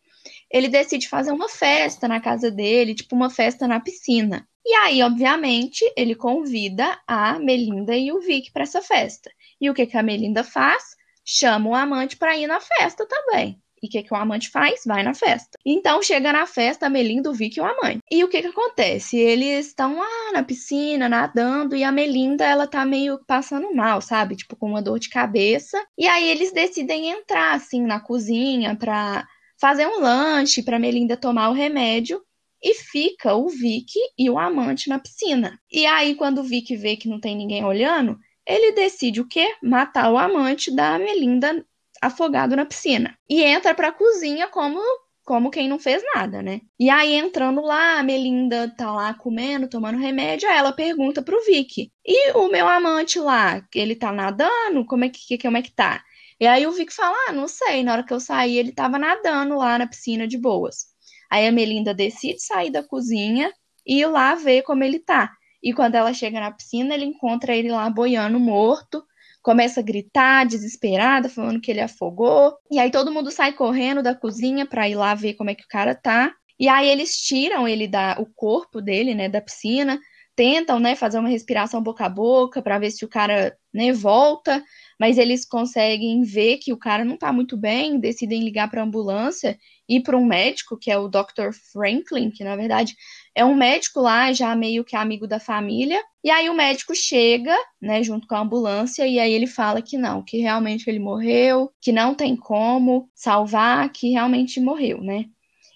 ele 0.53 0.69
decide 0.69 1.09
fazer 1.09 1.33
uma 1.33 1.49
festa 1.49 2.07
na 2.07 2.21
casa 2.21 2.51
dele, 2.51 2.95
tipo 2.95 3.17
uma 3.17 3.31
festa 3.31 3.67
na 3.67 3.81
piscina. 3.81 4.47
E 4.65 4.75
aí, 4.75 5.03
obviamente, 5.03 5.85
ele 5.97 6.15
convida 6.15 6.99
a 7.07 7.39
Melinda 7.39 7.97
e 7.97 8.13
o 8.13 8.21
Vic 8.21 8.53
para 8.53 8.63
essa 8.63 8.81
festa. 8.81 9.31
E 9.61 9.69
o 9.69 9.75
que, 9.75 9.87
que 9.87 9.97
a 9.97 10.03
Melinda 10.03 10.45
faz? 10.45 10.97
Chama 11.25 11.71
o 11.71 11.75
amante 11.75 12.17
para 12.17 12.37
ir 12.37 12.47
na 12.47 12.61
festa 12.61 13.07
também. 13.07 13.61
E 13.83 13.89
o 13.89 13.91
que, 13.91 14.03
que 14.05 14.15
o 14.15 14.17
amante 14.17 14.49
faz? 14.49 14.83
Vai 14.87 15.03
na 15.03 15.13
festa. 15.13 15.59
Então 15.67 16.01
chega 16.01 16.33
na 16.33 16.47
festa 16.47 16.87
a 16.87 16.91
Melinda, 16.91 17.29
o 17.29 17.35
Vic 17.35 17.57
e 17.57 17.61
o 17.61 17.65
amante. 17.65 17.99
E 18.09 18.23
o 18.23 18.29
que, 18.29 18.41
que 18.41 18.47
acontece? 18.47 19.19
Eles 19.19 19.67
estão 19.67 19.99
lá 19.99 20.33
na 20.33 20.45
piscina, 20.45 21.09
nadando, 21.09 21.75
e 21.75 21.83
a 21.83 21.91
Melinda, 21.91 22.45
ela 22.45 22.69
tá 22.69 22.85
meio 22.85 23.19
passando 23.27 23.75
mal, 23.75 24.01
sabe? 24.01 24.37
Tipo, 24.37 24.55
com 24.55 24.69
uma 24.69 24.83
dor 24.83 25.01
de 25.01 25.09
cabeça. 25.09 25.85
E 25.99 26.07
aí 26.07 26.29
eles 26.29 26.53
decidem 26.53 27.11
entrar, 27.11 27.55
assim, 27.55 27.83
na 27.83 27.99
cozinha 27.99 28.77
pra 28.77 29.27
fazer 29.63 29.87
um 29.87 30.01
lanche, 30.01 30.61
pra 30.61 30.77
Melinda 30.77 31.17
tomar 31.17 31.49
o 31.49 31.53
remédio. 31.53 32.21
E 32.61 32.75
fica 32.75 33.35
o 33.35 33.49
Vic 33.49 33.93
e 34.19 34.29
o 34.29 34.39
amante 34.39 34.89
na 34.89 34.99
piscina. 34.99 35.59
E 35.71 35.87
aí, 35.87 36.17
quando 36.17 36.39
o 36.39 36.45
Vic 36.45 36.77
vê 36.77 36.97
que 36.97 37.09
não 37.09 37.21
tem 37.21 37.37
ninguém 37.37 37.65
olhando, 37.65 38.19
ele 38.47 38.73
decide 38.73 39.21
o 39.21 39.27
quê? 39.27 39.55
Matar 39.63 40.13
o 40.13 40.19
amante 40.19 40.75
da 40.75 40.99
Melinda 40.99 41.65
afogado 42.01 42.55
na 42.57 42.67
piscina. 42.67 43.17
E 43.29 43.43
entra 43.43 43.75
pra 43.75 43.93
cozinha 43.93 44.49
como 44.49 44.81
como 45.25 45.51
quem 45.51 45.69
não 45.69 45.79
fez 45.79 46.03
nada, 46.15 46.43
né? 46.43 46.61
E 46.79 46.91
aí, 46.91 47.15
entrando 47.15 47.61
lá, 47.61 48.01
a 48.01 48.03
Melinda 48.03 48.69
tá 48.77 48.91
lá 48.91 49.15
comendo, 49.15 49.69
tomando 49.69 49.99
remédio, 49.99 50.49
aí 50.49 50.57
ela 50.57 50.73
pergunta 50.73 51.23
pro 51.23 51.45
Vic: 51.45 51.91
E 52.05 52.33
o 52.33 52.49
meu 52.49 52.67
amante 52.69 53.21
lá, 53.21 53.63
ele 53.75 53.95
tá 53.95 54.13
nadando? 54.13 54.85
Como 54.85 55.05
é 55.05 55.09
que, 55.09 55.39
como 55.39 55.57
é 55.57 55.63
que 55.63 55.71
tá? 55.71 56.03
E 56.43 56.47
aí 56.49 56.67
o 56.67 56.73
Vic 56.73 56.93
fala: 56.93 57.17
Ah, 57.29 57.33
não 57.33 57.47
sei. 57.47 57.85
Na 57.85 57.93
hora 57.93 58.03
que 58.03 58.13
eu 58.13 58.19
saí, 58.19 58.59
ele 58.59 58.73
tava 58.73 58.99
nadando 58.99 59.57
lá 59.57 59.79
na 59.79 59.87
piscina 59.87 60.27
de 60.27 60.37
boas. 60.37 60.87
Aí 61.31 61.47
a 61.47 61.53
Melinda 61.53 61.95
decide 61.95 62.41
sair 62.43 62.69
da 62.69 62.83
cozinha 62.83 63.53
e 63.87 64.01
ir 64.01 64.07
lá 64.07 64.35
ver 64.35 64.63
como 64.63 64.83
ele 64.83 64.99
tá. 64.99 65.31
E 65.63 65.73
quando 65.73 65.95
ela 65.95 66.13
chega 66.13 66.41
na 66.41 66.51
piscina, 66.51 66.95
ele 66.97 67.05
encontra 67.05 67.55
ele 67.55 67.71
lá 67.71 67.89
boiando 67.89 68.41
morto, 68.41 69.05
começa 69.41 69.79
a 69.79 69.85
gritar, 69.85 70.45
desesperada, 70.45 71.29
falando 71.29 71.61
que 71.61 71.71
ele 71.71 71.81
afogou. 71.81 72.57
E 72.69 72.77
aí 72.81 72.91
todo 72.91 73.13
mundo 73.13 73.31
sai 73.31 73.53
correndo 73.53 74.03
da 74.03 74.13
cozinha 74.13 74.67
para 74.67 74.89
ir 74.89 74.97
lá 74.97 75.15
ver 75.15 75.35
como 75.35 75.51
é 75.51 75.55
que 75.55 75.63
o 75.63 75.69
cara 75.69 75.95
tá. 75.95 76.35
E 76.59 76.69
aí 76.69 76.89
eles 76.89 77.19
tiram 77.19 77.69
ele 77.69 77.87
da 77.87 78.17
o 78.19 78.27
corpo 78.27 78.81
dele, 78.83 79.15
né, 79.15 79.29
da 79.29 79.41
piscina, 79.41 79.97
tentam, 80.35 80.81
né, 80.81 80.97
fazer 80.97 81.19
uma 81.19 81.29
respiração 81.29 81.83
boca 81.83 82.07
a 82.07 82.09
boca 82.09 82.63
para 82.63 82.79
ver 82.79 82.91
se 82.91 83.05
o 83.05 83.09
cara, 83.09 83.57
né, 83.73 83.93
volta, 83.93 84.63
mas 84.99 85.19
eles 85.19 85.45
conseguem 85.45 86.23
ver 86.23 86.59
que 86.59 86.73
o 86.73 86.77
cara 86.79 87.05
não 87.05 87.17
tá 87.17 87.33
muito 87.33 87.57
bem, 87.57 87.99
decidem 87.99 88.43
ligar 88.43 88.71
para 88.71 88.83
ambulância 88.83 89.59
e 89.89 90.01
para 90.01 90.17
um 90.17 90.25
médico, 90.25 90.79
que 90.79 90.91
é 90.91 90.99
o 90.99 91.09
Dr. 91.09 91.53
Franklin, 91.73 92.31
que 92.31 92.45
na 92.45 92.57
verdade 92.57 92.97
é 93.35 93.45
um 93.45 93.55
médico 93.55 94.01
lá, 94.01 94.33
já 94.33 94.55
meio 94.55 94.85
que 94.85 94.97
amigo 94.97 95.27
da 95.27 95.41
família. 95.41 96.01
E 96.25 96.31
aí 96.31 96.49
o 96.49 96.55
médico 96.55 96.95
chega, 96.95 97.55
né, 97.81 98.03
junto 98.03 98.27
com 98.27 98.35
a 98.35 98.41
ambulância, 98.41 99.07
e 99.07 99.19
aí 99.19 99.33
ele 99.33 99.47
fala 99.47 99.83
que 99.83 99.99
não, 99.99 100.23
que 100.23 100.39
realmente 100.39 100.89
ele 100.89 100.99
morreu, 100.99 101.71
que 101.81 101.93
não 101.93 102.15
tem 102.15 102.37
como 102.37 103.09
salvar, 103.15 103.91
que 103.91 104.11
realmente 104.11 104.61
morreu, 104.61 105.03
né? 105.03 105.27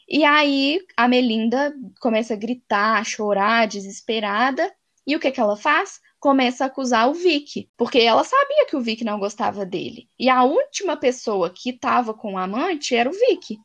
E 0.09 0.25
aí 0.25 0.81
a 0.97 1.09
Melinda 1.09 1.75
começa 2.01 2.35
a 2.35 2.37
gritar, 2.37 2.99
a 2.99 3.05
chorar, 3.05 3.67
desesperada. 3.67 4.73
E 5.07 5.15
o 5.17 5.21
que 5.21 5.31
que 5.31 5.41
ela 5.41 5.57
faz? 5.57 6.01
Começa 6.19 6.65
a 6.65 6.67
acusar 6.67 7.09
o 7.09 7.15
Vic, 7.15 7.69
porque 7.77 7.99
ela 7.99 8.25
sabia 8.25 8.67
que 8.67 8.77
o 8.77 8.81
Vic 8.81 9.05
não 9.05 9.19
gostava 9.19 9.65
dele. 9.65 10.09
E 10.19 10.29
a 10.29 10.43
última 10.43 10.97
pessoa 10.97 11.51
que 11.51 11.71
estava 11.71 12.13
com 12.15 12.35
o 12.35 12.39
amante 12.39 12.95
era 12.95 13.09
o 13.09 13.13
Vic. 13.13 13.59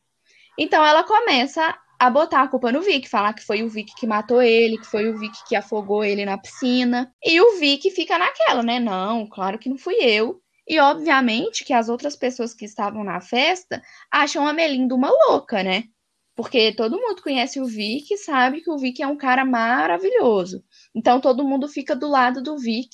Então 0.58 0.86
ela 0.86 1.04
começa 1.04 1.76
a 1.98 2.10
botar 2.10 2.42
a 2.42 2.48
culpa 2.48 2.72
no 2.72 2.82
Vic, 2.82 3.08
falar 3.08 3.34
que 3.34 3.46
foi 3.46 3.62
o 3.64 3.70
Vic 3.70 3.94
que 3.96 4.08
matou 4.08 4.42
ele, 4.42 4.78
que 4.78 4.88
foi 4.88 5.08
o 5.10 5.18
Vic 5.18 5.34
que 5.48 5.56
afogou 5.56 6.04
ele 6.04 6.26
na 6.26 6.38
piscina. 6.38 7.14
E 7.24 7.40
o 7.40 7.60
Vic 7.60 7.90
fica 7.92 8.18
naquela, 8.18 8.64
né? 8.64 8.80
Não, 8.80 9.28
claro 9.28 9.60
que 9.60 9.70
não 9.70 9.78
fui 9.78 9.96
eu. 9.96 10.42
E 10.68 10.80
obviamente 10.80 11.64
que 11.64 11.74
as 11.74 11.90
outras 11.90 12.16
pessoas 12.16 12.54
que 12.54 12.66
estavam 12.66 13.04
na 13.04 13.22
festa 13.22 13.82
acham 14.12 14.48
a 14.48 14.54
Melinda 14.54 14.96
uma 14.96 15.12
louca, 15.28 15.64
né? 15.64 15.84
Porque 16.36 16.74
todo 16.74 17.00
mundo 17.00 17.22
conhece 17.22 17.60
o 17.60 17.66
Vic 17.66 18.14
e 18.14 18.18
sabe 18.18 18.62
que 18.62 18.72
o 18.72 18.78
Vic 18.78 19.02
é 19.02 19.08
um 19.08 19.18
cara 19.18 19.46
maravilhoso. 19.46 20.64
Então 20.96 21.20
todo 21.20 21.44
mundo 21.44 21.68
fica 21.68 21.96
do 21.96 22.08
lado 22.08 22.42
do 22.42 22.58
Vic 22.58 22.90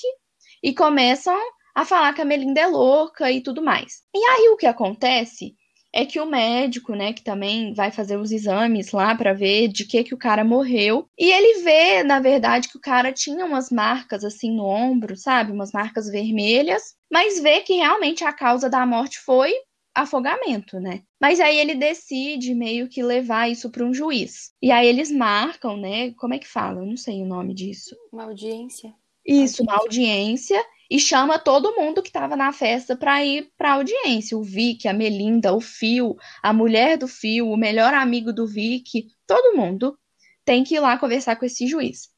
e 0.63 0.73
começam 0.73 1.37
a 1.75 1.85
falar 1.85 2.13
que 2.13 2.21
a 2.21 2.25
Melinda 2.25 2.59
é 2.59 2.67
louca 2.67 3.31
e 3.31 3.41
tudo 3.41 3.61
mais. 3.61 4.01
E 4.13 4.17
aí 4.17 4.49
o 4.49 4.57
que 4.57 4.65
acontece 4.65 5.55
é 5.93 6.05
que 6.05 6.19
o 6.19 6.25
médico, 6.25 6.93
né, 6.93 7.13
que 7.13 7.23
também 7.23 7.73
vai 7.73 7.91
fazer 7.91 8.17
os 8.17 8.31
exames 8.31 8.91
lá 8.91 9.15
para 9.15 9.33
ver 9.33 9.67
de 9.67 9.85
que 9.85 10.03
que 10.03 10.13
o 10.13 10.17
cara 10.17 10.43
morreu, 10.43 11.09
e 11.17 11.31
ele 11.31 11.63
vê, 11.63 12.03
na 12.03 12.19
verdade, 12.19 12.69
que 12.69 12.77
o 12.77 12.81
cara 12.81 13.11
tinha 13.11 13.45
umas 13.45 13.69
marcas 13.71 14.23
assim 14.23 14.55
no 14.55 14.65
ombro, 14.65 15.15
sabe, 15.15 15.51
umas 15.51 15.71
marcas 15.71 16.07
vermelhas, 16.07 16.95
mas 17.11 17.39
vê 17.41 17.61
que 17.61 17.73
realmente 17.75 18.23
a 18.23 18.33
causa 18.33 18.69
da 18.69 18.85
morte 18.85 19.17
foi 19.19 19.53
afogamento, 19.97 20.79
né? 20.79 21.01
Mas 21.19 21.39
aí 21.39 21.57
ele 21.57 21.73
decide 21.73 22.53
meio 22.53 22.87
que 22.87 23.01
levar 23.01 23.49
isso 23.49 23.69
para 23.71 23.83
um 23.83 23.93
juiz. 23.93 24.51
E 24.61 24.71
aí 24.71 24.87
eles 24.87 25.11
marcam, 25.11 25.75
né? 25.75 26.11
Como 26.13 26.33
é 26.33 26.39
que 26.39 26.47
fala? 26.47 26.81
Eu 26.81 26.85
não 26.85 26.95
sei 26.95 27.21
o 27.21 27.25
nome 27.25 27.53
disso. 27.53 27.95
Uma 28.13 28.25
audiência. 28.25 28.93
Isso, 29.25 29.63
uma 29.63 29.73
audiência 29.73 30.63
e 30.89 30.99
chama 30.99 31.37
todo 31.37 31.75
mundo 31.75 32.01
que 32.01 32.09
estava 32.09 32.35
na 32.37 32.53
festa 32.53 32.95
para 32.95 33.25
ir 33.25 33.51
para 33.57 33.73
audiência. 33.73 34.37
O 34.37 34.43
Vic, 34.43 34.87
a 34.87 34.93
Melinda, 34.93 35.53
o 35.53 35.59
Phil, 35.59 36.15
a 36.41 36.53
mulher 36.53 36.97
do 36.97 37.07
Phil, 37.07 37.49
o 37.49 37.57
melhor 37.57 37.93
amigo 37.93 38.31
do 38.31 38.47
Vic, 38.47 39.07
todo 39.25 39.57
mundo 39.57 39.97
tem 40.45 40.63
que 40.63 40.75
ir 40.75 40.79
lá 40.79 40.97
conversar 40.97 41.35
com 41.35 41.45
esse 41.45 41.67
juiz. 41.67 42.09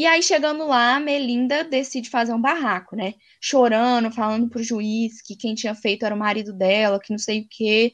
E 0.00 0.06
aí, 0.06 0.22
chegando 0.22 0.66
lá, 0.66 0.96
a 0.96 1.00
Melinda 1.00 1.62
decide 1.62 2.08
fazer 2.08 2.32
um 2.32 2.40
barraco, 2.40 2.96
né? 2.96 3.16
Chorando, 3.38 4.10
falando 4.10 4.48
pro 4.48 4.62
juiz 4.62 5.20
que 5.20 5.36
quem 5.36 5.54
tinha 5.54 5.74
feito 5.74 6.06
era 6.06 6.14
o 6.14 6.18
marido 6.18 6.54
dela, 6.54 6.98
que 6.98 7.10
não 7.12 7.18
sei 7.18 7.40
o 7.42 7.46
quê. 7.50 7.92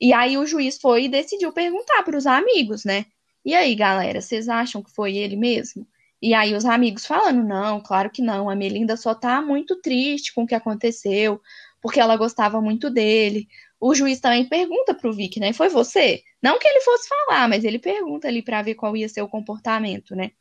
E 0.00 0.12
aí 0.12 0.36
o 0.36 0.44
juiz 0.44 0.76
foi 0.76 1.04
e 1.04 1.08
decidiu 1.08 1.52
perguntar 1.52 2.02
para 2.02 2.18
os 2.18 2.26
amigos, 2.26 2.84
né? 2.84 3.06
E 3.44 3.54
aí, 3.54 3.76
galera, 3.76 4.20
vocês 4.20 4.48
acham 4.48 4.82
que 4.82 4.90
foi 4.90 5.16
ele 5.16 5.36
mesmo? 5.36 5.86
E 6.20 6.34
aí 6.34 6.52
os 6.52 6.64
amigos 6.64 7.06
falando, 7.06 7.44
não, 7.44 7.80
claro 7.80 8.10
que 8.10 8.22
não, 8.22 8.50
a 8.50 8.56
Melinda 8.56 8.96
só 8.96 9.14
tá 9.14 9.40
muito 9.40 9.80
triste 9.80 10.34
com 10.34 10.42
o 10.42 10.46
que 10.48 10.54
aconteceu, 10.56 11.40
porque 11.80 12.00
ela 12.00 12.16
gostava 12.16 12.60
muito 12.60 12.90
dele. 12.90 13.46
O 13.78 13.94
juiz 13.94 14.18
também 14.18 14.48
pergunta 14.48 14.92
pro 14.94 15.12
Vic, 15.12 15.38
né? 15.38 15.52
Foi 15.52 15.68
você? 15.68 16.24
Não 16.42 16.58
que 16.58 16.66
ele 16.66 16.80
fosse 16.80 17.08
falar, 17.08 17.48
mas 17.48 17.62
ele 17.62 17.78
pergunta 17.78 18.26
ali 18.26 18.42
para 18.42 18.62
ver 18.62 18.74
qual 18.74 18.96
ia 18.96 19.08
ser 19.08 19.22
o 19.22 19.28
comportamento, 19.28 20.16
né? 20.16 20.32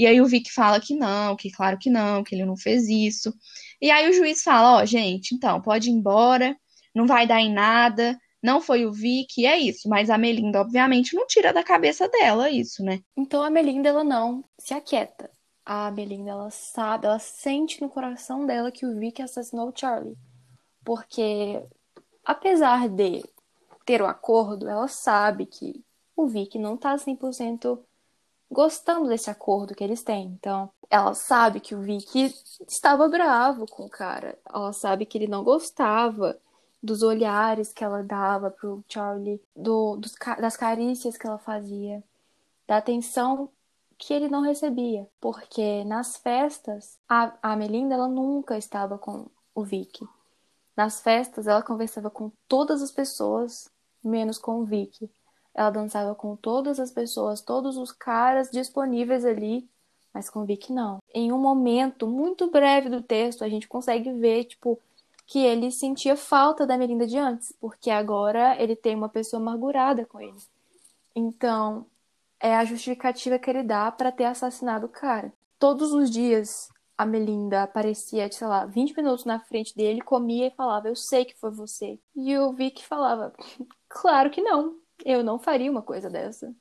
E 0.00 0.06
aí 0.06 0.18
o 0.18 0.24
Vic 0.24 0.50
fala 0.50 0.80
que 0.80 0.94
não, 0.94 1.36
que 1.36 1.50
claro 1.50 1.76
que 1.76 1.90
não, 1.90 2.24
que 2.24 2.34
ele 2.34 2.46
não 2.46 2.56
fez 2.56 2.88
isso. 2.88 3.34
E 3.78 3.90
aí 3.90 4.08
o 4.08 4.14
juiz 4.14 4.42
fala, 4.42 4.78
ó, 4.78 4.82
oh, 4.82 4.86
gente, 4.86 5.34
então, 5.34 5.60
pode 5.60 5.90
ir 5.90 5.92
embora, 5.92 6.56
não 6.94 7.06
vai 7.06 7.26
dar 7.26 7.38
em 7.38 7.52
nada, 7.52 8.18
não 8.42 8.62
foi 8.62 8.86
o 8.86 8.92
Vic, 8.92 9.44
é 9.44 9.58
isso. 9.58 9.90
Mas 9.90 10.08
a 10.08 10.16
Melinda, 10.16 10.62
obviamente, 10.62 11.14
não 11.14 11.26
tira 11.26 11.52
da 11.52 11.62
cabeça 11.62 12.08
dela 12.08 12.48
isso, 12.48 12.82
né? 12.82 13.02
Então 13.14 13.42
a 13.42 13.50
Melinda, 13.50 13.90
ela 13.90 14.02
não 14.02 14.42
se 14.58 14.72
aquieta. 14.72 15.30
A 15.66 15.90
Melinda, 15.90 16.30
ela 16.30 16.50
sabe, 16.50 17.04
ela 17.04 17.18
sente 17.18 17.82
no 17.82 17.90
coração 17.90 18.46
dela 18.46 18.72
que 18.72 18.86
o 18.86 18.98
Vic 18.98 19.20
assassinou 19.20 19.68
o 19.68 19.78
Charlie. 19.78 20.16
Porque, 20.82 21.62
apesar 22.24 22.88
de 22.88 23.22
ter 23.84 24.00
o 24.00 24.06
um 24.06 24.08
acordo, 24.08 24.66
ela 24.66 24.88
sabe 24.88 25.44
que 25.44 25.84
o 26.16 26.26
Vic 26.26 26.58
não 26.58 26.74
tá 26.74 26.96
100% 26.96 27.78
gostando 28.50 29.08
desse 29.08 29.30
acordo 29.30 29.74
que 29.74 29.84
eles 29.84 30.02
têm. 30.02 30.26
Então, 30.38 30.70
ela 30.90 31.14
sabe 31.14 31.60
que 31.60 31.74
o 31.74 31.80
Vic 31.80 32.34
estava 32.68 33.08
bravo 33.08 33.66
com 33.66 33.84
o 33.84 33.90
cara. 33.90 34.38
Ela 34.52 34.72
sabe 34.72 35.06
que 35.06 35.16
ele 35.16 35.28
não 35.28 35.44
gostava 35.44 36.36
dos 36.82 37.02
olhares 37.02 37.72
que 37.72 37.84
ela 37.84 38.02
dava 38.02 38.50
pro 38.50 38.84
Charlie, 38.88 39.40
do, 39.54 39.96
dos, 39.96 40.14
das 40.40 40.56
carícias 40.56 41.16
que 41.16 41.26
ela 41.26 41.38
fazia, 41.38 42.02
da 42.66 42.78
atenção 42.78 43.50
que 43.98 44.14
ele 44.14 44.28
não 44.28 44.40
recebia, 44.40 45.06
porque 45.20 45.84
nas 45.84 46.16
festas 46.16 46.98
a, 47.06 47.34
a 47.42 47.54
Melinda 47.54 47.94
ela 47.94 48.08
nunca 48.08 48.56
estava 48.56 48.96
com 48.96 49.26
o 49.54 49.62
Vic. 49.62 50.02
Nas 50.74 51.02
festas 51.02 51.46
ela 51.46 51.62
conversava 51.62 52.08
com 52.08 52.32
todas 52.48 52.80
as 52.80 52.90
pessoas, 52.90 53.70
menos 54.02 54.38
com 54.38 54.60
o 54.60 54.64
Vic. 54.64 55.10
Ela 55.54 55.70
dançava 55.70 56.14
com 56.14 56.36
todas 56.36 56.78
as 56.78 56.90
pessoas, 56.90 57.40
todos 57.40 57.76
os 57.76 57.92
caras 57.92 58.50
disponíveis 58.50 59.24
ali, 59.24 59.68
mas 60.12 60.28
com 60.28 60.44
Vic 60.44 60.72
não. 60.72 60.98
Em 61.14 61.32
um 61.32 61.38
momento 61.38 62.06
muito 62.06 62.50
breve 62.50 62.88
do 62.88 63.02
texto, 63.02 63.42
a 63.42 63.48
gente 63.48 63.68
consegue 63.68 64.12
ver, 64.12 64.44
tipo, 64.44 64.78
que 65.26 65.38
ele 65.38 65.70
sentia 65.70 66.16
falta 66.16 66.66
da 66.66 66.76
Melinda 66.76 67.06
de 67.06 67.16
antes, 67.16 67.52
porque 67.60 67.90
agora 67.90 68.60
ele 68.60 68.74
tem 68.74 68.96
uma 68.96 69.08
pessoa 69.08 69.40
amargurada 69.40 70.04
com 70.04 70.20
ele. 70.20 70.38
Então, 71.14 71.86
é 72.40 72.56
a 72.56 72.64
justificativa 72.64 73.38
que 73.38 73.50
ele 73.50 73.62
dá 73.62 73.92
para 73.92 74.10
ter 74.10 74.24
assassinado 74.24 74.86
o 74.86 74.88
cara. 74.88 75.32
Todos 75.58 75.92
os 75.92 76.10
dias 76.10 76.68
a 76.96 77.06
Melinda 77.06 77.62
aparecia, 77.62 78.30
sei 78.30 78.46
lá, 78.46 78.66
20 78.66 78.94
minutos 78.96 79.24
na 79.24 79.40
frente 79.40 79.74
dele, 79.74 80.02
comia 80.02 80.48
e 80.48 80.50
falava: 80.50 80.88
Eu 80.88 80.96
sei 80.96 81.24
que 81.24 81.34
foi 81.34 81.50
você. 81.50 81.98
E 82.14 82.36
o 82.36 82.52
Vic 82.52 82.84
falava: 82.84 83.32
Claro 83.88 84.30
que 84.30 84.42
não, 84.42 84.74
eu 85.04 85.22
não 85.22 85.38
faria 85.38 85.70
uma 85.70 85.82
coisa 85.82 86.08
dessa. 86.08 86.54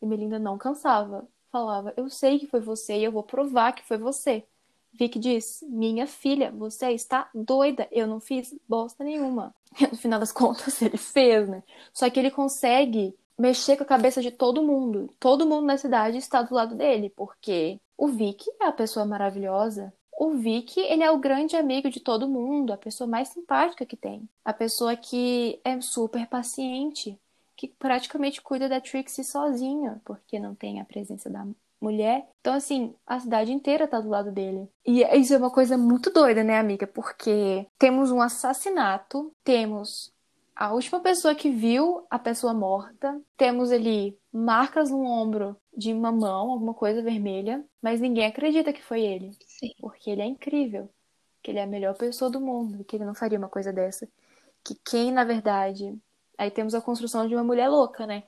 E 0.00 0.06
Melinda 0.06 0.38
não 0.38 0.58
cansava, 0.58 1.28
falava: 1.50 1.92
Eu 1.96 2.08
sei 2.08 2.38
que 2.38 2.46
foi 2.46 2.60
você 2.60 2.98
e 2.98 3.04
eu 3.04 3.12
vou 3.12 3.22
provar 3.22 3.72
que 3.72 3.86
foi 3.86 3.98
você. 3.98 4.44
Vic 4.92 5.18
diz: 5.18 5.64
Minha 5.68 6.06
filha, 6.06 6.50
você 6.50 6.90
está 6.90 7.28
doida. 7.34 7.88
Eu 7.90 8.06
não 8.06 8.20
fiz 8.20 8.54
bosta 8.68 9.04
nenhuma. 9.04 9.54
No 9.90 9.96
final 9.96 10.18
das 10.18 10.32
contas, 10.32 10.82
ele 10.82 10.96
fez, 10.96 11.48
né? 11.48 11.62
Só 11.92 12.10
que 12.10 12.18
ele 12.18 12.30
consegue 12.30 13.14
mexer 13.38 13.76
com 13.76 13.84
a 13.84 13.86
cabeça 13.86 14.20
de 14.20 14.30
todo 14.30 14.62
mundo. 14.62 15.08
Todo 15.18 15.46
mundo 15.46 15.66
na 15.66 15.78
cidade 15.78 16.18
está 16.18 16.42
do 16.42 16.54
lado 16.54 16.74
dele, 16.74 17.10
porque 17.16 17.80
o 17.96 18.08
Vic 18.08 18.44
é 18.60 18.66
a 18.66 18.72
pessoa 18.72 19.06
maravilhosa. 19.06 19.92
O 20.18 20.32
Vic, 20.32 20.78
ele 20.78 21.02
é 21.02 21.10
o 21.10 21.18
grande 21.18 21.56
amigo 21.56 21.88
de 21.88 22.00
todo 22.00 22.28
mundo, 22.28 22.72
a 22.72 22.76
pessoa 22.76 23.08
mais 23.08 23.28
simpática 23.28 23.86
que 23.86 23.96
tem. 23.96 24.28
A 24.44 24.52
pessoa 24.52 24.94
que 24.94 25.58
é 25.64 25.80
super 25.80 26.26
paciente, 26.26 27.18
que 27.60 27.68
praticamente 27.68 28.40
cuida 28.40 28.70
da 28.70 28.80
Trixie 28.80 29.22
sozinha, 29.22 30.00
porque 30.02 30.38
não 30.38 30.54
tem 30.54 30.80
a 30.80 30.84
presença 30.86 31.28
da 31.28 31.46
mulher. 31.78 32.26
Então, 32.40 32.54
assim, 32.54 32.94
a 33.06 33.20
cidade 33.20 33.52
inteira 33.52 33.86
tá 33.86 34.00
do 34.00 34.08
lado 34.08 34.32
dele. 34.32 34.66
E 34.82 35.02
isso 35.18 35.34
é 35.34 35.36
uma 35.36 35.50
coisa 35.50 35.76
muito 35.76 36.10
doida, 36.10 36.42
né, 36.42 36.58
amiga? 36.58 36.86
Porque 36.86 37.66
temos 37.78 38.10
um 38.10 38.22
assassinato, 38.22 39.30
temos 39.44 40.10
a 40.56 40.72
última 40.72 41.00
pessoa 41.00 41.34
que 41.34 41.50
viu 41.50 42.06
a 42.08 42.18
pessoa 42.18 42.54
morta, 42.54 43.20
temos 43.36 43.70
ali 43.70 44.18
marcas 44.32 44.90
no 44.90 45.04
ombro 45.04 45.54
de 45.76 45.92
uma 45.92 46.10
mão, 46.10 46.52
alguma 46.52 46.72
coisa 46.72 47.02
vermelha, 47.02 47.62
mas 47.82 48.00
ninguém 48.00 48.24
acredita 48.24 48.72
que 48.72 48.82
foi 48.82 49.02
ele. 49.02 49.36
Sim. 49.46 49.74
Porque 49.78 50.08
ele 50.08 50.22
é 50.22 50.26
incrível, 50.26 50.88
que 51.42 51.50
ele 51.50 51.58
é 51.58 51.64
a 51.64 51.66
melhor 51.66 51.94
pessoa 51.94 52.30
do 52.30 52.40
mundo, 52.40 52.84
que 52.84 52.96
ele 52.96 53.04
não 53.04 53.14
faria 53.14 53.36
uma 53.36 53.50
coisa 53.50 53.70
dessa. 53.70 54.08
Que 54.64 54.74
quem, 54.82 55.12
na 55.12 55.24
verdade. 55.24 55.94
Aí 56.40 56.50
temos 56.50 56.74
a 56.74 56.80
construção 56.80 57.28
de 57.28 57.34
uma 57.34 57.44
mulher 57.44 57.68
louca, 57.68 58.06
né? 58.06 58.24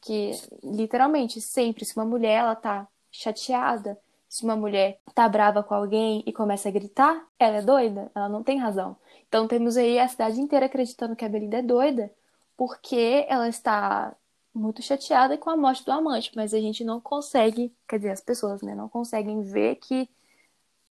que 0.00 0.30
literalmente 0.62 1.40
sempre 1.40 1.84
se 1.84 1.96
uma 1.96 2.04
mulher 2.04 2.38
ela 2.38 2.54
tá 2.54 2.86
chateada, 3.10 3.98
se 4.28 4.44
uma 4.44 4.54
mulher 4.54 5.00
tá 5.14 5.28
brava 5.28 5.62
com 5.62 5.74
alguém 5.74 6.22
e 6.26 6.32
começa 6.32 6.68
a 6.68 6.72
gritar, 6.72 7.26
ela 7.38 7.56
é 7.56 7.62
doida, 7.62 8.10
ela 8.14 8.28
não 8.28 8.42
tem 8.42 8.58
razão. 8.58 8.96
Então 9.28 9.48
temos 9.48 9.76
aí 9.76 9.98
a 9.98 10.08
cidade 10.08 10.40
inteira 10.40 10.66
acreditando 10.66 11.16
que 11.16 11.24
a 11.24 11.28
Belinda 11.28 11.58
é 11.58 11.62
doida, 11.62 12.12
porque 12.56 13.26
ela 13.28 13.48
está 13.48 14.14
muito 14.54 14.80
chateada 14.80 15.36
com 15.36 15.50
a 15.50 15.56
morte 15.56 15.84
do 15.84 15.90
amante, 15.92 16.32
mas 16.36 16.54
a 16.54 16.60
gente 16.60 16.84
não 16.84 17.00
consegue, 17.00 17.74
quer 17.88 17.96
dizer, 17.96 18.10
as 18.10 18.20
pessoas, 18.20 18.62
né, 18.62 18.74
não 18.74 18.88
conseguem 18.88 19.42
ver 19.42 19.76
que 19.76 20.08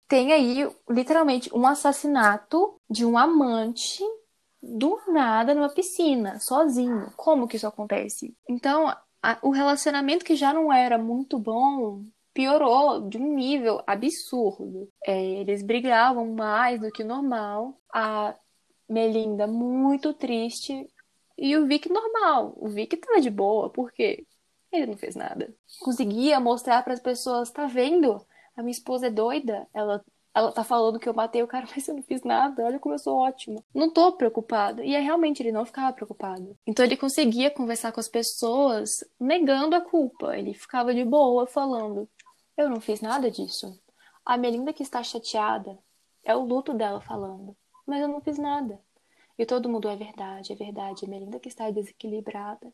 tem 0.07 0.33
aí 0.33 0.69
literalmente 0.89 1.49
um 1.55 1.65
assassinato 1.65 2.79
de 2.89 3.05
um 3.05 3.17
amante 3.17 4.03
do 4.65 4.99
nada 5.07 5.53
numa 5.53 5.69
piscina, 5.69 6.39
sozinho. 6.39 7.11
Como 7.15 7.47
que 7.47 7.55
isso 7.55 7.67
acontece? 7.67 8.35
Então, 8.49 8.87
a, 9.21 9.37
o 9.41 9.51
relacionamento 9.51 10.25
que 10.25 10.35
já 10.35 10.53
não 10.53 10.71
era 10.73 10.97
muito 10.97 11.37
bom 11.37 12.03
piorou 12.33 13.07
de 13.07 13.17
um 13.17 13.33
nível 13.33 13.81
absurdo. 13.87 14.89
É, 15.05 15.23
eles 15.23 15.63
brigavam 15.63 16.33
mais 16.33 16.81
do 16.81 16.91
que 16.91 17.03
o 17.03 17.07
normal. 17.07 17.79
A 17.93 18.35
Melinda 18.89 19.47
muito 19.47 20.13
triste 20.13 20.87
e 21.37 21.55
o 21.55 21.65
Vic 21.65 21.89
normal. 21.89 22.53
O 22.57 22.67
Vic 22.67 22.97
tava 22.97 23.21
de 23.21 23.29
boa, 23.29 23.69
porque 23.69 24.25
ele 24.71 24.87
não 24.87 24.97
fez 24.97 25.15
nada. 25.15 25.53
Conseguia 25.79 26.39
mostrar 26.39 26.83
para 26.83 26.93
as 26.93 26.99
pessoas, 26.99 27.51
tá 27.51 27.65
vendo? 27.67 28.25
A 28.55 28.61
minha 28.61 28.71
esposa 28.71 29.07
é 29.07 29.11
doida, 29.11 29.67
ela 29.73 30.03
ela 30.35 30.51
tá 30.51 30.65
falando 30.65 30.99
que 30.99 31.07
eu 31.07 31.13
matei 31.13 31.41
o 31.41 31.47
cara, 31.47 31.65
mas 31.73 31.87
eu 31.87 31.95
não 31.95 32.03
fiz 32.03 32.21
nada. 32.23 32.65
Olha 32.65 32.77
como 32.77 32.93
eu 32.93 32.99
sou 32.99 33.17
ótimo. 33.17 33.63
Não 33.73 33.89
tô 33.89 34.11
preocupado. 34.11 34.83
E 34.83 34.93
é 34.93 34.99
realmente 34.99 35.41
ele 35.41 35.53
não 35.53 35.65
ficava 35.65 35.93
preocupado. 35.93 36.57
Então 36.67 36.83
ele 36.83 36.97
conseguia 36.97 37.49
conversar 37.49 37.93
com 37.93 38.01
as 38.01 38.09
pessoas 38.09 39.01
negando 39.17 39.77
a 39.77 39.81
culpa. 39.81 40.37
Ele 40.37 40.53
ficava 40.53 40.93
de 40.93 41.05
boa 41.05 41.47
falando: 41.47 42.09
Eu 42.57 42.69
não 42.69 42.81
fiz 42.81 42.99
nada 42.99 43.31
disso. 43.31 43.79
A 44.25 44.37
Melinda 44.37 44.73
que 44.73 44.83
está 44.83 45.01
chateada 45.01 45.79
é 46.21 46.35
o 46.35 46.43
luto 46.43 46.73
dela 46.73 46.99
falando. 46.99 47.55
Mas 47.87 48.01
eu 48.01 48.09
não 48.09 48.19
fiz 48.19 48.37
nada. 48.37 48.77
E 49.37 49.45
todo 49.45 49.69
mundo 49.69 49.87
é 49.87 49.95
verdade, 49.95 50.51
é 50.51 50.55
verdade. 50.55 51.05
A 51.05 51.07
Melinda 51.07 51.39
que 51.39 51.47
está 51.47 51.69
desequilibrada. 51.71 52.73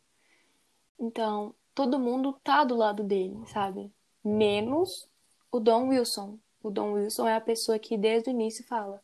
Então, 0.99 1.53
todo 1.75 1.99
mundo 1.99 2.39
tá 2.43 2.63
do 2.63 2.75
lado 2.75 3.03
dele, 3.03 3.37
sabe? 3.47 3.91
Menos 4.23 5.07
o 5.51 5.59
Don 5.59 5.89
Wilson, 5.89 6.39
o 6.63 6.69
Don 6.69 6.93
Wilson 6.93 7.27
é 7.27 7.35
a 7.35 7.41
pessoa 7.41 7.79
que 7.79 7.97
desde 7.97 8.29
o 8.29 8.31
início 8.31 8.65
fala: 8.65 9.01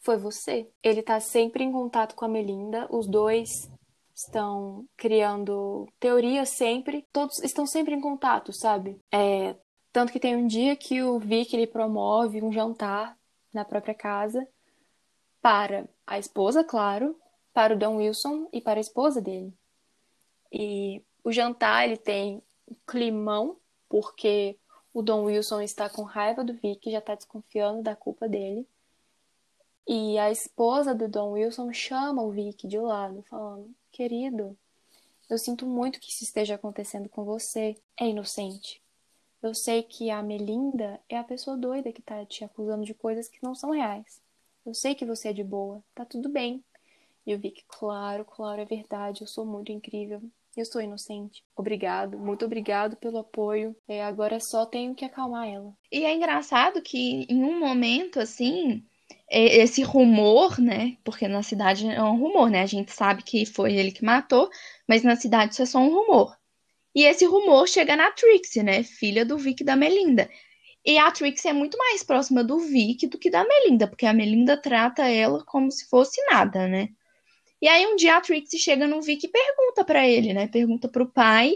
Foi 0.00 0.16
você. 0.16 0.68
Ele 0.82 1.02
tá 1.02 1.20
sempre 1.20 1.64
em 1.64 1.72
contato 1.72 2.14
com 2.14 2.24
a 2.24 2.28
Melinda, 2.28 2.86
os 2.90 3.06
dois 3.06 3.70
estão 4.14 4.86
criando 4.96 5.88
teorias 5.98 6.50
sempre, 6.50 7.06
todos 7.12 7.42
estão 7.42 7.66
sempre 7.66 7.94
em 7.94 8.00
contato, 8.00 8.52
sabe? 8.52 9.00
É, 9.10 9.56
tanto 9.92 10.12
que 10.12 10.20
tem 10.20 10.36
um 10.36 10.46
dia 10.46 10.76
que 10.76 11.02
o 11.02 11.18
Vic 11.18 11.54
ele 11.54 11.66
promove 11.66 12.42
um 12.42 12.52
jantar 12.52 13.16
na 13.52 13.64
própria 13.64 13.94
casa 13.94 14.46
para 15.40 15.88
a 16.06 16.18
esposa, 16.18 16.62
claro, 16.62 17.16
para 17.52 17.74
o 17.74 17.78
Don 17.78 17.96
Wilson 17.96 18.48
e 18.52 18.60
para 18.60 18.78
a 18.78 18.80
esposa 18.80 19.20
dele. 19.20 19.52
E 20.50 21.02
o 21.24 21.32
jantar 21.32 21.84
ele 21.84 21.96
tem 21.96 22.42
um 22.68 22.76
climão, 22.86 23.56
porque 23.88 24.56
o 24.92 25.02
Don 25.02 25.24
Wilson 25.24 25.62
está 25.62 25.88
com 25.88 26.02
raiva 26.02 26.44
do 26.44 26.54
Vic, 26.54 26.90
já 26.90 26.98
está 26.98 27.14
desconfiando 27.14 27.82
da 27.82 27.96
culpa 27.96 28.28
dele. 28.28 28.66
E 29.86 30.18
a 30.18 30.30
esposa 30.30 30.94
do 30.94 31.08
Don 31.08 31.32
Wilson 31.32 31.72
chama 31.72 32.22
o 32.22 32.30
Vic 32.30 32.68
de 32.68 32.78
lado, 32.78 33.22
falando: 33.28 33.74
Querido, 33.90 34.56
eu 35.28 35.38
sinto 35.38 35.66
muito 35.66 35.98
que 35.98 36.10
isso 36.10 36.24
esteja 36.24 36.54
acontecendo 36.54 37.08
com 37.08 37.24
você. 37.24 37.76
É 37.98 38.06
inocente. 38.06 38.82
Eu 39.42 39.54
sei 39.54 39.82
que 39.82 40.10
a 40.10 40.22
Melinda 40.22 41.00
é 41.08 41.18
a 41.18 41.24
pessoa 41.24 41.56
doida 41.56 41.92
que 41.92 42.02
tá 42.02 42.24
te 42.24 42.44
acusando 42.44 42.84
de 42.84 42.94
coisas 42.94 43.28
que 43.28 43.42
não 43.42 43.54
são 43.54 43.70
reais. 43.70 44.20
Eu 44.64 44.74
sei 44.74 44.94
que 44.94 45.04
você 45.04 45.28
é 45.28 45.32
de 45.32 45.42
boa. 45.42 45.82
Tá 45.94 46.04
tudo 46.04 46.28
bem. 46.28 46.62
E 47.26 47.32
eu 47.32 47.38
vi 47.38 47.50
que, 47.50 47.64
claro, 47.66 48.24
claro, 48.24 48.60
é 48.60 48.64
verdade. 48.64 49.22
Eu 49.22 49.26
sou 49.26 49.44
muito 49.44 49.72
incrível. 49.72 50.22
Eu 50.56 50.66
sou 50.66 50.82
inocente. 50.82 51.42
Obrigado, 51.56 52.18
muito 52.18 52.44
obrigado 52.44 52.96
pelo 52.96 53.18
apoio. 53.18 53.74
É, 53.88 54.04
agora 54.04 54.38
só 54.38 54.66
tenho 54.66 54.94
que 54.94 55.04
acalmar 55.04 55.48
ela. 55.48 55.72
E 55.90 56.04
é 56.04 56.14
engraçado 56.14 56.82
que 56.82 57.26
em 57.28 57.42
um 57.42 57.58
momento 57.58 58.20
assim, 58.20 58.84
esse 59.30 59.82
rumor, 59.82 60.60
né? 60.60 60.98
Porque 61.02 61.26
na 61.26 61.42
cidade 61.42 61.88
é 61.88 62.02
um 62.02 62.18
rumor, 62.18 62.50
né? 62.50 62.60
A 62.60 62.66
gente 62.66 62.92
sabe 62.92 63.22
que 63.22 63.46
foi 63.46 63.74
ele 63.74 63.90
que 63.90 64.04
matou, 64.04 64.50
mas 64.86 65.02
na 65.02 65.16
cidade 65.16 65.52
isso 65.52 65.62
é 65.62 65.66
só 65.66 65.78
um 65.78 65.88
rumor. 65.88 66.36
E 66.94 67.04
esse 67.04 67.24
rumor 67.24 67.66
chega 67.66 67.96
na 67.96 68.10
Trixie, 68.10 68.62
né? 68.62 68.82
Filha 68.82 69.24
do 69.24 69.38
Vic 69.38 69.62
e 69.62 69.64
da 69.64 69.74
Melinda. 69.74 70.28
E 70.84 70.98
a 70.98 71.10
Trixie 71.10 71.48
é 71.48 71.52
muito 71.52 71.78
mais 71.78 72.02
próxima 72.02 72.44
do 72.44 72.58
Vic 72.58 73.06
do 73.06 73.18
que 73.18 73.30
da 73.30 73.44
Melinda, 73.46 73.86
porque 73.86 74.04
a 74.04 74.12
Melinda 74.12 74.56
trata 74.60 75.08
ela 75.08 75.42
como 75.46 75.70
se 75.70 75.88
fosse 75.88 76.20
nada, 76.30 76.68
né? 76.68 76.88
E 77.62 77.68
aí 77.68 77.86
um 77.86 77.94
dia 77.94 78.16
a 78.16 78.20
Trixie 78.20 78.58
chega 78.58 78.88
no 78.88 79.00
Vic 79.00 79.24
e 79.24 79.30
pergunta 79.30 79.84
para 79.84 80.06
ele, 80.06 80.34
né? 80.34 80.48
Pergunta 80.48 80.88
pro 80.88 81.06
pai 81.06 81.54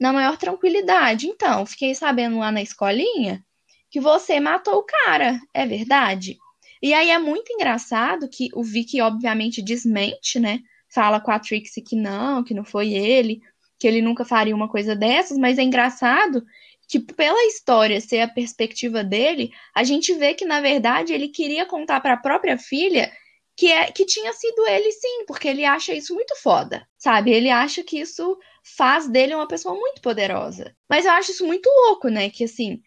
na 0.00 0.12
maior 0.12 0.38
tranquilidade. 0.38 1.26
Então, 1.26 1.66
fiquei 1.66 1.94
sabendo 1.94 2.38
lá 2.38 2.50
na 2.50 2.62
escolinha 2.62 3.44
que 3.90 4.00
você 4.00 4.40
matou 4.40 4.76
o 4.78 4.82
cara, 4.84 5.38
é 5.52 5.66
verdade? 5.66 6.38
E 6.82 6.94
aí 6.94 7.10
é 7.10 7.18
muito 7.18 7.52
engraçado 7.52 8.28
que 8.28 8.48
o 8.54 8.64
Vic 8.64 8.98
obviamente 9.02 9.60
desmente, 9.60 10.40
né? 10.40 10.60
Fala 10.88 11.20
com 11.20 11.30
a 11.30 11.38
Trixie 11.38 11.82
que 11.82 11.94
não, 11.94 12.42
que 12.42 12.54
não 12.54 12.64
foi 12.64 12.94
ele 12.94 13.42
que 13.82 13.88
ele 13.88 14.00
nunca 14.00 14.24
faria 14.24 14.54
uma 14.54 14.68
coisa 14.68 14.94
dessas, 14.94 15.36
mas 15.36 15.58
é 15.58 15.62
engraçado 15.62 16.46
que 16.86 17.00
pela 17.00 17.44
história 17.46 18.00
ser 18.00 18.20
a 18.20 18.28
perspectiva 18.28 19.02
dele, 19.02 19.50
a 19.74 19.82
gente 19.82 20.14
vê 20.14 20.34
que 20.34 20.44
na 20.44 20.60
verdade 20.60 21.12
ele 21.12 21.26
queria 21.26 21.66
contar 21.66 22.00
para 22.00 22.14
a 22.14 22.16
própria 22.16 22.56
filha 22.56 23.10
que 23.56 23.70
é 23.70 23.90
que 23.92 24.04
tinha 24.06 24.32
sido 24.32 24.66
ele 24.66 24.90
sim, 24.92 25.24
porque 25.26 25.48
ele 25.48 25.64
acha 25.64 25.94
isso 25.94 26.14
muito 26.14 26.34
foda, 26.36 26.86
sabe? 26.98 27.32
Ele 27.32 27.50
acha 27.50 27.82
que 27.82 28.00
isso 28.00 28.38
faz 28.76 29.08
dele 29.08 29.34
uma 29.34 29.48
pessoa 29.48 29.74
muito 29.74 30.00
poderosa. 30.00 30.74
Mas 30.88 31.04
eu 31.04 31.12
acho 31.12 31.32
isso 31.32 31.46
muito 31.46 31.68
louco, 31.68 32.08
né? 32.08 32.30
Que 32.30 32.44
assim, 32.44 32.80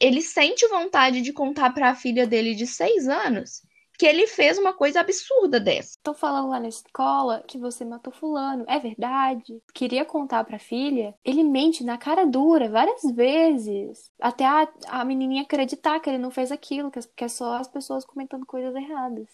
ele 0.00 0.22
sente 0.22 0.66
vontade 0.68 1.20
de 1.20 1.32
contar 1.32 1.72
para 1.72 1.90
a 1.90 1.94
filha 1.94 2.26
dele 2.26 2.54
de 2.54 2.66
seis 2.66 3.08
anos 3.08 3.62
que 3.98 4.06
ele 4.06 4.28
fez 4.28 4.56
uma 4.56 4.72
coisa 4.72 5.00
absurda 5.00 5.58
dessa. 5.58 5.96
Estão 5.96 6.14
falando 6.14 6.48
lá 6.48 6.60
na 6.60 6.68
escola 6.68 7.42
que 7.48 7.58
você 7.58 7.84
matou 7.84 8.12
fulano. 8.12 8.64
É 8.68 8.78
verdade? 8.78 9.60
Queria 9.74 10.04
contar 10.04 10.44
pra 10.44 10.58
filha. 10.58 11.16
Ele 11.24 11.42
mente 11.42 11.82
na 11.82 11.98
cara 11.98 12.24
dura 12.24 12.70
várias 12.70 13.02
vezes. 13.12 14.08
Até 14.20 14.46
a, 14.46 14.68
a 14.86 15.04
menininha 15.04 15.42
acreditar 15.42 15.98
que 15.98 16.08
ele 16.08 16.18
não 16.18 16.30
fez 16.30 16.52
aquilo, 16.52 16.92
que 16.92 17.24
é 17.24 17.28
só 17.28 17.54
as 17.54 17.66
pessoas 17.66 18.04
comentando 18.04 18.46
coisas 18.46 18.72
erradas. 18.76 19.26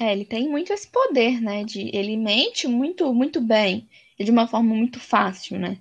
É, 0.00 0.12
ele 0.12 0.24
tem 0.24 0.48
muito 0.48 0.72
esse 0.72 0.88
poder, 0.88 1.40
né? 1.40 1.64
De, 1.64 1.90
ele 1.96 2.16
mente 2.16 2.68
muito, 2.68 3.12
muito 3.14 3.40
bem. 3.40 3.88
E 4.18 4.24
de 4.24 4.30
uma 4.30 4.46
forma 4.46 4.74
muito 4.74 5.00
fácil, 5.00 5.58
né? 5.58 5.78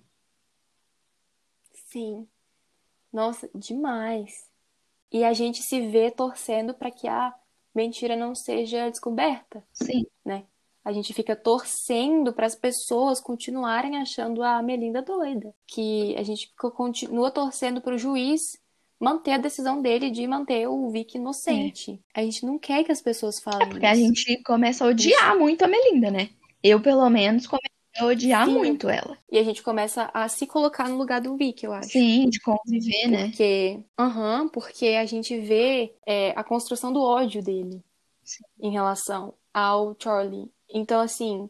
Sim. 1.87 2.27
Nossa, 3.11 3.49
demais. 3.53 4.49
E 5.11 5.23
a 5.23 5.33
gente 5.33 5.61
se 5.61 5.87
vê 5.87 6.11
torcendo 6.11 6.73
para 6.73 6.91
que 6.91 7.07
a 7.07 7.33
mentira 7.73 8.15
não 8.15 8.35
seja 8.35 8.89
descoberta. 8.89 9.63
Sim. 9.71 10.05
Né? 10.23 10.45
A 10.83 10.91
gente 10.91 11.13
fica 11.13 11.35
torcendo 11.35 12.33
para 12.33 12.45
as 12.45 12.55
pessoas 12.55 13.21
continuarem 13.21 13.97
achando 13.97 14.43
a 14.43 14.61
Melinda 14.61 15.01
doida. 15.01 15.53
Que 15.65 16.15
a 16.17 16.23
gente 16.23 16.53
continua 16.55 17.31
torcendo 17.31 17.81
para 17.81 17.95
o 17.95 17.97
juiz 17.97 18.41
manter 18.99 19.31
a 19.31 19.37
decisão 19.37 19.81
dele 19.81 20.09
de 20.09 20.25
manter 20.27 20.67
o 20.67 20.89
Vic 20.89 21.17
inocente. 21.17 21.99
É. 22.13 22.21
A 22.21 22.23
gente 22.23 22.45
não 22.45 22.57
quer 22.57 22.83
que 22.83 22.91
as 22.91 23.01
pessoas 23.01 23.39
falem. 23.39 23.67
É 23.67 23.69
porque 23.69 23.85
isso. 23.85 23.93
a 23.93 23.95
gente 23.95 24.43
começa 24.43 24.85
a 24.85 24.87
odiar 24.87 25.31
isso. 25.31 25.39
muito 25.39 25.63
a 25.63 25.67
Melinda, 25.67 26.09
né? 26.11 26.29
Eu, 26.63 26.81
pelo 26.81 27.07
menos, 27.09 27.45
comecei 27.45 27.69
a 27.97 28.05
odiar 28.05 28.45
Sim. 28.45 28.53
muito 28.53 28.89
ela. 28.89 29.17
E 29.31 29.37
a 29.37 29.43
gente 29.43 29.61
começa 29.61 30.09
a 30.13 30.27
se 30.27 30.47
colocar 30.47 30.89
no 30.89 30.97
lugar 30.97 31.21
do 31.21 31.35
Vic, 31.37 31.63
eu 31.63 31.73
acho. 31.73 31.89
Sim, 31.89 32.29
de 32.29 32.39
conviver, 32.39 33.07
né? 33.07 33.27
Porque, 33.27 33.79
uhum, 33.99 34.49
porque 34.49 34.87
a 34.87 35.05
gente 35.05 35.37
vê 35.39 35.93
é, 36.05 36.31
a 36.35 36.43
construção 36.43 36.91
do 36.91 37.01
ódio 37.01 37.43
dele 37.43 37.83
Sim. 38.23 38.43
em 38.59 38.71
relação 38.71 39.33
ao 39.53 39.95
Charlie. 39.99 40.51
Então, 40.73 40.99
assim, 40.99 41.49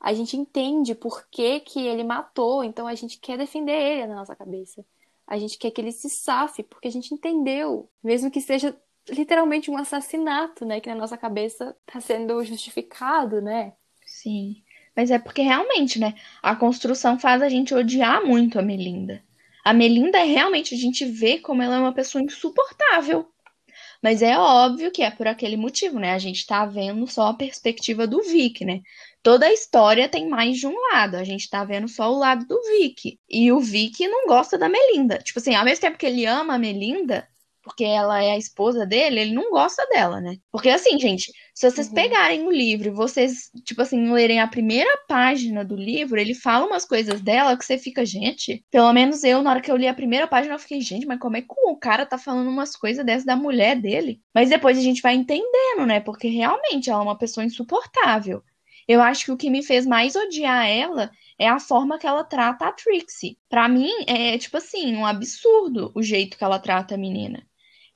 a 0.00 0.14
gente 0.14 0.36
entende 0.36 0.94
por 0.94 1.26
que, 1.28 1.60
que 1.60 1.86
ele 1.86 2.04
matou, 2.04 2.64
então 2.64 2.86
a 2.86 2.94
gente 2.94 3.18
quer 3.18 3.36
defender 3.36 3.72
ele 3.72 4.06
na 4.06 4.16
nossa 4.16 4.34
cabeça. 4.34 4.84
A 5.28 5.38
gente 5.38 5.58
quer 5.58 5.70
que 5.70 5.80
ele 5.80 5.92
se 5.92 6.08
safe, 6.08 6.62
porque 6.62 6.88
a 6.88 6.90
gente 6.90 7.12
entendeu, 7.12 7.88
mesmo 8.02 8.30
que 8.30 8.40
seja 8.40 8.74
literalmente 9.08 9.70
um 9.70 9.76
assassinato, 9.76 10.64
né, 10.64 10.80
que 10.80 10.88
na 10.88 10.94
nossa 10.94 11.16
cabeça 11.16 11.76
está 11.86 12.00
sendo 12.00 12.42
justificado, 12.44 13.40
né? 13.40 13.74
Sim. 14.04 14.62
Mas 14.96 15.10
é 15.10 15.18
porque 15.18 15.42
realmente, 15.42 15.98
né? 15.98 16.14
A 16.42 16.56
construção 16.56 17.18
faz 17.18 17.42
a 17.42 17.48
gente 17.48 17.74
odiar 17.74 18.24
muito 18.24 18.58
a 18.58 18.62
Melinda. 18.62 19.22
A 19.64 19.72
Melinda 19.72 20.18
é 20.18 20.24
realmente, 20.24 20.74
a 20.74 20.78
gente 20.78 21.04
vê 21.04 21.38
como 21.38 21.62
ela 21.62 21.76
é 21.76 21.78
uma 21.78 21.92
pessoa 21.92 22.22
insuportável. 22.22 23.30
Mas 24.02 24.22
é 24.22 24.36
óbvio 24.38 24.90
que 24.90 25.02
é 25.02 25.10
por 25.10 25.26
aquele 25.26 25.56
motivo, 25.56 25.98
né? 25.98 26.12
A 26.14 26.18
gente 26.18 26.46
tá 26.46 26.64
vendo 26.64 27.06
só 27.06 27.28
a 27.28 27.34
perspectiva 27.34 28.06
do 28.06 28.22
Vic, 28.22 28.64
né? 28.64 28.80
Toda 29.28 29.44
a 29.44 29.52
história 29.52 30.08
tem 30.08 30.26
mais 30.26 30.56
de 30.56 30.66
um 30.66 30.74
lado. 30.90 31.16
A 31.16 31.22
gente 31.22 31.50
tá 31.50 31.62
vendo 31.62 31.86
só 31.86 32.10
o 32.10 32.18
lado 32.18 32.46
do 32.46 32.58
Vic. 32.62 33.20
E 33.28 33.52
o 33.52 33.60
Vic 33.60 34.08
não 34.08 34.26
gosta 34.26 34.56
da 34.56 34.70
Melinda. 34.70 35.18
Tipo 35.18 35.38
assim, 35.38 35.54
ao 35.54 35.66
mesmo 35.66 35.82
tempo 35.82 35.98
que 35.98 36.06
ele 36.06 36.24
ama 36.24 36.54
a 36.54 36.58
Melinda, 36.58 37.28
porque 37.62 37.84
ela 37.84 38.22
é 38.22 38.30
a 38.30 38.38
esposa 38.38 38.86
dele, 38.86 39.20
ele 39.20 39.34
não 39.34 39.50
gosta 39.50 39.86
dela, 39.88 40.18
né? 40.18 40.38
Porque 40.50 40.70
assim, 40.70 40.98
gente, 40.98 41.30
se 41.52 41.70
vocês 41.70 41.88
uhum. 41.88 41.94
pegarem 41.94 42.46
o 42.46 42.50
livro 42.50 42.88
e 42.88 42.90
vocês, 42.90 43.50
tipo 43.66 43.82
assim, 43.82 44.10
lerem 44.10 44.40
a 44.40 44.48
primeira 44.48 44.88
página 45.06 45.62
do 45.62 45.76
livro, 45.76 46.18
ele 46.18 46.34
fala 46.34 46.64
umas 46.64 46.86
coisas 46.86 47.20
dela 47.20 47.54
que 47.54 47.66
você 47.66 47.76
fica, 47.76 48.06
gente. 48.06 48.64
Pelo 48.70 48.90
menos 48.94 49.24
eu, 49.24 49.42
na 49.42 49.50
hora 49.50 49.60
que 49.60 49.70
eu 49.70 49.76
li 49.76 49.86
a 49.86 49.92
primeira 49.92 50.26
página, 50.26 50.54
eu 50.54 50.58
fiquei, 50.58 50.80
gente, 50.80 51.04
mas 51.04 51.18
como 51.18 51.36
é 51.36 51.42
que 51.42 51.48
o 51.66 51.76
cara 51.76 52.06
tá 52.06 52.16
falando 52.16 52.48
umas 52.48 52.74
coisas 52.74 53.04
dessas 53.04 53.26
da 53.26 53.36
mulher 53.36 53.78
dele? 53.78 54.22
Mas 54.34 54.48
depois 54.48 54.78
a 54.78 54.80
gente 54.80 55.02
vai 55.02 55.14
entendendo, 55.14 55.84
né? 55.86 56.00
Porque 56.00 56.28
realmente 56.28 56.88
ela 56.88 57.00
é 57.00 57.04
uma 57.04 57.18
pessoa 57.18 57.44
insuportável. 57.44 58.42
Eu 58.88 59.02
acho 59.02 59.26
que 59.26 59.32
o 59.32 59.36
que 59.36 59.50
me 59.50 59.62
fez 59.62 59.86
mais 59.86 60.16
odiar 60.16 60.66
ela 60.66 61.10
é 61.38 61.48
a 61.48 61.60
forma 61.60 61.98
que 61.98 62.06
ela 62.06 62.24
trata 62.24 62.66
a 62.66 62.72
Trixie. 62.72 63.38
Para 63.48 63.68
mim, 63.68 63.90
é 64.06 64.38
tipo 64.38 64.56
assim, 64.56 64.96
um 64.96 65.06
absurdo 65.06 65.92
o 65.94 66.02
jeito 66.02 66.38
que 66.38 66.44
ela 66.44 66.58
trata 66.58 66.94
a 66.94 66.98
menina 66.98 67.46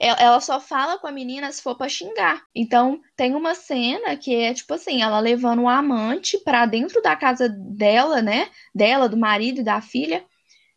ela 0.02 0.40
só 0.40 0.60
fala 0.60 0.98
com 0.98 1.06
a 1.06 1.12
menina 1.12 1.50
se 1.52 1.62
for 1.62 1.76
pra 1.76 1.88
xingar. 1.88 2.42
Então, 2.54 3.00
tem 3.16 3.36
uma 3.36 3.54
cena 3.54 4.16
que 4.16 4.34
é 4.34 4.52
tipo 4.52 4.74
assim, 4.74 5.00
ela 5.00 5.20
levando 5.20 5.62
o 5.62 5.68
amante 5.68 6.38
pra 6.38 6.66
dentro 6.66 7.00
da 7.00 7.14
casa 7.14 7.48
dela, 7.48 8.20
né? 8.20 8.50
Dela, 8.74 9.08
do 9.08 9.16
marido 9.16 9.60
e 9.60 9.64
da 9.64 9.80
filha. 9.80 10.24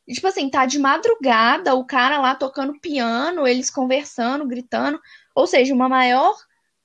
E, 0.07 0.13
tipo 0.13 0.27
assim, 0.27 0.49
tá 0.49 0.67
de 0.67 0.77
madrugada, 0.77 1.73
o 1.73 1.85
cara 1.85 2.19
lá 2.19 2.35
tocando 2.35 2.79
piano, 2.79 3.47
eles 3.47 3.71
conversando, 3.71 4.47
gritando. 4.47 4.99
Ou 5.35 5.47
seja, 5.47 5.73
uma 5.73 5.89
maior, 5.89 6.35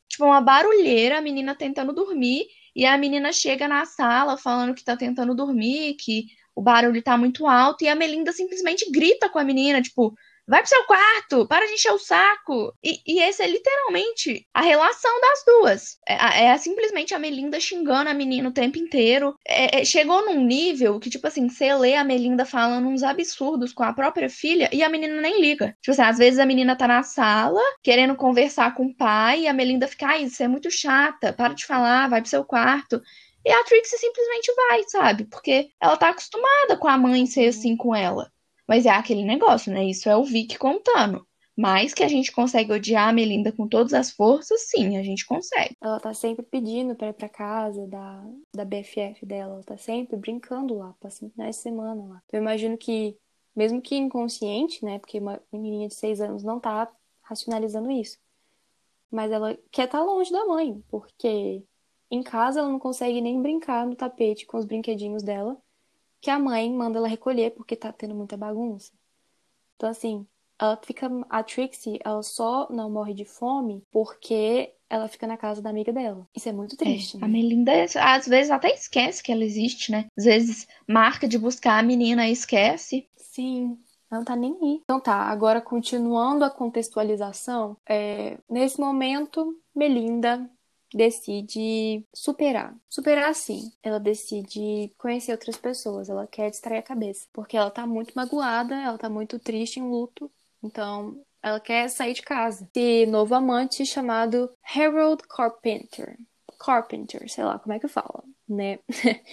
tipo, 0.09 0.25
uma 0.25 0.41
barulheira, 0.41 1.19
a 1.19 1.21
menina 1.21 1.55
tentando 1.55 1.93
dormir. 1.93 2.47
E 2.75 2.87
a 2.87 2.97
menina 2.99 3.33
chega 3.33 3.69
na 3.69 3.85
sala 3.85 4.37
falando 4.37 4.75
que 4.75 4.85
tá 4.85 4.97
tentando 4.97 5.35
dormir, 5.35 5.95
que 5.95 6.27
o 6.55 6.63
barulho 6.63 7.03
tá 7.03 7.17
muito 7.17 7.47
alto. 7.47 7.85
E 7.85 7.89
a 7.89 7.95
Melinda 7.95 8.33
simplesmente 8.33 8.91
grita 8.91 9.29
com 9.29 9.39
a 9.39 9.45
menina, 9.45 9.83
tipo, 9.83 10.15
vai 10.51 10.61
pro 10.61 10.69
seu 10.69 10.83
quarto, 10.85 11.47
para 11.47 11.65
de 11.65 11.75
encher 11.75 11.93
o 11.93 11.99
saco. 11.99 12.75
E, 12.83 13.01
e 13.07 13.23
esse 13.23 13.41
é 13.41 13.47
literalmente 13.47 14.45
a 14.53 14.61
relação 14.61 15.13
das 15.21 15.45
duas. 15.47 15.99
É, 16.09 16.47
é 16.47 16.59
simplesmente 16.59 17.15
a 17.15 17.21
Melinda 17.21 17.61
xingando 17.61 18.11
a 18.11 18.15
menina 18.15 18.49
o 18.49 18.53
tempo 18.53 18.77
inteiro. 18.77 19.37
É, 19.47 19.81
é, 19.81 19.85
chegou 19.85 20.27
num 20.27 20.45
nível 20.45 20.99
que, 20.99 21.09
tipo 21.09 21.25
assim, 21.29 21.49
você 21.49 21.73
lê 21.73 21.95
a 21.95 22.03
Melinda 22.03 22.45
falando 22.45 22.89
uns 22.89 23.05
absurdos 23.05 23.73
com 23.73 23.85
a 23.85 23.93
própria 23.93 24.29
filha 24.29 24.69
e 24.73 24.83
a 24.83 24.89
menina 24.89 25.21
nem 25.21 25.41
liga. 25.41 25.77
Tipo 25.81 25.93
assim, 25.93 26.03
às 26.03 26.19
vezes 26.19 26.41
a 26.41 26.47
menina 26.47 26.75
tá 26.75 26.89
na 26.89 27.05
sala 27.05 27.63
querendo 27.81 28.17
conversar 28.17 28.75
com 28.75 28.87
o 28.87 28.95
pai 28.95 29.43
e 29.43 29.47
a 29.47 29.53
Melinda 29.53 29.87
fica, 29.87 30.09
ai, 30.09 30.25
isso 30.25 30.43
é 30.43 30.49
muito 30.49 30.69
chata, 30.69 31.33
para 31.33 31.55
de 31.55 31.65
falar, 31.65 32.09
vai 32.09 32.21
pro 32.21 32.29
seu 32.29 32.45
quarto. 32.45 33.01
E 33.45 33.53
a 33.53 33.65
Trixie 33.65 33.99
simplesmente 33.99 34.53
vai, 34.55 34.83
sabe? 34.89 35.25
Porque 35.27 35.71
ela 35.81 35.97
tá 35.97 36.11
acostumada 36.11 36.77
com 36.77 36.89
a 36.89 36.99
mãe 36.99 37.25
ser 37.25 37.47
assim 37.47 37.77
com 37.77 37.95
ela. 37.95 38.31
Mas 38.71 38.87
é 38.87 38.91
aquele 38.91 39.25
negócio, 39.25 39.73
né? 39.73 39.85
Isso 39.85 40.09
é 40.09 40.17
o 40.17 40.23
Vic 40.23 40.57
contando. 40.57 41.27
Mas 41.57 41.93
que 41.93 42.05
a 42.05 42.09
gente 42.09 42.31
consegue 42.31 42.73
odiar 42.73 43.09
a 43.09 43.13
Melinda 43.13 43.51
com 43.51 43.67
todas 43.67 43.93
as 43.93 44.13
forças, 44.13 44.61
sim, 44.69 44.97
a 44.97 45.03
gente 45.03 45.27
consegue. 45.27 45.77
Ela 45.83 45.99
tá 45.99 46.15
sempre 46.15 46.45
pedindo 46.45 46.95
pra 46.95 47.09
ir 47.09 47.13
pra 47.13 47.29
casa 47.29 47.85
da, 47.89 48.25
da 48.55 48.65
BFF 48.65 49.27
dela. 49.27 49.55
Ela 49.55 49.65
tá 49.65 49.77
sempre 49.77 50.17
brincando 50.17 50.79
lá, 50.79 50.95
passando 51.01 51.33
finais 51.33 51.57
de 51.57 51.63
semana 51.63 52.01
lá. 52.01 52.23
Eu 52.33 52.41
imagino 52.41 52.79
que, 52.79 53.19
mesmo 53.57 53.83
que 53.83 53.97
inconsciente, 53.97 54.85
né? 54.85 55.01
Porque 55.01 55.19
uma 55.19 55.43
menininha 55.53 55.89
de 55.89 55.95
seis 55.97 56.21
anos 56.21 56.45
não 56.45 56.61
tá 56.61 56.89
racionalizando 57.23 57.91
isso. 57.91 58.19
Mas 59.11 59.33
ela 59.33 59.59
quer 59.73 59.87
estar 59.87 59.99
tá 59.99 60.05
longe 60.05 60.31
da 60.31 60.47
mãe, 60.47 60.81
porque 60.89 61.65
em 62.09 62.23
casa 62.23 62.61
ela 62.61 62.69
não 62.69 62.79
consegue 62.79 63.21
nem 63.21 63.43
brincar 63.43 63.85
no 63.85 63.97
tapete 63.97 64.47
com 64.47 64.59
os 64.59 64.65
brinquedinhos 64.65 65.25
dela 65.25 65.61
que 66.21 66.31
a 66.31 66.39
mãe 66.39 66.73
manda 66.73 66.99
ela 66.99 67.09
recolher 67.09 67.51
porque 67.53 67.77
tá 67.77 67.93
tendo 67.93 68.15
muita 68.15 68.37
bagunça. 68.37 68.93
Então, 69.77 69.89
assim, 69.89 70.27
ela 70.61 70.79
fica. 70.83 71.11
A 71.29 71.43
Trixie, 71.43 71.99
ela 72.05 72.23
só 72.23 72.69
não 72.71 72.91
morre 72.91 73.15
de 73.15 73.25
fome 73.25 73.83
porque 73.91 74.75
ela 74.89 75.09
fica 75.09 75.27
na 75.27 75.37
casa 75.37 75.63
da 75.63 75.71
amiga 75.71 75.93
dela. 75.93 76.27
Isso 76.35 76.49
é 76.49 76.53
muito 76.53 76.77
triste. 76.77 77.17
É, 77.17 77.21
né? 77.21 77.25
A 77.25 77.29
Melinda, 77.29 77.73
às 77.97 78.27
vezes, 78.27 78.51
até 78.51 78.75
esquece 78.75 79.23
que 79.23 79.33
ela 79.33 79.45
existe, 79.45 79.91
né? 79.91 80.07
Às 80.19 80.25
vezes, 80.25 80.69
marca 80.87 81.27
de 81.27 81.39
buscar 81.39 81.79
a 81.79 81.83
menina 81.83 82.29
e 82.29 82.33
esquece. 82.33 83.09
Sim. 83.17 83.79
Ela 84.11 84.19
não 84.19 84.25
tá 84.25 84.35
nem 84.35 84.59
aí. 84.61 84.81
Então 84.83 85.01
tá, 85.01 85.15
agora 85.15 85.61
continuando 85.61 86.45
a 86.45 86.51
contextualização, 86.51 87.77
é, 87.89 88.39
nesse 88.51 88.81
momento, 88.81 89.57
Melinda 89.75 90.51
decide 90.93 92.05
superar. 92.15 92.75
Superar 92.89 93.35
sim. 93.35 93.73
Ela 93.83 93.99
decide 93.99 94.93
conhecer 94.99 95.33
outras 95.33 95.57
pessoas, 95.57 96.09
ela 96.09 96.27
quer 96.27 96.51
distrair 96.51 96.79
a 96.79 96.83
cabeça, 96.83 97.27
porque 97.33 97.57
ela 97.57 97.71
tá 97.71 97.87
muito 97.87 98.13
magoada, 98.15 98.75
ela 98.75 98.99
tá 98.99 99.09
muito 99.09 99.39
triste 99.39 99.79
em 99.79 99.89
luto. 99.89 100.31
Então, 100.63 101.17
ela 101.43 101.61
quer 101.61 101.89
sair 101.89 102.15
de 102.15 102.23
casa. 102.23 102.69
Esse 102.75 103.07
novo 103.07 103.35
amante 103.35 103.85
chamado 103.87 104.51
Harold 104.75 105.23
Carpenter. 105.29 106.19
Carpenter, 106.59 107.31
sei 107.31 107.45
lá 107.45 107.59
como 107.59 107.73
é 107.73 107.79
que 107.79 107.89
fala, 107.89 108.23
né? 108.47 108.79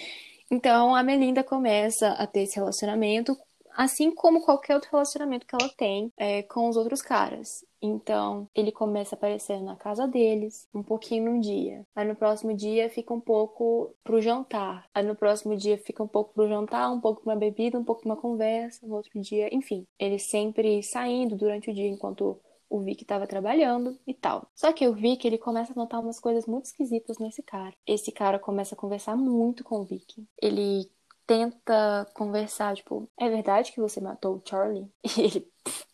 então 0.50 0.96
a 0.96 1.04
Melinda 1.04 1.44
começa 1.44 2.10
a 2.14 2.26
ter 2.26 2.44
esse 2.44 2.56
relacionamento 2.56 3.38
assim 3.78 4.12
como 4.12 4.42
qualquer 4.42 4.74
outro 4.74 4.90
relacionamento 4.92 5.46
que 5.46 5.56
ela 5.56 5.70
tem 5.78 6.12
é, 6.18 6.42
com 6.44 6.68
os 6.68 6.76
outros 6.76 7.02
caras. 7.02 7.64
Então, 7.80 8.50
ele 8.56 8.72
começa 8.72 9.14
a 9.14 9.18
aparecer 9.18 9.62
na 9.62 9.76
casa 9.76 10.08
deles, 10.08 10.68
um 10.74 10.82
pouquinho 10.82 11.26
num 11.26 11.40
dia. 11.40 11.86
Aí 11.96 12.08
no 12.08 12.16
próximo 12.16 12.56
dia 12.56 12.90
fica 12.90 13.14
um 13.14 13.22
pouco 13.22 13.94
pro 14.04 14.20
jantar. 14.20 14.90
Aí 14.94 15.04
no 15.06 15.16
próximo 15.16 15.56
dia 15.56 15.78
fica 15.78 16.02
um 16.02 16.08
pouco 16.08 16.34
pro 16.34 16.50
jantar, 16.50 16.92
um 16.92 17.00
pouco 17.00 17.22
pra 17.22 17.34
uma 17.34 17.40
bebida, 17.40 17.78
um 17.78 17.84
pouco 17.84 18.02
pra 18.02 18.14
uma 18.14 18.22
conversa. 18.22 18.86
No 18.88 18.96
outro 18.96 19.22
dia, 19.22 19.54
enfim. 19.54 19.86
Ele 20.00 20.18
sempre 20.18 20.82
saindo 20.82 21.36
durante 21.36 21.70
o 21.70 21.74
dia 21.74 21.88
enquanto 21.88 22.40
o 22.70 22.80
Vic 22.82 23.04
estava 23.04 23.28
trabalhando 23.28 23.98
e 24.06 24.14
tal. 24.14 24.48
Só 24.56 24.74
que 24.74 24.88
o 24.88 24.94
Vic, 24.94 25.26
ele 25.26 25.38
começa 25.38 25.72
a 25.72 25.76
notar 25.76 26.02
umas 26.02 26.20
coisas 26.20 26.46
muito 26.46 26.66
esquisitas 26.66 27.18
nesse 27.18 27.42
cara. 27.44 27.74
Esse 27.86 28.12
cara 28.12 28.40
começa 28.40 28.76
a 28.76 28.78
conversar 28.78 29.16
muito 29.16 29.64
com 29.64 29.80
o 29.80 29.86
Vic. 29.86 30.26
Ele 30.42 30.90
tenta 31.28 32.08
conversar, 32.16 32.76
tipo, 32.76 33.10
é 33.20 33.30
verdade 33.30 33.72
que 33.72 33.82
você 33.82 34.02
matou 34.02 34.38
o 34.38 34.42
Charlie? 34.44 34.88
E 35.18 35.22
ele, 35.22 35.48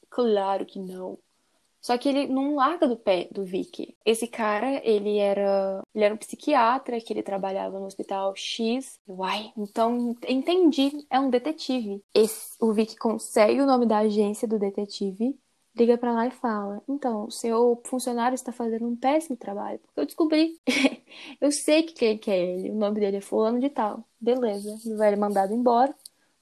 claro 0.09 0.65
que 0.65 0.79
não. 0.79 1.17
Só 1.81 1.97
que 1.97 2.07
ele 2.07 2.27
não 2.27 2.55
larga 2.55 2.87
do 2.87 2.95
pé 2.95 3.27
do 3.29 3.43
Vic. 3.43 3.93
Esse 4.05 4.25
cara, 4.25 4.79
ele 4.87 5.17
era, 5.17 5.83
ele 5.93 6.05
era 6.05 6.13
um 6.13 6.17
psiquiatra 6.17 7.01
que 7.01 7.11
ele 7.11 7.21
trabalhava 7.21 7.77
no 7.77 7.85
hospital 7.85 8.33
X. 8.37 8.97
Uai, 9.05 9.51
então 9.57 10.15
entendi, 10.29 11.05
é 11.09 11.19
um 11.19 11.29
detetive. 11.29 12.01
Esse, 12.13 12.55
o 12.61 12.71
Vic 12.71 12.95
consegue 12.97 13.59
o 13.61 13.65
nome 13.65 13.85
da 13.85 13.97
agência 13.99 14.47
do 14.47 14.57
detetive 14.57 15.37
liga 15.75 15.97
para 15.97 16.11
lá 16.11 16.27
e 16.27 16.31
fala: 16.31 16.81
Então, 16.87 17.25
o 17.25 17.31
seu 17.31 17.81
funcionário 17.85 18.35
está 18.35 18.51
fazendo 18.51 18.87
um 18.87 18.95
péssimo 18.95 19.35
trabalho, 19.35 19.79
porque 19.79 19.99
eu 19.99 20.05
descobri. 20.05 20.59
eu 21.41 21.51
sei 21.51 21.83
que 21.83 21.93
quem 21.93 22.17
que 22.17 22.31
é 22.31 22.39
ele, 22.39 22.71
o 22.71 22.75
nome 22.75 22.99
dele 22.99 23.17
é 23.17 23.21
Fulano 23.21 23.59
de 23.59 23.69
Tal. 23.69 24.03
Beleza, 24.19 24.75
ele 24.85 24.95
vai 24.95 25.15
mandado 25.15 25.53
embora, 25.53 25.93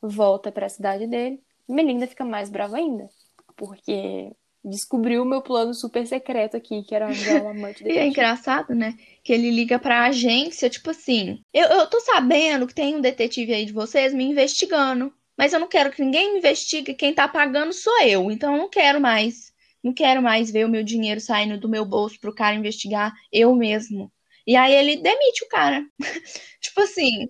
volta 0.01 0.51
para 0.51 0.65
a 0.65 0.69
cidade 0.69 1.07
dele. 1.07 1.41
Melinda 1.67 2.07
fica 2.07 2.25
mais 2.25 2.49
brava 2.49 2.77
ainda, 2.77 3.09
porque 3.55 4.32
descobriu 4.63 5.23
o 5.23 5.25
meu 5.25 5.41
plano 5.41 5.73
super 5.73 6.05
secreto 6.05 6.55
aqui, 6.55 6.84
que 6.84 6.93
era 6.93 7.07
um 7.07 7.49
amante 7.49 7.84
dele. 7.84 7.95
e 7.97 7.99
é 7.99 8.07
engraçado, 8.07 8.75
né? 8.75 8.95
Que 9.23 9.34
ele 9.34 9.49
liga 9.49 9.79
pra 9.79 10.05
agência, 10.05 10.69
tipo 10.69 10.89
assim: 10.91 11.43
eu, 11.53 11.67
eu 11.67 11.88
tô 11.88 11.99
sabendo 12.01 12.67
que 12.67 12.75
tem 12.75 12.95
um 12.95 13.01
detetive 13.01 13.53
aí 13.53 13.65
de 13.65 13.73
vocês 13.73 14.13
me 14.13 14.25
investigando 14.25 15.13
mas 15.38 15.53
eu 15.53 15.59
não 15.59 15.67
quero 15.67 15.91
que 15.91 16.01
ninguém 16.01 16.34
me 16.34 16.39
investigue, 16.39 16.93
quem 16.93 17.13
tá 17.13 17.27
pagando 17.27 17.73
sou 17.73 18.01
eu, 18.03 18.32
então 18.32 18.53
eu 18.53 18.59
não 18.59 18.69
quero 18.69 18.99
mais, 18.99 19.51
não 19.84 19.93
quero 19.93 20.21
mais 20.21 20.51
ver 20.51 20.65
o 20.65 20.69
meu 20.69 20.84
dinheiro 20.84 21.19
saindo 21.19 21.59
do 21.59 21.69
meu 21.69 21.86
bolso 21.86 22.19
pro 22.19 22.36
cara 22.36 22.55
investigar 22.55 23.13
eu 23.32 23.55
mesmo. 23.55 24.11
E 24.45 24.55
aí 24.55 24.73
ele 24.73 24.97
demite 24.97 25.43
o 25.43 25.47
cara. 25.47 25.86
tipo 26.59 26.82
assim, 26.82 27.29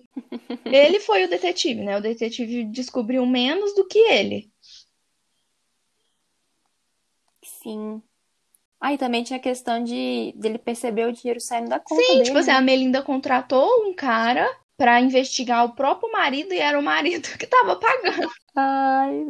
ele 0.64 0.98
foi 1.00 1.24
o 1.24 1.28
detetive, 1.28 1.82
né? 1.82 1.96
O 1.96 2.00
detetive 2.00 2.64
descobriu 2.64 3.24
menos 3.26 3.74
do 3.74 3.86
que 3.86 3.98
ele. 3.98 4.50
Sim. 7.44 8.02
Ah, 8.80 8.92
e 8.92 8.98
também 8.98 9.22
tinha 9.22 9.38
a 9.38 9.42
questão 9.42 9.82
de 9.84 10.32
dele 10.36 10.58
perceber 10.58 11.06
o 11.06 11.12
dinheiro 11.12 11.40
saindo 11.40 11.68
da 11.68 11.78
conta 11.78 12.02
Sim, 12.02 12.12
dele, 12.14 12.24
tipo 12.24 12.38
assim, 12.38 12.50
né? 12.50 12.56
a 12.56 12.60
Melinda 12.60 13.02
contratou 13.02 13.86
um 13.86 13.94
cara 13.94 14.48
para 14.82 15.00
investigar 15.00 15.64
o 15.64 15.76
próprio 15.76 16.10
marido 16.10 16.52
e 16.52 16.58
era 16.58 16.76
o 16.76 16.82
marido 16.82 17.28
que 17.38 17.46
tava 17.46 17.76
pagando. 17.76 18.28
Ai. 18.56 19.26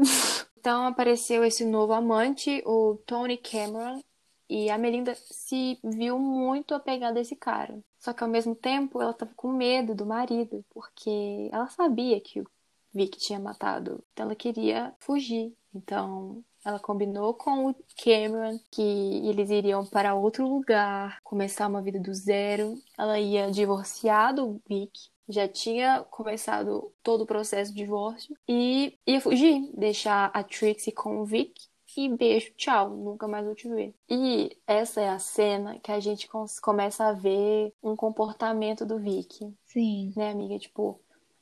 Então 0.59 0.87
apareceu 0.87 1.45
esse 1.45 1.63
novo 1.63 1.93
amante, 1.93 2.63
o 2.65 2.97
Tony 3.05 3.37
Cameron, 3.37 4.03
e 4.49 4.71
a 4.71 4.79
Melinda 4.79 5.15
se 5.15 5.79
viu 5.85 6.19
muito 6.19 6.75
apegada 6.75 7.19
a 7.19 7.21
esse 7.21 7.37
cara. 7.37 7.79
Só 7.99 8.15
que 8.15 8.25
ao 8.25 8.31
mesmo 8.31 8.55
tempo 8.55 9.03
ela 9.03 9.13
tava 9.13 9.33
com 9.37 9.53
medo 9.53 9.95
do 9.95 10.07
marido, 10.07 10.65
porque 10.71 11.51
ela 11.53 11.69
sabia 11.69 12.19
que 12.19 12.41
o 12.41 12.47
Vic 12.95 13.19
tinha 13.19 13.39
matado. 13.39 14.03
Então 14.15 14.25
ela 14.25 14.35
queria 14.35 14.95
fugir. 15.01 15.53
Então 15.75 16.43
ela 16.65 16.79
combinou 16.79 17.35
com 17.35 17.69
o 17.69 17.75
Cameron 18.03 18.59
que 18.71 18.81
eles 19.29 19.51
iriam 19.51 19.85
para 19.85 20.15
outro 20.15 20.49
lugar, 20.49 21.21
começar 21.23 21.69
uma 21.69 21.83
vida 21.83 22.01
do 22.01 22.15
zero. 22.15 22.75
Ela 22.97 23.21
ia 23.21 23.51
divorciar 23.51 24.35
do 24.35 24.59
Vic 24.67 25.12
já 25.33 25.49
tinha 25.49 26.05
começado 26.11 26.93
todo 27.03 27.23
o 27.23 27.27
processo 27.27 27.73
de 27.73 27.79
divórcio 27.79 28.37
e 28.49 28.99
ia 29.07 29.21
fugir, 29.21 29.71
deixar 29.75 30.31
a 30.33 30.43
Trixie 30.43 30.93
com 30.93 31.21
o 31.21 31.25
Vic 31.25 31.53
e 31.97 32.09
beijo, 32.09 32.53
tchau, 32.57 32.91
nunca 32.91 33.29
mais 33.29 33.45
vou 33.45 33.55
te 33.55 33.69
ver. 33.69 33.95
E 34.09 34.57
essa 34.67 35.01
é 35.01 35.09
a 35.09 35.19
cena 35.19 35.79
que 35.79 35.93
a 35.93 36.01
gente 36.01 36.29
começa 36.63 37.07
a 37.07 37.13
ver 37.13 37.73
um 37.83 37.95
comportamento 37.95 38.87
do 38.87 38.99
Vic. 38.99 39.55
Sim. 39.67 40.13
Né, 40.17 40.31
amiga? 40.31 40.59
Tipo, 40.59 41.01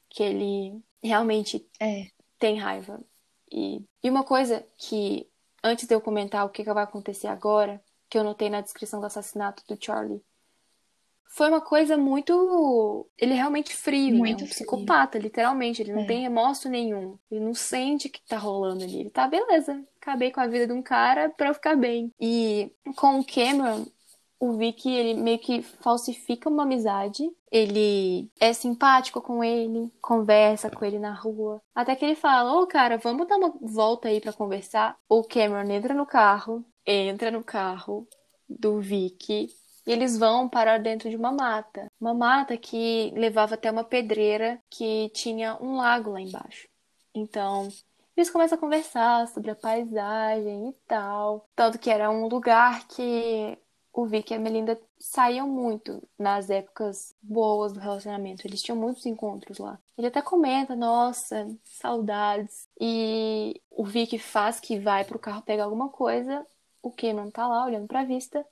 que 0.08 0.22
ele 0.22 0.82
realmente 1.02 1.64
é. 1.78 2.08
tem 2.38 2.58
raiva. 2.58 3.00
E, 3.50 3.84
e 4.02 4.10
uma 4.10 4.24
coisa 4.24 4.64
que, 4.76 5.28
antes 5.62 5.86
de 5.86 5.94
eu 5.94 6.00
comentar 6.00 6.44
o 6.44 6.50
que, 6.50 6.64
que 6.64 6.72
vai 6.72 6.84
acontecer 6.84 7.28
agora, 7.28 7.80
que 8.08 8.18
eu 8.18 8.24
notei 8.24 8.50
na 8.50 8.60
descrição 8.60 8.98
do 8.98 9.06
assassinato 9.06 9.62
do 9.68 9.82
Charlie, 9.82 10.22
foi 11.30 11.48
uma 11.48 11.60
coisa 11.60 11.96
muito. 11.96 13.08
Ele 13.16 13.32
é 13.32 13.36
realmente 13.36 13.74
frio, 13.74 14.16
muito 14.16 14.40
né? 14.40 14.44
um 14.44 14.48
frio. 14.48 14.50
psicopata, 14.50 15.18
literalmente. 15.18 15.80
Ele 15.80 15.92
não 15.92 16.02
é. 16.02 16.06
tem 16.06 16.22
remorso 16.22 16.68
nenhum. 16.68 17.16
Ele 17.30 17.40
não 17.40 17.54
sente 17.54 18.08
o 18.08 18.10
que 18.10 18.20
tá 18.26 18.36
rolando 18.36 18.82
ali. 18.82 19.00
Ele 19.00 19.10
tá, 19.10 19.28
beleza, 19.28 19.82
acabei 20.00 20.32
com 20.32 20.40
a 20.40 20.46
vida 20.46 20.66
de 20.66 20.72
um 20.72 20.82
cara 20.82 21.30
pra 21.30 21.48
eu 21.48 21.54
ficar 21.54 21.76
bem. 21.76 22.12
E 22.20 22.72
com 22.96 23.20
o 23.20 23.24
Cameron, 23.24 23.86
o 24.40 24.54
Vicky, 24.54 24.90
ele 24.90 25.14
meio 25.20 25.38
que 25.38 25.62
falsifica 25.62 26.48
uma 26.48 26.64
amizade. 26.64 27.30
Ele 27.50 28.28
é 28.40 28.52
simpático 28.52 29.20
com 29.22 29.44
ele, 29.44 29.90
conversa 30.02 30.68
com 30.68 30.84
ele 30.84 30.98
na 30.98 31.14
rua. 31.14 31.62
Até 31.72 31.94
que 31.94 32.04
ele 32.04 32.16
fala: 32.16 32.54
Ô, 32.54 32.62
oh, 32.62 32.66
cara, 32.66 32.98
vamos 32.98 33.28
dar 33.28 33.36
uma 33.36 33.54
volta 33.62 34.08
aí 34.08 34.20
para 34.20 34.32
conversar. 34.32 34.96
O 35.08 35.22
Cameron 35.22 35.70
entra 35.70 35.94
no 35.94 36.06
carro, 36.06 36.64
entra 36.84 37.30
no 37.30 37.44
carro 37.44 38.06
do 38.48 38.80
Vicky 38.80 39.48
e 39.90 39.92
eles 39.92 40.16
vão 40.16 40.48
parar 40.48 40.78
dentro 40.78 41.10
de 41.10 41.16
uma 41.16 41.32
mata. 41.32 41.90
Uma 42.00 42.14
mata 42.14 42.56
que 42.56 43.12
levava 43.16 43.54
até 43.56 43.70
uma 43.70 43.82
pedreira 43.84 44.62
que 44.70 45.08
tinha 45.10 45.56
um 45.60 45.76
lago 45.76 46.12
lá 46.12 46.20
embaixo. 46.20 46.68
Então, 47.14 47.68
Eles 48.16 48.30
começam 48.30 48.56
a 48.58 48.60
conversar 48.60 49.28
sobre 49.28 49.50
a 49.50 49.56
paisagem 49.56 50.68
e 50.70 50.72
tal. 50.86 51.48
Tanto 51.56 51.78
que 51.78 51.90
era 51.90 52.10
um 52.10 52.28
lugar 52.28 52.86
que 52.88 53.58
o 53.92 54.06
Vic 54.06 54.32
e 54.32 54.36
a 54.36 54.38
Melinda 54.38 54.80
saíam 54.98 55.48
muito 55.48 56.02
nas 56.18 56.50
épocas 56.50 57.14
boas 57.22 57.72
do 57.72 57.80
relacionamento. 57.80 58.46
Eles 58.46 58.62
tinham 58.62 58.76
muitos 58.78 59.06
encontros 59.06 59.58
lá. 59.58 59.78
Ele 59.98 60.06
até 60.08 60.22
comenta, 60.22 60.76
nossa, 60.76 61.48
saudades. 61.64 62.68
E 62.80 63.60
o 63.70 63.84
Vic 63.84 64.18
faz 64.18 64.60
que 64.60 64.78
vai 64.78 65.04
pro 65.04 65.18
carro 65.18 65.42
pegar 65.42 65.64
alguma 65.64 65.88
coisa. 65.88 66.46
O 66.82 66.90
Cameron 66.92 67.30
tá 67.30 67.46
lá 67.48 67.64
olhando 67.64 67.86
pra 67.88 68.04
vista. 68.04 68.46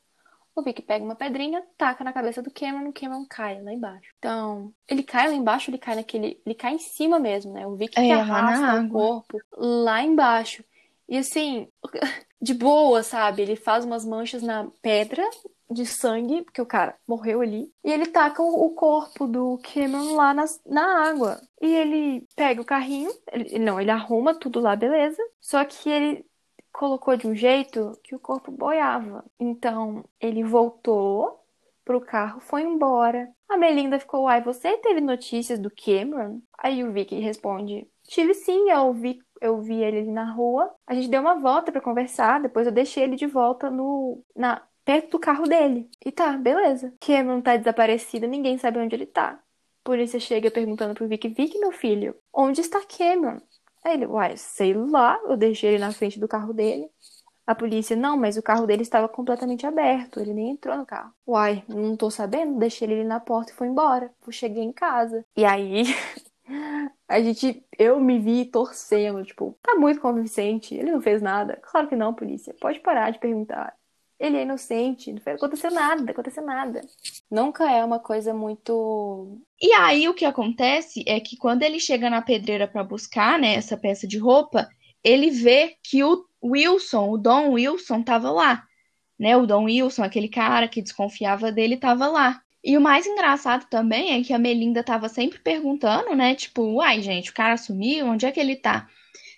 O 0.58 0.62
Vic 0.62 0.82
pega 0.82 1.04
uma 1.04 1.14
pedrinha, 1.14 1.62
taca 1.76 2.02
na 2.02 2.12
cabeça 2.12 2.42
do 2.42 2.50
Cameron, 2.50 2.88
o 2.88 2.92
Cameron 2.92 3.24
cai 3.28 3.62
lá 3.62 3.72
embaixo. 3.72 4.10
Então, 4.18 4.72
ele 4.88 5.02
cai 5.02 5.28
lá 5.28 5.34
embaixo, 5.34 5.70
ele 5.70 5.78
cai 5.78 5.94
naquele. 5.94 6.40
Ele 6.44 6.54
cai 6.54 6.74
em 6.74 6.78
cima 6.78 7.18
mesmo, 7.18 7.52
né? 7.52 7.66
O 7.66 7.76
Vic 7.76 7.92
que 7.92 8.00
É, 8.00 8.12
arrasta 8.12 8.66
na 8.66 8.84
o 8.84 8.88
corpo 8.90 9.40
lá 9.56 10.02
embaixo. 10.02 10.64
E 11.08 11.16
assim, 11.16 11.68
de 12.40 12.54
boa, 12.54 13.02
sabe? 13.02 13.42
Ele 13.42 13.56
faz 13.56 13.84
umas 13.84 14.04
manchas 14.04 14.42
na 14.42 14.68
pedra 14.82 15.22
de 15.70 15.84
sangue, 15.84 16.42
porque 16.42 16.62
o 16.62 16.66
cara 16.66 16.96
morreu 17.06 17.40
ali. 17.40 17.70
E 17.84 17.90
ele 17.90 18.06
taca 18.06 18.42
o, 18.42 18.70
corpo 18.70 19.26
do 19.26 19.58
Cameron 19.58 20.14
lá 20.14 20.32
nas- 20.32 20.60
na 20.64 21.08
água. 21.08 21.40
E 21.60 21.66
ele 21.66 22.26
pega 22.34 22.60
o 22.60 22.64
carrinho, 22.64 23.10
ele- 23.32 23.58
não, 23.58 23.80
ele 23.80 23.90
arruma 23.90 24.34
tudo 24.34 24.60
lá, 24.60 24.74
beleza. 24.74 25.22
Só 25.40 25.64
que 25.64 25.90
ele 25.90 26.24
colocou 26.72 27.16
de 27.16 27.26
um 27.26 27.34
jeito 27.34 27.98
que 28.02 28.14
o 28.14 28.20
corpo 28.20 28.50
boiava. 28.50 29.24
Então, 29.38 30.04
ele 30.20 30.42
voltou 30.44 31.40
pro 31.84 32.00
carro, 32.00 32.40
foi 32.40 32.62
embora. 32.62 33.28
A 33.48 33.56
Melinda 33.56 33.98
ficou, 33.98 34.24
uai, 34.24 34.42
você 34.42 34.76
teve 34.76 35.00
notícias 35.00 35.58
do 35.58 35.70
Cameron? 35.70 36.40
Aí 36.58 36.84
o 36.84 36.92
Vicky 36.92 37.18
responde, 37.18 37.88
tive 38.04 38.34
sim, 38.34 38.70
eu 38.70 38.92
vi, 38.92 39.20
eu 39.40 39.60
vi 39.62 39.82
ele 39.82 40.00
ali 40.00 40.10
na 40.10 40.30
rua. 40.30 40.70
A 40.86 40.94
gente 40.94 41.08
deu 41.08 41.20
uma 41.20 41.36
volta 41.36 41.72
pra 41.72 41.80
conversar, 41.80 42.42
depois 42.42 42.66
eu 42.66 42.72
deixei 42.72 43.04
ele 43.04 43.16
de 43.16 43.26
volta 43.26 43.70
no, 43.70 44.22
na, 44.36 44.62
perto 44.84 45.12
do 45.12 45.18
carro 45.18 45.44
dele. 45.44 45.88
E 46.04 46.12
tá, 46.12 46.36
beleza. 46.36 46.94
Cameron 47.00 47.40
tá 47.40 47.56
desaparecido, 47.56 48.26
ninguém 48.26 48.58
sabe 48.58 48.78
onde 48.78 48.94
ele 48.94 49.06
tá. 49.06 49.42
Polícia 49.82 50.20
chega 50.20 50.50
perguntando 50.50 50.94
pro 50.94 51.08
Vic, 51.08 51.28
Vic, 51.28 51.58
meu 51.58 51.72
filho, 51.72 52.14
onde 52.32 52.60
está 52.60 52.80
Cameron? 52.84 53.40
Aí 53.88 53.94
ele, 53.94 54.06
uai, 54.06 54.36
sei 54.36 54.74
lá, 54.74 55.18
eu 55.24 55.36
deixei 55.36 55.70
ele 55.70 55.78
na 55.78 55.92
frente 55.92 56.20
do 56.20 56.28
carro 56.28 56.52
dele. 56.52 56.90
A 57.46 57.54
polícia, 57.54 57.96
não, 57.96 58.16
mas 58.18 58.36
o 58.36 58.42
carro 58.42 58.66
dele 58.66 58.82
estava 58.82 59.08
completamente 59.08 59.66
aberto, 59.66 60.20
ele 60.20 60.34
nem 60.34 60.50
entrou 60.50 60.76
no 60.76 60.84
carro. 60.84 61.14
Uai, 61.26 61.64
não 61.66 61.96
tô 61.96 62.10
sabendo, 62.10 62.58
deixei 62.58 62.90
ele 62.90 63.04
na 63.04 63.18
porta 63.18 63.52
e 63.52 63.54
fui 63.54 63.66
embora. 63.68 64.12
Eu 64.26 64.30
cheguei 64.32 64.62
em 64.62 64.72
casa. 64.72 65.24
E 65.34 65.46
aí, 65.46 65.84
a 67.08 67.20
gente, 67.22 67.64
eu 67.78 67.98
me 68.00 68.18
vi 68.18 68.44
torcendo, 68.44 69.24
tipo, 69.24 69.58
tá 69.62 69.74
muito 69.76 70.00
convincente, 70.00 70.74
ele 70.74 70.92
não 70.92 71.00
fez 71.00 71.22
nada. 71.22 71.56
Claro 71.62 71.88
que 71.88 71.96
não, 71.96 72.12
polícia, 72.14 72.54
pode 72.60 72.80
parar 72.80 73.10
de 73.10 73.18
perguntar. 73.18 73.74
Ele 74.18 74.36
é 74.36 74.42
inocente, 74.42 75.12
não 75.12 75.34
aconteceu 75.34 75.70
nada, 75.70 76.02
não 76.02 76.10
aconteceu 76.10 76.44
nada. 76.44 76.80
Nunca 77.30 77.70
é 77.70 77.84
uma 77.84 78.00
coisa 78.00 78.34
muito. 78.34 79.38
E 79.60 79.72
aí 79.72 80.08
o 80.08 80.14
que 80.14 80.24
acontece 80.24 81.04
é 81.06 81.20
que 81.20 81.36
quando 81.36 81.62
ele 81.62 81.78
chega 81.78 82.10
na 82.10 82.20
pedreira 82.20 82.66
para 82.66 82.82
buscar, 82.82 83.38
né, 83.38 83.54
essa 83.54 83.76
peça 83.76 84.08
de 84.08 84.18
roupa, 84.18 84.68
ele 85.04 85.30
vê 85.30 85.76
que 85.84 86.02
o 86.02 86.24
Wilson, 86.42 87.10
o 87.10 87.16
Don 87.18 87.50
Wilson, 87.52 88.02
tava 88.02 88.30
lá, 88.30 88.64
né? 89.18 89.36
O 89.36 89.46
Don 89.46 89.64
Wilson, 89.64 90.02
aquele 90.02 90.28
cara 90.28 90.68
que 90.68 90.82
desconfiava 90.82 91.52
dele, 91.52 91.76
tava 91.76 92.08
lá. 92.08 92.40
E 92.62 92.76
o 92.76 92.80
mais 92.80 93.06
engraçado 93.06 93.66
também 93.70 94.18
é 94.18 94.24
que 94.24 94.32
a 94.32 94.38
Melinda 94.38 94.82
tava 94.82 95.08
sempre 95.08 95.38
perguntando, 95.38 96.14
né? 96.16 96.34
Tipo, 96.34 96.62
uai, 96.62 97.00
gente, 97.00 97.30
o 97.30 97.34
cara 97.34 97.56
sumiu, 97.56 98.06
onde 98.06 98.26
é 98.26 98.32
que 98.32 98.40
ele 98.40 98.56
tá? 98.56 98.88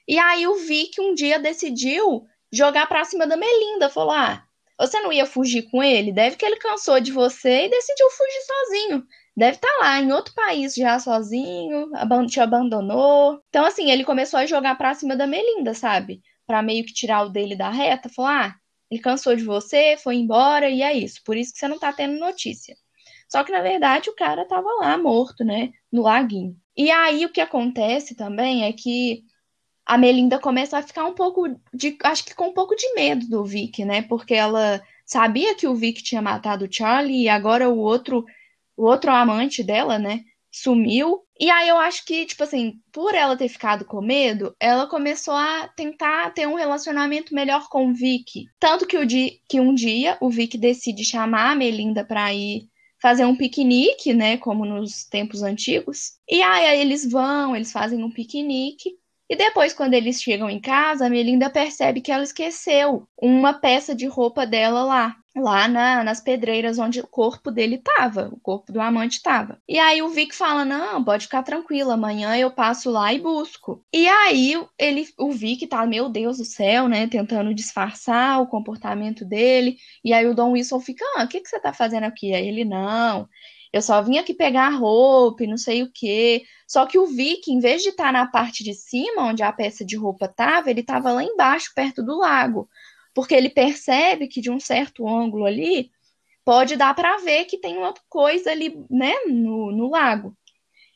E 0.08 0.18
aí 0.18 0.46
o 0.46 0.56
Vic 0.56 1.00
um 1.00 1.14
dia 1.14 1.38
decidiu 1.38 2.24
jogar 2.52 2.86
pra 2.86 3.04
cima 3.04 3.26
da 3.26 3.36
Melinda, 3.36 3.88
falou: 3.88 4.12
"Ah, 4.12 4.42
você 4.86 5.00
não 5.00 5.12
ia 5.12 5.26
fugir 5.26 5.70
com 5.70 5.82
ele? 5.82 6.12
Deve 6.12 6.36
que 6.36 6.44
ele 6.44 6.56
cansou 6.56 7.00
de 7.00 7.12
você 7.12 7.66
e 7.66 7.70
decidiu 7.70 8.08
fugir 8.10 8.40
sozinho. 8.46 9.06
Deve 9.36 9.56
estar 9.56 9.78
lá 9.80 10.00
em 10.00 10.12
outro 10.12 10.34
país 10.34 10.74
já 10.74 10.98
sozinho, 10.98 11.90
te 12.26 12.40
abandonou. 12.40 13.40
Então, 13.48 13.64
assim, 13.64 13.90
ele 13.90 14.04
começou 14.04 14.40
a 14.40 14.46
jogar 14.46 14.76
pra 14.76 14.94
cima 14.94 15.16
da 15.16 15.26
Melinda, 15.26 15.74
sabe? 15.74 16.22
Pra 16.46 16.62
meio 16.62 16.84
que 16.84 16.92
tirar 16.92 17.22
o 17.22 17.28
dele 17.28 17.54
da 17.56 17.70
reta. 17.70 18.08
Falou: 18.08 18.30
ah, 18.30 18.54
ele 18.90 19.00
cansou 19.00 19.36
de 19.36 19.44
você, 19.44 19.96
foi 19.96 20.16
embora 20.16 20.68
e 20.68 20.82
é 20.82 20.92
isso. 20.92 21.22
Por 21.24 21.36
isso 21.36 21.52
que 21.52 21.58
você 21.58 21.68
não 21.68 21.78
tá 21.78 21.92
tendo 21.92 22.18
notícia. 22.18 22.76
Só 23.28 23.44
que, 23.44 23.52
na 23.52 23.62
verdade, 23.62 24.10
o 24.10 24.14
cara 24.14 24.44
tava 24.46 24.68
lá 24.80 24.98
morto, 24.98 25.44
né? 25.44 25.70
No 25.92 26.02
laguinho. 26.02 26.56
E 26.76 26.90
aí, 26.90 27.24
o 27.24 27.32
que 27.32 27.40
acontece 27.40 28.16
também 28.16 28.64
é 28.64 28.72
que 28.72 29.22
a 29.86 29.98
Melinda 29.98 30.38
começa 30.38 30.78
a 30.78 30.82
ficar 30.82 31.04
um 31.04 31.14
pouco 31.14 31.48
de. 31.72 31.96
Acho 32.04 32.24
que 32.24 32.34
com 32.34 32.48
um 32.48 32.54
pouco 32.54 32.76
de 32.76 32.94
medo 32.94 33.26
do 33.28 33.44
Vic, 33.44 33.84
né? 33.84 34.02
Porque 34.02 34.34
ela 34.34 34.82
sabia 35.04 35.54
que 35.54 35.66
o 35.66 35.74
Vic 35.74 36.02
tinha 36.02 36.22
matado 36.22 36.64
o 36.64 36.72
Charlie 36.72 37.24
e 37.24 37.28
agora 37.28 37.68
o 37.68 37.78
outro, 37.78 38.24
o 38.76 38.84
outro 38.84 39.10
amante 39.10 39.62
dela, 39.62 39.98
né? 39.98 40.20
Sumiu. 40.50 41.22
E 41.38 41.50
aí 41.50 41.68
eu 41.68 41.78
acho 41.78 42.04
que, 42.04 42.26
tipo 42.26 42.42
assim, 42.42 42.74
por 42.92 43.14
ela 43.14 43.36
ter 43.36 43.48
ficado 43.48 43.84
com 43.84 44.00
medo, 44.00 44.54
ela 44.60 44.86
começou 44.86 45.34
a 45.34 45.68
tentar 45.68 46.32
ter 46.34 46.46
um 46.46 46.54
relacionamento 46.54 47.34
melhor 47.34 47.68
com 47.68 47.88
o 47.88 47.94
Vic. 47.94 48.46
Tanto 48.58 48.86
que, 48.86 48.98
o 48.98 49.06
di 49.06 49.40
que 49.48 49.58
um 49.60 49.74
dia 49.74 50.18
o 50.20 50.28
Vic 50.30 50.58
decide 50.58 51.04
chamar 51.04 51.52
a 51.52 51.54
Melinda 51.56 52.04
pra 52.04 52.32
ir 52.34 52.68
fazer 53.00 53.24
um 53.24 53.34
piquenique, 53.34 54.12
né? 54.12 54.36
Como 54.36 54.64
nos 54.64 55.04
tempos 55.04 55.42
antigos. 55.42 56.18
E 56.28 56.42
aí, 56.42 56.66
aí 56.66 56.80
eles 56.80 57.10
vão, 57.10 57.56
eles 57.56 57.72
fazem 57.72 58.04
um 58.04 58.10
piquenique. 58.10 58.99
E 59.30 59.36
depois, 59.36 59.72
quando 59.72 59.94
eles 59.94 60.20
chegam 60.20 60.50
em 60.50 60.60
casa, 60.60 61.06
a 61.06 61.10
Melinda 61.10 61.48
percebe 61.48 62.00
que 62.00 62.10
ela 62.10 62.24
esqueceu 62.24 63.06
uma 63.22 63.54
peça 63.54 63.94
de 63.94 64.04
roupa 64.06 64.44
dela 64.44 64.82
lá, 64.82 65.16
lá 65.36 65.68
na- 65.68 66.02
nas 66.02 66.20
pedreiras 66.20 66.80
onde 66.80 66.98
o 66.98 67.06
corpo 67.06 67.48
dele 67.52 67.78
tava, 67.78 68.28
o 68.32 68.40
corpo 68.40 68.72
do 68.72 68.80
amante 68.80 69.22
tava. 69.22 69.56
E 69.68 69.78
aí 69.78 70.02
o 70.02 70.08
Vic 70.08 70.34
fala: 70.34 70.64
Não, 70.64 71.04
pode 71.04 71.26
ficar 71.26 71.44
tranquila, 71.44 71.94
amanhã 71.94 72.36
eu 72.36 72.50
passo 72.50 72.90
lá 72.90 73.14
e 73.14 73.20
busco. 73.20 73.84
E 73.94 74.08
aí 74.08 74.54
ele, 74.76 75.06
o 75.16 75.30
Vic 75.30 75.64
tá, 75.68 75.86
meu 75.86 76.08
Deus 76.08 76.38
do 76.38 76.44
céu, 76.44 76.88
né, 76.88 77.06
tentando 77.06 77.54
disfarçar 77.54 78.42
o 78.42 78.48
comportamento 78.48 79.24
dele. 79.24 79.76
E 80.04 80.12
aí 80.12 80.26
o 80.26 80.34
Don 80.34 80.50
Wilson 80.52 80.80
fica: 80.80 81.04
Ah, 81.16 81.22
o 81.24 81.28
que, 81.28 81.40
que 81.40 81.48
você 81.48 81.60
tá 81.60 81.72
fazendo 81.72 82.02
aqui? 82.04 82.34
Aí 82.34 82.48
ele: 82.48 82.64
Não. 82.64 83.28
Eu 83.72 83.82
só 83.82 84.02
vim 84.02 84.18
aqui 84.18 84.34
pegar 84.34 84.66
a 84.66 84.76
roupa 84.76 85.44
e 85.44 85.46
não 85.46 85.56
sei 85.56 85.82
o 85.82 85.90
quê. 85.92 86.42
Só 86.66 86.86
que 86.86 86.98
o 86.98 87.06
Vic, 87.06 87.50
em 87.50 87.60
vez 87.60 87.82
de 87.82 87.90
estar 87.90 88.12
na 88.12 88.26
parte 88.26 88.64
de 88.64 88.74
cima, 88.74 89.24
onde 89.24 89.42
a 89.42 89.52
peça 89.52 89.84
de 89.84 89.96
roupa 89.96 90.26
estava, 90.26 90.70
ele 90.70 90.80
estava 90.80 91.12
lá 91.12 91.22
embaixo, 91.22 91.72
perto 91.74 92.02
do 92.02 92.18
lago. 92.18 92.68
Porque 93.14 93.34
ele 93.34 93.48
percebe 93.50 94.28
que 94.28 94.40
de 94.40 94.50
um 94.50 94.58
certo 94.58 95.06
ângulo 95.06 95.46
ali 95.46 95.90
pode 96.44 96.76
dar 96.76 96.94
para 96.94 97.18
ver 97.18 97.44
que 97.44 97.58
tem 97.58 97.76
uma 97.76 97.94
coisa 98.08 98.50
ali, 98.50 98.84
né, 98.90 99.12
no, 99.28 99.70
no 99.72 99.90
lago. 99.90 100.36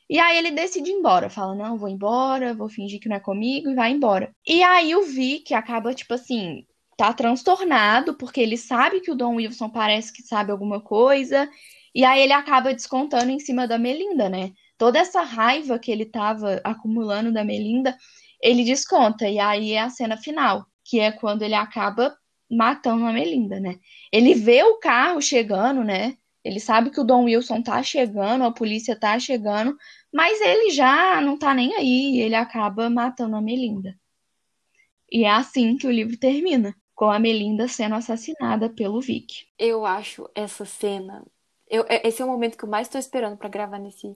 E 0.09 0.19
aí 0.19 0.37
ele 0.37 0.51
decide 0.51 0.89
ir 0.91 0.93
embora, 0.93 1.29
fala: 1.29 1.55
"Não, 1.55 1.77
vou 1.77 1.89
embora, 1.89 2.53
vou 2.53 2.69
fingir 2.69 2.99
que 2.99 3.09
não 3.09 3.15
é 3.15 3.19
comigo" 3.19 3.69
e 3.69 3.75
vai 3.75 3.91
embora. 3.91 4.31
E 4.47 4.61
aí 4.63 4.95
o 4.95 5.03
Vic 5.03 5.53
acaba 5.53 5.93
tipo 5.93 6.13
assim, 6.13 6.65
tá 6.97 7.13
transtornado 7.13 8.15
porque 8.15 8.39
ele 8.41 8.57
sabe 8.57 9.01
que 9.01 9.11
o 9.11 9.15
Don 9.15 9.35
Wilson 9.35 9.69
parece 9.69 10.13
que 10.13 10.21
sabe 10.21 10.51
alguma 10.51 10.79
coisa, 10.81 11.49
e 11.95 12.03
aí 12.03 12.21
ele 12.21 12.33
acaba 12.33 12.73
descontando 12.73 13.31
em 13.31 13.39
cima 13.39 13.65
da 13.65 13.77
Melinda, 13.77 14.27
né? 14.27 14.51
Toda 14.77 14.99
essa 14.99 15.21
raiva 15.21 15.79
que 15.79 15.89
ele 15.89 16.05
tava 16.05 16.59
acumulando 16.61 17.31
da 17.31 17.45
Melinda, 17.45 17.97
ele 18.43 18.65
desconta. 18.65 19.29
E 19.29 19.39
aí 19.39 19.71
é 19.71 19.79
a 19.79 19.89
cena 19.89 20.17
final, 20.17 20.67
que 20.83 20.99
é 20.99 21.09
quando 21.13 21.43
ele 21.43 21.53
acaba 21.55 22.13
matando 22.51 23.05
a 23.05 23.13
Melinda, 23.13 23.61
né? 23.61 23.79
Ele 24.11 24.33
vê 24.33 24.61
o 24.63 24.77
carro 24.77 25.21
chegando, 25.21 25.85
né? 25.85 26.17
Ele 26.43 26.59
sabe 26.59 26.91
que 26.91 26.99
o 26.99 27.03
Don 27.05 27.23
Wilson 27.23 27.61
tá 27.61 27.81
chegando, 27.81 28.43
a 28.43 28.51
polícia 28.51 28.95
tá 28.95 29.17
chegando, 29.17 29.77
mas 30.13 30.41
ele 30.41 30.71
já 30.71 31.21
não 31.21 31.39
tá 31.39 31.53
nem 31.53 31.73
aí, 31.75 32.19
ele 32.19 32.35
acaba 32.35 32.89
matando 32.89 33.37
a 33.37 33.41
Melinda. 33.41 33.97
E 35.09 35.23
é 35.23 35.29
assim 35.29 35.77
que 35.77 35.87
o 35.87 35.91
livro 35.91 36.17
termina, 36.17 36.75
com 36.93 37.09
a 37.09 37.17
Melinda 37.19 37.69
sendo 37.69 37.95
assassinada 37.95 38.69
pelo 38.69 39.01
Vic. 39.01 39.45
Eu 39.57 39.85
acho 39.85 40.29
essa 40.35 40.65
cena. 40.65 41.25
Eu, 41.69 41.85
é- 41.87 42.07
esse 42.07 42.21
é 42.21 42.25
o 42.25 42.27
momento 42.27 42.57
que 42.57 42.63
eu 42.65 42.69
mais 42.69 42.87
tô 42.87 42.97
esperando 42.97 43.37
pra 43.37 43.49
gravar 43.49 43.79
nesse 43.79 44.15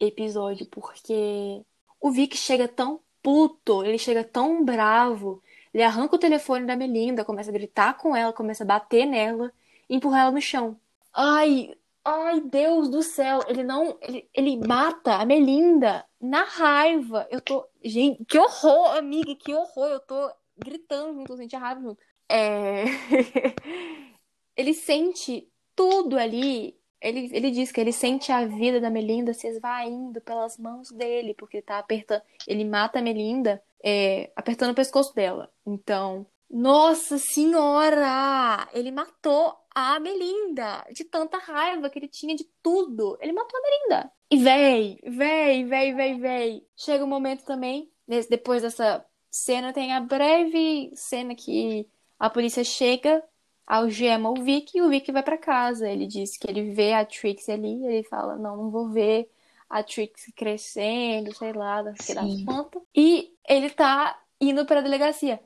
episódio, 0.00 0.66
porque 0.66 1.62
o 2.00 2.10
Vic 2.10 2.36
chega 2.36 2.68
tão 2.68 3.00
puto, 3.22 3.84
ele 3.84 3.98
chega 3.98 4.22
tão 4.22 4.64
bravo, 4.64 5.42
ele 5.72 5.82
arranca 5.82 6.16
o 6.16 6.18
telefone 6.18 6.66
da 6.66 6.76
Melinda, 6.76 7.24
começa 7.24 7.50
a 7.50 7.52
gritar 7.52 7.96
com 7.96 8.14
ela, 8.14 8.32
começa 8.32 8.64
a 8.64 8.66
bater 8.66 9.06
nela 9.06 9.52
e 9.88 9.96
empurrar 9.96 10.22
ela 10.22 10.30
no 10.30 10.40
chão. 10.40 10.78
Ai, 11.12 11.74
ai, 12.04 12.40
Deus 12.42 12.88
do 12.90 13.02
céu, 13.02 13.40
ele 13.48 13.62
não, 13.64 13.96
ele, 14.02 14.28
ele 14.34 14.56
mata 14.58 15.16
a 15.16 15.24
Melinda 15.24 16.04
na 16.20 16.44
raiva. 16.44 17.26
Eu 17.30 17.40
tô, 17.40 17.66
gente, 17.82 18.24
que 18.26 18.38
horror, 18.38 18.96
amiga, 18.96 19.34
que 19.34 19.54
horror, 19.54 19.88
eu 19.88 20.00
tô 20.00 20.30
gritando 20.58 21.14
junto, 21.14 21.40
eu 21.40 21.48
a 21.54 21.58
raiva 21.58 21.80
junto. 21.80 22.02
É... 22.28 22.84
ele 24.56 24.74
sente 24.74 25.48
tudo 25.74 26.18
ali. 26.18 26.76
Ele, 27.00 27.28
ele 27.32 27.50
diz 27.50 27.70
que 27.70 27.80
ele 27.80 27.92
sente 27.92 28.32
a 28.32 28.46
vida 28.46 28.80
da 28.80 28.88
Melinda 28.88 29.34
se 29.34 29.46
esvaindo 29.46 30.20
pelas 30.22 30.56
mãos 30.56 30.90
dele, 30.90 31.34
porque 31.34 31.58
ele 31.58 31.66
tá 31.66 31.78
apertando. 31.78 32.22
Ele 32.46 32.64
mata 32.64 32.98
a 32.98 33.02
Melinda 33.02 33.62
é, 33.84 34.30
apertando 34.34 34.70
o 34.70 34.74
pescoço 34.74 35.14
dela. 35.14 35.50
Então, 35.66 36.26
nossa 36.50 37.18
senhora! 37.18 38.68
Ele 38.72 38.90
matou 38.90 39.54
a 39.74 39.98
Melinda 40.00 40.86
de 40.92 41.04
tanta 41.04 41.36
raiva 41.36 41.90
que 41.90 41.98
ele 41.98 42.08
tinha 42.08 42.34
de 42.34 42.44
tudo. 42.62 43.18
Ele 43.20 43.32
matou 43.32 43.58
a 43.58 43.62
Melinda. 43.62 44.12
E 44.30 44.36
véi, 44.38 44.98
véi, 45.04 45.64
véi, 45.64 45.94
véi, 45.94 46.18
véi. 46.18 46.66
Chega 46.76 47.04
um 47.04 47.08
momento 47.08 47.44
também, 47.44 47.90
depois 48.30 48.62
dessa 48.62 49.04
cena, 49.30 49.72
tem 49.72 49.92
a 49.92 50.00
breve 50.00 50.92
cena 50.94 51.34
que 51.34 51.86
a 52.18 52.30
polícia 52.30 52.64
chega, 52.64 53.22
algema 53.66 54.30
o 54.30 54.42
Vic 54.42 54.76
e 54.76 54.82
o 54.82 54.88
Vic 54.88 55.10
vai 55.12 55.22
para 55.22 55.38
casa. 55.38 55.88
Ele 55.88 56.06
diz 56.06 56.36
que 56.36 56.48
ele 56.48 56.72
vê 56.72 56.92
a 56.92 57.04
Trix 57.04 57.48
ali, 57.48 57.84
ele 57.84 58.02
fala: 58.04 58.36
Não, 58.36 58.56
não 58.56 58.70
vou 58.70 58.88
ver 58.88 59.30
a 59.68 59.82
Trix 59.82 60.32
crescendo, 60.36 61.34
sei 61.34 61.52
lá, 61.52 61.82
que 61.92 62.14
das 62.14 62.42
quantas. 62.44 62.82
E 62.94 63.32
ele 63.48 63.70
tá 63.70 64.18
indo 64.40 64.64
pra 64.64 64.80
delegacia. 64.80 65.40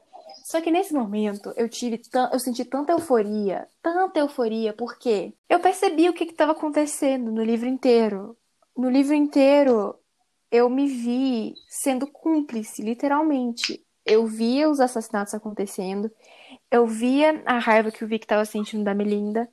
Só 0.45 0.61
que 0.61 0.71
nesse 0.71 0.95
momento 0.95 1.53
eu 1.57 1.69
tive 1.69 2.01
eu 2.33 2.39
senti 2.39 2.65
tanta 2.65 2.93
euforia, 2.93 3.69
tanta 3.83 4.21
euforia, 4.21 4.73
porque 4.73 5.35
eu 5.49 5.61
percebi 5.61 6.09
o 6.09 6.13
que 6.15 6.25
estava 6.25 6.53
acontecendo 6.53 7.31
no 7.31 7.45
livro 7.45 7.69
inteiro. 7.69 8.37
No 8.77 8.89
livro 8.89 9.15
inteiro 9.15 9.95
eu 10.51 10.71
me 10.71 10.87
vi 10.87 11.55
sendo 11.69 12.07
cúmplice, 12.07 12.83
literalmente. 12.83 13.85
Eu 14.07 14.27
via 14.27 14.71
os 14.71 14.81
assassinatos 14.81 15.35
acontecendo, 15.35 16.11
eu 16.71 16.87
via 16.87 17.43
a 17.47 17.59
raiva 17.59 17.91
que 17.91 18.05
o 18.05 18.09
Vic 18.09 18.25
estava 18.25 18.45
sentindo 18.45 18.85
da 18.85 18.95
Melinda, 18.95 19.49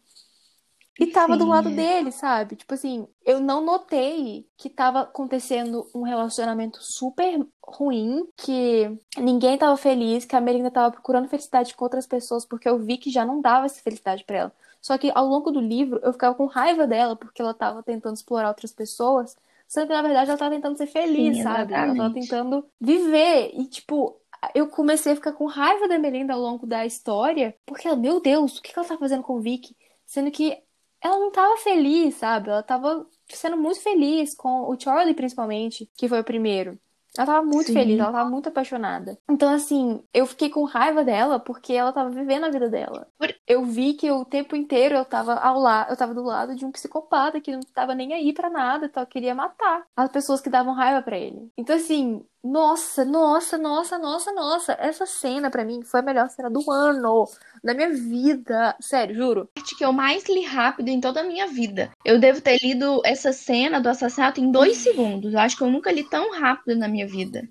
e 0.97 1.07
tava 1.07 1.34
Sim. 1.34 1.39
do 1.39 1.45
lado 1.45 1.70
dele, 1.70 2.11
sabe? 2.11 2.55
Tipo 2.55 2.74
assim, 2.74 3.05
eu 3.26 3.41
não 3.41 3.63
notei 3.63 4.47
que 4.55 4.70
tava 4.70 5.01
acontecendo 5.01 5.89
um 5.93 6.03
relacionamento 6.03 6.82
super 6.82 7.45
ruim, 7.61 8.26
que 8.38 8.97
ninguém 9.18 9.57
tava 9.57 9.76
feliz, 9.76 10.24
que 10.24 10.36
a 10.36 10.41
Melinda 10.41 10.72
tava 10.72 10.91
procurando 10.91 11.28
felicidade 11.28 11.76
com 11.76 11.84
outras 11.84 12.07
pessoas, 12.07 12.45
porque 12.45 12.70
eu 12.70 12.80
vi 12.80 12.97
que 12.97 13.09
já 13.09 13.26
não 13.26 13.41
dava 13.41 13.66
essa 13.66 13.82
felicidade 13.82 14.24
para 14.24 14.38
ela. 14.38 14.51
Só 14.82 14.97
que 14.97 15.11
ao 15.13 15.28
longo 15.28 15.51
do 15.51 15.59
livro 15.59 15.99
eu 16.01 16.13
ficava 16.13 16.34
com 16.34 16.45
raiva 16.45 16.88
dela, 16.88 17.16
porque 17.16 17.41
ela 17.41 17.53
tava 17.53 17.84
tentando 17.84 18.16
explorar 18.16 18.47
outras 18.47 18.72
pessoas, 18.72 19.36
sendo 19.68 19.88
que 19.88 19.93
na 19.93 20.01
verdade 20.01 20.30
ela 20.30 20.39
tava 20.39 20.55
tentando 20.55 20.78
ser 20.78 20.88
feliz, 20.88 21.36
Sim, 21.36 21.43
sabe? 21.43 21.74
Ela 21.74 21.93
tava 21.93 22.13
tentando 22.13 22.66
viver. 22.80 23.51
E 23.53 23.66
tipo, 23.66 24.16
eu 24.54 24.68
comecei 24.68 25.14
a 25.14 25.16
ficar 25.16 25.34
com 25.34 25.46
raiva 25.46 25.88
da 25.88 25.98
Melinda 25.98 26.34
ao 26.34 26.39
longo 26.39 26.66
da 26.68 26.86
história, 26.86 27.58
porque 27.66 27.88
ela, 27.88 27.98
meu 27.98 28.22
Deus, 28.22 28.58
o 28.58 28.62
que 28.62 28.72
ela 28.78 28.88
tá 28.88 28.98
fazendo 28.98 29.24
com 29.24 29.36
o 29.36 29.41
Vic? 29.41 29.76
Sendo 30.06 30.32
que 30.32 30.58
ela 31.02 31.20
não 31.20 31.32
tava 31.32 31.58
feliz, 31.58 32.16
sabe? 32.16 32.50
Ela 32.50 32.64
tava 32.64 33.08
sendo 33.30 33.58
muito 33.58 33.82
feliz 33.82 34.36
com 34.36 34.70
o 34.70 34.80
Charlie, 34.80 35.14
principalmente, 35.14 35.89
que 35.98 36.08
foi 36.10 36.20
o 36.20 36.24
primeiro. 36.24 36.80
Ela 37.18 37.26
tava 37.26 37.45
muito 37.45 37.68
Sim. 37.68 37.74
feliz, 37.74 37.99
ela 37.99 38.11
tava 38.11 38.30
muito 38.30 38.49
apaixonada. 38.49 39.18
Então, 39.30 39.53
assim, 39.53 40.03
eu 40.13 40.26
fiquei 40.26 40.49
com 40.49 40.63
raiva 40.63 41.03
dela 41.03 41.39
porque 41.39 41.74
ela 41.74 41.91
tava 41.91 42.09
vivendo 42.09 42.45
a 42.45 42.49
vida 42.49 42.70
dela. 42.70 43.07
Eu 43.47 43.63
vi 43.66 43.93
que 43.93 44.11
o 44.11 44.26
tempo 44.26 44.55
inteiro 44.55 44.95
eu 44.95 45.05
tava 45.05 45.36
ao 45.36 45.59
lado, 45.59 45.91
eu 45.91 45.97
tava 45.97 46.13
do 46.13 46.24
lado 46.24 46.55
de 46.55 46.66
um 46.66 46.72
psicopata 46.72 47.39
que 47.39 47.51
não 47.51 47.61
tava 47.74 47.95
nem 47.95 48.13
aí 48.13 48.34
para 48.34 48.49
nada, 48.49 48.89
só 48.93 49.05
queria 49.05 49.34
matar 49.36 49.84
as 49.95 50.09
pessoas 50.09 50.41
que 50.41 50.49
davam 50.49 50.74
raiva 50.74 51.01
para 51.01 51.18
ele. 51.18 51.49
Então, 51.57 51.76
assim, 51.76 52.26
nossa, 52.43 53.03
nossa, 53.03 53.57
nossa, 53.57 53.97
nossa, 53.97 54.32
nossa. 54.32 54.78
Essa 54.80 55.05
cena 55.07 55.49
para 55.49 55.66
mim 55.66 55.82
foi 55.82 56.01
a 56.01 56.03
melhor 56.03 56.30
cena 56.30 56.49
do 56.49 56.70
ano, 56.72 57.26
da 57.66 57.74
minha 57.74 57.91
vida. 57.91 58.76
Sério, 58.80 59.16
juro. 59.16 59.41
A 59.41 59.59
parte 59.59 59.76
que 59.76 59.84
eu 59.84 59.91
mais 59.91 60.24
li 60.26 60.45
rápido 60.45 60.89
em 60.89 61.01
toda 61.01 61.22
a 61.22 61.24
minha 61.24 61.47
vida. 61.47 61.91
Eu 62.05 62.20
devo 62.20 62.39
ter 62.39 62.59
lido 62.61 63.01
essa 63.03 63.34
cena 63.34 63.82
do 63.82 63.89
assassinato 63.89 64.39
em 64.39 64.51
dois 64.51 64.78
segundos. 64.78 65.34
Eu 65.34 65.39
acho 65.39 65.57
que 65.57 65.63
eu 65.63 65.72
nunca 65.72 65.91
li 65.91 66.03
tão 66.03 66.32
rápido 66.32 66.78
na 66.78 66.88
minha 66.88 67.07
vida. 67.07 67.49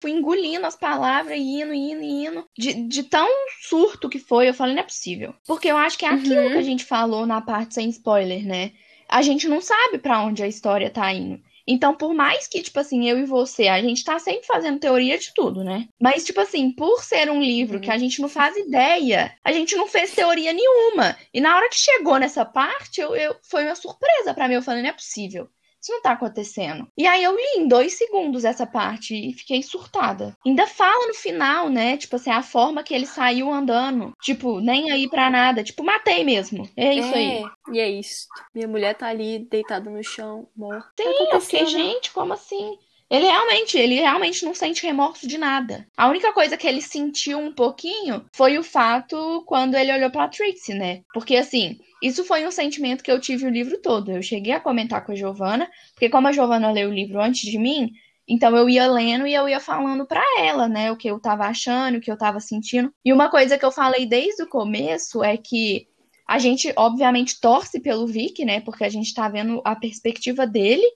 Fui 0.00 0.12
engolindo 0.12 0.64
as 0.64 0.76
palavras, 0.76 1.36
indo, 1.36 1.74
indo, 1.74 2.02
indo. 2.02 2.48
De, 2.56 2.72
de 2.88 3.02
tão 3.02 3.28
surto 3.60 4.08
que 4.08 4.18
foi, 4.18 4.48
eu 4.48 4.54
falei, 4.54 4.74
não 4.74 4.82
é 4.82 4.86
possível. 4.86 5.34
Porque 5.46 5.68
eu 5.68 5.76
acho 5.76 5.98
que 5.98 6.06
é 6.06 6.08
aquilo 6.08 6.40
uhum. 6.40 6.50
que 6.52 6.56
a 6.58 6.62
gente 6.62 6.84
falou 6.84 7.26
na 7.26 7.42
parte 7.42 7.74
sem 7.74 7.90
spoiler, 7.90 8.46
né? 8.46 8.72
A 9.08 9.22
gente 9.22 9.48
não 9.48 9.60
sabe 9.60 9.98
para 9.98 10.22
onde 10.22 10.42
a 10.42 10.46
história 10.46 10.88
tá 10.88 11.12
indo. 11.12 11.42
Então, 11.70 11.94
por 11.94 12.14
mais 12.14 12.48
que, 12.48 12.62
tipo 12.62 12.80
assim, 12.80 13.10
eu 13.10 13.18
e 13.18 13.26
você, 13.26 13.68
a 13.68 13.82
gente 13.82 14.02
tá 14.02 14.18
sempre 14.18 14.46
fazendo 14.46 14.80
teoria 14.80 15.18
de 15.18 15.34
tudo, 15.34 15.62
né? 15.62 15.86
Mas, 16.00 16.24
tipo 16.24 16.40
assim, 16.40 16.72
por 16.72 17.04
ser 17.04 17.30
um 17.30 17.42
livro 17.42 17.78
que 17.78 17.90
a 17.90 17.98
gente 17.98 18.22
não 18.22 18.28
faz 18.28 18.56
ideia, 18.56 19.36
a 19.44 19.52
gente 19.52 19.76
não 19.76 19.86
fez 19.86 20.12
teoria 20.12 20.54
nenhuma. 20.54 21.14
E 21.32 21.42
na 21.42 21.54
hora 21.54 21.68
que 21.68 21.76
chegou 21.76 22.18
nessa 22.18 22.42
parte, 22.42 23.02
eu, 23.02 23.14
eu 23.14 23.36
foi 23.42 23.64
uma 23.64 23.74
surpresa 23.74 24.32
para 24.32 24.48
mim. 24.48 24.54
Eu 24.54 24.62
falei, 24.62 24.80
não 24.82 24.88
é 24.88 24.94
possível. 24.94 25.46
Isso 25.80 25.92
não 25.92 26.02
tá 26.02 26.12
acontecendo. 26.12 26.86
E 26.96 27.06
aí 27.06 27.22
eu 27.22 27.34
li 27.34 27.62
em 27.62 27.68
dois 27.68 27.96
segundos 27.96 28.44
essa 28.44 28.66
parte 28.66 29.14
e 29.14 29.32
fiquei 29.32 29.62
surtada. 29.62 30.36
Ainda 30.44 30.66
fala 30.66 31.06
no 31.06 31.14
final, 31.14 31.68
né? 31.68 31.96
Tipo 31.96 32.16
assim, 32.16 32.30
a 32.30 32.42
forma 32.42 32.82
que 32.82 32.92
ele 32.92 33.06
saiu 33.06 33.52
andando. 33.52 34.12
Tipo, 34.20 34.60
nem 34.60 34.90
aí 34.90 35.08
pra 35.08 35.30
nada. 35.30 35.62
Tipo, 35.62 35.84
matei 35.84 36.24
mesmo. 36.24 36.68
É 36.76 36.94
isso 36.94 37.14
é, 37.14 37.18
aí. 37.18 37.44
E 37.72 37.80
é 37.80 37.88
isso. 37.88 38.26
Minha 38.54 38.68
mulher 38.68 38.94
tá 38.94 39.06
ali 39.06 39.38
deitada 39.50 39.88
no 39.88 40.02
chão, 40.02 40.48
morta. 40.56 41.02
Sim, 41.02 41.28
eu 41.32 41.40
fiquei, 41.40 41.66
gente, 41.66 42.10
como 42.12 42.32
assim? 42.32 42.76
Ele 43.10 43.26
realmente, 43.26 43.78
ele 43.78 43.94
realmente 43.94 44.44
não 44.44 44.54
sente 44.54 44.84
remorso 44.84 45.26
de 45.26 45.38
nada. 45.38 45.86
A 45.96 46.08
única 46.08 46.32
coisa 46.32 46.56
que 46.56 46.66
ele 46.66 46.82
sentiu 46.82 47.38
um 47.38 47.52
pouquinho 47.52 48.26
foi 48.34 48.58
o 48.58 48.62
fato 48.62 49.42
quando 49.46 49.76
ele 49.76 49.92
olhou 49.92 50.10
pra 50.10 50.28
Trixie, 50.28 50.74
né? 50.74 51.00
Porque 51.14 51.36
assim, 51.36 51.78
isso 52.02 52.22
foi 52.24 52.46
um 52.46 52.50
sentimento 52.50 53.02
que 53.02 53.10
eu 53.10 53.20
tive 53.20 53.46
o 53.46 53.50
livro 53.50 53.80
todo. 53.80 54.12
Eu 54.12 54.22
cheguei 54.22 54.52
a 54.52 54.60
comentar 54.60 55.04
com 55.04 55.12
a 55.12 55.14
Giovana, 55.14 55.68
porque 55.94 56.10
como 56.10 56.28
a 56.28 56.32
Giovana 56.32 56.70
leu 56.70 56.90
o 56.90 56.94
livro 56.94 57.20
antes 57.20 57.50
de 57.50 57.58
mim, 57.58 57.90
então 58.28 58.54
eu 58.54 58.68
ia 58.68 58.86
lendo 58.86 59.26
e 59.26 59.34
eu 59.34 59.48
ia 59.48 59.58
falando 59.58 60.06
para 60.06 60.22
ela, 60.38 60.68
né, 60.68 60.92
o 60.92 60.96
que 60.96 61.08
eu 61.08 61.18
tava 61.18 61.44
achando, 61.44 61.96
o 61.96 62.00
que 62.00 62.10
eu 62.10 62.18
tava 62.18 62.40
sentindo. 62.40 62.92
E 63.02 63.12
uma 63.12 63.30
coisa 63.30 63.56
que 63.56 63.64
eu 63.64 63.72
falei 63.72 64.04
desde 64.04 64.42
o 64.42 64.48
começo 64.48 65.24
é 65.24 65.36
que 65.36 65.86
a 66.28 66.38
gente 66.38 66.70
obviamente 66.76 67.40
torce 67.40 67.80
pelo 67.80 68.06
Vic, 68.06 68.44
né, 68.44 68.60
porque 68.60 68.84
a 68.84 68.88
gente 68.90 69.14
tá 69.14 69.28
vendo 69.30 69.62
a 69.64 69.74
perspectiva 69.74 70.46
dele 70.46 70.86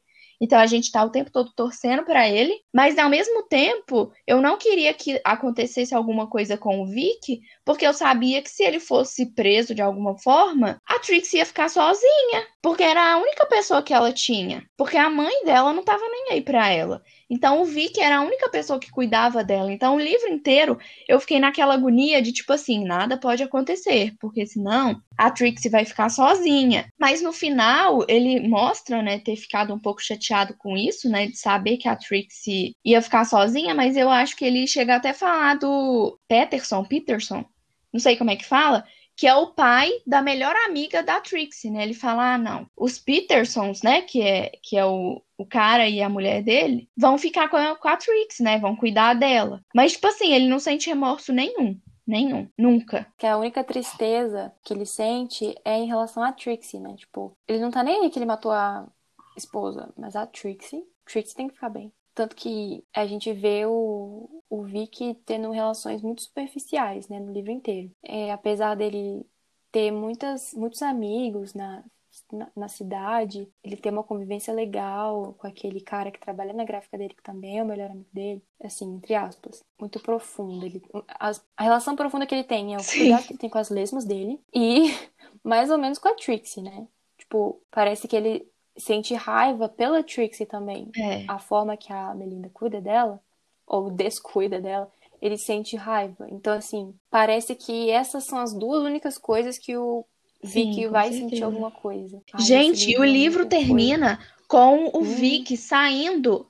então 0.43 0.59
a 0.59 0.67
gente 0.67 0.91
tá 0.91 1.05
o 1.05 1.11
tempo 1.11 1.31
todo 1.31 1.53
torcendo 1.55 2.03
para 2.05 2.29
ele, 2.29 2.53
mas 2.75 2.99
ao 2.99 3.09
mesmo 3.09 3.45
tempo 3.45 4.13
eu 4.27 4.43
não 4.43 4.59
queria 4.59 4.93
que 4.93 5.21
acontecesse 5.25 5.95
alguma 5.95 6.29
coisa 6.29 6.59
com 6.59 6.83
o 6.83 6.87
Vic, 6.87 7.41
porque 7.65 7.87
eu 7.87 7.95
sabia 7.95 8.43
que 8.43 8.51
se 8.51 8.65
ele 8.65 8.81
fosse 8.81 9.33
preso 9.35 9.73
de 9.73 9.81
alguma 9.81 10.19
forma, 10.19 10.81
a 10.85 10.99
Trix 10.99 11.33
ia 11.35 11.47
ficar 11.47 11.69
sozinha, 11.71 12.45
porque 12.61 12.83
era 12.83 13.13
a 13.13 13.19
única 13.19 13.47
pessoa 13.47 13.85
que 13.85 13.95
ela 13.95 14.13
tinha, 14.13 14.67
porque 14.77 14.97
a 14.97 15.09
mãe 15.09 15.45
dela 15.45 15.73
não 15.73 15.85
tava 15.85 16.03
nem 16.09 16.33
aí 16.33 16.41
para 16.43 16.69
ela. 16.69 17.01
Então 17.33 17.63
o 17.63 17.65
Vic 17.65 17.99
era 17.99 18.19
a 18.19 18.23
única 18.23 18.51
pessoa 18.51 18.79
que 18.79 18.91
cuidava 18.91 19.43
dela. 19.43 19.73
Então 19.73 19.97
o 19.97 19.99
livro 19.99 20.29
inteiro 20.29 20.79
eu 21.09 21.19
fiquei 21.19 21.41
naquela 21.41 21.73
agonia 21.73 22.21
de 22.21 22.31
tipo 22.31 22.53
assim, 22.53 22.85
nada 22.85 23.17
pode 23.17 23.43
acontecer, 23.43 24.13
porque 24.21 24.45
senão 24.45 25.01
a 25.17 25.31
Trixie 25.31 25.71
vai 25.71 25.87
ficar 25.87 26.11
sozinha. 26.11 26.85
Mas 27.01 27.23
no 27.23 27.33
final 27.33 28.05
ele 28.07 28.47
mostra, 28.47 29.01
né, 29.01 29.19
ter 29.19 29.37
ficado 29.37 29.73
um 29.73 29.79
pouco 29.79 30.03
chateado 30.03 30.55
com 30.59 30.77
isso, 30.77 31.09
né, 31.09 31.27
de 31.27 31.39
saber 31.39 31.79
que 31.79 31.89
a 31.89 31.97
Trixie 31.97 32.77
ia 32.85 33.01
ficar 33.01 33.25
sozinha, 33.25 33.75
mas 33.75 33.97
eu 33.97 34.11
acho 34.11 34.37
que 34.37 34.45
ele 34.45 34.67
chega 34.67 34.97
até 34.97 35.11
a 35.11 35.15
falar 35.15 35.55
do 35.55 36.19
Peterson, 36.29 36.85
Peterson, 36.85 37.47
não 37.91 38.01
sei 38.01 38.15
como 38.15 38.31
é 38.31 38.37
que 38.37 38.45
fala, 38.45 38.85
que 39.23 39.27
é 39.29 39.37
o 39.37 39.53
pai 39.53 39.89
da 40.05 40.21
melhor 40.21 40.53
amiga 40.67 41.01
da 41.01 41.21
Trixie, 41.21 41.71
né? 41.71 41.85
Ele 41.85 41.95
fala: 41.95 42.35
ah, 42.35 42.39
não, 42.39 42.67
os 42.77 42.99
Petersons, 42.99 43.81
né? 43.81 44.03
Que 44.03 44.21
é, 44.21 44.51
que 44.61 44.77
é 44.77 44.85
o, 44.85 45.23
o 45.39 45.47
cara 45.47 45.89
e 45.89 46.03
a 46.03 46.09
mulher 46.09 46.43
dele, 46.43 46.91
vão 46.97 47.17
ficar 47.17 47.49
com 47.49 47.57
a, 47.57 47.77
com 47.77 47.87
a 47.87 47.97
Trixie, 47.97 48.43
né? 48.43 48.59
Vão 48.59 48.75
cuidar 48.75 49.15
dela. 49.15 49.65
Mas, 49.73 49.93
tipo 49.93 50.09
assim, 50.09 50.33
ele 50.33 50.49
não 50.49 50.59
sente 50.59 50.89
remorso 50.89 51.33
nenhum. 51.33 51.81
Nenhum. 52.05 52.49
Nunca. 52.59 53.07
Que 53.17 53.25
a 53.25 53.39
única 53.39 53.63
tristeza 53.63 54.53
que 54.65 54.75
ele 54.75 54.85
sente 54.85 55.55
é 55.65 55.79
em 55.79 55.87
relação 55.87 56.25
a 56.25 56.33
Trixie, 56.33 56.81
né? 56.81 56.97
Tipo, 56.97 57.33
ele 57.47 57.61
não 57.61 57.71
tá 57.71 57.85
nem 57.85 58.03
aí 58.03 58.11
que 58.11 58.19
ele 58.19 58.27
matou 58.27 58.51
a 58.51 58.89
esposa, 59.37 59.95
mas 59.97 60.17
a 60.17 60.27
Trixie. 60.27 60.83
Trixie 61.07 61.37
tem 61.37 61.47
que 61.47 61.55
ficar 61.55 61.69
bem. 61.69 61.93
Tanto 62.15 62.37
que 62.37 62.85
a 62.95 63.07
gente 63.07 63.33
vê 63.33 63.65
o, 63.67 64.43
o 64.51 64.63
Vic 64.65 65.15
tendo 65.25 65.51
relações 65.51 66.03
muito 66.03 66.23
superficiais, 66.23 67.09
né, 67.09 67.19
no 67.19 67.33
livro 67.33 67.51
inteiro. 67.51 67.91
É, 68.03 68.31
apesar 68.33 68.75
dele 68.75 69.27
ter 69.71 69.91
muitas, 69.91 70.53
muitos 70.53 70.83
amigos 70.83 71.55
na, 71.55 71.83
na, 72.31 72.51
na, 72.55 72.69
cidade, 72.69 73.51
ele 73.65 73.77
ter 73.77 73.91
uma 73.91 74.05
convivência 74.05 74.53
legal 74.53 75.35
com 75.39 75.47
aquele 75.47 75.81
cara 75.81 76.11
que 76.11 76.21
trabalha 76.21 76.53
na 76.53 76.65
gráfica 76.65 76.99
dele, 76.99 77.15
que 77.15 77.23
também 77.23 77.59
é 77.59 77.63
o 77.63 77.67
melhor 77.67 77.91
amigo 77.91 78.11
dele, 78.13 78.43
assim, 78.63 78.95
entre 78.95 79.15
aspas, 79.15 79.65
muito 79.81 79.99
profunda. 79.99 80.67
Ele, 80.67 80.83
a, 81.09 81.33
a 81.57 81.63
relação 81.63 81.97
profunda 81.97 82.27
que 82.27 82.35
ele 82.35 82.45
tem 82.45 82.75
é 82.75 82.77
o 82.77 82.85
cuidado 82.85 83.25
que 83.25 83.33
ele 83.33 83.39
tem 83.39 83.51
com 83.51 83.59
as 83.59 83.71
lesmas 83.71 84.05
dele 84.05 84.39
e 84.55 84.89
mais 85.43 85.71
ou 85.71 85.79
menos 85.79 85.99
com 85.99 86.09
a 86.09 86.15
Trixie, 86.15 86.63
né? 86.63 86.87
Tipo, 87.17 87.63
parece 87.71 88.07
que 88.07 88.17
ele 88.17 88.52
sente 88.77 89.15
raiva 89.15 89.69
pela 89.69 90.03
Trixie 90.03 90.47
também. 90.47 90.91
É. 90.97 91.25
A 91.29 91.39
forma 91.39 91.77
que 91.77 91.93
a 91.93 92.15
Melinda 92.15 92.51
cuida 92.53 92.81
dela, 92.81 93.21
ou 93.67 93.91
descuida 93.91 94.61
dela, 94.61 94.91
ele 95.21 95.39
sente 95.39 95.77
raiva. 95.77 96.27
Então, 96.31 96.53
assim, 96.53 96.95
parece 97.11 97.55
que 97.55 97.91
essas 97.91 98.25
são 98.25 98.39
as 98.39 98.53
duas 98.53 98.83
únicas 98.83 99.17
coisas 99.17 99.59
que 99.59 99.77
o 99.77 100.05
Vic 100.43 100.75
Sim, 100.75 100.89
vai 100.89 101.11
certeza. 101.11 101.31
sentir 101.31 101.45
alguma 101.45 101.71
coisa. 101.71 102.21
Ai, 102.33 102.43
Gente, 102.43 102.99
o 102.99 103.05
livro 103.05 103.47
termina 103.47 104.17
coisa. 104.17 104.33
com 104.49 104.99
o 104.99 104.99
hum. 104.99 105.03
Vic 105.03 105.57
saindo 105.57 106.49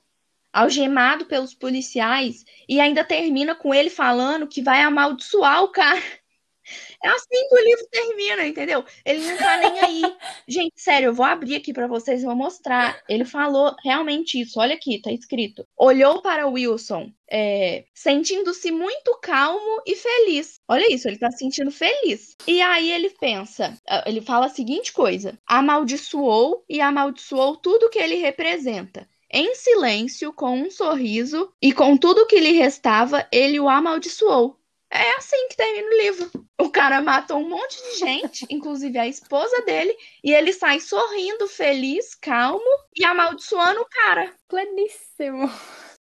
algemado 0.51 1.25
pelos 1.25 1.53
policiais 1.53 2.43
e 2.67 2.79
ainda 2.79 3.03
termina 3.03 3.55
com 3.55 3.73
ele 3.73 3.89
falando 3.89 4.47
que 4.47 4.61
vai 4.61 4.81
amaldiçoar 4.81 5.63
o 5.63 5.69
cara. 5.69 6.01
É 7.03 7.09
assim 7.09 7.47
que 7.49 7.55
o 7.55 7.63
livro 7.63 7.87
termina, 7.91 8.47
entendeu? 8.47 8.83
Ele 9.05 9.25
não 9.25 9.37
tá 9.37 9.57
nem 9.57 9.79
aí. 9.79 10.01
Gente, 10.47 10.73
sério, 10.77 11.07
eu 11.07 11.13
vou 11.13 11.25
abrir 11.25 11.55
aqui 11.55 11.73
para 11.73 11.87
vocês 11.87 12.21
e 12.21 12.25
vou 12.25 12.35
mostrar. 12.35 13.01
Ele 13.07 13.25
falou 13.25 13.75
realmente 13.83 14.39
isso. 14.39 14.59
Olha 14.59 14.75
aqui, 14.75 15.01
tá 15.01 15.11
escrito. 15.11 15.65
Olhou 15.77 16.21
para 16.21 16.47
Wilson, 16.47 17.11
é, 17.29 17.85
sentindo-se 17.93 18.71
muito 18.71 19.17
calmo 19.21 19.81
e 19.85 19.95
feliz. 19.95 20.59
Olha 20.67 20.93
isso, 20.93 21.07
ele 21.07 21.17
tá 21.17 21.31
se 21.31 21.39
sentindo 21.39 21.71
feliz. 21.71 22.35
E 22.47 22.61
aí 22.61 22.91
ele 22.91 23.09
pensa, 23.09 23.77
ah, 23.87 24.03
ele 24.05 24.21
fala 24.21 24.45
a 24.45 24.49
seguinte 24.49 24.93
coisa: 24.93 25.37
amaldiçoou 25.45 26.63
e 26.69 26.79
amaldiçoou 26.79 27.57
tudo 27.57 27.89
que 27.89 27.99
ele 27.99 28.15
representa. 28.15 29.07
Em 29.35 29.55
silêncio, 29.55 30.31
com 30.31 30.55
um 30.55 30.69
sorriso 30.69 31.51
e 31.59 31.73
com 31.73 31.97
tudo 31.97 32.27
que 32.27 32.39
lhe 32.39 32.51
restava, 32.51 33.27
ele 33.31 33.59
o 33.59 33.67
amaldiçoou. 33.67 34.59
É 34.93 35.17
assim 35.17 35.47
que 35.47 35.57
termina 35.57 35.87
o 35.87 35.97
livro. 35.97 36.31
O 36.61 36.69
cara 36.69 37.01
matou 37.01 37.37
um 37.37 37.49
monte 37.49 37.81
de 37.81 37.97
gente, 37.97 38.45
inclusive 38.49 38.97
a 38.99 39.07
esposa 39.07 39.63
dele, 39.63 39.95
e 40.23 40.31
ele 40.31 40.53
sai 40.53 40.79
sorrindo, 40.79 41.47
feliz, 41.47 42.13
calmo 42.13 42.63
e 42.95 43.03
amaldiçoando 43.03 43.81
o 43.81 43.89
cara. 43.89 44.31
Pleníssimo. 44.47 45.49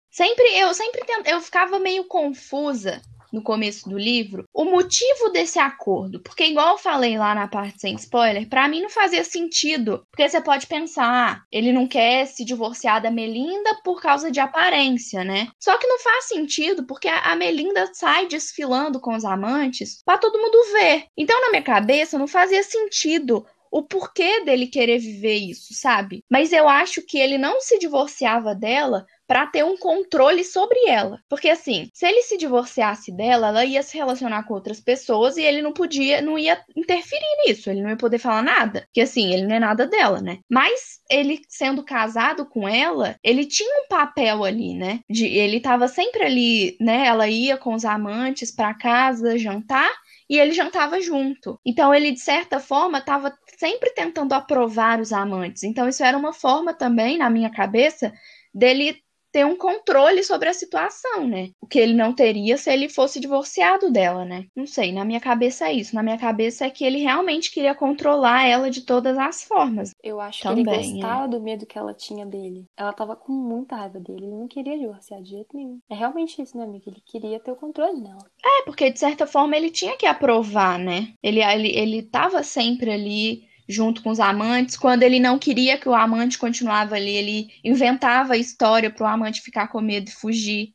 Sempre 0.09 0.43
eu 0.59 0.73
sempre 0.73 1.01
eu 1.25 1.39
ficava 1.39 1.79
meio 1.79 2.03
confusa 2.03 3.01
no 3.31 3.41
começo 3.41 3.89
do 3.89 3.97
livro 3.97 4.45
o 4.53 4.65
motivo 4.65 5.29
desse 5.29 5.59
acordo. 5.59 6.21
Porque, 6.21 6.45
igual 6.45 6.73
eu 6.73 6.77
falei 6.77 7.17
lá 7.17 7.33
na 7.33 7.47
parte 7.47 7.79
sem 7.79 7.95
spoiler, 7.95 8.47
para 8.47 8.67
mim 8.67 8.81
não 8.81 8.89
fazia 8.89 9.23
sentido. 9.23 10.05
Porque 10.11 10.27
você 10.27 10.41
pode 10.41 10.67
pensar, 10.67 11.05
ah, 11.05 11.43
ele 11.51 11.71
não 11.71 11.87
quer 11.87 12.25
se 12.25 12.43
divorciar 12.43 13.01
da 13.01 13.11
Melinda 13.11 13.81
por 13.83 14.01
causa 14.01 14.31
de 14.31 14.39
aparência, 14.39 15.23
né? 15.23 15.47
Só 15.59 15.77
que 15.77 15.87
não 15.87 15.99
faz 15.99 16.25
sentido, 16.25 16.85
porque 16.85 17.07
a 17.07 17.35
Melinda 17.35 17.89
sai 17.93 18.27
desfilando 18.27 18.99
com 18.99 19.15
os 19.15 19.25
amantes 19.25 20.01
para 20.05 20.17
todo 20.17 20.39
mundo 20.39 20.73
ver. 20.73 21.05
Então, 21.17 21.39
na 21.41 21.49
minha 21.49 21.63
cabeça, 21.63 22.17
não 22.17 22.27
fazia 22.27 22.63
sentido 22.63 23.45
o 23.71 23.81
porquê 23.81 24.43
dele 24.43 24.67
querer 24.67 24.99
viver 24.99 25.35
isso, 25.35 25.73
sabe? 25.73 26.25
Mas 26.29 26.51
eu 26.51 26.67
acho 26.67 27.01
que 27.01 27.17
ele 27.17 27.37
não 27.37 27.61
se 27.61 27.79
divorciava 27.79 28.53
dela 28.53 29.05
para 29.31 29.47
ter 29.47 29.63
um 29.63 29.77
controle 29.77 30.43
sobre 30.43 30.77
ela. 30.89 31.17
Porque 31.29 31.47
assim, 31.47 31.87
se 31.93 32.05
ele 32.05 32.21
se 32.21 32.35
divorciasse 32.35 33.15
dela, 33.15 33.47
ela 33.47 33.63
ia 33.63 33.81
se 33.81 33.97
relacionar 33.97 34.43
com 34.43 34.53
outras 34.53 34.81
pessoas 34.81 35.37
e 35.37 35.41
ele 35.41 35.61
não 35.61 35.71
podia, 35.71 36.21
não 36.21 36.37
ia 36.37 36.61
interferir 36.75 37.23
nisso, 37.45 37.69
ele 37.69 37.81
não 37.81 37.91
ia 37.91 37.95
poder 37.95 38.17
falar 38.17 38.41
nada. 38.41 38.85
Que 38.91 38.99
assim, 38.99 39.33
ele 39.33 39.47
não 39.47 39.55
é 39.55 39.59
nada 39.59 39.87
dela, 39.87 40.19
né? 40.19 40.39
Mas 40.49 40.99
ele 41.09 41.39
sendo 41.47 41.81
casado 41.81 42.45
com 42.45 42.67
ela, 42.67 43.15
ele 43.23 43.45
tinha 43.45 43.73
um 43.81 43.87
papel 43.87 44.43
ali, 44.43 44.73
né? 44.73 44.99
De 45.09 45.25
ele 45.27 45.61
tava 45.61 45.87
sempre 45.87 46.25
ali, 46.25 46.75
né? 46.77 47.07
Ela 47.07 47.29
ia 47.29 47.55
com 47.55 47.73
os 47.73 47.85
amantes 47.85 48.53
para 48.53 48.73
casa 48.73 49.37
jantar 49.37 49.93
e 50.29 50.37
ele 50.37 50.51
jantava 50.51 50.99
junto. 50.99 51.57
Então 51.65 51.95
ele 51.95 52.11
de 52.11 52.19
certa 52.19 52.59
forma 52.59 52.97
estava 52.97 53.33
sempre 53.57 53.91
tentando 53.91 54.33
aprovar 54.33 54.99
os 54.99 55.13
amantes. 55.13 55.63
Então 55.63 55.87
isso 55.87 56.03
era 56.03 56.17
uma 56.17 56.33
forma 56.33 56.73
também 56.73 57.17
na 57.17 57.29
minha 57.29 57.49
cabeça 57.49 58.11
dele 58.53 59.01
ter 59.31 59.45
um 59.45 59.55
controle 59.55 60.23
sobre 60.23 60.49
a 60.49 60.53
situação, 60.53 61.27
né? 61.27 61.49
O 61.61 61.67
que 61.67 61.79
ele 61.79 61.93
não 61.93 62.13
teria 62.13 62.57
se 62.57 62.71
ele 62.71 62.89
fosse 62.89 63.19
divorciado 63.19 63.91
dela, 63.91 64.25
né? 64.25 64.45
Não 64.55 64.67
sei, 64.67 64.91
na 64.91 65.05
minha 65.05 65.19
cabeça 65.19 65.67
é 65.67 65.73
isso. 65.73 65.95
Na 65.95 66.03
minha 66.03 66.17
cabeça 66.17 66.65
é 66.65 66.69
que 66.69 66.83
ele 66.83 66.99
realmente 66.99 67.51
queria 67.51 67.73
controlar 67.73 68.45
ela 68.45 68.69
de 68.69 68.81
todas 68.81 69.17
as 69.17 69.43
formas. 69.43 69.91
Eu 70.03 70.19
acho 70.19 70.43
Também, 70.43 70.65
que 70.65 70.69
ele 70.69 70.93
gostava 70.93 71.25
é. 71.25 71.27
do 71.27 71.41
medo 71.41 71.65
que 71.65 71.77
ela 71.77 71.93
tinha 71.93 72.25
dele. 72.25 72.65
Ela 72.77 72.93
tava 72.93 73.15
com 73.15 73.31
muita 73.31 73.75
raiva 73.75 73.99
dele. 73.99 74.25
Ele 74.25 74.35
não 74.35 74.47
queria 74.47 74.77
divorciar 74.77 75.21
de 75.21 75.31
jeito 75.31 75.55
nenhum. 75.55 75.79
É 75.89 75.95
realmente 75.95 76.41
isso, 76.41 76.57
né, 76.57 76.63
amiga? 76.63 76.89
Ele 76.89 77.01
queria 77.05 77.39
ter 77.39 77.51
o 77.51 77.55
controle 77.55 77.99
nela. 77.99 78.25
É, 78.43 78.63
porque 78.65 78.91
de 78.91 78.99
certa 78.99 79.25
forma 79.25 79.55
ele 79.55 79.69
tinha 79.69 79.95
que 79.95 80.05
aprovar, 80.05 80.77
né? 80.77 81.13
Ele, 81.23 81.41
ele, 81.41 81.69
ele 81.69 82.03
tava 82.03 82.43
sempre 82.43 82.91
ali 82.91 83.50
junto 83.67 84.01
com 84.03 84.09
os 84.09 84.19
amantes. 84.19 84.77
Quando 84.77 85.03
ele 85.03 85.19
não 85.19 85.39
queria 85.39 85.77
que 85.77 85.89
o 85.89 85.95
amante 85.95 86.37
continuava 86.37 86.95
ali, 86.95 87.15
ele 87.15 87.49
inventava 87.63 88.33
a 88.33 88.37
história 88.37 88.89
para 88.89 89.05
o 89.05 89.09
amante 89.09 89.41
ficar 89.41 89.67
com 89.67 89.81
medo 89.81 90.09
e 90.09 90.13
fugir. 90.13 90.73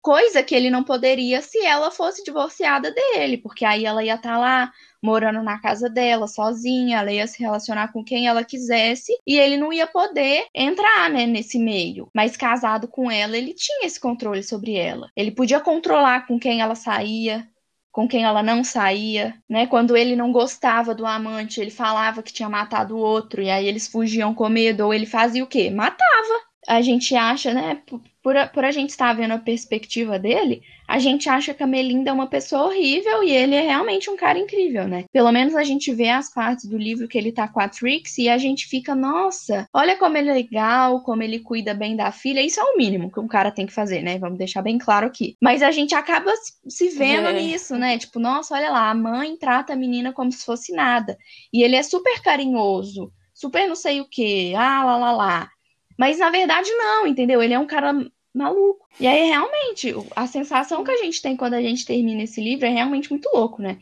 Coisa 0.00 0.42
que 0.42 0.54
ele 0.54 0.68
não 0.68 0.84
poderia 0.84 1.40
se 1.40 1.58
ela 1.64 1.90
fosse 1.90 2.22
divorciada 2.22 2.92
dele, 2.92 3.38
porque 3.38 3.64
aí 3.64 3.86
ela 3.86 4.04
ia 4.04 4.16
estar 4.16 4.34
tá 4.34 4.38
lá 4.38 4.72
morando 5.02 5.42
na 5.42 5.58
casa 5.58 5.88
dela, 5.88 6.26
sozinha, 6.26 6.98
ela 6.98 7.12
ia 7.12 7.26
se 7.26 7.38
relacionar 7.38 7.92
com 7.92 8.02
quem 8.02 8.26
ela 8.26 8.42
quisesse 8.42 9.12
e 9.26 9.38
ele 9.38 9.58
não 9.58 9.70
ia 9.70 9.86
poder 9.86 10.46
entrar, 10.54 11.10
né, 11.10 11.26
nesse 11.26 11.58
meio. 11.58 12.08
Mas 12.14 12.36
casado 12.36 12.88
com 12.88 13.10
ela, 13.10 13.36
ele 13.36 13.52
tinha 13.52 13.86
esse 13.86 14.00
controle 14.00 14.42
sobre 14.42 14.74
ela. 14.74 15.10
Ele 15.14 15.30
podia 15.30 15.60
controlar 15.60 16.26
com 16.26 16.38
quem 16.38 16.62
ela 16.62 16.74
saía, 16.74 17.46
com 17.94 18.08
quem 18.08 18.24
ela 18.24 18.42
não 18.42 18.64
saía, 18.64 19.40
né? 19.48 19.68
Quando 19.68 19.96
ele 19.96 20.16
não 20.16 20.32
gostava 20.32 20.92
do 20.96 21.06
amante, 21.06 21.60
ele 21.60 21.70
falava 21.70 22.24
que 22.24 22.32
tinha 22.32 22.48
matado 22.48 22.96
o 22.96 22.98
outro, 22.98 23.40
e 23.40 23.48
aí 23.48 23.68
eles 23.68 23.86
fugiam 23.86 24.34
com 24.34 24.48
medo, 24.48 24.84
ou 24.84 24.92
ele 24.92 25.06
fazia 25.06 25.44
o 25.44 25.46
quê? 25.46 25.70
Matava. 25.70 26.42
A 26.66 26.82
gente 26.82 27.14
acha, 27.14 27.54
né? 27.54 27.80
por 28.20 28.36
a, 28.36 28.48
por 28.48 28.64
a 28.64 28.72
gente 28.72 28.90
estar 28.90 29.12
vendo 29.12 29.34
a 29.34 29.38
perspectiva 29.38 30.18
dele, 30.18 30.62
a 30.86 30.98
gente 30.98 31.28
acha 31.28 31.54
que 31.54 31.62
a 31.62 31.66
Melinda 31.66 32.10
é 32.10 32.12
uma 32.12 32.26
pessoa 32.26 32.64
horrível 32.64 33.22
e 33.22 33.30
ele 33.30 33.54
é 33.54 33.62
realmente 33.62 34.10
um 34.10 34.16
cara 34.16 34.38
incrível, 34.38 34.86
né? 34.86 35.04
Pelo 35.12 35.32
menos 35.32 35.54
a 35.54 35.64
gente 35.64 35.92
vê 35.92 36.08
as 36.10 36.32
partes 36.32 36.66
do 36.66 36.76
livro 36.76 37.08
que 37.08 37.16
ele 37.16 37.32
tá 37.32 37.48
com 37.48 37.60
a 37.60 37.68
Trix 37.68 38.18
e 38.18 38.28
a 38.28 38.36
gente 38.36 38.66
fica, 38.66 38.94
nossa, 38.94 39.66
olha 39.72 39.96
como 39.96 40.16
ele 40.16 40.30
é 40.30 40.34
legal, 40.34 41.02
como 41.02 41.22
ele 41.22 41.38
cuida 41.38 41.74
bem 41.74 41.96
da 41.96 42.12
filha. 42.12 42.40
Isso 42.40 42.60
é 42.60 42.62
o 42.62 42.76
mínimo 42.76 43.10
que 43.10 43.20
um 43.20 43.26
cara 43.26 43.50
tem 43.50 43.66
que 43.66 43.72
fazer, 43.72 44.02
né? 44.02 44.18
Vamos 44.18 44.38
deixar 44.38 44.62
bem 44.62 44.78
claro 44.78 45.06
aqui. 45.06 45.36
Mas 45.40 45.62
a 45.62 45.70
gente 45.70 45.94
acaba 45.94 46.30
se 46.68 46.88
vendo 46.90 47.28
é. 47.28 47.32
nisso, 47.32 47.76
né? 47.76 47.98
Tipo, 47.98 48.18
nossa, 48.18 48.54
olha 48.54 48.70
lá, 48.70 48.90
a 48.90 48.94
mãe 48.94 49.36
trata 49.36 49.72
a 49.72 49.76
menina 49.76 50.12
como 50.12 50.30
se 50.30 50.44
fosse 50.44 50.72
nada. 50.72 51.16
E 51.52 51.62
ele 51.62 51.76
é 51.76 51.82
super 51.82 52.20
carinhoso, 52.22 53.10
super 53.32 53.66
não 53.66 53.74
sei 53.74 54.00
o 54.00 54.08
que, 54.08 54.54
ah, 54.54 54.84
lá, 54.84 54.96
lá, 54.96 55.12
lá. 55.12 55.50
Mas 55.98 56.18
na 56.18 56.28
verdade 56.30 56.70
não, 56.72 57.06
entendeu? 57.06 57.42
Ele 57.42 57.54
é 57.54 57.58
um 57.58 57.66
cara 57.66 57.94
maluco. 58.34 58.86
E 58.98 59.06
aí, 59.06 59.28
realmente, 59.28 59.94
a 60.14 60.26
sensação 60.26 60.84
que 60.84 60.90
a 60.90 60.96
gente 60.96 61.22
tem 61.22 61.36
quando 61.36 61.54
a 61.54 61.62
gente 61.62 61.84
termina 61.84 62.22
esse 62.22 62.40
livro 62.40 62.66
é 62.66 62.70
realmente 62.70 63.10
muito 63.10 63.30
louco, 63.32 63.62
né? 63.62 63.78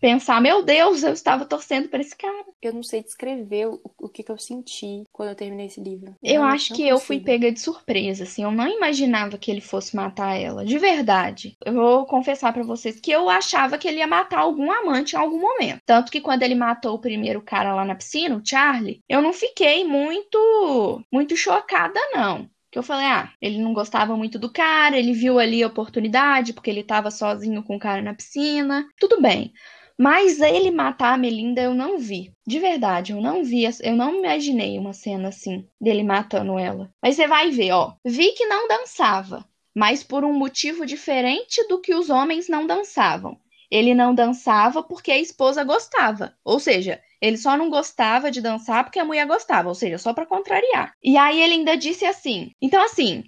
Pensar, 0.00 0.40
meu 0.40 0.62
Deus, 0.62 1.02
eu 1.02 1.12
estava 1.12 1.44
torcendo 1.44 1.88
para 1.88 2.00
esse 2.00 2.16
cara. 2.16 2.44
Eu 2.60 2.72
não 2.72 2.82
sei 2.82 3.02
descrever 3.02 3.66
o, 3.66 3.80
o 3.98 4.08
que, 4.08 4.22
que 4.22 4.30
eu 4.30 4.38
senti 4.38 5.02
quando 5.12 5.30
eu 5.30 5.34
terminei 5.34 5.66
esse 5.66 5.80
livro. 5.80 6.14
Eu, 6.22 6.42
acho 6.42 6.74
que 6.74 6.86
eu 6.86 6.98
fui 6.98 7.20
pega 7.20 7.50
de 7.50 7.60
surpresa, 7.60 8.24
assim. 8.24 8.42
Eu 8.42 8.52
não 8.52 8.68
imaginava 8.68 9.36
que 9.36 9.50
ele 9.50 9.60
fosse 9.60 9.94
matar 9.94 10.36
ela, 10.36 10.64
de 10.64 10.78
verdade. 10.78 11.56
Eu 11.64 11.74
vou 11.74 12.06
confessar 12.06 12.52
para 12.52 12.62
vocês 12.62 13.00
que 13.00 13.10
eu 13.10 13.28
achava 13.28 13.76
que 13.76 13.88
ele 13.88 13.98
ia 13.98 14.06
matar 14.06 14.40
algum 14.40 14.70
amante 14.70 15.14
em 15.14 15.18
algum 15.18 15.40
momento. 15.40 15.80
Tanto 15.84 16.12
que 16.12 16.20
quando 16.20 16.42
ele 16.42 16.54
matou 16.54 16.94
o 16.94 17.00
primeiro 17.00 17.42
cara 17.42 17.74
lá 17.74 17.84
na 17.84 17.94
piscina, 17.94 18.36
o 18.36 18.42
Charlie, 18.44 19.00
eu 19.08 19.20
não 19.20 19.32
fiquei 19.32 19.84
muito, 19.84 21.02
muito 21.12 21.36
chocada, 21.36 21.98
não. 22.12 22.48
Que 22.72 22.78
eu 22.78 22.82
falei, 22.82 23.04
ah, 23.04 23.30
ele 23.38 23.58
não 23.58 23.74
gostava 23.74 24.16
muito 24.16 24.38
do 24.38 24.50
cara, 24.50 24.98
ele 24.98 25.12
viu 25.12 25.38
ali 25.38 25.62
a 25.62 25.66
oportunidade, 25.66 26.54
porque 26.54 26.70
ele 26.70 26.82
tava 26.82 27.10
sozinho 27.10 27.62
com 27.62 27.76
o 27.76 27.78
cara 27.78 28.00
na 28.00 28.14
piscina. 28.14 28.88
Tudo 28.98 29.20
bem. 29.20 29.52
Mas 29.98 30.40
ele 30.40 30.70
matar 30.70 31.12
a 31.12 31.18
Melinda 31.18 31.60
eu 31.60 31.74
não 31.74 31.98
vi. 31.98 32.32
De 32.46 32.58
verdade, 32.58 33.12
eu 33.12 33.20
não 33.20 33.44
vi, 33.44 33.64
eu 33.82 33.94
não 33.94 34.16
imaginei 34.16 34.78
uma 34.78 34.94
cena 34.94 35.28
assim, 35.28 35.68
dele 35.78 36.02
matando 36.02 36.58
ela. 36.58 36.90
Mas 37.02 37.14
você 37.14 37.28
vai 37.28 37.50
ver, 37.50 37.72
ó. 37.72 37.92
Vi 38.02 38.32
que 38.32 38.46
não 38.46 38.66
dançava, 38.66 39.44
mas 39.76 40.02
por 40.02 40.24
um 40.24 40.32
motivo 40.32 40.86
diferente 40.86 41.68
do 41.68 41.78
que 41.78 41.94
os 41.94 42.08
homens 42.08 42.48
não 42.48 42.66
dançavam. 42.66 43.38
Ele 43.70 43.94
não 43.94 44.14
dançava 44.14 44.82
porque 44.82 45.12
a 45.12 45.18
esposa 45.18 45.62
gostava. 45.62 46.34
Ou 46.42 46.58
seja, 46.58 47.02
ele 47.22 47.36
só 47.36 47.56
não 47.56 47.70
gostava 47.70 48.32
de 48.32 48.40
dançar 48.40 48.82
porque 48.82 48.98
a 48.98 49.04
mulher 49.04 49.26
gostava, 49.26 49.68
ou 49.68 49.74
seja, 49.76 49.96
só 49.96 50.12
para 50.12 50.26
contrariar. 50.26 50.92
E 51.00 51.16
aí 51.16 51.40
ele 51.40 51.54
ainda 51.54 51.76
disse 51.76 52.04
assim: 52.04 52.50
então, 52.60 52.84
assim, 52.84 53.22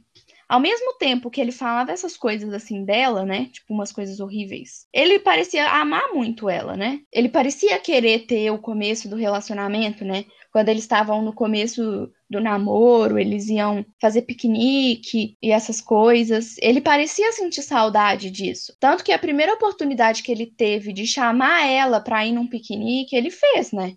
ao 0.49 0.59
mesmo 0.59 0.95
tempo 0.99 1.30
que 1.30 1.40
ele 1.40 1.53
falava 1.53 1.92
essas 1.92 2.16
coisas 2.16 2.53
assim 2.53 2.84
dela, 2.84 3.24
né? 3.24 3.47
Tipo, 3.53 3.72
umas 3.72 3.92
coisas 3.92 4.18
horríveis. 4.18 4.86
Ele 4.92 5.20
parecia 5.20 5.70
amar 5.70 6.12
muito 6.12 6.51
ela, 6.51 6.76
né? 6.76 7.01
Ele 7.12 7.28
parecia 7.28 7.78
querer 7.78 8.26
ter 8.26 8.51
o 8.51 8.59
começo 8.59 9.09
do 9.09 9.16
relacionamento, 9.16 10.05
né? 10.05 10.24
Quando 10.53 10.68
eles 10.68 10.82
estavam 10.82 11.22
no 11.22 11.32
começo 11.32 12.11
do 12.29 12.41
namoro, 12.41 13.18
eles 13.18 13.49
iam 13.49 13.84
fazer 14.01 14.22
piquenique 14.22 15.37
e 15.42 15.51
essas 15.51 15.80
coisas. 15.80 16.57
Ele 16.59 16.80
parecia 16.80 17.33
sentir 17.33 17.63
saudade 17.63 18.30
disso. 18.30 18.75
Tanto 18.80 19.05
que 19.05 19.13
a 19.13 19.18
primeira 19.18 19.55
oportunidade 19.55 20.22
que 20.22 20.33
ele 20.33 20.46
teve 20.46 20.92
de 20.92 21.07
chamar 21.07 21.67
ela 21.67 22.01
para 22.01 22.26
ir 22.26 22.33
num 22.33 22.46
piquenique, 22.46 23.14
ele 23.14 23.30
fez, 23.30 23.72
né? 23.72 23.96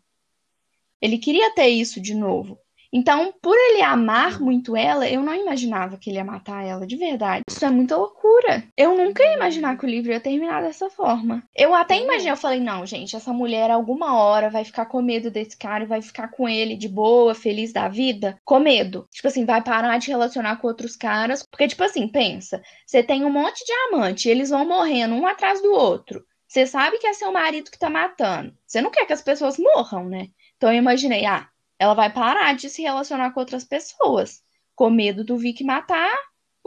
Ele 1.02 1.18
queria 1.18 1.54
ter 1.54 1.68
isso 1.68 2.02
de 2.02 2.14
novo. 2.14 2.60
Então, 2.92 3.34
por 3.42 3.56
ele 3.56 3.82
amar 3.82 4.40
muito 4.40 4.76
ela, 4.76 5.10
eu 5.10 5.22
não 5.22 5.34
imaginava 5.34 5.98
que 5.98 6.10
ele 6.10 6.18
ia 6.18 6.24
matar 6.24 6.66
ela 6.66 6.86
de 6.86 6.96
verdade. 6.96 7.44
Isso 7.50 7.64
é 7.66 7.70
muita 7.70 7.98
loucura. 7.98 8.64
Eu 8.76 8.96
nunca 8.96 9.24
ia 9.24 9.36
imaginar 9.36 9.78
que 9.78 9.86
o 9.86 9.90
livro 9.90 10.12
ia 10.12 10.20
terminar 10.20 10.62
dessa 10.62 10.90
forma. 10.90 11.44
Eu 11.56 11.74
até 11.74 12.02
imaginei, 12.02 12.32
eu 12.32 12.38
falei, 12.38 12.60
não, 12.60 12.86
gente, 12.86 13.16
essa 13.16 13.34
mulher 13.34 13.70
alguma 13.70 14.18
hora 14.18 14.50
vai 14.50 14.64
ficar 14.64 14.86
com 14.86 15.02
medo 15.02 15.30
desse 15.30 15.58
cara 15.58 15.84
e 15.84 15.88
vai 15.88 16.02
ficar 16.02 16.30
com 16.30 16.48
ele 16.48 16.76
de 16.76 16.88
boa, 16.88 17.36
feliz 17.36 17.74
da 17.74 17.88
vida, 17.88 18.40
com 18.46 18.60
medo. 18.60 19.08
Tipo 19.12 19.28
assim, 19.28 19.46
vai 19.46 19.62
parar 19.62 19.98
de 19.98 20.10
relacionar 20.10 20.58
com 20.58 20.68
outros 20.68 20.96
caras. 20.96 21.44
Porque, 21.50 21.68
tipo 21.68 21.84
assim, 21.84 22.08
pensa, 22.08 22.62
você 22.86 23.04
tem 23.04 23.26
um 23.26 23.32
monte 23.32 23.66
de 23.66 23.74
amante, 23.90 24.30
eles 24.30 24.50
vão 24.50 24.66
morrendo 24.66 25.16
um 25.16 25.28
atrás 25.28 25.62
do 25.62 25.72
outro. 25.72 26.24
Você 26.48 26.66
sabe 26.66 26.98
que 26.98 27.08
é 27.08 27.14
seu 27.14 27.32
marido 27.32 27.70
que 27.70 27.78
tá 27.78 27.90
matando. 27.90 28.54
Você 28.66 28.82
não 28.82 28.90
quer 28.90 29.06
que 29.06 29.14
as 29.14 29.22
pessoas 29.22 29.58
morram, 29.58 30.08
né? 30.08 30.30
Então 30.56 30.72
eu 30.72 30.78
imaginei, 30.78 31.26
ah, 31.26 31.48
ela 31.80 31.94
vai 31.94 32.12
parar 32.12 32.54
de 32.54 32.70
se 32.70 32.82
relacionar 32.82 33.32
com 33.32 33.40
outras 33.40 33.64
pessoas, 33.64 34.44
com 34.76 34.90
medo 34.90 35.24
do 35.24 35.38
Vic 35.38 35.64
matar 35.64 36.16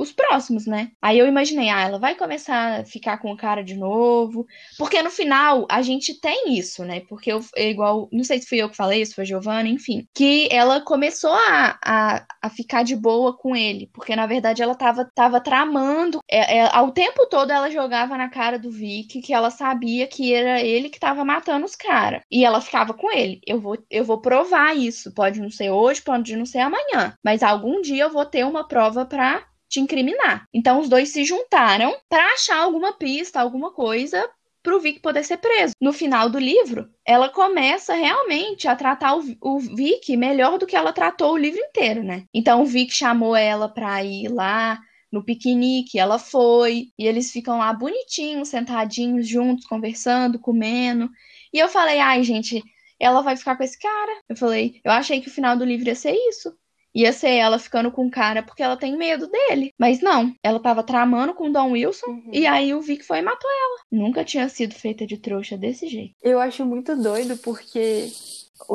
os 0.01 0.13
próximos, 0.13 0.67
né? 0.67 0.91
Aí 1.01 1.19
eu 1.19 1.27
imaginei, 1.27 1.69
ah, 1.69 1.83
ela 1.83 1.99
vai 1.99 2.15
começar 2.15 2.81
a 2.81 2.85
ficar 2.85 3.19
com 3.19 3.31
o 3.31 3.37
cara 3.37 3.63
de 3.63 3.77
novo. 3.77 4.47
Porque 4.79 5.03
no 5.03 5.11
final 5.11 5.67
a 5.71 5.83
gente 5.83 6.19
tem 6.19 6.57
isso, 6.59 6.85
né? 6.85 7.01
Porque 7.01 7.31
eu, 7.31 7.45
igual, 7.57 8.09
não 8.11 8.25
sei 8.25 8.41
se 8.41 8.49
fui 8.49 8.59
eu 8.59 8.71
que 8.71 8.77
falei, 8.77 9.05
se 9.05 9.15
foi 9.15 9.23
a 9.23 9.27
Giovanna, 9.27 9.69
enfim. 9.69 10.07
Que 10.15 10.49
ela 10.51 10.81
começou 10.81 11.33
a, 11.33 11.79
a, 11.85 12.27
a 12.43 12.51
ficar 12.51 12.83
de 12.83 12.97
boa 12.97 13.37
com 13.37 13.55
ele. 13.55 13.91
Porque 13.93 14.17
na 14.17 14.27
verdade 14.27 14.63
ela 14.63 14.75
tava, 14.75 15.05
tava 15.15 15.41
tramando. 15.41 16.21
É, 16.31 16.59
é, 16.59 16.69
ao 16.75 16.93
tempo 16.93 17.27
todo 17.27 17.51
ela 17.51 17.71
jogava 17.71 18.17
na 18.17 18.29
cara 18.29 18.59
do 18.59 18.71
Vic 18.71 19.21
que 19.21 19.35
ela 19.35 19.51
sabia 19.51 20.07
que 20.07 20.33
era 20.33 20.61
ele 20.63 20.89
que 20.89 20.99
tava 20.99 21.25
matando 21.25 21.67
os 21.67 21.77
caras. 21.77 22.23
E 22.31 22.45
ela 22.45 22.61
ficava 22.61 22.95
com 22.95 23.11
ele. 23.13 23.41
Eu 23.47 23.61
vou, 23.61 23.77
eu 23.91 24.05
vou 24.05 24.21
provar 24.21 24.75
isso. 24.77 25.13
Pode 25.13 25.41
não 25.41 25.51
ser 25.51 25.71
hoje, 25.71 26.03
pode 26.03 26.35
não 26.37 26.47
ser 26.47 26.61
amanhã. 26.61 27.15
Mas 27.23 27.43
algum 27.43 27.83
dia 27.83 28.05
eu 28.05 28.11
vou 28.11 28.25
ter 28.25 28.47
uma 28.47 28.67
prova 28.67 29.05
pra 29.05 29.45
te 29.71 29.81
incriminar. 29.81 30.47
Então 30.53 30.81
os 30.81 30.89
dois 30.89 31.11
se 31.11 31.25
juntaram 31.25 31.97
para 32.09 32.27
achar 32.35 32.59
alguma 32.59 32.93
pista, 32.93 33.41
alguma 33.41 33.73
coisa 33.73 34.29
para 34.63 34.77
o 34.77 34.81
Vic 34.81 35.01
poder 35.01 35.25
ser 35.25 35.39
preso. 35.39 35.73
No 35.81 35.93
final 35.93 36.29
do 36.29 36.39
livro, 36.39 36.91
ela 37.07 37.31
começa 37.31 37.95
realmente 37.95 38.69
a 38.69 38.77
tratar 38.77 39.17
o, 39.17 39.59
Vic 39.59 40.15
melhor 40.17 40.59
do 40.59 40.67
que 40.67 40.77
ela 40.77 40.93
tratou 40.93 41.33
o 41.33 41.39
livro 41.39 41.61
inteiro, 41.61 42.03
né? 42.03 42.25
Então 42.35 42.63
o 42.63 42.67
Vic 42.67 42.93
chamou 42.93 43.35
ela 43.35 43.69
para 43.69 44.05
ir 44.05 44.29
lá 44.29 44.79
no 45.11 45.25
piquenique, 45.25 45.99
ela 45.99 46.19
foi, 46.19 46.89
e 46.99 47.07
eles 47.07 47.33
ficam 47.33 47.59
lá 47.59 47.73
bonitinhos, 47.73 48.49
sentadinhos 48.49 49.27
juntos, 49.27 49.65
conversando, 49.67 50.39
comendo. 50.39 51.11
E 51.53 51.59
eu 51.59 51.69
falei, 51.69 51.99
ai, 51.99 52.23
gente, 52.23 52.63
ela 52.99 53.23
vai 53.23 53.37
ficar 53.37 53.57
com 53.57 53.65
esse 53.65 53.79
cara. 53.79 54.21
Eu 54.29 54.37
falei, 54.37 54.81
eu 54.85 54.93
achei 54.93 55.21
que 55.21 55.29
o 55.29 55.33
final 55.33 55.57
do 55.57 55.65
livro 55.65 55.89
ia 55.89 55.97
ser 55.97 56.13
isso 56.13 56.55
ia 56.95 57.13
ser 57.13 57.31
ela 57.31 57.59
ficando 57.59 57.91
com 57.91 58.07
o 58.07 58.11
cara 58.11 58.43
porque 58.43 58.63
ela 58.63 58.77
tem 58.77 58.97
medo 58.97 59.29
dele. 59.29 59.73
Mas 59.79 60.01
não, 60.01 60.35
ela 60.43 60.61
tava 60.61 60.83
tramando 60.83 61.35
com 61.35 61.49
o 61.49 61.53
Don 61.53 61.73
Wilson 61.73 62.11
uhum. 62.11 62.31
e 62.33 62.47
aí 62.47 62.75
o 62.75 62.81
Vic 62.81 63.05
foi 63.05 63.19
e 63.19 63.23
matou 63.23 63.51
ela. 63.51 63.81
Nunca 63.91 64.25
tinha 64.25 64.49
sido 64.49 64.75
feita 64.75 65.07
de 65.07 65.17
trouxa 65.17 65.57
desse 65.57 65.89
jeito. 65.89 66.15
Eu 66.23 66.41
acho 66.41 66.65
muito 66.65 66.95
doido 66.97 67.37
porque 67.39 68.09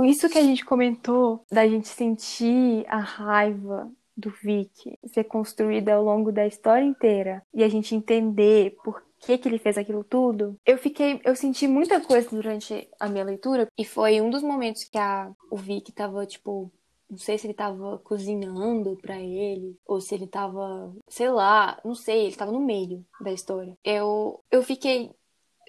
isso 0.05 0.29
que 0.29 0.37
a 0.37 0.43
gente 0.43 0.65
comentou 0.65 1.43
da 1.51 1.67
gente 1.67 1.87
sentir 1.87 2.85
a 2.87 2.99
raiva 2.99 3.91
do 4.17 4.29
Vic 4.29 4.97
ser 5.07 5.25
construída 5.25 5.93
ao 5.93 6.03
longo 6.03 6.31
da 6.31 6.47
história 6.47 6.85
inteira 6.85 7.43
e 7.53 7.63
a 7.63 7.67
gente 7.67 7.93
entender 7.93 8.75
por 8.83 9.03
que, 9.19 9.37
que 9.37 9.49
ele 9.49 9.57
fez 9.57 9.77
aquilo 9.77 10.03
tudo, 10.03 10.57
eu 10.65 10.77
fiquei, 10.77 11.19
eu 11.23 11.35
senti 11.35 11.67
muita 11.67 11.99
coisa 11.99 12.29
durante 12.29 12.87
a 12.99 13.09
minha 13.09 13.23
leitura 13.23 13.67
e 13.77 13.83
foi 13.83 14.21
um 14.21 14.29
dos 14.29 14.43
momentos 14.43 14.83
que 14.83 14.97
a, 14.97 15.31
o 15.49 15.57
Vic 15.57 15.91
tava, 15.91 16.25
tipo, 16.25 16.71
não 17.09 17.17
sei 17.17 17.37
se 17.37 17.47
ele 17.47 17.53
tava 17.53 17.99
cozinhando 17.99 18.97
para 19.01 19.19
ele, 19.19 19.77
ou 19.85 20.01
se 20.01 20.15
ele 20.15 20.27
tava, 20.27 20.93
sei 21.07 21.29
lá, 21.29 21.79
não 21.83 21.95
sei, 21.95 22.25
ele 22.25 22.35
tava 22.35 22.51
no 22.51 22.59
meio 22.59 23.05
da 23.21 23.31
história. 23.31 23.77
Eu, 23.83 24.43
eu 24.51 24.63
fiquei. 24.63 25.11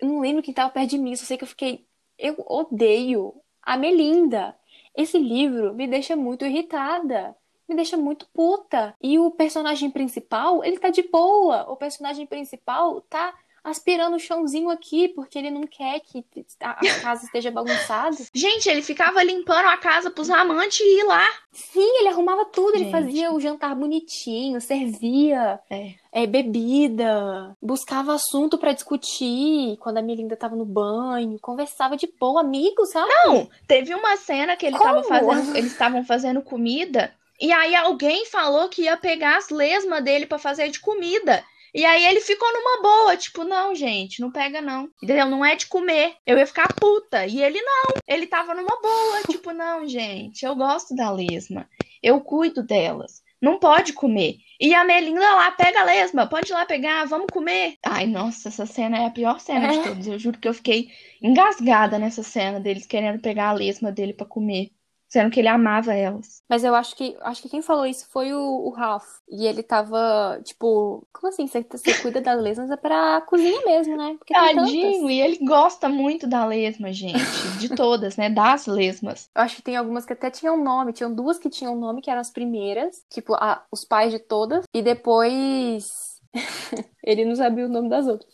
Eu 0.00 0.08
não 0.08 0.20
lembro 0.20 0.42
quem 0.42 0.54
tava 0.54 0.72
perto 0.72 0.90
de 0.90 0.98
mim, 0.98 1.14
só 1.16 1.24
sei 1.24 1.36
que 1.36 1.44
eu 1.44 1.48
fiquei. 1.48 1.86
Eu 2.18 2.36
odeio 2.46 3.34
a 3.62 3.76
Melinda. 3.76 4.56
Esse 4.94 5.18
livro 5.18 5.74
me 5.74 5.86
deixa 5.86 6.16
muito 6.16 6.46
irritada. 6.46 7.36
Me 7.68 7.74
deixa 7.74 7.96
muito 7.96 8.28
puta. 8.32 8.94
E 9.02 9.18
o 9.18 9.30
personagem 9.30 9.90
principal, 9.90 10.64
ele 10.64 10.78
tá 10.78 10.88
de 10.88 11.02
boa. 11.02 11.70
O 11.70 11.76
personagem 11.76 12.26
principal 12.26 13.00
tá 13.02 13.34
aspirando 13.66 14.16
o 14.16 14.20
chãozinho 14.20 14.70
aqui, 14.70 15.08
porque 15.08 15.36
ele 15.36 15.50
não 15.50 15.66
quer 15.66 16.00
que 16.00 16.24
a 16.60 17.00
casa 17.02 17.24
esteja 17.24 17.50
bagunçada. 17.50 18.16
Gente, 18.32 18.68
ele 18.68 18.80
ficava 18.80 19.22
limpando 19.22 19.66
a 19.66 19.76
casa 19.76 20.10
pros 20.10 20.30
amantes 20.30 20.80
e 20.80 21.00
ir 21.00 21.04
lá. 21.04 21.26
Sim, 21.52 21.98
ele 21.98 22.08
arrumava 22.08 22.44
tudo, 22.44 22.78
Gente. 22.78 22.82
ele 22.82 22.90
fazia 22.90 23.32
o 23.32 23.40
jantar 23.40 23.74
bonitinho, 23.74 24.60
servia 24.60 25.58
é. 25.68 25.94
É, 26.12 26.26
bebida, 26.26 27.56
buscava 27.60 28.14
assunto 28.14 28.56
para 28.56 28.72
discutir 28.72 29.76
quando 29.78 29.98
a 29.98 30.02
Melinda 30.02 30.36
tava 30.36 30.54
no 30.54 30.64
banho, 30.64 31.38
conversava 31.40 31.96
de 31.96 32.08
boa, 32.20 32.42
amigos, 32.42 32.90
sabe? 32.90 33.10
Não, 33.24 33.48
teve 33.66 33.94
uma 33.94 34.16
cena 34.16 34.56
que 34.56 34.66
ele 34.66 34.78
tava 34.78 35.02
fazendo, 35.02 35.56
eles 35.56 35.72
estavam 35.72 36.04
fazendo 36.04 36.40
comida. 36.40 37.12
E 37.40 37.52
aí 37.52 37.74
alguém 37.74 38.24
falou 38.26 38.68
que 38.68 38.82
ia 38.82 38.96
pegar 38.96 39.36
as 39.36 39.50
lesmas 39.50 40.02
dele 40.02 40.24
para 40.24 40.38
fazer 40.38 40.70
de 40.70 40.80
comida. 40.80 41.44
E 41.76 41.84
aí 41.84 42.06
ele 42.06 42.22
ficou 42.22 42.50
numa 42.54 42.80
boa, 42.80 43.16
tipo, 43.18 43.44
não, 43.44 43.74
gente, 43.74 44.22
não 44.22 44.32
pega 44.32 44.62
não. 44.62 44.88
Entendeu? 45.02 45.26
Não 45.26 45.44
é 45.44 45.54
de 45.54 45.66
comer. 45.66 46.14
Eu 46.24 46.38
ia 46.38 46.46
ficar 46.46 46.72
puta. 46.72 47.26
E 47.26 47.42
ele 47.42 47.60
não. 47.60 47.96
Ele 48.08 48.26
tava 48.26 48.54
numa 48.54 48.80
boa, 48.80 49.22
tipo, 49.30 49.52
não, 49.52 49.86
gente, 49.86 50.42
eu 50.46 50.56
gosto 50.56 50.96
da 50.96 51.10
lesma. 51.10 51.68
Eu 52.02 52.18
cuido 52.22 52.62
delas. 52.62 53.22
Não 53.42 53.58
pode 53.58 53.92
comer. 53.92 54.36
E 54.58 54.74
a 54.74 54.84
Melinda 54.84 55.20
lá, 55.20 55.50
pega 55.50 55.82
a 55.82 55.84
lesma, 55.84 56.26
pode 56.26 56.50
ir 56.50 56.54
lá 56.54 56.64
pegar, 56.64 57.04
vamos 57.04 57.26
comer. 57.30 57.74
Ai, 57.84 58.06
nossa, 58.06 58.48
essa 58.48 58.64
cena 58.64 58.96
é 58.96 59.06
a 59.06 59.10
pior 59.10 59.38
cena 59.38 59.66
é. 59.66 59.76
de 59.76 59.82
todos. 59.86 60.06
Eu 60.06 60.18
juro 60.18 60.38
que 60.38 60.48
eu 60.48 60.54
fiquei 60.54 60.88
engasgada 61.22 61.98
nessa 61.98 62.22
cena 62.22 62.58
deles 62.58 62.86
querendo 62.86 63.20
pegar 63.20 63.50
a 63.50 63.52
lesma 63.52 63.92
dele 63.92 64.14
para 64.14 64.24
comer. 64.24 64.70
Sendo 65.16 65.30
que 65.30 65.40
ele 65.40 65.48
amava 65.48 65.94
elas. 65.94 66.42
Mas 66.46 66.62
eu 66.62 66.74
acho 66.74 66.94
que 66.94 67.16
acho 67.22 67.40
que 67.40 67.48
quem 67.48 67.62
falou 67.62 67.86
isso 67.86 68.06
foi 68.10 68.34
o, 68.34 68.66
o 68.66 68.68
Ralph. 68.68 69.06
E 69.26 69.46
ele 69.46 69.62
tava, 69.62 70.38
tipo, 70.44 71.08
como 71.10 71.28
assim? 71.28 71.46
Você, 71.46 71.64
você 71.66 71.94
cuida 72.02 72.20
das 72.20 72.38
lesmas 72.38 72.70
é 72.70 72.76
pra 72.76 73.22
cozinha 73.22 73.62
mesmo, 73.64 73.96
né? 73.96 74.14
Porque 74.18 74.34
Tadinho, 74.34 75.08
e 75.08 75.18
ele 75.18 75.38
gosta 75.38 75.88
muito 75.88 76.26
da 76.26 76.44
lesma, 76.44 76.92
gente. 76.92 77.18
De 77.58 77.70
todas, 77.74 78.18
né? 78.18 78.28
Das 78.28 78.66
lesmas. 78.66 79.30
Eu 79.34 79.40
acho 79.40 79.56
que 79.56 79.62
tem 79.62 79.74
algumas 79.74 80.04
que 80.04 80.12
até 80.12 80.30
tinham 80.30 80.62
nome. 80.62 80.92
Tinham 80.92 81.14
duas 81.14 81.38
que 81.38 81.48
tinham 81.48 81.74
nome, 81.74 82.02
que 82.02 82.10
eram 82.10 82.20
as 82.20 82.30
primeiras. 82.30 83.02
Tipo, 83.08 83.32
a, 83.36 83.64
os 83.72 83.86
pais 83.86 84.12
de 84.12 84.18
todas. 84.18 84.66
E 84.74 84.82
depois. 84.82 86.20
ele 87.02 87.24
não 87.24 87.36
sabia 87.36 87.64
o 87.64 87.70
nome 87.70 87.88
das 87.88 88.06
outras. 88.06 88.30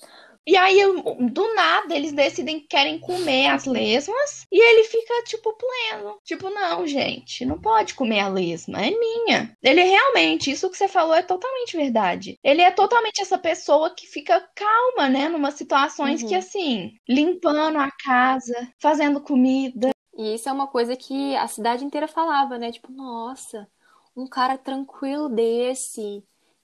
E 0.46 0.56
aí, 0.56 0.80
do 1.30 1.54
nada, 1.54 1.94
eles 1.94 2.12
decidem 2.12 2.60
que 2.60 2.66
querem 2.66 2.98
comer 2.98 3.48
as 3.48 3.64
lesmas. 3.64 4.46
E 4.50 4.60
ele 4.60 4.84
fica, 4.84 5.22
tipo, 5.24 5.56
pleno. 5.56 6.18
Tipo, 6.24 6.50
não, 6.50 6.86
gente, 6.86 7.44
não 7.44 7.60
pode 7.60 7.94
comer 7.94 8.20
a 8.20 8.28
lesma. 8.28 8.80
É 8.80 8.90
minha. 8.90 9.56
Ele 9.62 9.82
realmente, 9.82 10.50
isso 10.50 10.68
que 10.68 10.76
você 10.76 10.88
falou 10.88 11.14
é 11.14 11.22
totalmente 11.22 11.76
verdade. 11.76 12.38
Ele 12.42 12.60
é 12.60 12.70
totalmente 12.70 13.22
essa 13.22 13.38
pessoa 13.38 13.94
que 13.94 14.06
fica 14.06 14.40
calma, 14.54 15.08
né? 15.08 15.28
Numa 15.28 15.52
situações 15.52 16.22
uhum. 16.22 16.28
que, 16.28 16.34
assim, 16.34 16.92
limpando 17.08 17.78
a 17.78 17.90
casa, 17.90 18.68
fazendo 18.78 19.20
comida. 19.20 19.90
E 20.16 20.34
isso 20.34 20.48
é 20.48 20.52
uma 20.52 20.66
coisa 20.66 20.96
que 20.96 21.36
a 21.36 21.46
cidade 21.46 21.84
inteira 21.84 22.08
falava, 22.08 22.58
né? 22.58 22.72
Tipo, 22.72 22.90
nossa, 22.90 23.68
um 24.16 24.26
cara 24.26 24.58
tranquilo 24.58 25.28
desse 25.28 26.22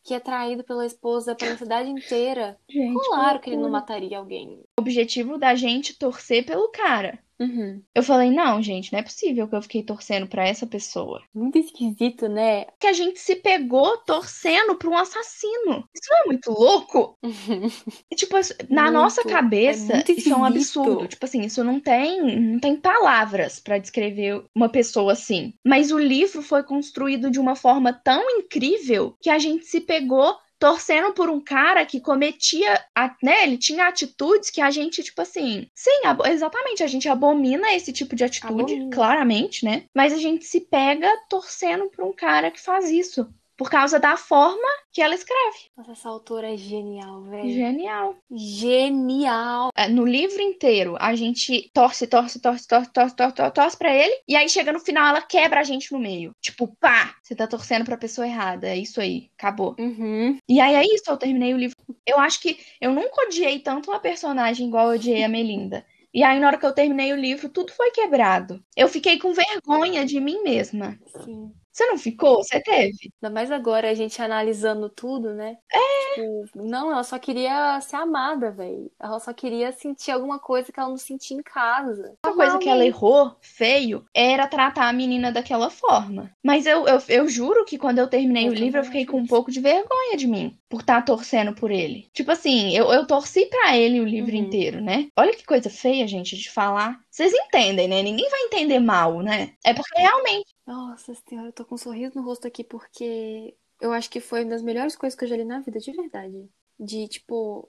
que 0.09 0.15
é 0.15 0.19
traído 0.19 0.65
pela 0.65 0.87
esposa 0.87 1.35
pela 1.35 1.55
cidade 1.59 1.91
inteira. 1.91 2.59
Gente, 2.67 2.99
claro 3.09 3.39
que 3.41 3.51
ele 3.51 3.59
não 3.59 3.69
mataria 3.69 4.17
alguém. 4.17 4.63
O 4.79 4.81
objetivo 4.81 5.37
da 5.37 5.55
gente 5.55 5.99
torcer 5.99 6.47
pelo 6.47 6.71
cara. 6.71 7.19
Uhum. 7.41 7.83
Eu 7.95 8.03
falei, 8.03 8.31
não, 8.31 8.61
gente, 8.63 8.93
não 8.93 8.99
é 8.99 9.03
possível 9.03 9.47
que 9.49 9.55
eu 9.55 9.63
fiquei 9.63 9.83
torcendo 9.83 10.27
para 10.27 10.47
essa 10.47 10.67
pessoa. 10.67 11.23
Muito 11.35 11.59
esquisito, 11.59 12.29
né? 12.29 12.67
Que 12.81 12.89
a 12.89 12.93
gente 12.93 13.21
se 13.21 13.37
pegou 13.37 13.97
torcendo 13.99 14.75
pra 14.75 14.89
um 14.89 14.97
assassino. 14.97 15.85
Isso 15.95 16.11
não 16.11 16.19
é 16.19 16.27
muito 16.27 16.51
louco? 16.51 17.17
Uhum. 17.23 17.69
E, 18.11 18.17
tipo, 18.17 18.37
na 18.71 18.85
muito. 18.85 18.95
nossa 18.95 19.23
cabeça, 19.25 19.93
é 19.99 20.13
isso 20.13 20.33
é 20.33 20.37
um 20.37 20.45
absurdo. 20.45 21.07
Tipo 21.07 21.27
assim, 21.27 21.43
isso 21.43 21.63
não 21.63 21.79
tem, 21.79 22.41
não 22.41 22.59
tem 22.59 22.75
palavras 22.75 23.61
para 23.61 23.79
descrever 23.79 24.43
uma 24.55 24.69
pessoa 24.69 25.13
assim. 25.13 25.53
Mas 25.67 25.91
o 25.91 25.99
livro 25.99 26.43
foi 26.43 26.63
construído 26.63 27.31
de 27.31 27.39
uma 27.39 27.55
forma 27.55 27.93
tão 27.93 28.23
incrível 28.39 29.15
que 29.21 29.29
a 29.29 29.39
gente 29.39 29.67
se 29.67 29.81
pegou 29.81 30.37
torcendo 30.59 31.13
por 31.13 31.31
um 31.31 31.41
cara 31.41 31.87
que 31.87 32.01
cometia, 32.01 32.85
né, 33.23 33.45
ele 33.45 33.57
tinha 33.57 33.87
atitudes 33.87 34.51
que 34.51 34.61
a 34.61 34.71
gente, 34.71 35.03
tipo 35.03 35.21
assim, 35.23 35.69
sim, 35.75 36.01
exatamente, 36.31 36.83
a 36.83 36.87
gente 36.87 37.09
abomina 37.09 37.73
esse 37.73 37.93
tipo 37.93 38.17
de 38.17 38.25
atitude, 38.25 38.75
abomina. 38.75 38.91
claramente, 38.95 39.65
né? 39.65 39.85
Mas 39.95 40.13
a 40.13 40.19
gente 40.19 40.45
se 40.45 40.61
pega 40.61 41.09
torcendo 41.29 41.89
por 41.91 42.05
um 42.05 42.13
cara 42.13 42.51
que 42.51 42.61
faz 42.61 42.91
isso. 42.91 43.29
Por 43.59 43.69
causa 43.69 43.99
da 43.99 44.17
forma 44.17 44.69
que 44.93 45.03
ela 45.03 45.17
escreve. 45.17 45.59
Nossa, 45.77 45.91
essa 45.91 46.09
autora 46.09 46.55
é 46.55 46.57
genial, 46.57 47.23
velho. 47.25 47.51
Genial. 47.51 48.17
Genial. 48.31 49.71
É, 49.77 49.89
no 49.89 50.07
livro 50.07 50.41
inteiro, 50.41 50.97
a 51.01 51.17
gente 51.17 51.69
torce, 51.75 52.07
torce, 52.07 52.41
torce, 52.41 52.69
torce, 52.69 52.93
torce, 52.93 53.17
torce, 53.17 53.35
torce, 53.35 53.53
torce 53.53 53.77
pra 53.77 53.93
ele, 53.93 54.15
e 54.29 54.37
aí 54.37 54.49
chega 54.49 54.73
no 54.73 54.79
final, 54.79 55.09
ela 55.09 55.21
quebra 55.21 55.59
a 55.59 55.65
gente 55.65 55.93
no 55.93 55.99
meio. 55.99 56.31
Tipo, 56.41 56.69
pá, 56.81 57.17
você 57.21 57.35
tá 57.35 57.49
torcendo 57.49 57.85
pra 57.85 57.97
pessoa 57.97 58.27
errada. 58.27 58.69
É 58.69 58.77
isso 58.77 59.01
aí, 59.01 59.29
acabou. 59.37 59.75
Uhum. 59.77 60.39
E 60.49 60.61
aí 60.61 60.77
é 60.77 60.95
isso, 60.95 61.05
eu 61.09 61.17
terminei 61.17 61.53
o 61.53 61.59
livro. 61.59 61.77
Eu 62.07 62.21
acho 62.21 62.41
que 62.41 62.57
eu 62.81 62.93
nunca 62.93 63.27
odiei 63.27 63.59
tanto 63.59 63.91
uma 63.91 63.99
personagem 63.99 64.69
igual 64.69 64.89
eu 64.89 64.95
odiei 64.95 65.25
a 65.25 65.29
Melinda. 65.29 65.85
E 66.15 66.23
aí, 66.23 66.41
na 66.41 66.47
hora 66.47 66.59
que 66.59 66.65
eu 66.65 66.73
terminei 66.73 67.13
o 67.13 67.17
livro, 67.17 67.49
tudo 67.51 67.71
foi 67.73 67.91
quebrado. 67.91 68.65
Eu 68.75 68.89
fiquei 68.89 69.19
com 69.19 69.35
vergonha 69.35 70.07
de 70.07 70.19
mim 70.21 70.43
mesma. 70.43 70.99
Sim. 71.25 71.53
Você 71.79 71.87
não 71.87 71.97
ficou? 71.97 72.43
Você 72.43 72.61
teve? 72.61 73.13
Ainda 73.23 73.33
mais 73.33 73.53
agora 73.53 73.89
a 73.89 73.95
gente 73.95 74.21
analisando 74.21 74.91
tudo, 74.91 75.33
né? 75.33 75.57
É. 75.73 76.15
Tipo, 76.15 76.51
não, 76.57 76.91
ela 76.91 77.05
só 77.05 77.21
queria 77.21 77.81
ser 77.81 77.95
amada, 77.95 78.51
velho. 78.51 78.91
Ela 78.99 79.21
só 79.21 79.33
queria 79.33 79.71
sentir 79.71 80.11
alguma 80.11 80.41
coisa 80.41 80.73
que 80.73 80.81
ela 80.81 80.89
não 80.89 80.97
sentia 80.97 81.37
em 81.37 81.43
casa. 81.43 82.15
Uma 82.27 82.35
coisa 82.35 82.59
que 82.59 82.69
ela 82.69 82.85
errou, 82.85 83.37
feio, 83.41 84.05
era 84.13 84.49
tratar 84.49 84.89
a 84.89 84.93
menina 84.93 85.31
daquela 85.31 85.71
forma. 85.71 86.33
Mas 86.45 86.67
eu, 86.67 86.85
eu, 86.89 87.01
eu 87.09 87.29
juro 87.29 87.65
que 87.65 87.79
quando 87.79 87.99
eu 87.99 88.09
terminei 88.09 88.49
Eu 88.49 88.51
o 88.51 88.55
livro, 88.55 88.81
eu 88.81 88.85
fiquei 88.85 89.07
com 89.07 89.19
um 89.19 89.27
pouco 89.27 89.53
de 89.53 89.61
vergonha 89.61 90.17
de 90.17 90.27
mim. 90.27 90.59
Por 90.69 90.81
estar 90.81 91.03
torcendo 91.05 91.55
por 91.55 91.71
ele. 91.71 92.09
Tipo 92.13 92.33
assim, 92.33 92.77
eu, 92.77 92.93
eu 92.93 93.07
torci 93.07 93.47
pra 93.47 93.77
ele 93.77 94.01
o 94.01 94.05
livro 94.05 94.33
Uhum. 94.33 94.43
inteiro, 94.43 94.81
né? 94.81 95.07
Olha 95.17 95.35
que 95.35 95.47
coisa 95.47 95.71
feia, 95.71 96.07
gente, 96.09 96.37
de 96.37 96.51
falar. 96.51 96.99
Vocês 97.11 97.33
entendem, 97.33 97.87
né? 97.89 98.03
Ninguém 98.03 98.29
vai 98.29 98.41
entender 98.43 98.79
mal, 98.81 99.21
né? 99.23 99.53
É 99.65 99.73
porque 99.73 100.01
realmente. 100.01 100.58
Nossa 100.69 101.15
senhora, 101.15 101.49
eu 101.49 101.53
tô 101.55 101.65
com 101.65 101.77
um 101.77 101.79
sorriso 101.79 102.13
no 102.15 102.23
rosto 102.23 102.47
aqui 102.47 102.63
porque 102.63 103.57
eu 103.81 103.91
acho 103.91 104.11
que 104.11 104.21
foi 104.21 104.45
uma 104.45 104.51
das 104.51 104.61
melhores 104.61 104.95
coisas 104.95 105.19
que 105.19 105.25
eu 105.25 105.29
já 105.29 105.35
li 105.35 105.43
na 105.43 105.61
vida, 105.61 105.81
de 105.81 105.91
verdade. 105.93 106.47
De, 106.79 107.09
tipo, 107.09 107.67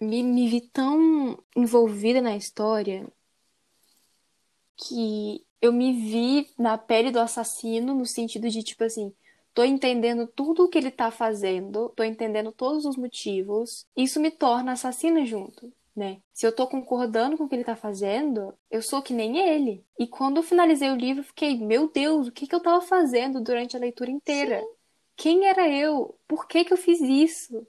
me, 0.00 0.22
me 0.22 0.48
vi 0.48 0.62
tão 0.62 1.38
envolvida 1.54 2.22
na 2.22 2.34
história 2.34 3.06
que 4.78 5.44
eu 5.60 5.74
me 5.74 5.92
vi 5.92 6.48
na 6.58 6.78
pele 6.78 7.10
do 7.10 7.20
assassino, 7.20 7.94
no 7.94 8.06
sentido 8.06 8.48
de, 8.48 8.62
tipo 8.62 8.82
assim, 8.82 9.12
tô 9.52 9.62
entendendo 9.62 10.26
tudo 10.26 10.64
o 10.64 10.68
que 10.70 10.78
ele 10.78 10.90
tá 10.90 11.10
fazendo, 11.10 11.90
tô 11.90 12.02
entendendo 12.02 12.50
todos 12.50 12.86
os 12.86 12.96
motivos. 12.96 13.86
Isso 13.94 14.18
me 14.18 14.30
torna 14.30 14.72
assassina 14.72 15.26
junto. 15.26 15.70
Né? 15.94 16.20
Se 16.32 16.44
eu 16.44 16.54
tô 16.54 16.66
concordando 16.66 17.36
com 17.36 17.44
o 17.44 17.48
que 17.48 17.54
ele 17.54 17.62
tá 17.64 17.76
fazendo, 17.76 18.52
eu 18.68 18.82
sou 18.82 19.00
que 19.00 19.14
nem 19.14 19.38
ele. 19.38 19.84
E 19.96 20.08
quando 20.08 20.38
eu 20.38 20.42
finalizei 20.42 20.90
o 20.90 20.96
livro, 20.96 21.20
eu 21.20 21.26
fiquei, 21.26 21.56
meu 21.56 21.88
Deus, 21.88 22.26
o 22.26 22.32
que 22.32 22.48
que 22.48 22.54
eu 22.54 22.60
tava 22.60 22.80
fazendo 22.80 23.40
durante 23.40 23.76
a 23.76 23.80
leitura 23.80 24.10
inteira? 24.10 24.60
Quem 25.16 25.46
era 25.46 25.68
eu? 25.68 26.18
Por 26.26 26.48
que 26.48 26.64
que 26.64 26.72
eu 26.72 26.76
fiz 26.76 27.00
isso? 27.00 27.64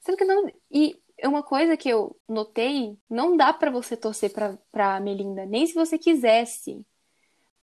Sendo 0.00 0.18
que 0.18 0.24
não. 0.24 0.46
E 0.70 1.00
é 1.16 1.26
uma 1.28 1.42
coisa 1.42 1.76
que 1.76 1.88
eu 1.88 2.14
notei, 2.28 2.98
não 3.08 3.36
dá 3.36 3.52
pra 3.52 3.70
você 3.70 3.96
torcer 3.96 4.32
pra, 4.32 4.58
pra 4.70 5.00
Melinda, 5.00 5.46
nem 5.46 5.66
se 5.66 5.74
você 5.74 5.98
quisesse. 5.98 6.84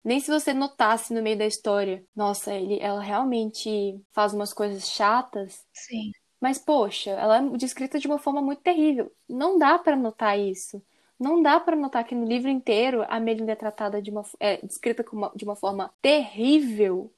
Nem 0.03 0.21
se 0.21 0.31
você 0.31 0.53
notasse 0.53 1.13
no 1.13 1.21
meio 1.21 1.37
da 1.37 1.45
história, 1.45 2.05
nossa, 2.15 2.53
ele, 2.53 2.79
ela 2.79 3.01
realmente 3.01 4.01
faz 4.13 4.33
umas 4.33 4.53
coisas 4.53 4.87
chatas, 4.87 5.65
Sim. 5.73 6.11
Mas, 6.39 6.57
poxa, 6.57 7.11
ela 7.11 7.37
é 7.39 7.49
descrita 7.57 7.99
de 7.99 8.07
uma 8.07 8.19
forma 8.19 8.41
muito 8.41 8.61
terrível. 8.61 9.11
Não 9.27 9.57
dá 9.57 9.77
pra 9.79 9.95
notar 9.95 10.39
isso. 10.39 10.81
Não 11.19 11.41
dá 11.41 11.59
pra 11.59 11.75
notar 11.75 12.03
que 12.03 12.13
no 12.13 12.25
livro 12.25 12.49
inteiro 12.49 13.03
a 13.09 13.19
Melinda 13.19 13.53
é 13.53 13.55
tratada 13.55 14.01
de 14.01 14.11
uma, 14.11 14.23
é 14.39 14.57
descrita 14.65 15.03
como 15.03 15.23
uma- 15.23 15.31
de 15.35 15.43
uma 15.43 15.55
forma 15.55 15.91
terrível 16.01 17.11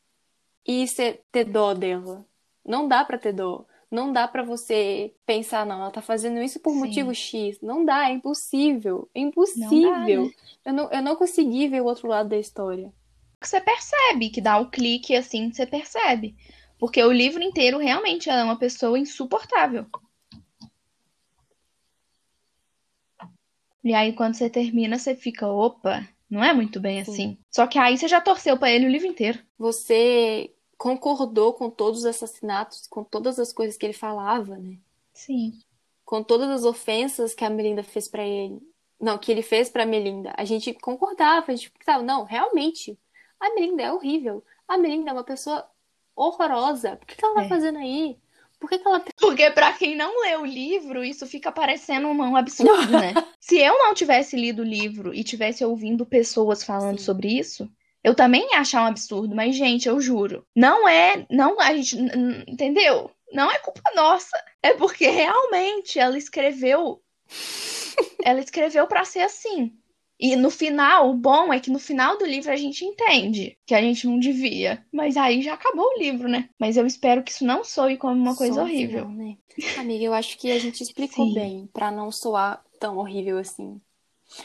e 0.65 0.87
você 0.87 1.19
ter 1.31 1.45
dó 1.45 1.73
dela. 1.73 2.25
Não 2.65 2.87
dá 2.87 3.03
pra 3.03 3.17
ter 3.17 3.33
dó. 3.33 3.65
Não 3.91 4.13
dá 4.13 4.27
pra 4.27 4.43
você 4.43 5.11
pensar, 5.25 5.65
não, 5.65 5.81
ela 5.81 5.91
tá 5.91 6.01
fazendo 6.01 6.39
isso 6.41 6.59
por 6.59 6.71
Sim. 6.73 6.79
motivo 6.79 7.13
X. 7.13 7.59
Não 7.61 7.83
dá, 7.83 8.07
é 8.09 8.13
impossível. 8.13 9.09
É 9.15 9.19
Não 9.19 9.27
impossível. 9.29 9.91
dá, 9.91 9.99
né? 9.99 10.31
Eu 10.65 10.73
não, 10.73 10.91
eu 10.91 11.01
não 11.01 11.15
consegui 11.15 11.67
ver 11.67 11.81
o 11.81 11.85
outro 11.85 12.07
lado 12.07 12.29
da 12.29 12.37
história. 12.37 12.93
Você 13.41 13.59
percebe 13.59 14.29
que 14.29 14.41
dá 14.41 14.59
o 14.59 14.69
clique 14.69 15.15
assim, 15.15 15.51
você 15.51 15.65
percebe. 15.65 16.35
Porque 16.79 17.03
o 17.03 17.11
livro 17.11 17.43
inteiro 17.43 17.77
realmente 17.77 18.29
ela 18.29 18.39
é 18.39 18.43
uma 18.43 18.57
pessoa 18.57 18.97
insuportável. 18.97 19.85
E 23.83 23.93
aí, 23.93 24.13
quando 24.13 24.33
você 24.35 24.49
termina, 24.49 24.97
você 24.97 25.15
fica, 25.15 25.47
opa, 25.47 26.07
não 26.29 26.43
é 26.43 26.53
muito 26.53 26.79
bem 26.79 27.03
Sim. 27.03 27.11
assim. 27.11 27.37
Só 27.49 27.67
que 27.67 27.77
aí 27.79 27.97
você 27.97 28.07
já 28.07 28.19
torceu 28.21 28.57
pra 28.57 28.71
ele 28.71 28.85
o 28.85 28.89
livro 28.89 29.07
inteiro. 29.07 29.39
Você 29.57 30.53
concordou 30.77 31.53
com 31.53 31.69
todos 31.69 31.99
os 31.99 32.05
assassinatos, 32.05 32.87
com 32.87 33.03
todas 33.03 33.39
as 33.39 33.51
coisas 33.53 33.77
que 33.77 33.85
ele 33.85 33.93
falava, 33.93 34.57
né? 34.57 34.77
Sim. 35.13 35.59
com 36.05 36.23
todas 36.23 36.49
as 36.49 36.63
ofensas 36.63 37.35
que 37.35 37.45
a 37.45 37.49
Melinda 37.49 37.83
fez 37.83 38.07
pra 38.07 38.25
ele. 38.25 38.59
Não, 38.99 39.17
que 39.17 39.31
ele 39.31 39.41
fez 39.43 39.69
pra 39.69 39.85
Melinda. 39.85 40.33
A 40.35 40.43
gente 40.43 40.73
concordava, 40.73 41.51
a 41.51 41.55
gente 41.55 41.71
pensava, 41.71 42.01
não, 42.03 42.23
realmente, 42.23 42.97
a 43.39 43.53
Melinda 43.53 43.83
é 43.83 43.91
horrível. 43.93 44.43
A 44.67 44.77
Melinda 44.77 45.11
é 45.11 45.13
uma 45.13 45.23
pessoa 45.23 45.69
horrorosa. 46.27 46.97
Por 46.97 47.05
que 47.07 47.15
que 47.15 47.25
ela 47.25 47.35
tá 47.35 47.43
É. 47.43 47.47
fazendo 47.49 47.77
aí? 47.79 48.17
Por 48.59 48.69
que 48.69 48.77
que 48.77 48.87
ela 48.87 49.03
Porque 49.17 49.49
pra 49.51 49.71
quem 49.73 49.95
não 49.95 50.21
lê 50.21 50.35
o 50.35 50.45
livro, 50.45 51.03
isso 51.03 51.25
fica 51.25 51.51
parecendo 51.51 52.07
um 52.09 52.35
absurdo, 52.35 52.91
né? 52.91 53.13
Se 53.39 53.57
eu 53.57 53.77
não 53.77 53.93
tivesse 53.93 54.35
lido 54.35 54.61
o 54.61 54.65
livro 54.65 55.13
e 55.13 55.23
tivesse 55.23 55.63
ouvindo 55.63 56.05
pessoas 56.05 56.63
falando 56.63 56.99
Sim. 56.99 57.05
sobre 57.05 57.27
isso, 57.29 57.69
eu 58.03 58.13
também 58.13 58.51
ia 58.51 58.59
achar 58.59 58.83
um 58.83 58.87
absurdo, 58.87 59.33
mas 59.35 59.55
gente, 59.55 59.87
eu 59.87 59.99
juro, 60.01 60.45
não 60.55 60.87
é, 60.87 61.25
não 61.29 61.59
a 61.59 61.73
gente, 61.75 61.97
entendeu? 62.47 63.09
Não 63.31 63.49
é 63.49 63.57
culpa 63.59 63.81
nossa, 63.95 64.35
é 64.61 64.73
porque 64.73 65.07
realmente 65.07 65.97
ela 65.99 66.17
escreveu 66.17 67.01
ela 68.23 68.39
escreveu 68.39 68.87
pra 68.87 69.05
ser 69.05 69.21
assim. 69.21 69.73
E 70.19 70.35
no 70.35 70.49
final, 70.49 71.09
o 71.09 71.13
bom 71.13 71.53
é 71.53 71.59
que 71.59 71.71
no 71.71 71.79
final 71.79 72.17
do 72.17 72.25
livro 72.25 72.51
a 72.51 72.55
gente 72.57 72.83
entende 72.83 73.57
que 73.65 73.73
a 73.73 73.81
gente 73.81 74.05
não 74.05 74.19
devia. 74.19 74.85
Mas 74.91 75.15
aí 75.15 75.41
já 75.41 75.53
acabou 75.53 75.85
o 75.85 75.99
livro, 75.99 76.27
né? 76.27 76.49
Mas 76.59 76.75
eu 76.75 76.85
espero 76.85 77.23
que 77.23 77.31
isso 77.31 77.45
não 77.45 77.63
soe 77.63 77.95
como 77.95 78.19
uma 78.19 78.35
coisa 78.35 78.55
Só 78.55 78.63
horrível. 78.63 79.05
final, 79.05 79.11
né? 79.11 79.37
Amiga, 79.77 80.03
eu 80.03 80.13
acho 80.13 80.37
que 80.37 80.51
a 80.51 80.59
gente 80.59 80.83
explicou 80.83 81.25
Sim. 81.25 81.33
bem 81.33 81.69
pra 81.71 81.89
não 81.89 82.11
soar 82.11 82.61
tão 82.79 82.97
horrível 82.97 83.37
assim. 83.37 83.79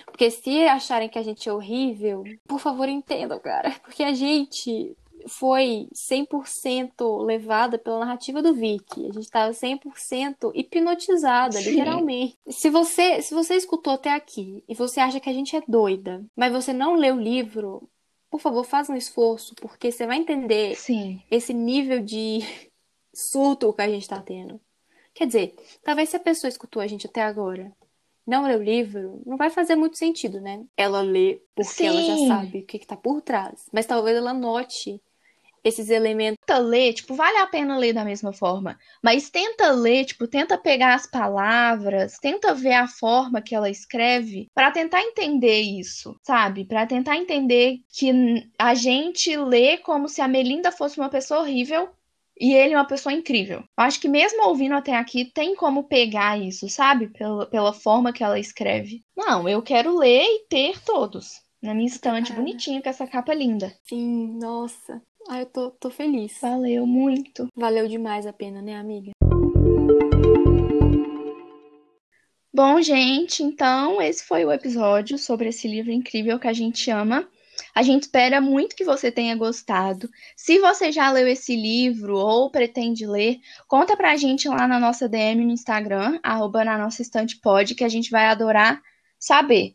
Porque 0.07 0.31
se 0.31 0.67
acharem 0.67 1.09
que 1.09 1.19
a 1.19 1.23
gente 1.23 1.49
é 1.49 1.53
horrível, 1.53 2.25
por 2.47 2.59
favor, 2.61 2.89
entendam, 2.89 3.39
cara. 3.39 3.73
Porque 3.83 4.03
a 4.03 4.15
gente 4.15 4.97
foi 5.27 5.89
100% 5.95 7.25
levada 7.25 7.79
pela 7.79 8.01
narrativa 8.01 8.43
do 8.43 8.55
Vicky. 8.55 9.07
A 9.07 9.13
gente 9.13 9.31
tava 9.31 9.53
100% 9.53 10.53
hipnotizada, 10.55 11.59
Sim. 11.59 11.71
literalmente. 11.71 12.37
Se 12.49 12.71
você, 12.71 13.23
se 13.23 13.35
você 13.35 13.55
escutou 13.55 13.95
até 13.95 14.13
aqui 14.13 14.63
e 14.69 14.75
você 14.75 15.01
acha 15.01 15.21
que 15.21 15.29
a 15.29 15.33
gente 15.33 15.57
é 15.57 15.63
doida, 15.67 16.25
mas 16.37 16.53
você 16.53 16.73
não 16.73 16.95
leu 16.95 17.17
o 17.17 17.21
livro, 17.21 17.89
por 18.31 18.41
favor, 18.41 18.65
faça 18.65 18.93
um 18.93 18.97
esforço, 18.97 19.55
porque 19.57 19.91
você 19.91 20.07
vai 20.07 20.19
entender 20.19 20.75
Sim. 20.77 21.23
esse 21.31 21.55
nível 21.55 22.01
de 22.03 22.41
surto 23.15 23.73
que 23.73 23.83
a 23.83 23.89
gente 23.89 24.09
tá 24.09 24.21
tendo. 24.21 24.61
Quer 25.15 25.27
dizer, 25.27 25.55
talvez 25.85 26.09
se 26.09 26.17
a 26.17 26.21
pessoa 26.21 26.49
escutou 26.49 26.83
a 26.83 26.87
gente 26.87 27.07
até 27.07 27.23
agora, 27.23 27.73
não 28.27 28.47
leu 28.47 28.59
o 28.59 28.63
livro, 28.63 29.23
não 29.27 29.37
vai 29.37 29.51
fazer 29.51 29.77
muito 29.77 29.99
sentido, 29.99 30.41
né? 30.41 30.65
Ela 30.77 31.03
lê 31.03 31.41
porque 31.55 31.85
ela 31.85 32.03
já 32.03 32.17
Sim. 32.17 32.27
sabe 32.27 32.59
o 32.61 32.67
que 32.67 32.79
que 32.79 32.87
tá 32.87 32.97
por 32.97 33.21
trás. 33.21 33.69
Mas 33.73 33.87
talvez 33.87 34.17
ela 34.17 34.33
note 34.33 35.01
esses 35.65 35.89
elementos. 35.89 36.39
Tenta 36.47 36.59
ler, 36.59 36.93
tipo, 36.93 37.15
vale 37.15 37.39
a 37.39 37.47
pena 37.47 37.79
ler 37.79 37.95
da 37.95 38.05
mesma 38.05 38.33
forma. 38.33 38.79
Mas 39.03 39.31
tenta 39.31 39.71
ler, 39.71 40.05
tipo, 40.05 40.29
tenta 40.29 40.59
pegar 40.59 40.95
as 40.95 41.07
palavras, 41.07 42.19
tenta 42.21 42.55
ver 42.55 42.75
a 42.75 42.87
forma 42.87 43.41
que 43.41 43.55
ela 43.55 43.71
escreve 43.71 44.49
pra 44.55 44.71
tentar 44.71 45.01
entender 45.03 45.61
isso, 45.61 46.15
sabe? 46.23 46.65
Pra 46.65 46.87
tentar 46.87 47.17
entender 47.17 47.79
que 47.89 48.11
a 48.59 48.75
gente 48.75 49.37
lê 49.37 49.79
como 49.79 50.09
se 50.09 50.21
a 50.21 50.29
Melinda 50.29 50.71
fosse 50.71 50.99
uma 50.99 51.09
pessoa 51.09 51.41
horrível 51.41 51.89
e 52.39 52.53
ele 52.53 52.75
uma 52.75 52.87
pessoa 52.87 53.13
incrível. 53.13 53.61
Eu 53.61 53.85
acho 53.85 54.01
que 54.01 54.09
mesmo 54.09 54.47
ouvindo 54.47 54.75
até 54.75 54.95
aqui, 54.97 55.25
tem 55.25 55.55
como 55.55 55.85
pegar 55.85 56.39
isso, 56.39 56.69
sabe? 56.69 57.09
Pela, 57.09 57.47
pela 57.47 57.73
forma 57.73 58.13
que 58.13 58.25
ela 58.25 58.39
escreve. 58.39 59.03
Não, 59.17 59.49
eu 59.49 59.63
quero 59.63 59.97
ler 59.97 60.25
e 60.25 60.47
ter 60.49 60.83
todos. 60.83 61.43
Na 61.63 61.73
minha 61.73 61.87
estante, 61.87 62.31
bonitinho, 62.33 62.83
com 62.83 62.91
essa 62.91 63.07
capa 63.07 63.33
linda. 63.33 63.75
Sim, 63.89 64.37
nossa. 64.39 65.01
Ai, 65.29 65.43
eu 65.43 65.47
tô, 65.47 65.71
tô 65.71 65.91
feliz. 65.91 66.39
Valeu 66.41 66.87
muito. 66.87 67.49
Valeu 67.57 67.89
demais 67.89 68.27
a 68.27 68.33
pena, 68.33 68.61
né, 68.61 68.77
amiga? 68.77 69.13
Bom, 72.53 72.81
gente, 72.83 73.43
então 73.43 74.01
esse 74.01 74.23
foi 74.25 74.45
o 74.45 74.53
episódio 74.53 75.19
sobre 75.19 75.49
esse 75.49 75.67
livro 75.67 75.91
incrível 75.91 76.39
que 76.39 76.47
a 76.47 76.53
gente 76.53 76.91
ama. 76.91 77.29
A 77.75 77.83
gente 77.83 78.03
espera 78.03 78.41
muito 78.41 78.77
que 78.77 78.85
você 78.85 79.11
tenha 79.11 79.35
gostado. 79.35 80.09
Se 80.37 80.59
você 80.59 80.93
já 80.93 81.11
leu 81.11 81.27
esse 81.27 81.57
livro 81.57 82.17
ou 82.17 82.51
pretende 82.51 83.07
ler, 83.07 83.39
conta 83.67 83.97
pra 83.97 84.17
gente 84.17 84.49
lá 84.49 84.69
na 84.69 84.79
nossa 84.79 85.09
DM 85.09 85.45
no 85.45 85.53
Instagram, 85.53 86.21
arroba 86.23 86.65
na 86.65 86.79
nossa 86.79 87.03
estante 87.03 87.41
pod, 87.41 87.75
que 87.75 87.83
a 87.83 87.89
gente 87.89 88.11
vai 88.11 88.27
adorar 88.27 88.81
saber. 89.19 89.75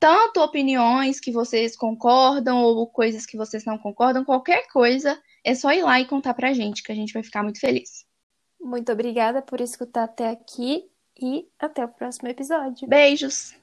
Tanto 0.00 0.40
opiniões 0.40 1.20
que 1.20 1.30
vocês 1.30 1.76
concordam 1.76 2.62
ou 2.62 2.86
coisas 2.86 3.26
que 3.26 3.36
vocês 3.36 3.64
não 3.66 3.78
concordam, 3.78 4.24
qualquer 4.24 4.66
coisa, 4.72 5.20
é 5.44 5.54
só 5.54 5.70
ir 5.72 5.82
lá 5.82 6.00
e 6.00 6.06
contar 6.06 6.32
pra 6.32 6.54
gente, 6.54 6.82
que 6.82 6.90
a 6.90 6.94
gente 6.94 7.12
vai 7.12 7.22
ficar 7.22 7.42
muito 7.42 7.60
feliz. 7.60 8.06
Muito 8.58 8.90
obrigada 8.90 9.42
por 9.42 9.60
escutar 9.60 10.04
até 10.04 10.30
aqui 10.30 10.90
e 11.20 11.46
até 11.58 11.84
o 11.84 11.88
próximo 11.88 12.28
episódio. 12.28 12.88
Beijos! 12.88 13.54